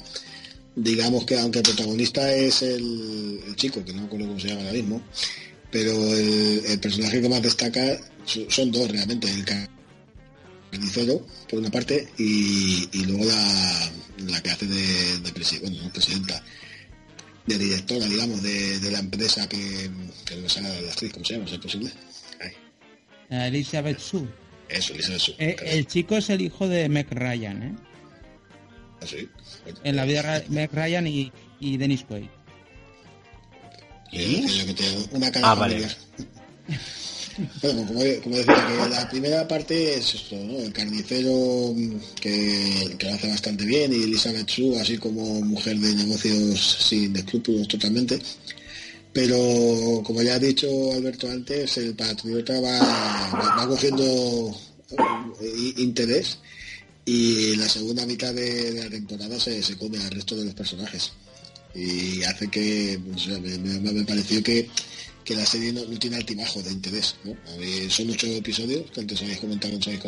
digamos 0.75 1.25
que 1.25 1.39
aunque 1.39 1.59
el 1.59 1.65
protagonista 1.65 2.33
es 2.35 2.63
el, 2.63 3.55
chico, 3.57 3.85
que 3.85 3.93
no 3.93 4.03
me 4.03 4.07
acuerdo 4.07 4.27
cómo 4.27 4.41
se 4.41 4.49
llama 4.49 4.61
ahora 4.63 4.73
mismo, 4.73 5.03
pero 5.71 5.93
el, 6.15 6.79
personaje 6.81 7.21
que 7.21 7.29
más 7.29 7.43
destaca 7.43 8.01
son 8.49 8.71
dos 8.71 8.91
realmente, 8.91 9.31
el 9.31 9.45
carnicero, 10.71 11.27
por 11.49 11.59
una 11.59 11.71
parte, 11.71 12.09
y, 12.19 12.89
luego 13.05 13.25
la, 13.25 14.43
que 14.43 14.51
hace 14.51 14.67
de, 14.67 15.19
de 15.21 15.33
presidenta 15.33 16.43
de 17.49 17.59
directora, 17.59 18.07
digamos, 18.07 18.43
de, 18.43 18.91
la 18.91 18.99
empresa 18.99 19.49
que, 19.49 19.91
que 20.25 20.37
no 20.37 20.49
sale 20.49 20.83
la 20.83 20.91
actriz, 20.91 21.13
¿cómo 21.13 21.25
se 21.25 21.35
llama? 21.35 21.47
¿Es 21.51 21.59
posible? 21.59 21.91
Elizabeth 23.31 23.99
Sue. 23.99 24.29
Eso, 24.69 24.95
Elizabeth 24.95 25.21
Sue. 25.21 25.35
Eh, 25.39 25.57
el 25.63 25.87
chico 25.87 26.17
es 26.17 26.31
el 26.31 26.41
hijo 26.43 26.69
de 26.69 26.89
Meg 26.89 27.07
Ryan, 27.11 27.63
¿eh? 27.63 27.75
¿Ah, 29.01 29.07
sí? 29.07 29.29
En 29.85 29.97
la 29.97 30.05
vida 30.05 30.43
Meg 30.49 30.73
Ryan 30.73 31.07
y, 31.07 31.33
y 31.61 31.77
Dennis 31.77 32.05
Quaid. 32.05 32.29
¿Y? 34.11 34.45
Una 35.13 35.31
cara 35.31 35.51
ah, 35.51 35.55
vale. 35.55 35.87
Bueno, 37.63 37.87
como, 37.87 38.37
decía, 38.37 38.67
que 38.67 38.91
la 38.91 39.09
primera 39.09 39.47
parte 39.47 39.95
es 39.95 40.15
esto, 40.15 40.35
¿no? 40.35 40.59
El 40.59 40.73
carnicero 40.73 41.73
mm, 41.73 41.97
que, 42.21 42.97
lo 43.01 43.15
hace 43.15 43.29
bastante 43.29 43.65
bien 43.65 43.93
y 43.93 44.03
Elizabeth 44.03 44.49
Sue, 44.49 44.81
así 44.81 44.99
como 44.99 45.41
mujer 45.43 45.79
de 45.79 45.95
negocios 45.95 46.79
sin 46.89 47.15
escrúpulos 47.15 47.69
totalmente. 47.69 48.19
Pero, 49.19 50.01
como 50.05 50.23
ya 50.23 50.37
ha 50.37 50.39
dicho 50.39 50.69
Alberto 50.93 51.29
antes, 51.29 51.77
el 51.79 51.93
patriota 51.97 52.61
va, 52.61 53.67
cogiendo 53.67 54.57
eh, 55.41 55.73
interés 55.79 56.39
y 57.05 57.57
la 57.57 57.69
segunda 57.69 58.07
mitad 58.07 58.33
de, 58.33 58.75
la 58.75 58.89
temporada 58.89 59.41
se, 59.41 59.61
come 59.77 59.99
al 59.99 60.13
resto 60.13 60.37
de 60.37 60.45
los 60.45 60.55
personajes. 60.55 61.11
Y 61.75 62.23
hace 62.23 62.47
que, 62.47 62.97
me 63.03 64.05
pareció 64.05 64.41
que 64.41 64.69
que 65.25 65.35
la 65.35 65.45
serie 65.45 65.73
no, 65.73 65.83
tiene 65.99 66.15
altibajo 66.15 66.63
de 66.63 66.71
interés. 66.71 67.17
son 67.89 68.11
ocho 68.11 68.29
episodios, 68.29 68.89
que 68.93 69.01
antes 69.01 69.21
habéis 69.21 69.41
comentado 69.41 69.75
en 69.75 69.83
Sabéis 69.83 70.01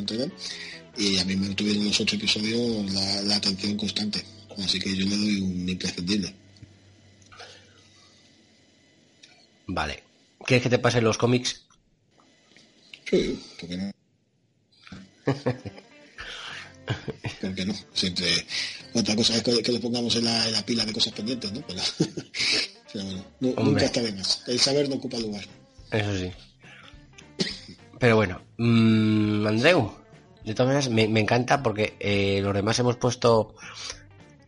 y 0.97 1.19
a 1.19 1.25
mí 1.25 1.35
me 1.35 1.53
tuvieron 1.57 1.85
los 1.85 2.01
ocho 2.01 2.15
episodios 2.15 2.93
la, 2.93 3.35
atención 3.35 3.77
constante. 3.77 4.25
Así 4.59 4.79
que 4.79 4.95
yo 4.97 5.05
le 5.05 5.17
doy 5.17 5.41
un 5.41 5.69
imprescindible. 5.69 6.33
Vale. 9.73 10.03
¿Quieres 10.45 10.63
que 10.65 10.71
te 10.71 10.79
pase 10.79 11.01
los 11.01 11.19
cómics? 11.19 11.65
Sí, 13.09 13.41
¿por 13.59 13.69
qué 13.69 13.77
no? 13.77 13.93
¿Por 17.41 17.55
qué 17.55 17.65
no? 17.67 17.75
Siempre. 17.93 18.27
Otra 18.95 19.15
cosa 19.15 19.37
es 19.37 19.43
que, 19.43 19.73
le 19.73 19.79
pongamos 19.79 20.17
en 20.17 20.25
la, 20.25 20.63
pila 20.67 20.85
de 20.85 20.93
cosas 20.93 21.13
pendientes, 21.13 21.53
¿no? 21.53 21.63
nunca 23.63 23.85
está 23.85 24.03
de 24.03 24.13
más. 24.13 24.43
El 24.49 24.59
saber 24.59 24.89
no 24.89 24.97
ocupa 24.97 25.19
lugar. 25.19 25.45
Eso 25.93 26.17
sí. 26.17 26.33
Pero 28.01 28.17
bueno, 28.17 28.43
mmm, 28.57 29.47
Andreu, 29.47 29.93
de 30.45 30.55
todas 30.55 30.69
maneras 30.69 30.89
me, 30.89 31.21
encanta 31.21 31.63
porque 31.63 31.95
eh, 32.01 32.41
los 32.43 32.55
demás 32.55 32.79
hemos 32.79 32.97
puesto, 32.97 33.55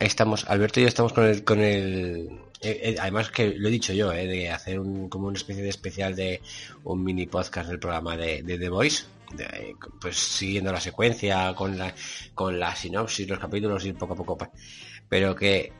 estamos, 0.01 0.47
Alberto 0.49 0.81
y 0.81 0.85
yo 0.85 0.89
estamos 0.89 1.13
con 1.13 1.27
el, 1.27 1.45
con 1.45 1.61
el, 1.61 2.42
eh, 2.63 2.81
eh, 2.83 2.97
además 3.01 3.31
que 3.31 3.55
lo 3.55 3.69
he 3.69 3.71
dicho 3.71 3.93
yo, 3.93 4.11
de 4.11 4.51
hacer 4.51 4.79
un, 4.79 5.09
como 5.09 5.27
una 5.27 5.37
especie 5.37 5.63
de 5.63 5.69
especial 5.69 6.15
de 6.15 6.41
un 6.85 7.03
mini 7.03 7.27
podcast 7.27 7.69
del 7.69 7.79
programa 7.79 8.17
de, 8.17 8.43
The 8.43 8.69
Voice, 8.69 9.05
pues 10.01 10.17
siguiendo 10.17 10.73
la 10.73 10.81
secuencia 10.81 11.55
con 11.55 11.77
la, 11.77 11.95
con 12.35 12.59
la 12.61 12.77
sinopsis, 12.77 13.29
los 13.29 13.39
capítulos 13.39 13.85
y 13.85 13.93
poco 13.93 14.13
a 14.13 14.17
poco, 14.17 14.39
pues, 14.39 14.51
pero 15.09 15.35
que 15.35 15.73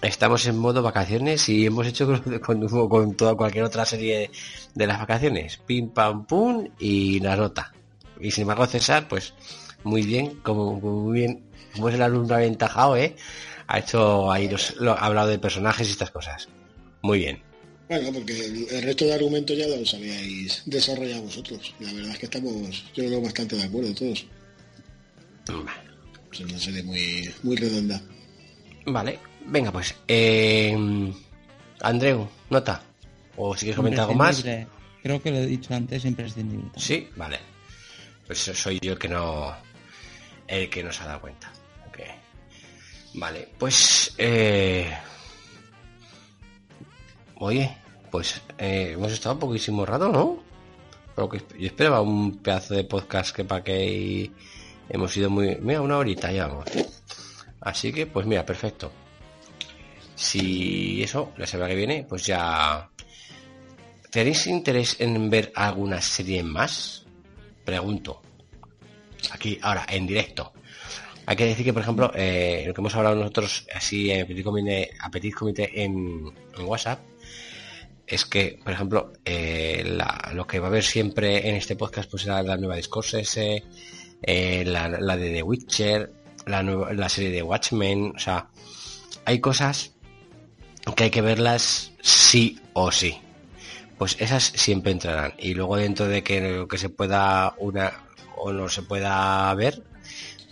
estamos 0.00 0.46
en 0.46 0.58
modo 0.58 0.82
vacaciones 0.82 1.48
y 1.48 1.66
hemos 1.66 1.86
hecho 1.86 2.20
con, 2.40 2.68
con 2.68 3.16
toda 3.16 3.34
cualquier 3.34 3.64
otra 3.64 3.84
serie 3.84 4.30
de 4.74 4.86
las 4.86 4.98
vacaciones. 4.98 5.58
Pim 5.58 5.90
pam 5.90 6.26
pum 6.26 6.68
y 6.78 7.20
la 7.20 7.36
nota. 7.36 7.72
Y 8.18 8.30
sin 8.30 8.42
embargo 8.42 8.66
César, 8.66 9.08
pues 9.08 9.34
muy 9.82 10.02
bien, 10.02 10.40
como 10.42 10.74
muy 10.80 11.20
bien, 11.20 11.44
como 11.74 11.88
es 11.88 11.96
el 11.96 12.02
alumno 12.02 12.34
aventajado, 12.34 12.96
¿eh? 12.96 13.14
Ha 13.66 13.78
hecho 13.78 14.30
ahí 14.30 14.48
los, 14.48 14.74
ha 14.80 15.06
hablado 15.06 15.28
de 15.28 15.38
personajes 15.38 15.88
y 15.88 15.92
estas 15.92 16.10
cosas. 16.10 16.48
Muy 17.02 17.18
bien. 17.18 17.42
Bueno, 17.88 18.12
porque 18.12 18.38
el, 18.44 18.82
resto 18.82 19.04
de 19.04 19.14
argumentos 19.14 19.56
ya 19.56 19.66
los 19.66 19.92
habíais 19.94 20.62
desarrollado 20.66 21.22
vosotros. 21.22 21.74
La 21.80 21.92
verdad 21.92 22.12
es 22.12 22.18
que 22.18 22.26
estamos, 22.26 22.84
yo 22.94 23.04
creo, 23.04 23.20
bastante 23.20 23.56
de 23.56 23.64
acuerdo 23.64 23.94
todos. 23.94 24.26
Es 26.32 26.40
una 26.40 26.58
serie 26.58 26.82
muy, 26.82 27.30
muy 27.42 27.56
redonda. 27.56 28.00
Vale, 28.86 29.18
Venga, 29.46 29.70
pues. 29.70 29.94
Eh, 30.08 31.12
Andreu, 31.80 32.28
nota. 32.50 32.82
¿O 33.36 33.54
si 33.54 33.66
quieres 33.66 33.76
comentar 33.76 34.04
algo 34.04 34.14
más? 34.14 34.44
Creo 35.02 35.22
que 35.22 35.30
lo 35.30 35.38
he 35.38 35.46
dicho 35.46 35.74
antes, 35.74 36.04
imprescindible. 36.04 36.70
Sí, 36.76 37.08
vale. 37.16 37.38
Pues 38.26 38.38
soy 38.38 38.78
yo 38.80 38.92
el 38.92 38.98
que 38.98 39.08
no. 39.08 39.54
El 40.46 40.70
que 40.70 40.82
no 40.82 40.92
se 40.92 41.02
ha 41.02 41.06
dado 41.06 41.20
cuenta. 41.20 41.52
Vale, 43.14 43.48
pues. 43.58 44.14
Eh... 44.18 44.92
Oye, 47.36 47.76
pues 48.10 48.40
eh, 48.58 48.92
hemos 48.94 49.12
estado 49.12 49.38
poquísimo 49.38 49.84
rato, 49.84 50.08
¿no? 50.08 50.42
Pero 51.14 51.28
que 51.28 51.38
yo 51.58 51.66
esperaba 51.66 52.00
un 52.00 52.38
pedazo 52.38 52.74
de 52.74 52.84
podcast 52.84 53.34
que 53.34 53.44
para 53.44 53.62
que 53.62 54.30
hemos 54.88 55.16
ido 55.16 55.30
muy. 55.30 55.56
Mira, 55.60 55.80
una 55.80 55.98
horita 55.98 56.30
ya 56.32 56.46
vamos. 56.48 56.66
Así 57.60 57.92
que, 57.92 58.06
pues 58.06 58.26
mira, 58.26 58.44
perfecto. 58.44 58.92
Si 60.14 61.02
eso, 61.02 61.32
la 61.36 61.46
semana 61.46 61.70
que 61.70 61.76
viene, 61.76 62.06
pues 62.08 62.26
ya. 62.26 62.88
¿Tenéis 64.10 64.46
interés 64.46 64.96
en 65.00 65.28
ver 65.28 65.52
alguna 65.54 66.00
serie 66.00 66.42
más? 66.42 67.04
Pregunto. 67.64 68.22
Aquí, 69.32 69.58
ahora, 69.62 69.86
en 69.88 70.06
directo. 70.06 70.52
Hay 71.26 71.36
que 71.36 71.46
decir 71.46 71.64
que, 71.64 71.72
por 71.72 71.82
ejemplo, 71.82 72.12
eh, 72.14 72.64
lo 72.66 72.74
que 72.74 72.80
hemos 72.80 72.94
hablado 72.94 73.16
nosotros, 73.16 73.66
así 73.74 74.10
en 74.10 74.26
Petit 74.26 74.44
Comité, 74.44 74.90
a 75.00 75.10
Comité 75.10 75.82
en, 75.82 76.32
WhatsApp, 76.58 77.00
es 78.06 78.26
que, 78.26 78.58
por 78.62 78.72
ejemplo, 78.72 79.12
eh, 79.24 79.96
lo 80.34 80.46
que 80.46 80.58
va 80.58 80.66
a 80.66 80.68
haber 80.68 80.84
siempre 80.84 81.48
en 81.48 81.54
este 81.54 81.76
podcast 81.76 82.10
pues 82.10 82.24
será 82.24 82.42
la 82.42 82.56
nueva 82.58 82.76
Discourse, 82.76 83.22
eh, 84.22 84.64
la, 84.66 85.16
de 85.16 85.32
The 85.32 85.42
Witcher, 85.42 86.12
la, 86.46 86.62
nueva- 86.62 86.92
la 86.92 87.08
serie 87.08 87.30
de 87.30 87.42
Watchmen, 87.42 88.12
o 88.14 88.18
sea, 88.18 88.48
hay 89.24 89.40
cosas 89.40 89.94
que 90.94 91.04
hay 91.04 91.10
que 91.10 91.22
verlas 91.22 91.92
sí 92.02 92.60
o 92.74 92.92
sí. 92.92 93.18
Pues 93.96 94.16
esas 94.20 94.44
siempre 94.44 94.92
entrarán. 94.92 95.32
Y 95.38 95.54
luego 95.54 95.76
dentro 95.76 96.06
de 96.06 96.22
que 96.22 96.66
que 96.68 96.78
se 96.78 96.90
pueda 96.90 97.54
una 97.58 97.92
o 98.36 98.52
no 98.52 98.68
se 98.68 98.82
pueda 98.82 99.54
ver, 99.54 99.82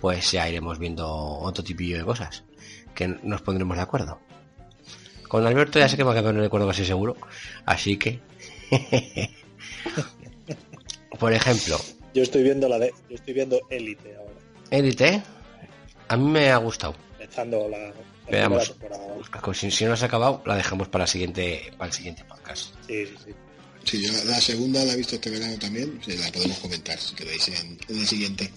pues 0.02 0.32
ya 0.32 0.48
iremos 0.48 0.80
viendo 0.80 1.08
otro 1.08 1.62
tipillo 1.62 1.96
de 1.96 2.04
cosas. 2.04 2.42
Que 2.92 3.06
nos 3.06 3.40
pondremos 3.40 3.76
de 3.76 3.84
acuerdo. 3.84 4.18
Con 5.28 5.46
Alberto 5.46 5.78
ya 5.78 5.88
sé 5.88 5.96
que 5.96 6.02
me 6.02 6.08
va 6.12 6.18
a 6.18 6.20
quedar 6.20 6.34
de 6.34 6.44
acuerdo 6.44 6.66
casi 6.66 6.84
seguro. 6.84 7.16
Así 7.64 7.96
que. 7.96 8.20
Por 11.20 11.32
ejemplo, 11.32 11.78
Yo 12.14 12.24
estoy 12.24 12.42
viendo 12.42 12.68
la 12.68 12.80
de, 12.80 12.92
yo 13.08 13.14
estoy 13.14 13.32
viendo 13.32 13.60
Élite 13.70 14.16
ahora, 14.16 14.34
Elite. 14.70 15.22
A 16.08 16.16
mí 16.16 16.28
me 16.28 16.50
ha 16.50 16.56
gustado. 16.56 16.96
empezando 17.20 17.68
la, 17.68 17.78
la 17.78 17.94
Veamos. 18.28 18.74
Si, 19.54 19.70
si 19.70 19.84
no 19.84 19.92
has 19.92 20.02
acabado, 20.02 20.42
la 20.44 20.56
dejamos 20.56 20.88
para, 20.88 21.04
la 21.04 21.06
siguiente, 21.06 21.72
para 21.78 21.90
el 21.90 21.92
siguiente 21.92 22.24
podcast. 22.24 22.74
Sí, 22.88 23.06
sí, 23.06 23.14
sí. 23.26 23.32
Sí, 23.84 24.02
yo 24.02 24.12
la 24.24 24.40
segunda 24.40 24.84
la 24.84 24.94
he 24.94 24.96
visto 24.96 25.14
este 25.14 25.30
verano 25.30 25.56
también, 25.58 26.00
la 26.06 26.32
podemos 26.32 26.58
comentar 26.58 26.98
si 26.98 27.14
queréis 27.14 27.48
en, 27.48 27.78
en 27.88 27.98
el 27.98 28.06
siguiente. 28.06 28.50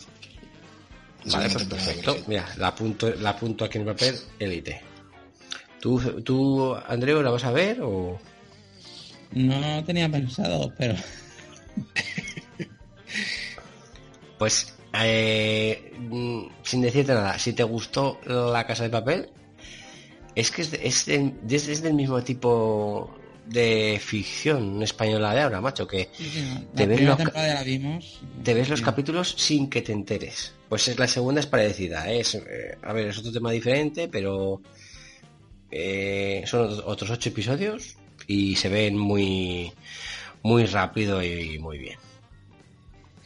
Vale, 1.32 1.50
pues 1.50 1.66
perfecto. 1.66 2.16
Mira, 2.28 2.46
la 2.58 2.68
apunto, 2.68 3.10
la 3.16 3.32
apunto 3.32 3.66
aquí 3.66 3.78
en 3.80 3.88
el 3.88 3.94
papel, 3.96 4.16
Elite. 4.40 4.82
¿Tú, 5.80 6.00
tú, 6.24 6.76
Andreu, 6.88 7.22
la 7.22 7.30
vas 7.32 7.44
a 7.46 7.52
ver 7.52 7.82
o...? 7.82 8.20
No 9.32 9.84
tenía 9.84 10.08
pensado, 10.10 10.72
pero 10.78 10.96
Pues, 14.38 14.74
eh, 14.94 15.94
sin 16.64 16.82
decirte 16.82 17.14
nada, 17.14 17.40
si 17.40 17.54
te 17.54 17.64
gustó 17.64 18.20
La 18.26 18.66
Casa 18.68 18.84
de 18.84 18.90
Papel, 18.90 19.30
es 20.36 20.52
que 20.52 20.62
es, 20.62 20.72
de- 20.72 20.86
es, 20.88 21.06
de- 21.06 21.34
es- 21.50 21.68
es 21.68 21.82
del 21.82 21.94
mismo 21.94 22.22
tipo 22.22 23.16
de 23.46 24.00
ficción 24.04 24.82
española 24.84 25.34
de 25.34 25.42
ahora, 25.42 25.62
macho, 25.62 25.88
que 25.88 26.10
sí, 26.14 26.26
sí, 26.30 26.42
no. 26.42 26.66
Te 26.76 26.84
la 26.84 26.88
ves 26.88 27.02
los 27.02 27.66
vimos. 27.66 28.20
te 28.44 28.54
ves 28.54 28.70
los 28.70 28.80
Sí. 28.80 28.86
capítulos 28.86 29.36
sin 29.38 29.70
que 29.70 29.82
te 29.82 29.92
enteres. 29.94 30.52
Pues 30.70 30.88
es 30.88 30.98
la 30.98 31.08
segunda 31.08 31.42
es 31.42 31.48
parecida, 31.48 32.12
¿eh? 32.12 32.20
es, 32.22 32.36
eh, 32.36 32.78
a 32.82 32.92
ver, 32.94 33.08
es 33.08 33.18
otro 33.18 33.32
tema 33.32 33.52
diferente, 33.52 34.08
pero 34.08 34.62
eh, 35.72 36.44
son 36.48 36.82
otros- 36.86 37.10
ocho 37.12 37.30
episodios 37.30 37.96
y 38.28 38.56
se 38.56 38.70
ven 38.70 38.98
muy, 38.98 39.72
muy 40.44 40.66
rápido 40.66 41.24
y 41.24 41.60
muy 41.60 41.78
bien. 41.78 42.00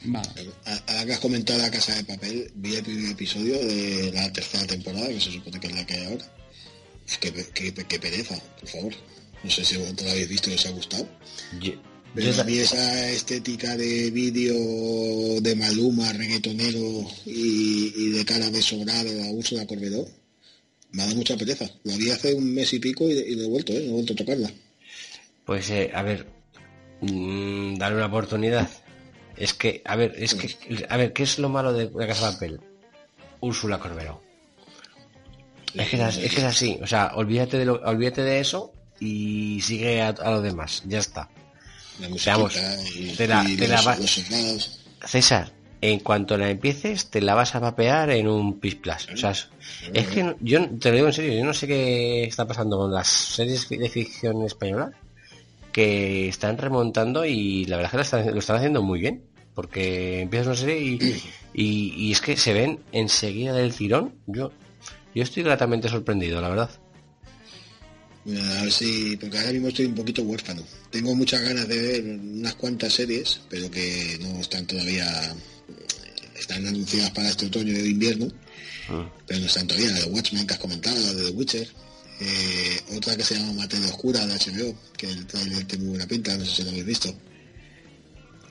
Vale. 0.04 0.50
A- 0.66 0.82
Ahora 0.88 1.06
que 1.06 1.14
has 1.14 1.20
comentado 1.20 1.60
la 1.60 1.72
casa 1.72 1.96
de 1.96 2.04
papel, 2.06 2.52
vi 2.56 2.76
el 2.76 2.84
primer 2.84 3.12
episodio 3.12 3.58
de 3.58 4.12
la 4.14 4.32
tercera 4.32 4.66
temporada, 4.66 5.08
que 5.10 5.20
se 5.20 5.32
supone 5.32 5.60
que 5.60 5.68
es 5.68 5.74
la 5.76 5.86
que 5.86 5.94
hay 5.94 6.06
ahora. 6.06 6.26
Qué, 7.20 7.32
pe- 7.32 7.48
qué 7.54 7.72
pe- 7.72 7.86
qué 7.86 8.00
pereza, 8.00 8.36
por 8.60 8.70
favor. 8.70 8.94
No 9.44 9.50
sé 9.50 9.64
si 9.66 9.78
vosotros 9.78 10.06
la 10.06 10.12
habéis 10.12 10.30
visto 10.30 10.50
y 10.50 10.54
os 10.54 10.66
ha 10.66 10.72
gustado. 10.72 11.08
Yo- 11.60 11.74
Pero 12.16 12.32
yo 12.32 12.42
a 12.42 12.44
mí 12.44 12.58
esa 12.58 13.10
estética 13.12 13.78
de 13.78 14.10
vídeo 14.12 15.40
de 15.42 15.56
Maluma, 15.56 16.12
reggaetonero 16.14 17.08
y, 17.26 17.94
y 17.96 18.10
de 18.12 18.26
cara 18.26 18.50
de 18.50 18.62
sobrado 18.62 19.10
a 19.24 19.28
Úrsula 19.32 19.66
Corberó, 19.68 20.06
me 20.92 21.04
ha 21.04 21.06
dado 21.06 21.18
mucha 21.18 21.38
pereza. 21.38 21.70
La 21.84 21.96
vi 21.96 22.10
hace 22.10 22.34
un 22.34 22.54
mes 22.54 22.74
y 22.74 22.80
pico 22.80 23.08
y, 23.08 23.14
y 23.14 23.36
no 23.36 23.44
he 23.44 23.48
vuelto, 23.48 23.74
¿eh? 23.74 23.82
No 23.86 23.90
he 23.92 23.94
vuelto 23.94 24.14
a 24.14 24.16
tocarla. 24.16 24.52
Pues, 25.46 25.70
eh, 25.70 25.92
a 25.94 26.02
ver, 26.02 26.26
mm, 27.02 27.76
darle 27.78 27.98
una 27.98 28.08
oportunidad. 28.08 28.68
Es 29.38 29.54
que, 29.54 29.82
a 29.86 29.96
ver, 29.96 30.16
es 30.18 30.34
que, 30.34 30.86
a 30.90 30.98
ver, 30.98 31.14
¿qué 31.14 31.24
es 31.24 31.38
lo 31.40 31.48
malo 31.48 31.72
de 31.74 31.90
la 31.96 32.08
Casa 32.08 32.28
de 32.28 32.34
Papel? 32.34 32.60
Úrsula 33.40 33.80
Corberó. 33.80 34.22
Es 35.76 35.88
que, 35.90 35.96
es, 35.98 36.02
así- 36.02 36.24
es 36.26 36.32
que 36.34 36.38
es 36.42 36.44
así, 36.48 36.80
o 36.82 36.88
sea, 36.88 37.12
olvídate 37.16 37.58
de, 37.60 37.66
lo- 37.66 37.80
olvídate 37.86 38.24
de 38.24 38.40
eso 38.40 38.74
y 39.00 39.62
sigue 39.62 40.02
a, 40.02 40.10
a 40.10 40.32
lo 40.32 40.42
demás, 40.42 40.82
ya 40.88 40.98
está. 40.98 41.30
Musiquita 42.08 42.78
y, 42.96 43.16
te 43.16 43.28
la- 43.28 43.44
y 43.50 43.56
te 43.58 43.68
la 43.68 43.76
los, 43.82 43.86
los. 43.98 44.80
César, 45.06 45.52
en 45.82 46.00
cuanto 46.00 46.38
la 46.38 46.50
empieces, 46.50 47.10
te 47.10 47.22
la 47.22 47.36
vas 47.36 47.56
a 47.56 47.60
vapear 47.60 48.10
en 48.12 48.28
un 48.28 48.60
pis 48.60 48.76
plus. 48.76 49.08
O 49.14 49.18
sea, 49.18 49.32
es, 49.32 49.48
que 50.08 50.36
yo 50.42 50.70
te 50.78 50.90
lo 50.90 50.96
digo 50.96 51.08
en 51.08 51.14
serio, 51.14 51.34
yo 51.34 51.46
no 51.46 51.54
sé 51.54 51.68
qué 51.68 52.24
está 52.24 52.46
pasando 52.48 52.78
con 52.78 52.92
las 52.94 53.08
series 53.08 53.68
de 53.70 53.90
ficción 53.90 54.44
española 54.44 54.92
que 55.72 56.28
están 56.28 56.58
remontando 56.58 57.26
y 57.26 57.66
la 57.66 57.78
verdad 57.78 57.86
es 57.88 57.92
que 57.92 57.98
lo 57.98 58.04
están, 58.22 58.34
lo 58.34 58.40
están 58.40 58.56
haciendo 58.58 58.82
muy 58.82 59.00
bien. 59.00 59.24
Porque 59.56 60.22
empiezas 60.22 60.48
una 60.48 60.56
serie 60.56 60.80
y, 60.82 61.22
y, 61.54 61.94
y 61.98 62.12
es 62.14 62.22
que 62.22 62.38
se 62.38 62.54
ven 62.54 62.80
enseguida 62.94 63.52
del 63.54 63.74
tirón. 63.74 64.14
Yo, 64.28 64.52
yo 65.14 65.24
estoy 65.24 65.44
gratamente 65.44 65.90
sorprendido, 65.90 66.40
la 66.40 66.48
verdad. 66.50 66.70
A 68.26 68.62
ver 68.64 68.72
si, 68.72 69.16
porque 69.18 69.38
ahora 69.38 69.54
mismo 69.54 69.70
estoy 69.70 69.86
un 69.86 69.96
poquito 69.96 70.22
huérfano. 70.24 70.64
Tengo 70.92 71.16
muchas 71.16 71.42
ganas 71.42 71.68
de 71.68 71.78
ver 71.82 72.04
unas 72.04 72.54
cuantas 72.56 72.94
series, 72.94 73.40
pero 73.50 73.72
que 73.72 74.18
no 74.22 74.40
están 74.42 74.68
todavía, 74.68 75.36
están 76.38 76.68
anunciadas 76.68 77.12
para 77.12 77.30
este 77.30 77.46
otoño 77.48 77.74
o 77.76 77.86
invierno, 77.86 78.32
pero 79.26 79.40
no 79.40 79.46
están 79.46 79.68
todavía. 79.68 79.92
La 79.92 80.00
de 80.02 80.06
Watchmen 80.06 80.46
que 80.46 80.54
has 80.54 80.60
comentado, 80.60 81.00
la 81.00 81.14
de 81.14 81.24
The 81.26 81.30
Witcher, 81.32 81.68
eh, 82.22 82.80
otra 82.98 83.16
que 83.16 83.24
se 83.24 83.36
llama 83.36 83.54
Materia 83.54 83.88
Oscura 83.88 84.26
de 84.28 84.34
HBO, 84.36 84.76
que 84.98 85.08
el 85.10 85.26
trailer 85.26 85.64
tiene 85.66 85.84
muy 85.86 85.92
buena 85.92 86.08
pinta, 86.08 86.38
no 86.38 86.46
sé 86.46 86.56
si 86.58 86.64
lo 86.64 86.70
habéis 86.70 86.86
visto. 86.86 87.16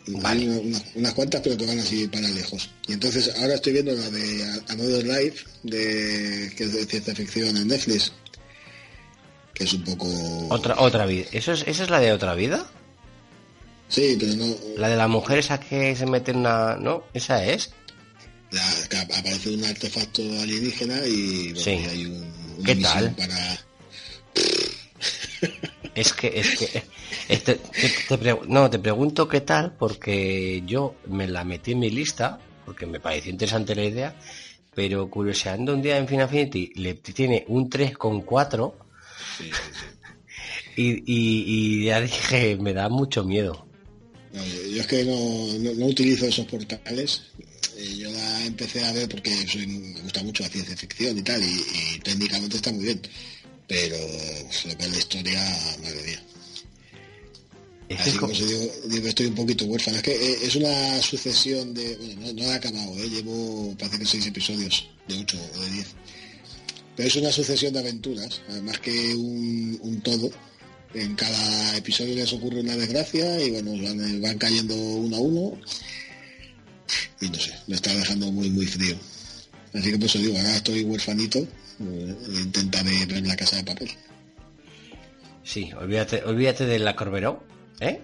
Vale. 0.06 0.40
Hay 0.40 0.48
una- 0.48 0.60
unas, 0.60 0.84
unas 0.94 1.12
cuantas, 1.14 1.42
pero 1.42 1.56
que 1.58 1.66
van 1.66 1.78
así 1.78 2.06
para 2.08 2.28
lejos. 2.30 2.70
Y 2.88 2.92
entonces 2.94 3.30
ahora 3.36 3.56
estoy 3.56 3.74
viendo 3.74 3.92
la 3.92 4.08
de 4.10 4.42
Another 4.68 5.04
Life, 5.06 5.44
de, 5.64 6.50
que 6.56 6.64
es 6.64 6.72
de 6.72 6.86
ciencia 6.86 7.14
ficción 7.14 7.54
en 7.58 7.68
Netflix, 7.68 8.12
que 9.58 9.64
es 9.64 9.72
un 9.74 9.82
poco... 9.84 10.06
Otra, 10.50 10.76
otra 10.80 11.04
vida. 11.06 11.26
¿Eso 11.32 11.52
es, 11.52 11.66
¿Esa 11.66 11.82
es 11.84 11.90
la 11.90 11.98
de 12.00 12.12
otra 12.12 12.34
vida? 12.34 12.66
Sí, 13.88 14.16
pero 14.18 14.34
no. 14.36 14.54
La 14.76 14.88
de 14.88 14.96
la 14.96 15.08
mujer 15.08 15.38
esa 15.38 15.58
que 15.60 15.94
se 15.96 16.06
mete 16.06 16.30
en 16.30 16.38
una... 16.38 16.76
¿No? 16.76 17.04
¿Esa 17.12 17.44
es? 17.44 17.72
la- 18.50 18.88
que 18.88 18.96
aparece 18.96 19.50
un 19.50 19.62
artefacto 19.64 20.22
alienígena 20.22 21.04
y 21.06 21.52
bueno, 21.52 21.60
Sí. 21.60 21.70
y 21.72 21.84
hay 21.86 22.06
un, 22.06 22.32
una 22.58 22.64
¿Qué 22.66 22.76
tal? 22.76 23.14
para. 23.16 23.58
Es 25.94 26.12
que, 26.12 26.28
es 26.38 26.56
que, 26.58 26.84
es- 27.28 27.44
te, 27.44 27.54
te- 27.56 27.60
te 28.08 28.18
pre- 28.18 28.38
no, 28.46 28.70
te 28.70 28.78
pregunto 28.78 29.26
qué 29.28 29.40
tal, 29.40 29.72
porque 29.72 30.62
yo 30.64 30.94
me 31.08 31.26
la 31.26 31.44
metí 31.44 31.72
en 31.72 31.80
mi 31.80 31.90
lista, 31.90 32.38
porque 32.64 32.86
me 32.86 33.00
pareció 33.00 33.32
interesante 33.32 33.74
la 33.74 33.84
idea, 33.84 34.14
pero 34.74 35.08
curioseando 35.10 35.74
un 35.74 35.82
día 35.82 35.98
en 35.98 36.06
Final 36.06 36.28
Fantasy 36.28 36.72
le 36.76 36.94
tiene 36.94 37.44
un 37.48 37.68
3,4 37.68 38.72
y, 40.76 40.90
y, 40.92 41.00
y 41.06 41.84
ya 41.86 42.00
dije, 42.00 42.56
me 42.56 42.72
da 42.72 42.88
mucho 42.88 43.24
miedo. 43.24 43.66
No, 44.32 44.44
yo, 44.44 44.62
yo 44.68 44.80
es 44.80 44.86
que 44.86 45.04
no, 45.04 45.58
no- 45.58 45.74
no 45.74 45.86
utilizo 45.86 46.26
esos 46.26 46.46
portales. 46.46 47.22
Eh, 47.76 47.96
yo 47.96 48.10
la 48.10 48.44
empecé 48.46 48.84
a 48.84 48.92
ver 48.92 49.08
porque 49.08 49.30
soy, 49.46 49.66
me 49.66 50.00
gusta 50.02 50.22
mucho 50.22 50.42
la 50.42 50.48
ciencia 50.50 50.76
ficción 50.76 51.16
y 51.18 51.22
tal, 51.22 51.42
y, 51.42 51.46
y 51.46 51.98
técnicamente 52.00 52.56
está 52.56 52.72
muy 52.72 52.84
bien. 52.84 53.00
Pero 53.66 53.96
que 53.98 54.84
es 54.84 54.90
la 54.90 54.98
historia, 54.98 55.42
madre 55.82 56.02
mía. 56.06 56.22
Es 57.90 58.00
Así 58.00 58.18
como 58.18 58.32
co- 58.32 58.38
se 58.38 58.44
digo, 58.46 58.72
digo 58.86 59.08
estoy 59.08 59.26
un 59.26 59.34
poquito 59.34 59.64
huérfano. 59.64 59.96
Es 59.98 60.02
que 60.02 60.12
eh, 60.12 60.38
es 60.42 60.56
una 60.56 61.00
sucesión 61.02 61.72
de. 61.74 61.96
Bueno, 61.96 62.20
no, 62.20 62.32
no 62.34 62.42
he 62.44 62.54
acabado, 62.54 62.98
¿eh? 62.98 63.08
llevo 63.08 63.74
parece 63.78 63.98
que 63.98 64.04
seis 64.06 64.26
episodios, 64.26 64.88
de 65.06 65.18
ocho 65.18 65.38
o 65.56 65.60
de 65.60 65.70
diez. 65.70 65.86
Pero 66.98 67.06
es 67.06 67.14
una 67.14 67.30
sucesión 67.30 67.72
de 67.72 67.78
aventuras, 67.78 68.42
además 68.48 68.80
que 68.80 69.14
un, 69.14 70.00
todo. 70.02 70.32
En 70.94 71.14
cada 71.14 71.76
episodio 71.76 72.16
les 72.16 72.32
ocurre 72.32 72.58
una 72.58 72.74
desgracia 72.74 73.40
y 73.40 73.52
bueno, 73.52 73.70
van, 74.20 74.36
cayendo 74.36 74.74
uno 74.74 75.16
a 75.16 75.20
uno. 75.20 75.60
Y 77.20 77.28
no 77.28 77.38
sé, 77.38 77.54
me 77.68 77.76
está 77.76 77.94
dejando 77.94 78.32
muy, 78.32 78.50
muy 78.50 78.66
frío. 78.66 78.96
Así 79.74 79.92
que 79.92 79.96
por 79.96 80.06
eso 80.06 80.18
digo, 80.18 80.36
ahora 80.38 80.56
estoy 80.56 80.82
huerfanito, 80.82 81.38
eh, 81.38 82.16
intentaré 82.42 83.06
ver 83.06 83.24
la 83.24 83.36
casa 83.36 83.58
de 83.58 83.62
papel. 83.62 83.90
Sí, 85.44 85.70
olvídate, 85.80 86.24
olvídate 86.24 86.66
de 86.66 86.80
la 86.80 86.96
Corberó, 86.96 87.44
¿eh? 87.78 88.00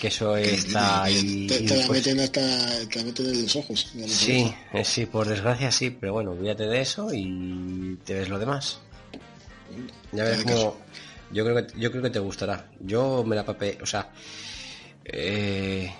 Que 0.00 0.08
eso 0.08 0.36
está 0.36 1.04
ahí. 1.04 1.46
te, 1.46 1.60
te 1.60 1.76
la 1.76 1.86
pues, 1.86 2.04
meten 2.04 2.20
hasta, 2.20 2.40
te 2.88 2.98
la 2.98 3.04
meten 3.04 3.26
en 3.26 3.42
los 3.42 3.56
ojos. 3.56 3.90
digamos, 3.94 4.16
sí, 4.16 4.52
eh, 4.72 4.84
sí, 4.84 5.06
por 5.06 5.28
desgracia 5.28 5.70
sí, 5.70 5.90
pero 5.90 6.14
bueno, 6.14 6.32
olvídate 6.32 6.66
de 6.66 6.80
eso 6.80 7.08
y 7.12 7.96
te 8.04 8.14
ves 8.14 8.28
lo 8.28 8.38
demás. 8.38 8.80
Ya 10.12 10.28
caso. 10.30 10.44
cómo. 10.44 10.76
Yo 11.30 11.44
creo 11.44 11.66
que 11.66 11.78
yo 11.78 11.90
creo 11.90 12.02
que 12.02 12.10
te 12.10 12.18
gustará. 12.18 12.68
Yo 12.80 13.22
me 13.24 13.36
la 13.36 13.44
papé, 13.44 13.78
o 13.80 13.86
sea, 13.86 14.10
eh, 15.04 15.92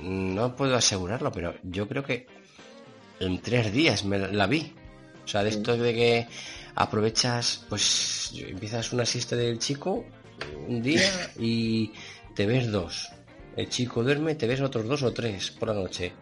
no 0.00 0.56
puedo 0.56 0.76
asegurarlo, 0.76 1.30
pero 1.30 1.54
yo 1.62 1.88
creo 1.88 2.02
que 2.02 2.26
en 3.20 3.40
tres 3.40 3.72
días 3.72 4.04
me 4.04 4.18
la, 4.18 4.28
la 4.28 4.46
vi. 4.46 4.74
O 5.24 5.28
sea, 5.28 5.44
de 5.44 5.50
esto 5.50 5.76
de 5.76 5.94
que 5.94 6.26
aprovechas, 6.74 7.64
pues 7.68 8.32
empiezas 8.36 8.92
una 8.92 9.06
siesta 9.06 9.36
del 9.36 9.58
chico 9.60 10.04
un 10.66 10.82
día 10.82 11.30
y 11.38 11.92
te 12.34 12.46
ves 12.46 12.70
dos. 12.70 13.10
El 13.56 13.68
chico 13.68 14.02
duerme, 14.02 14.34
te 14.34 14.46
ves 14.46 14.60
otros 14.60 14.86
dos 14.86 15.02
o 15.02 15.12
tres 15.12 15.50
por 15.50 15.68
la 15.68 15.74
noche. 15.74 16.12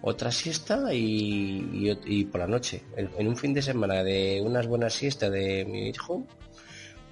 Otra 0.00 0.30
siesta 0.30 0.94
y, 0.94 1.90
y 2.06 2.24
por 2.24 2.40
la 2.40 2.46
noche. 2.46 2.82
En, 2.96 3.10
en 3.18 3.28
un 3.28 3.36
fin 3.36 3.52
de 3.52 3.62
semana 3.62 4.02
de 4.04 4.40
unas 4.44 4.66
buenas 4.66 4.94
siestas 4.94 5.30
de 5.32 5.64
mi 5.64 5.88
hijo, 5.88 6.24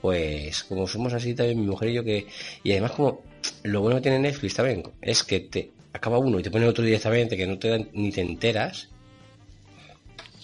pues 0.01 0.65
como 0.65 0.87
somos 0.87 1.12
así 1.12 1.35
también 1.35 1.61
mi 1.61 1.66
mujer 1.66 1.89
y 1.89 1.95
yo 1.95 2.05
que... 2.05 2.27
Y 2.62 2.73
además 2.73 2.93
como 2.93 3.23
lo 3.65 3.81
bueno 3.81 3.97
que 3.97 4.03
tiene 4.03 4.19
Netflix 4.19 4.55
también 4.55 4.83
es 5.01 5.24
que 5.24 5.41
te 5.41 5.73
acaba 5.93 6.19
uno 6.19 6.39
y 6.39 6.43
te 6.43 6.51
pone 6.51 6.66
otro 6.66 6.85
directamente 6.85 7.37
que 7.37 7.47
no 7.47 7.59
te 7.59 7.69
dan 7.69 7.89
ni 7.93 8.12
te 8.12 8.20
enteras. 8.20 8.89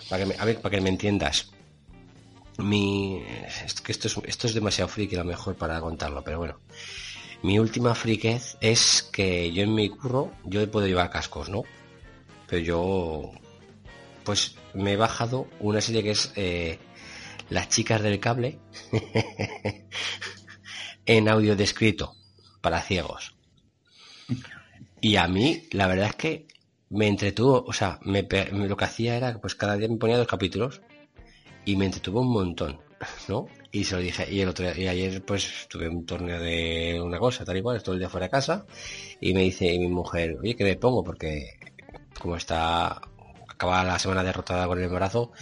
Para 0.08 0.24
que 0.24 0.30
me, 0.30 0.34
a 0.38 0.44
ver, 0.44 0.60
para 0.60 0.76
que 0.76 0.82
me 0.82 0.90
entiendas. 0.90 1.52
Mi, 2.58 3.22
es 3.64 3.80
que 3.80 3.92
esto 3.92 4.08
es, 4.08 4.18
esto 4.26 4.46
es 4.46 4.54
demasiado 4.54 4.88
friki 4.88 5.14
a 5.14 5.20
lo 5.20 5.24
mejor 5.24 5.54
para 5.54 5.80
contarlo, 5.80 6.22
pero 6.22 6.38
bueno. 6.38 6.58
Mi 7.42 7.58
última 7.58 7.94
friquez 7.94 8.56
es 8.60 9.02
que 9.02 9.52
yo 9.52 9.64
en 9.64 9.74
mi 9.74 9.88
curro, 9.88 10.32
yo 10.44 10.70
puedo 10.70 10.86
llevar 10.86 11.10
cascos, 11.10 11.48
¿no? 11.48 11.64
Pero 12.46 12.62
yo, 12.62 13.32
pues 14.24 14.54
me 14.74 14.92
he 14.92 14.96
bajado 14.96 15.48
una 15.58 15.80
serie 15.80 16.02
que 16.02 16.12
es 16.12 16.32
eh, 16.36 16.78
Las 17.50 17.68
chicas 17.68 18.00
del 18.00 18.20
cable 18.20 18.58
en 21.06 21.28
audio 21.28 21.56
descrito 21.56 22.14
para 22.60 22.80
ciegos. 22.80 23.34
Y 25.00 25.16
a 25.16 25.26
mí, 25.26 25.64
la 25.72 25.88
verdad 25.88 26.10
es 26.10 26.14
que 26.14 26.46
me 26.90 27.08
entretuvo, 27.08 27.64
o 27.66 27.72
sea, 27.72 27.98
me, 28.02 28.22
lo 28.52 28.76
que 28.76 28.84
hacía 28.84 29.16
era, 29.16 29.40
pues 29.40 29.56
cada 29.56 29.76
día 29.76 29.88
me 29.88 29.96
ponía 29.96 30.16
dos 30.16 30.28
capítulos 30.28 30.80
y 31.64 31.74
me 31.74 31.86
entretuvo 31.86 32.20
un 32.20 32.32
montón, 32.32 32.80
¿no? 33.28 33.48
Y 33.74 33.84
se 33.84 33.96
lo 33.96 34.02
dije, 34.02 34.26
y 34.30 34.40
el 34.42 34.48
otro 34.50 34.66
día- 34.66 34.78
y 34.78 34.86
ayer 34.86 35.24
pues 35.24 35.66
tuve 35.68 35.88
un 35.88 36.04
torneo 36.04 36.38
de 36.38 37.00
una 37.02 37.18
cosa, 37.18 37.44
tal 37.44 37.56
y 37.56 37.62
cual, 37.62 37.82
todo 37.82 37.94
el 37.94 38.00
día 38.00 38.10
fuera 38.10 38.26
de 38.26 38.30
casa, 38.30 38.66
y 39.20 39.32
me 39.32 39.40
dice 39.40 39.78
mi 39.78 39.88
mujer, 39.88 40.36
oye, 40.40 40.54
que 40.54 40.64
me 40.64 40.76
pongo? 40.76 41.02
Porque 41.02 41.58
como 42.20 42.36
está, 42.36 43.00
acaba 43.48 43.82
la 43.84 43.98
semana 43.98 44.22
derrotada 44.22 44.66
con 44.66 44.78
el 44.78 44.84
embarazo, 44.84 45.32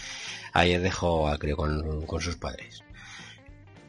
ayer 0.53 0.81
dejó 0.81 1.29
al 1.29 1.39
crío 1.41 1.57
con, 1.57 2.07
con 2.07 2.21
sus 2.21 2.37
padres. 2.37 2.85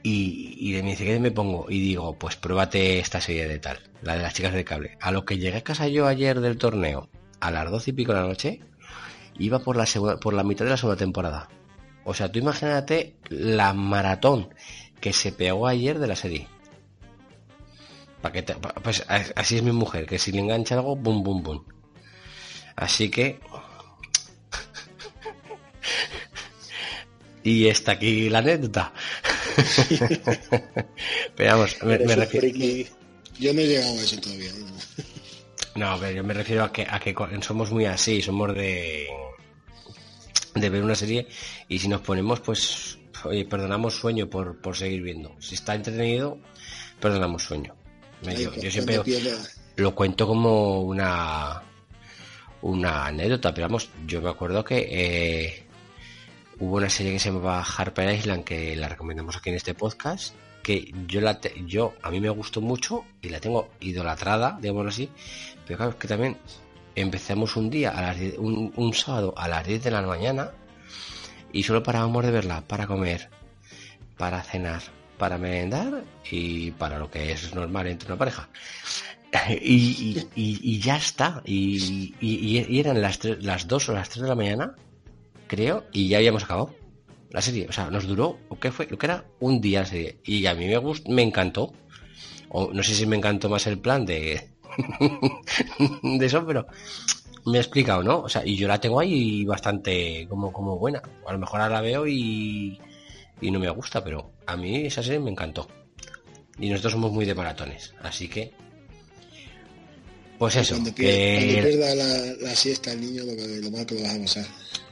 Y, 0.03 0.57
y 0.59 0.81
me 0.81 0.89
dice, 0.89 1.05
¿qué 1.05 1.19
me 1.19 1.29
pongo? 1.31 1.67
Y 1.69 1.79
digo, 1.79 2.17
pues 2.17 2.35
pruébate 2.35 2.97
esta 2.99 3.21
serie 3.21 3.47
de 3.47 3.59
tal, 3.59 3.79
la 4.01 4.15
de 4.15 4.23
las 4.23 4.33
chicas 4.33 4.53
del 4.53 4.65
cable. 4.65 4.97
A 4.99 5.11
lo 5.11 5.23
que 5.25 5.37
llegué 5.37 5.57
a 5.57 5.63
casa 5.63 5.87
yo 5.87 6.07
ayer 6.07 6.39
del 6.41 6.57
torneo, 6.57 7.09
a 7.39 7.51
las 7.51 7.69
doce 7.69 7.91
y 7.91 7.93
pico 7.93 8.13
de 8.13 8.21
la 8.21 8.27
noche, 8.27 8.59
iba 9.37 9.59
por 9.59 9.77
la, 9.77 9.85
segunda, 9.85 10.19
por 10.19 10.33
la 10.33 10.43
mitad 10.43 10.65
de 10.65 10.71
la 10.71 10.77
segunda 10.77 10.97
temporada. 10.97 11.47
O 12.03 12.13
sea, 12.13 12.31
tú 12.31 12.39
imagínate 12.39 13.15
la 13.29 13.73
maratón 13.73 14.53
que 14.99 15.13
se 15.13 15.31
pegó 15.31 15.67
ayer 15.67 15.99
de 15.99 16.07
la 16.07 16.15
serie. 16.15 16.47
Pa' 18.21 18.31
que 18.31 18.43
te- 18.43 18.55
pa- 18.55 18.73
pues 18.75 19.03
así 19.07 19.57
es 19.57 19.63
mi 19.63 19.71
mujer, 19.71 20.05
que 20.05 20.19
si 20.19 20.31
le 20.31 20.39
engancha 20.39 20.75
algo, 20.75 20.95
bum, 20.95 21.23
bum, 21.23 21.41
bum. 21.43 21.63
Así 22.75 23.09
que... 23.09 23.39
y 27.43 27.67
está 27.67 27.93
aquí 27.93 28.29
la 28.29 28.39
anécdota. 28.39 28.93
Pero 31.35 31.51
vamos, 31.53 31.77
me, 31.83 31.99
me 31.99 32.15
refiero... 32.15 32.47
Yo 33.39 33.53
no 33.53 33.61
he 33.61 33.67
llegado 33.67 33.99
a 33.99 34.03
eso 34.03 34.19
todavía. 34.21 34.51
No, 35.75 35.97
pero 35.99 36.11
yo 36.11 36.23
me 36.23 36.33
refiero 36.33 36.63
a 36.65 36.71
que, 36.71 36.85
a 36.87 36.99
que 36.99 37.13
co- 37.13 37.27
somos 37.41 37.71
muy 37.71 37.85
así, 37.85 38.21
somos 38.21 38.53
de, 38.53 39.07
de 40.55 40.69
ver 40.69 40.83
una 40.83 40.95
serie 40.95 41.27
y 41.67 41.79
si 41.79 41.87
nos 41.87 42.01
ponemos, 42.01 42.39
pues, 42.41 42.97
oye, 43.23 43.45
perdonamos 43.45 43.95
sueño 43.95 44.29
por, 44.29 44.59
por 44.61 44.75
seguir 44.75 45.01
viendo. 45.01 45.35
Si 45.39 45.55
está 45.55 45.75
entretenido, 45.75 46.37
perdonamos 46.99 47.43
sueño. 47.43 47.75
Me- 48.25 48.35
yo, 48.35 48.51
siempre 48.71 48.99
pierda- 48.99 49.37
lo 49.77 49.95
cuento 49.95 50.27
como 50.27 50.81
una 50.81 51.63
una 52.63 53.07
anécdota, 53.07 53.53
pero 53.53 53.67
vamos, 53.67 53.89
yo 54.05 54.21
me 54.21 54.29
acuerdo 54.29 54.63
que 54.63 54.87
eh, 54.91 55.63
hubo 56.59 56.75
una 56.77 56.91
serie 56.91 57.13
que 57.13 57.17
se 57.19 57.29
llamaba 57.31 57.63
Harper 57.63 58.13
Island 58.13 58.43
que 58.43 58.75
la 58.75 58.87
recomendamos 58.87 59.35
aquí 59.35 59.49
en 59.49 59.55
este 59.55 59.73
podcast 59.73 60.35
que 60.61 60.93
yo 61.07 61.21
la 61.21 61.39
te- 61.41 61.55
yo 61.65 61.95
a 62.03 62.11
mí 62.11 62.19
me 62.19 62.29
gustó 62.29 62.61
mucho 62.61 63.03
y 63.19 63.29
la 63.29 63.39
tengo 63.39 63.69
idolatrada, 63.79 64.59
digámoslo 64.61 64.89
así, 64.89 65.09
pero 65.65 65.77
claro, 65.77 65.97
que 65.97 66.07
también 66.07 66.37
empezamos 66.95 67.55
un 67.55 67.69
día 67.69 67.91
a 67.91 68.01
las 68.01 68.19
10 68.19 68.37
un, 68.37 68.93
sábado 68.93 69.33
a 69.37 69.47
las 69.47 69.65
10 69.65 69.83
de 69.83 69.91
la 69.91 70.01
mañana 70.01 70.51
y 71.53 71.63
solo 71.63 71.83
parábamos 71.83 72.23
de 72.25 72.31
verla 72.31 72.61
para 72.61 72.87
comer, 72.87 73.29
para 74.17 74.41
cenar, 74.43 74.81
para 75.17 75.37
merendar 75.37 76.03
y 76.29 76.71
para 76.71 76.97
lo 76.99 77.09
que 77.11 77.31
es 77.31 77.53
normal 77.53 77.87
entre 77.87 78.07
una 78.07 78.17
pareja. 78.17 78.49
Y, 79.61 80.27
y- 80.35 80.79
ya 80.81 80.97
está. 80.97 81.41
Y, 81.45 82.13
eran 82.79 83.01
las, 83.01 83.17
tres- 83.19 83.41
las 83.41 83.65
2 83.65 83.87
o 83.89 83.93
las 83.93 84.09
3 84.09 84.23
de 84.23 84.27
la 84.27 84.35
mañana, 84.35 84.75
creo, 85.47 85.85
y 85.93 86.09
ya 86.09 86.17
habíamos 86.17 86.43
acabado 86.43 86.75
la 87.29 87.41
serie. 87.41 87.65
O 87.69 87.71
sea, 87.71 87.89
nos 87.89 88.05
duró, 88.07 88.37
¿o 88.49 88.59
¿qué 88.59 88.71
fue? 88.73 88.87
Lo 88.89 88.97
que 88.97 89.05
era 89.05 89.23
un 89.39 89.61
día 89.61 89.81
la 89.81 89.85
serie. 89.85 90.17
Y 90.25 90.45
a 90.47 90.53
mí 90.53 90.65
me 90.67 90.75
gustó, 90.77 91.09
me 91.11 91.21
encantó. 91.21 91.71
O 92.49 92.73
no 92.73 92.83
sé 92.83 92.93
si 92.93 93.05
me 93.05 93.15
encantó 93.15 93.47
más 93.47 93.65
el 93.67 93.79
plan 93.79 94.05
de, 94.05 94.49
de 96.19 96.25
eso, 96.25 96.45
pero 96.45 96.65
me 97.45 97.57
he 97.57 97.61
explicado, 97.61 98.03
¿no? 98.03 98.19
O 98.21 98.29
sea, 98.29 98.45
y 98.45 98.55
yo 98.55 98.67
la 98.67 98.79
tengo 98.79 98.99
ahí 98.99 99.43
bastante 99.45 100.25
como, 100.29 100.51
como 100.53 100.77
buena. 100.77 101.01
A 101.25 101.33
lo 101.33 101.39
mejor 101.39 101.61
ahora 101.61 101.75
la 101.75 101.81
veo 101.81 102.07
y, 102.07 102.79
y 103.41 103.51
no 103.51 103.59
me 103.59 103.69
gusta, 103.69 104.03
pero 104.03 104.31
a 104.45 104.55
mí 104.57 104.85
esa 104.85 105.01
serie 105.03 105.19
me 105.19 105.31
encantó. 105.31 105.67
Y 106.59 106.69
nosotros 106.69 106.93
somos 106.93 107.11
muy 107.11 107.25
de 107.25 107.33
maratones, 107.35 107.93
así 108.03 108.27
que... 108.27 108.53
Pues 110.37 110.55
eso, 110.55 110.73
Cuando 110.75 110.93
pierda, 110.95 111.17
que- 111.17 111.35
cuando 111.35 111.61
pierda 111.69 111.95
la, 111.95 112.33
la 112.49 112.55
siesta 112.55 112.91
el 112.93 113.01
niño, 113.01 113.23
lo, 113.25 113.35
que, 113.35 113.47
lo 113.61 113.69
mal 113.71 113.85
que 113.85 113.95
lo 113.95 114.01
vas 114.01 114.15
a 114.15 114.19
pasar. 114.19 114.45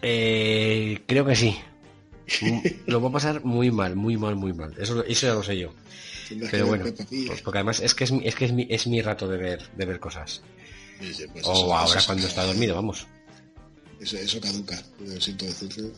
eh, 0.03 0.99
creo 1.07 1.26
que 1.26 1.36
sí. 1.36 1.57
Mm, 2.41 2.60
Lo 2.86 3.02
va 3.02 3.10
a 3.10 3.11
pasar 3.11 3.44
muy 3.44 3.72
mal, 3.72 3.95
muy 3.95 4.16
mal, 4.16 4.36
muy 4.36 4.53
mal. 4.53 4.76
Eso, 4.80 5.03
eso 5.03 5.26
ya 5.28 5.34
lo 5.34 5.41
sé 5.41 5.57
yo. 5.57 5.74
Pero 6.51 6.68
bueno, 6.68 6.85
pues 7.27 7.41
porque 7.41 7.57
además 7.60 7.80
es 7.80 7.93
que 7.95 8.03
es 8.03 8.11
mi, 8.11 8.27
es 8.27 8.35
que 8.35 8.45
es 8.45 8.51
mi, 8.53 8.68
es 8.69 8.88
mi 8.88 9.01
rato 9.01 9.27
de 9.27 9.38
ver, 9.38 9.69
de 9.76 9.85
ver 9.85 9.99
cosas. 9.99 10.41
Pues 10.99 11.19
O 11.45 11.51
eso- 11.53 11.73
ahora 11.76 11.99
eso- 11.99 12.07
cuando 12.07 12.27
está 12.27 12.43
dormido, 12.43 12.76
vamos. 12.76 13.07
Eso, 13.99 14.18
eso 14.18 14.39
caduca, 14.39 14.81
lo 14.99 15.19
siento 15.19 15.45
decirte. 15.45 15.91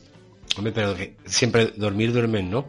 Hombre, 0.58 0.74
pero 0.74 0.96
que 0.96 1.16
siempre 1.26 1.68
dormir 1.78 2.12
duermen, 2.14 2.50
¿no? 2.50 2.68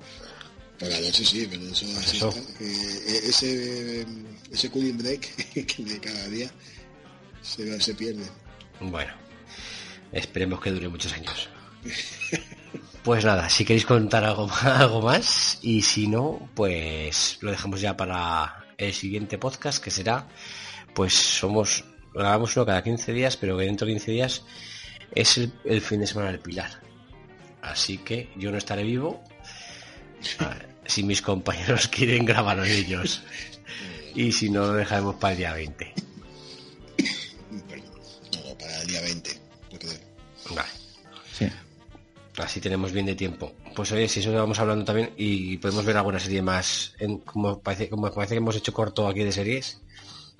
Por 0.79 0.89
la 0.89 1.01
noche 1.01 1.25
sí, 1.25 1.47
pero 1.51 1.63
eso, 1.63 1.87
así 1.99 2.17
Eso. 2.17 2.29
está, 2.31 2.59
que 2.59 2.65
e- 2.65 3.29
ese, 3.29 4.07
ese 4.51 4.71
cooling 4.71 4.99
break 4.99 5.21
que 5.67 5.83
de 5.85 6.01
cada 6.01 6.29
día 6.29 6.51
se, 7.43 7.81
se 7.81 7.95
pierde. 7.95 8.25
Bueno, 8.81 9.13
esperemos 10.13 10.61
que 10.61 10.71
dure 10.71 10.89
muchos 10.89 11.13
años. 11.13 11.49
Pues 13.05 13.25
nada, 13.25 13.51
si 13.51 13.65
queréis 13.65 13.85
contar 13.85 14.23
algo, 14.25 14.49
algo 14.63 15.03
más 15.03 15.59
y 15.63 15.83
si 15.83 16.07
no, 16.07 16.49
pues 16.55 17.39
lo 17.41 17.51
dejamos 17.51 17.81
ya 17.81 17.97
para 17.97 18.65
el 18.79 18.93
siguiente 18.95 19.39
podcast 19.39 19.83
que 19.83 19.91
será, 19.91 20.29
pues 20.95 21.15
somos, 21.15 21.85
grabamos 22.15 22.57
uno 22.57 22.67
cada 22.67 22.83
15 22.83 23.13
días, 23.13 23.37
pero 23.37 23.59
que 23.59 23.65
dentro 23.65 23.87
de 23.87 23.95
15 23.95 24.11
días 24.13 24.45
es 25.13 25.37
el, 25.39 25.53
el 25.65 25.81
fin 25.81 26.01
de 26.01 26.07
semana 26.07 26.31
del 26.31 26.41
Pilar. 26.41 26.71
Así 27.61 27.99
que 27.99 28.31
yo 28.37 28.51
no 28.51 28.59
estaré 28.59 28.83
vivo. 28.85 29.23
Ah, 30.39 30.57
Si 30.87 31.03
mis 31.03 31.23
compañeros 31.23 31.89
quieren 31.93 32.25
grabarlo 32.25 32.65
ellos. 32.65 33.23
Y 34.15 34.31
si 34.33 34.49
no, 34.51 34.67
lo 34.67 34.73
dejaremos 34.75 35.17
para 35.17 35.33
el 35.33 35.39
día 35.39 35.53
20. 35.55 35.95
Bueno, 37.67 37.85
no, 38.33 38.49
no, 38.49 38.59
para 38.59 38.81
el 38.83 38.87
día 38.87 39.01
20. 39.01 39.42
Así 42.39 42.61
tenemos 42.61 42.93
bien 42.93 43.07
de 43.07 43.15
tiempo 43.15 43.53
pues 43.75 43.93
oye, 43.93 44.09
si 44.09 44.21
eso 44.21 44.33
vamos 44.33 44.59
hablando 44.59 44.85
también 44.85 45.13
y 45.17 45.57
podemos 45.59 45.85
ver 45.85 45.97
alguna 45.97 46.21
serie 46.21 46.43
más, 46.43 46.95
como, 47.25 47.61
parece, 47.61 47.89
como 47.89 48.11
parece 48.13 48.35
que 48.35 48.39
hemos 48.39 48.57
hecho 48.57 48.73
corto 48.73 49.09
aquí 49.09 49.25
de 49.25 49.33
series. 49.33 49.81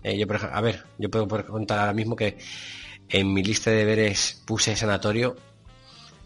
Eh, 0.03 0.19
yo, 0.19 0.27
por 0.27 0.37
ejemplo, 0.37 0.59
a 0.59 0.61
ver, 0.61 0.85
yo 0.99 1.11
puedo 1.11 1.29
contar 1.29 1.79
ahora 1.79 1.93
mismo 1.93 2.17
que 2.17 2.39
en 3.09 3.33
mi 3.33 3.43
lista 3.43 3.71
de 3.71 3.77
deberes 3.77 4.43
puse 4.47 4.77
Sanatorio, 4.77 5.37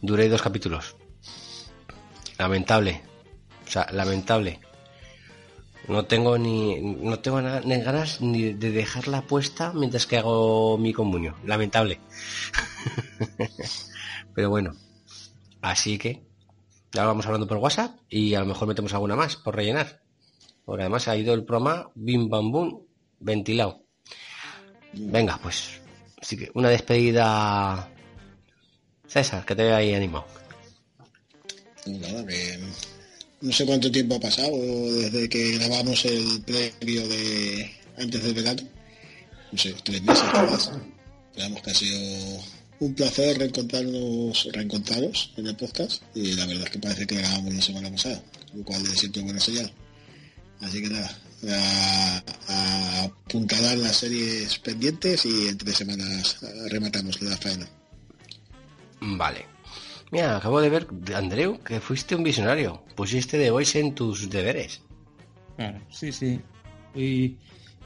duré 0.00 0.28
dos 0.28 0.42
capítulos. 0.42 0.96
Lamentable. 2.38 3.02
O 3.66 3.70
sea, 3.70 3.86
lamentable. 3.92 4.60
No 5.88 6.04
tengo 6.04 6.36
ni 6.36 6.80
no 6.80 7.20
tengo 7.20 7.40
ni 7.40 7.80
ganas 7.80 8.20
ni 8.20 8.52
de 8.52 8.72
dejarla 8.72 9.22
puesta 9.22 9.72
mientras 9.72 10.06
que 10.06 10.18
hago 10.18 10.78
mi 10.78 10.92
comunio. 10.92 11.36
Lamentable. 11.44 12.00
Pero 14.34 14.50
bueno. 14.50 14.74
Así 15.66 15.98
que 15.98 16.22
ya 16.92 17.04
vamos 17.04 17.26
hablando 17.26 17.48
por 17.48 17.56
WhatsApp 17.56 17.98
y 18.08 18.34
a 18.34 18.40
lo 18.40 18.46
mejor 18.46 18.68
metemos 18.68 18.94
alguna 18.94 19.16
más 19.16 19.34
por 19.34 19.56
rellenar. 19.56 20.00
Porque 20.64 20.82
además 20.82 21.08
ha 21.08 21.16
ido 21.16 21.34
el 21.34 21.44
programa 21.44 21.90
bim 21.96 22.28
bam 22.28 22.52
boom 22.52 22.86
ventilado. 23.18 23.82
Venga, 24.92 25.40
pues. 25.42 25.80
Así 26.22 26.36
que 26.36 26.52
una 26.54 26.68
despedida. 26.68 27.90
César, 29.08 29.44
que 29.44 29.56
te 29.56 29.64
veo 29.64 29.74
ahí 29.74 29.92
animado. 29.92 30.26
Nada, 31.86 32.24
que 32.24 32.60
no 33.40 33.52
sé 33.52 33.66
cuánto 33.66 33.90
tiempo 33.90 34.14
ha 34.14 34.20
pasado 34.20 34.56
desde 34.56 35.28
que 35.28 35.58
grabamos 35.58 36.04
el 36.04 36.42
previo 36.42 37.08
de 37.08 37.72
antes 37.98 38.22
del 38.22 38.34
verano. 38.34 38.62
No 39.50 39.58
sé, 39.58 39.74
tres 39.82 40.00
meses 40.00 40.32
más. 40.32 40.70
Esperamos 41.32 41.60
que 41.62 41.70
ha 41.72 41.74
sido 41.74 42.40
un 42.80 42.94
placer 42.94 43.38
reencontrarnos, 43.38 44.48
reencontraros 44.52 45.32
en 45.36 45.46
el 45.46 45.56
podcast 45.56 46.02
y 46.14 46.34
la 46.34 46.46
verdad 46.46 46.64
es 46.64 46.70
que 46.70 46.78
parece 46.78 47.06
que 47.06 47.16
grabamos 47.16 47.54
la 47.54 47.62
semana 47.62 47.90
pasada, 47.90 48.22
lo 48.54 48.64
cual 48.64 48.82
es 48.82 48.98
siento 48.98 49.22
buena 49.22 49.40
señal. 49.40 49.72
Así 50.60 50.82
que 50.82 50.88
nada, 50.88 51.18
a, 51.48 52.22
a 52.48 53.02
apuntalar 53.04 53.76
las 53.78 53.96
series 53.96 54.58
pendientes 54.58 55.26
y 55.26 55.48
en 55.48 55.58
tres 55.58 55.76
semanas 55.76 56.38
rematamos 56.70 57.20
la 57.22 57.36
faena. 57.36 57.68
Vale. 59.00 59.46
Mira, 60.10 60.36
acabo 60.36 60.60
de 60.60 60.70
ver, 60.70 60.86
Andreu, 61.14 61.62
que 61.62 61.80
fuiste 61.80 62.14
un 62.14 62.22
visionario. 62.22 62.82
Pusiste 62.94 63.38
de 63.38 63.50
Voice 63.50 63.78
en 63.78 63.94
tus 63.94 64.30
deberes. 64.30 64.80
Claro, 65.56 65.80
sí, 65.90 66.12
sí. 66.12 66.40
Y 66.94 67.36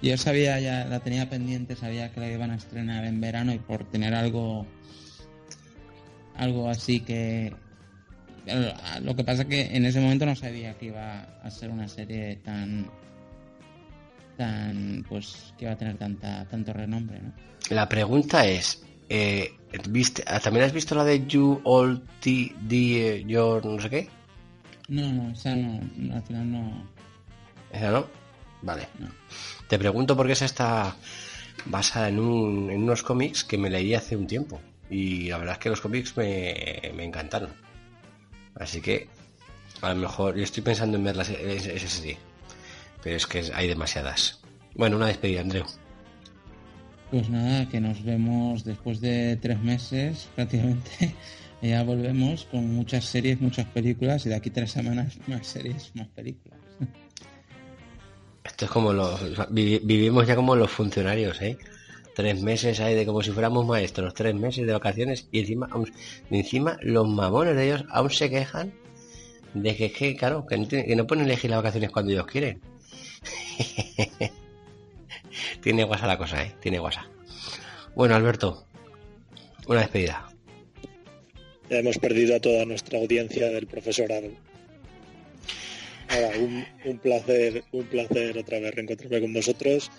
yo 0.03 0.17
sabía, 0.17 0.59
ya 0.61 0.85
la 0.87 1.01
tenía 1.01 1.29
pendiente, 1.29 1.77
sabía 1.77 2.11
que 2.13 2.21
la 2.21 2.31
iban 2.31 2.51
a 2.51 2.57
estrenar 2.57 3.05
en 3.05 3.21
verano 3.21 3.53
y 3.53 3.59
por 3.59 3.85
tener 3.85 4.15
algo 4.15 4.67
algo 6.37 6.69
así 6.71 7.01
que 7.01 7.53
lo 9.03 9.15
que 9.15 9.25
pasa 9.25 9.47
que 9.47 9.77
en 9.77 9.85
ese 9.85 10.01
momento 10.01 10.25
no 10.25 10.35
sabía 10.35 10.77
que 10.79 10.87
iba 10.87 11.23
a 11.43 11.51
ser 11.51 11.71
una 11.71 11.87
serie 11.87 12.37
tan 12.37 12.91
tan 14.39 15.05
pues 15.09 15.53
que 15.59 15.67
iba 15.67 15.75
a 15.75 15.77
tener 15.77 15.99
tanta 15.99 16.47
tanto 16.47 16.73
renombre 16.73 17.21
¿no? 17.21 17.33
la 17.69 17.89
pregunta 17.89 18.47
es 18.47 18.83
eh, 19.11 19.53
¿viste, 19.91 20.23
también 20.43 20.65
has 20.65 20.73
visto 20.73 20.95
la 20.95 21.05
de 21.05 21.27
You 21.27 21.61
All 21.65 22.03
T 22.21 22.55
D 22.63 23.23
Your 23.27 23.65
no 23.67 23.81
sé 23.81 23.91
qué 23.91 24.09
no 24.89 25.13
no 25.13 25.31
esa 25.33 25.55
no 25.55 26.15
al 26.15 26.23
final 26.23 26.51
no. 26.51 26.89
Esa 27.71 27.91
no 27.91 28.07
vale 28.63 28.89
te 29.71 29.79
pregunto 29.79 30.17
porque 30.17 30.33
esa 30.33 30.47
está 30.47 30.97
basada 31.65 32.09
en, 32.09 32.19
un, 32.19 32.71
en 32.71 32.83
unos 32.83 33.05
cómics 33.05 33.45
que 33.45 33.57
me 33.57 33.71
leí 33.71 33.95
hace 33.95 34.17
un 34.17 34.27
tiempo 34.27 34.61
y 34.91 35.29
la 35.29 35.39
verdad 35.39 35.53
es 35.55 35.59
que 35.61 35.69
los 35.69 35.81
cómics 35.81 36.17
me, 36.17 37.05
encantaron. 37.05 37.51
Así 38.57 38.81
que 38.81 39.07
a 39.81 39.95
lo 39.95 40.01
mejor 40.01 40.35
yo 40.37 40.43
estoy 40.43 40.65
pensando 40.65 40.99
en 40.99 41.05
ver 41.05 41.17
esa 41.17 41.89
serie. 41.89 42.19
Pero 43.05 43.17
es 43.17 43.29
que 43.29 43.45
hay 43.55 43.69
demasiadas. 43.69 44.41
Bueno, 44.75 44.97
una 44.97 45.07
despedida, 45.07 45.41
Andreu. 45.41 45.65
Pues 47.13 47.31
nada, 47.31 47.69
que 47.69 47.81
nos 47.81 48.03
vemos 48.03 48.65
después 48.65 49.01
de 49.01 49.37
tres 49.37 49.61
meses 49.61 50.29
prácticamente. 50.35 51.15
ya 51.63 51.85
volvemos 51.85 52.45
con 52.47 52.75
muchas 52.75 53.05
series, 53.05 53.41
muchas 53.41 53.67
películas 53.67 54.27
y 54.27 54.31
de 54.31 54.35
aquí 54.35 54.51
tres 54.51 54.73
semanas 54.73 55.17
más 55.29 55.47
series, 55.47 55.95
más 55.95 56.09
películas. 56.09 56.60
Esto 58.45 58.65
es 58.65 58.71
como 58.71 58.93
los... 58.93 59.21
Vivimos 59.51 60.27
ya 60.27 60.37
como 60.37 60.57
los 60.57 60.71
funcionarios, 60.71 61.41
¿eh? 61.43 61.59
tres 62.15 62.43
meses 62.43 62.81
ahí 62.81 62.95
de 62.95 63.07
como 63.07 63.23
si 63.23 63.31
fuéramos 63.31 63.67
maestros, 63.67 64.13
tres 64.15 64.35
meses 64.35 64.67
de 64.67 64.73
vacaciones 64.73 65.29
y 65.33 65.41
encima, 65.41 65.69
encima 66.31 66.77
los 66.83 67.09
mamones 67.09 67.57
de 67.57 67.67
ellos 67.67 67.85
aún 67.89 68.11
se 68.11 68.29
quejan 68.29 68.75
de 69.55 69.77
que, 69.77 69.91
que 69.93 70.17
claro, 70.17 70.47
que 70.47 70.59
no, 70.97 71.07
pueden 71.07 71.25
elegir 71.25 71.51
las 71.51 71.61
vacaciones 71.61 71.91
cuando 71.91 72.13
ellos 72.13 72.27
quieren. 72.27 72.61
Tiene 75.63 75.85
guasa 75.85 76.07
la 76.07 76.19
cosa, 76.19 76.43
¿eh? 76.43 76.55
Tiene 76.61 76.79
guasa. 76.79 77.09
Bueno, 77.95 78.15
Alberto, 78.15 78.67
una 79.67 79.81
despedida. 79.81 80.29
Ya 81.69 81.79
hemos 81.79 81.99
perdido 81.99 82.37
a 82.37 82.41
toda 82.41 82.65
nuestra 82.65 82.99
audiencia 82.99 83.49
del 83.49 83.67
profesorado. 83.67 84.29
Nada, 86.11 86.33
un, 86.85 86.99
placer, 86.99 87.65
un 87.73 87.85
placer 87.87 88.37
otra 88.37 88.59
vez 88.59 88.75
reencontrarme 88.75 89.21
con 89.21 89.33
vosotros 89.33 89.91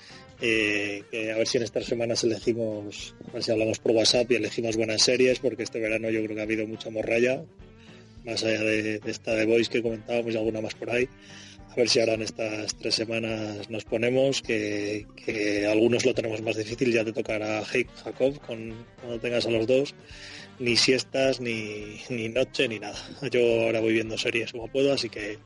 eh, 0.41 1.31
a 1.33 1.38
ver 1.38 1.47
si 1.47 1.57
en 1.57 1.63
estas 1.63 1.85
semanas 1.85 2.23
elegimos, 2.23 3.13
a 3.29 3.33
ver 3.33 3.43
si 3.43 3.51
hablamos 3.51 3.77
por 3.77 3.91
WhatsApp 3.91 4.31
y 4.31 4.35
elegimos 4.35 4.75
buenas 4.75 5.03
series, 5.03 5.39
porque 5.39 5.63
este 5.63 5.79
verano 5.79 6.09
yo 6.09 6.23
creo 6.23 6.35
que 6.35 6.41
ha 6.41 6.45
habido 6.45 6.65
mucha 6.65 6.89
morralla, 6.89 7.43
más 8.25 8.43
allá 8.43 8.63
de, 8.63 8.99
esta 9.05 9.35
de 9.35 9.45
Voice 9.45 9.69
que 9.69 9.83
comentábamos 9.83 10.33
y 10.33 10.38
alguna 10.38 10.61
más 10.61 10.73
por 10.73 10.89
ahí. 10.89 11.07
A 11.69 11.75
ver 11.75 11.88
si 11.88 11.99
ahora 11.99 12.15
en 12.15 12.23
estas 12.23 12.75
tres 12.75 12.95
semanas 12.95 13.69
nos 13.69 13.85
ponemos, 13.85 14.41
que, 14.41 15.05
algunos 15.69 16.05
lo 16.05 16.13
tenemos 16.13 16.41
más 16.41 16.57
difícil, 16.57 16.91
ya 16.91 17.05
te 17.05 17.13
tocará 17.13 17.63
Jacob 17.63 18.39
con, 18.41 18.85
cuando 18.99 19.19
tengas 19.19 19.45
a 19.45 19.51
los 19.51 19.67
dos, 19.67 19.93
ni 20.59 20.75
siestas, 20.75 21.39
ni, 21.39 22.01
ni 22.09 22.29
noche, 22.29 22.67
ni 22.67 22.79
nada. 22.79 22.97
Yo 23.31 23.61
ahora 23.61 23.79
voy 23.79 23.93
viendo 23.93 24.17
series 24.17 24.51
como 24.51 24.67
puedo, 24.67 24.91
así 24.91 25.07
que 25.07 25.38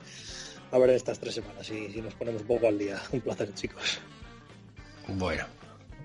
a 0.72 0.78
ver 0.78 0.90
estas 0.92 1.20
tres 1.20 1.36
semanas 1.36 1.70
y 1.70 1.92
si 1.92 2.02
nos 2.02 2.14
ponemos 2.16 2.42
un 2.42 2.48
poco 2.48 2.68
al 2.68 2.78
día. 2.78 3.02
Un 3.12 3.22
placer, 3.22 3.54
chicos. 3.54 4.00
Bueno, 5.08 5.46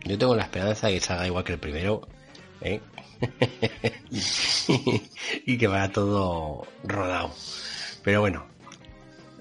yo 0.05 0.19
tengo 0.19 0.35
la 0.35 0.45
esperanza 0.45 0.89
de 0.89 0.95
que 0.95 1.01
salga 1.01 1.27
igual 1.27 1.45
que 1.45 1.53
el 1.53 1.59
primero, 1.59 2.07
¿eh? 2.61 2.81
y 5.47 5.59
que 5.59 5.67
vaya 5.67 5.91
todo 5.91 6.67
rodado. 6.85 7.35
Pero 8.03 8.21
bueno, 8.21 8.47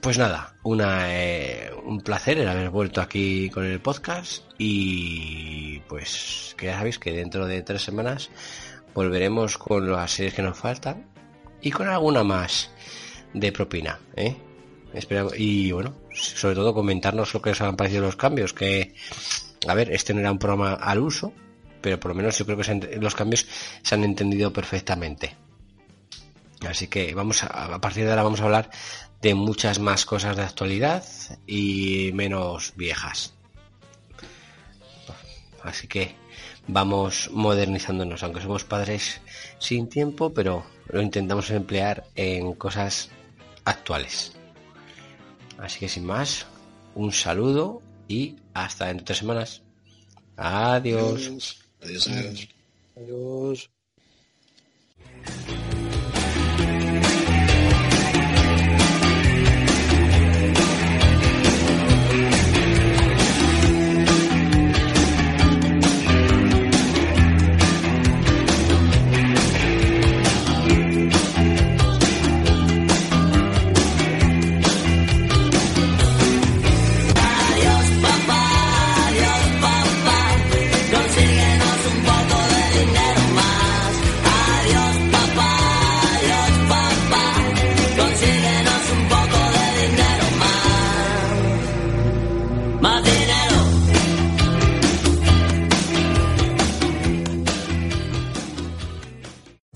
pues 0.02 0.18
nada, 0.18 0.56
una, 0.64 1.14
eh, 1.14 1.72
un 1.84 2.00
placer 2.02 2.38
el 2.38 2.48
haber 2.48 2.70
vuelto 2.70 3.02
aquí 3.02 3.50
con 3.50 3.66
el 3.66 3.82
podcast 3.82 4.44
y 4.58 5.80
pues 5.82 6.56
que 6.58 6.68
ya 6.68 6.78
sabéis 6.78 7.00
que 7.00 7.12
dentro 7.12 7.46
de 7.48 7.62
tres 7.62 7.82
semanas 7.84 8.30
volveremos 8.94 9.58
con 9.58 9.92
las 9.92 10.12
series 10.12 10.34
que 10.34 10.42
nos 10.42 10.58
faltan 10.58 11.06
y 11.62 11.72
con 11.72 11.90
alguna 11.90 12.24
más 12.24 12.72
de 13.34 13.52
propina, 13.52 14.00
¿eh? 14.16 14.36
Y 15.38 15.72
bueno, 15.72 15.94
sobre 16.14 16.56
todo 16.56 16.74
comentarnos 16.74 17.34
lo 17.34 17.42
que 17.42 17.52
os 17.52 17.62
han 17.62 17.76
parecido 17.76 18.04
los 18.04 18.16
cambios, 18.16 18.54
que 18.54 18.94
a 19.68 19.74
ver, 19.74 19.92
este 19.92 20.14
no 20.14 20.22
era 20.22 20.32
un 20.32 20.40
programa 20.40 20.74
al 20.74 21.00
uso, 21.00 21.34
pero 21.82 22.00
por 22.00 22.10
lo 22.10 22.16
menos 22.16 22.38
yo 22.38 22.46
creo 22.46 22.58
que 22.58 22.98
los 23.00 23.16
cambios 23.16 23.46
se 23.82 23.96
han 23.96 24.04
entendido 24.04 24.52
perfectamente. 24.52 25.36
Así 26.68 26.88
que 26.88 27.14
vamos 27.14 27.44
a 27.44 27.80
partir 27.80 28.04
de 28.04 28.10
ahora 28.10 28.24
vamos 28.24 28.42
a 28.42 28.46
hablar 28.46 28.70
de 29.22 29.34
muchas 29.34 29.80
más 29.80 30.06
cosas 30.06 30.36
de 30.36 30.44
actualidad 30.44 31.04
y 31.48 32.12
menos 32.14 32.74
viejas. 32.76 33.34
Así 35.64 35.88
que 35.88 36.16
vamos 36.68 37.30
modernizándonos, 37.34 38.24
aunque 38.24 38.42
somos 38.42 38.64
padres 38.64 39.22
sin 39.60 39.90
tiempo, 39.90 40.34
pero 40.34 40.66
lo 40.88 41.02
intentamos 41.02 41.50
emplear 41.50 42.06
en 42.16 42.54
cosas 42.54 43.10
actuales. 43.66 44.39
Así 45.62 45.80
que 45.80 45.90
sin 45.90 46.06
más, 46.06 46.46
un 46.96 47.12
saludo 47.12 47.82
y 48.08 48.36
hasta 48.54 48.86
dentro 48.88 49.04
de 49.04 49.08
tres 49.08 49.18
semanas. 49.20 49.62
Adiós. 50.38 51.28
Adiós. 51.82 52.08
Adiós. 52.08 52.48
Adiós. 52.96 53.70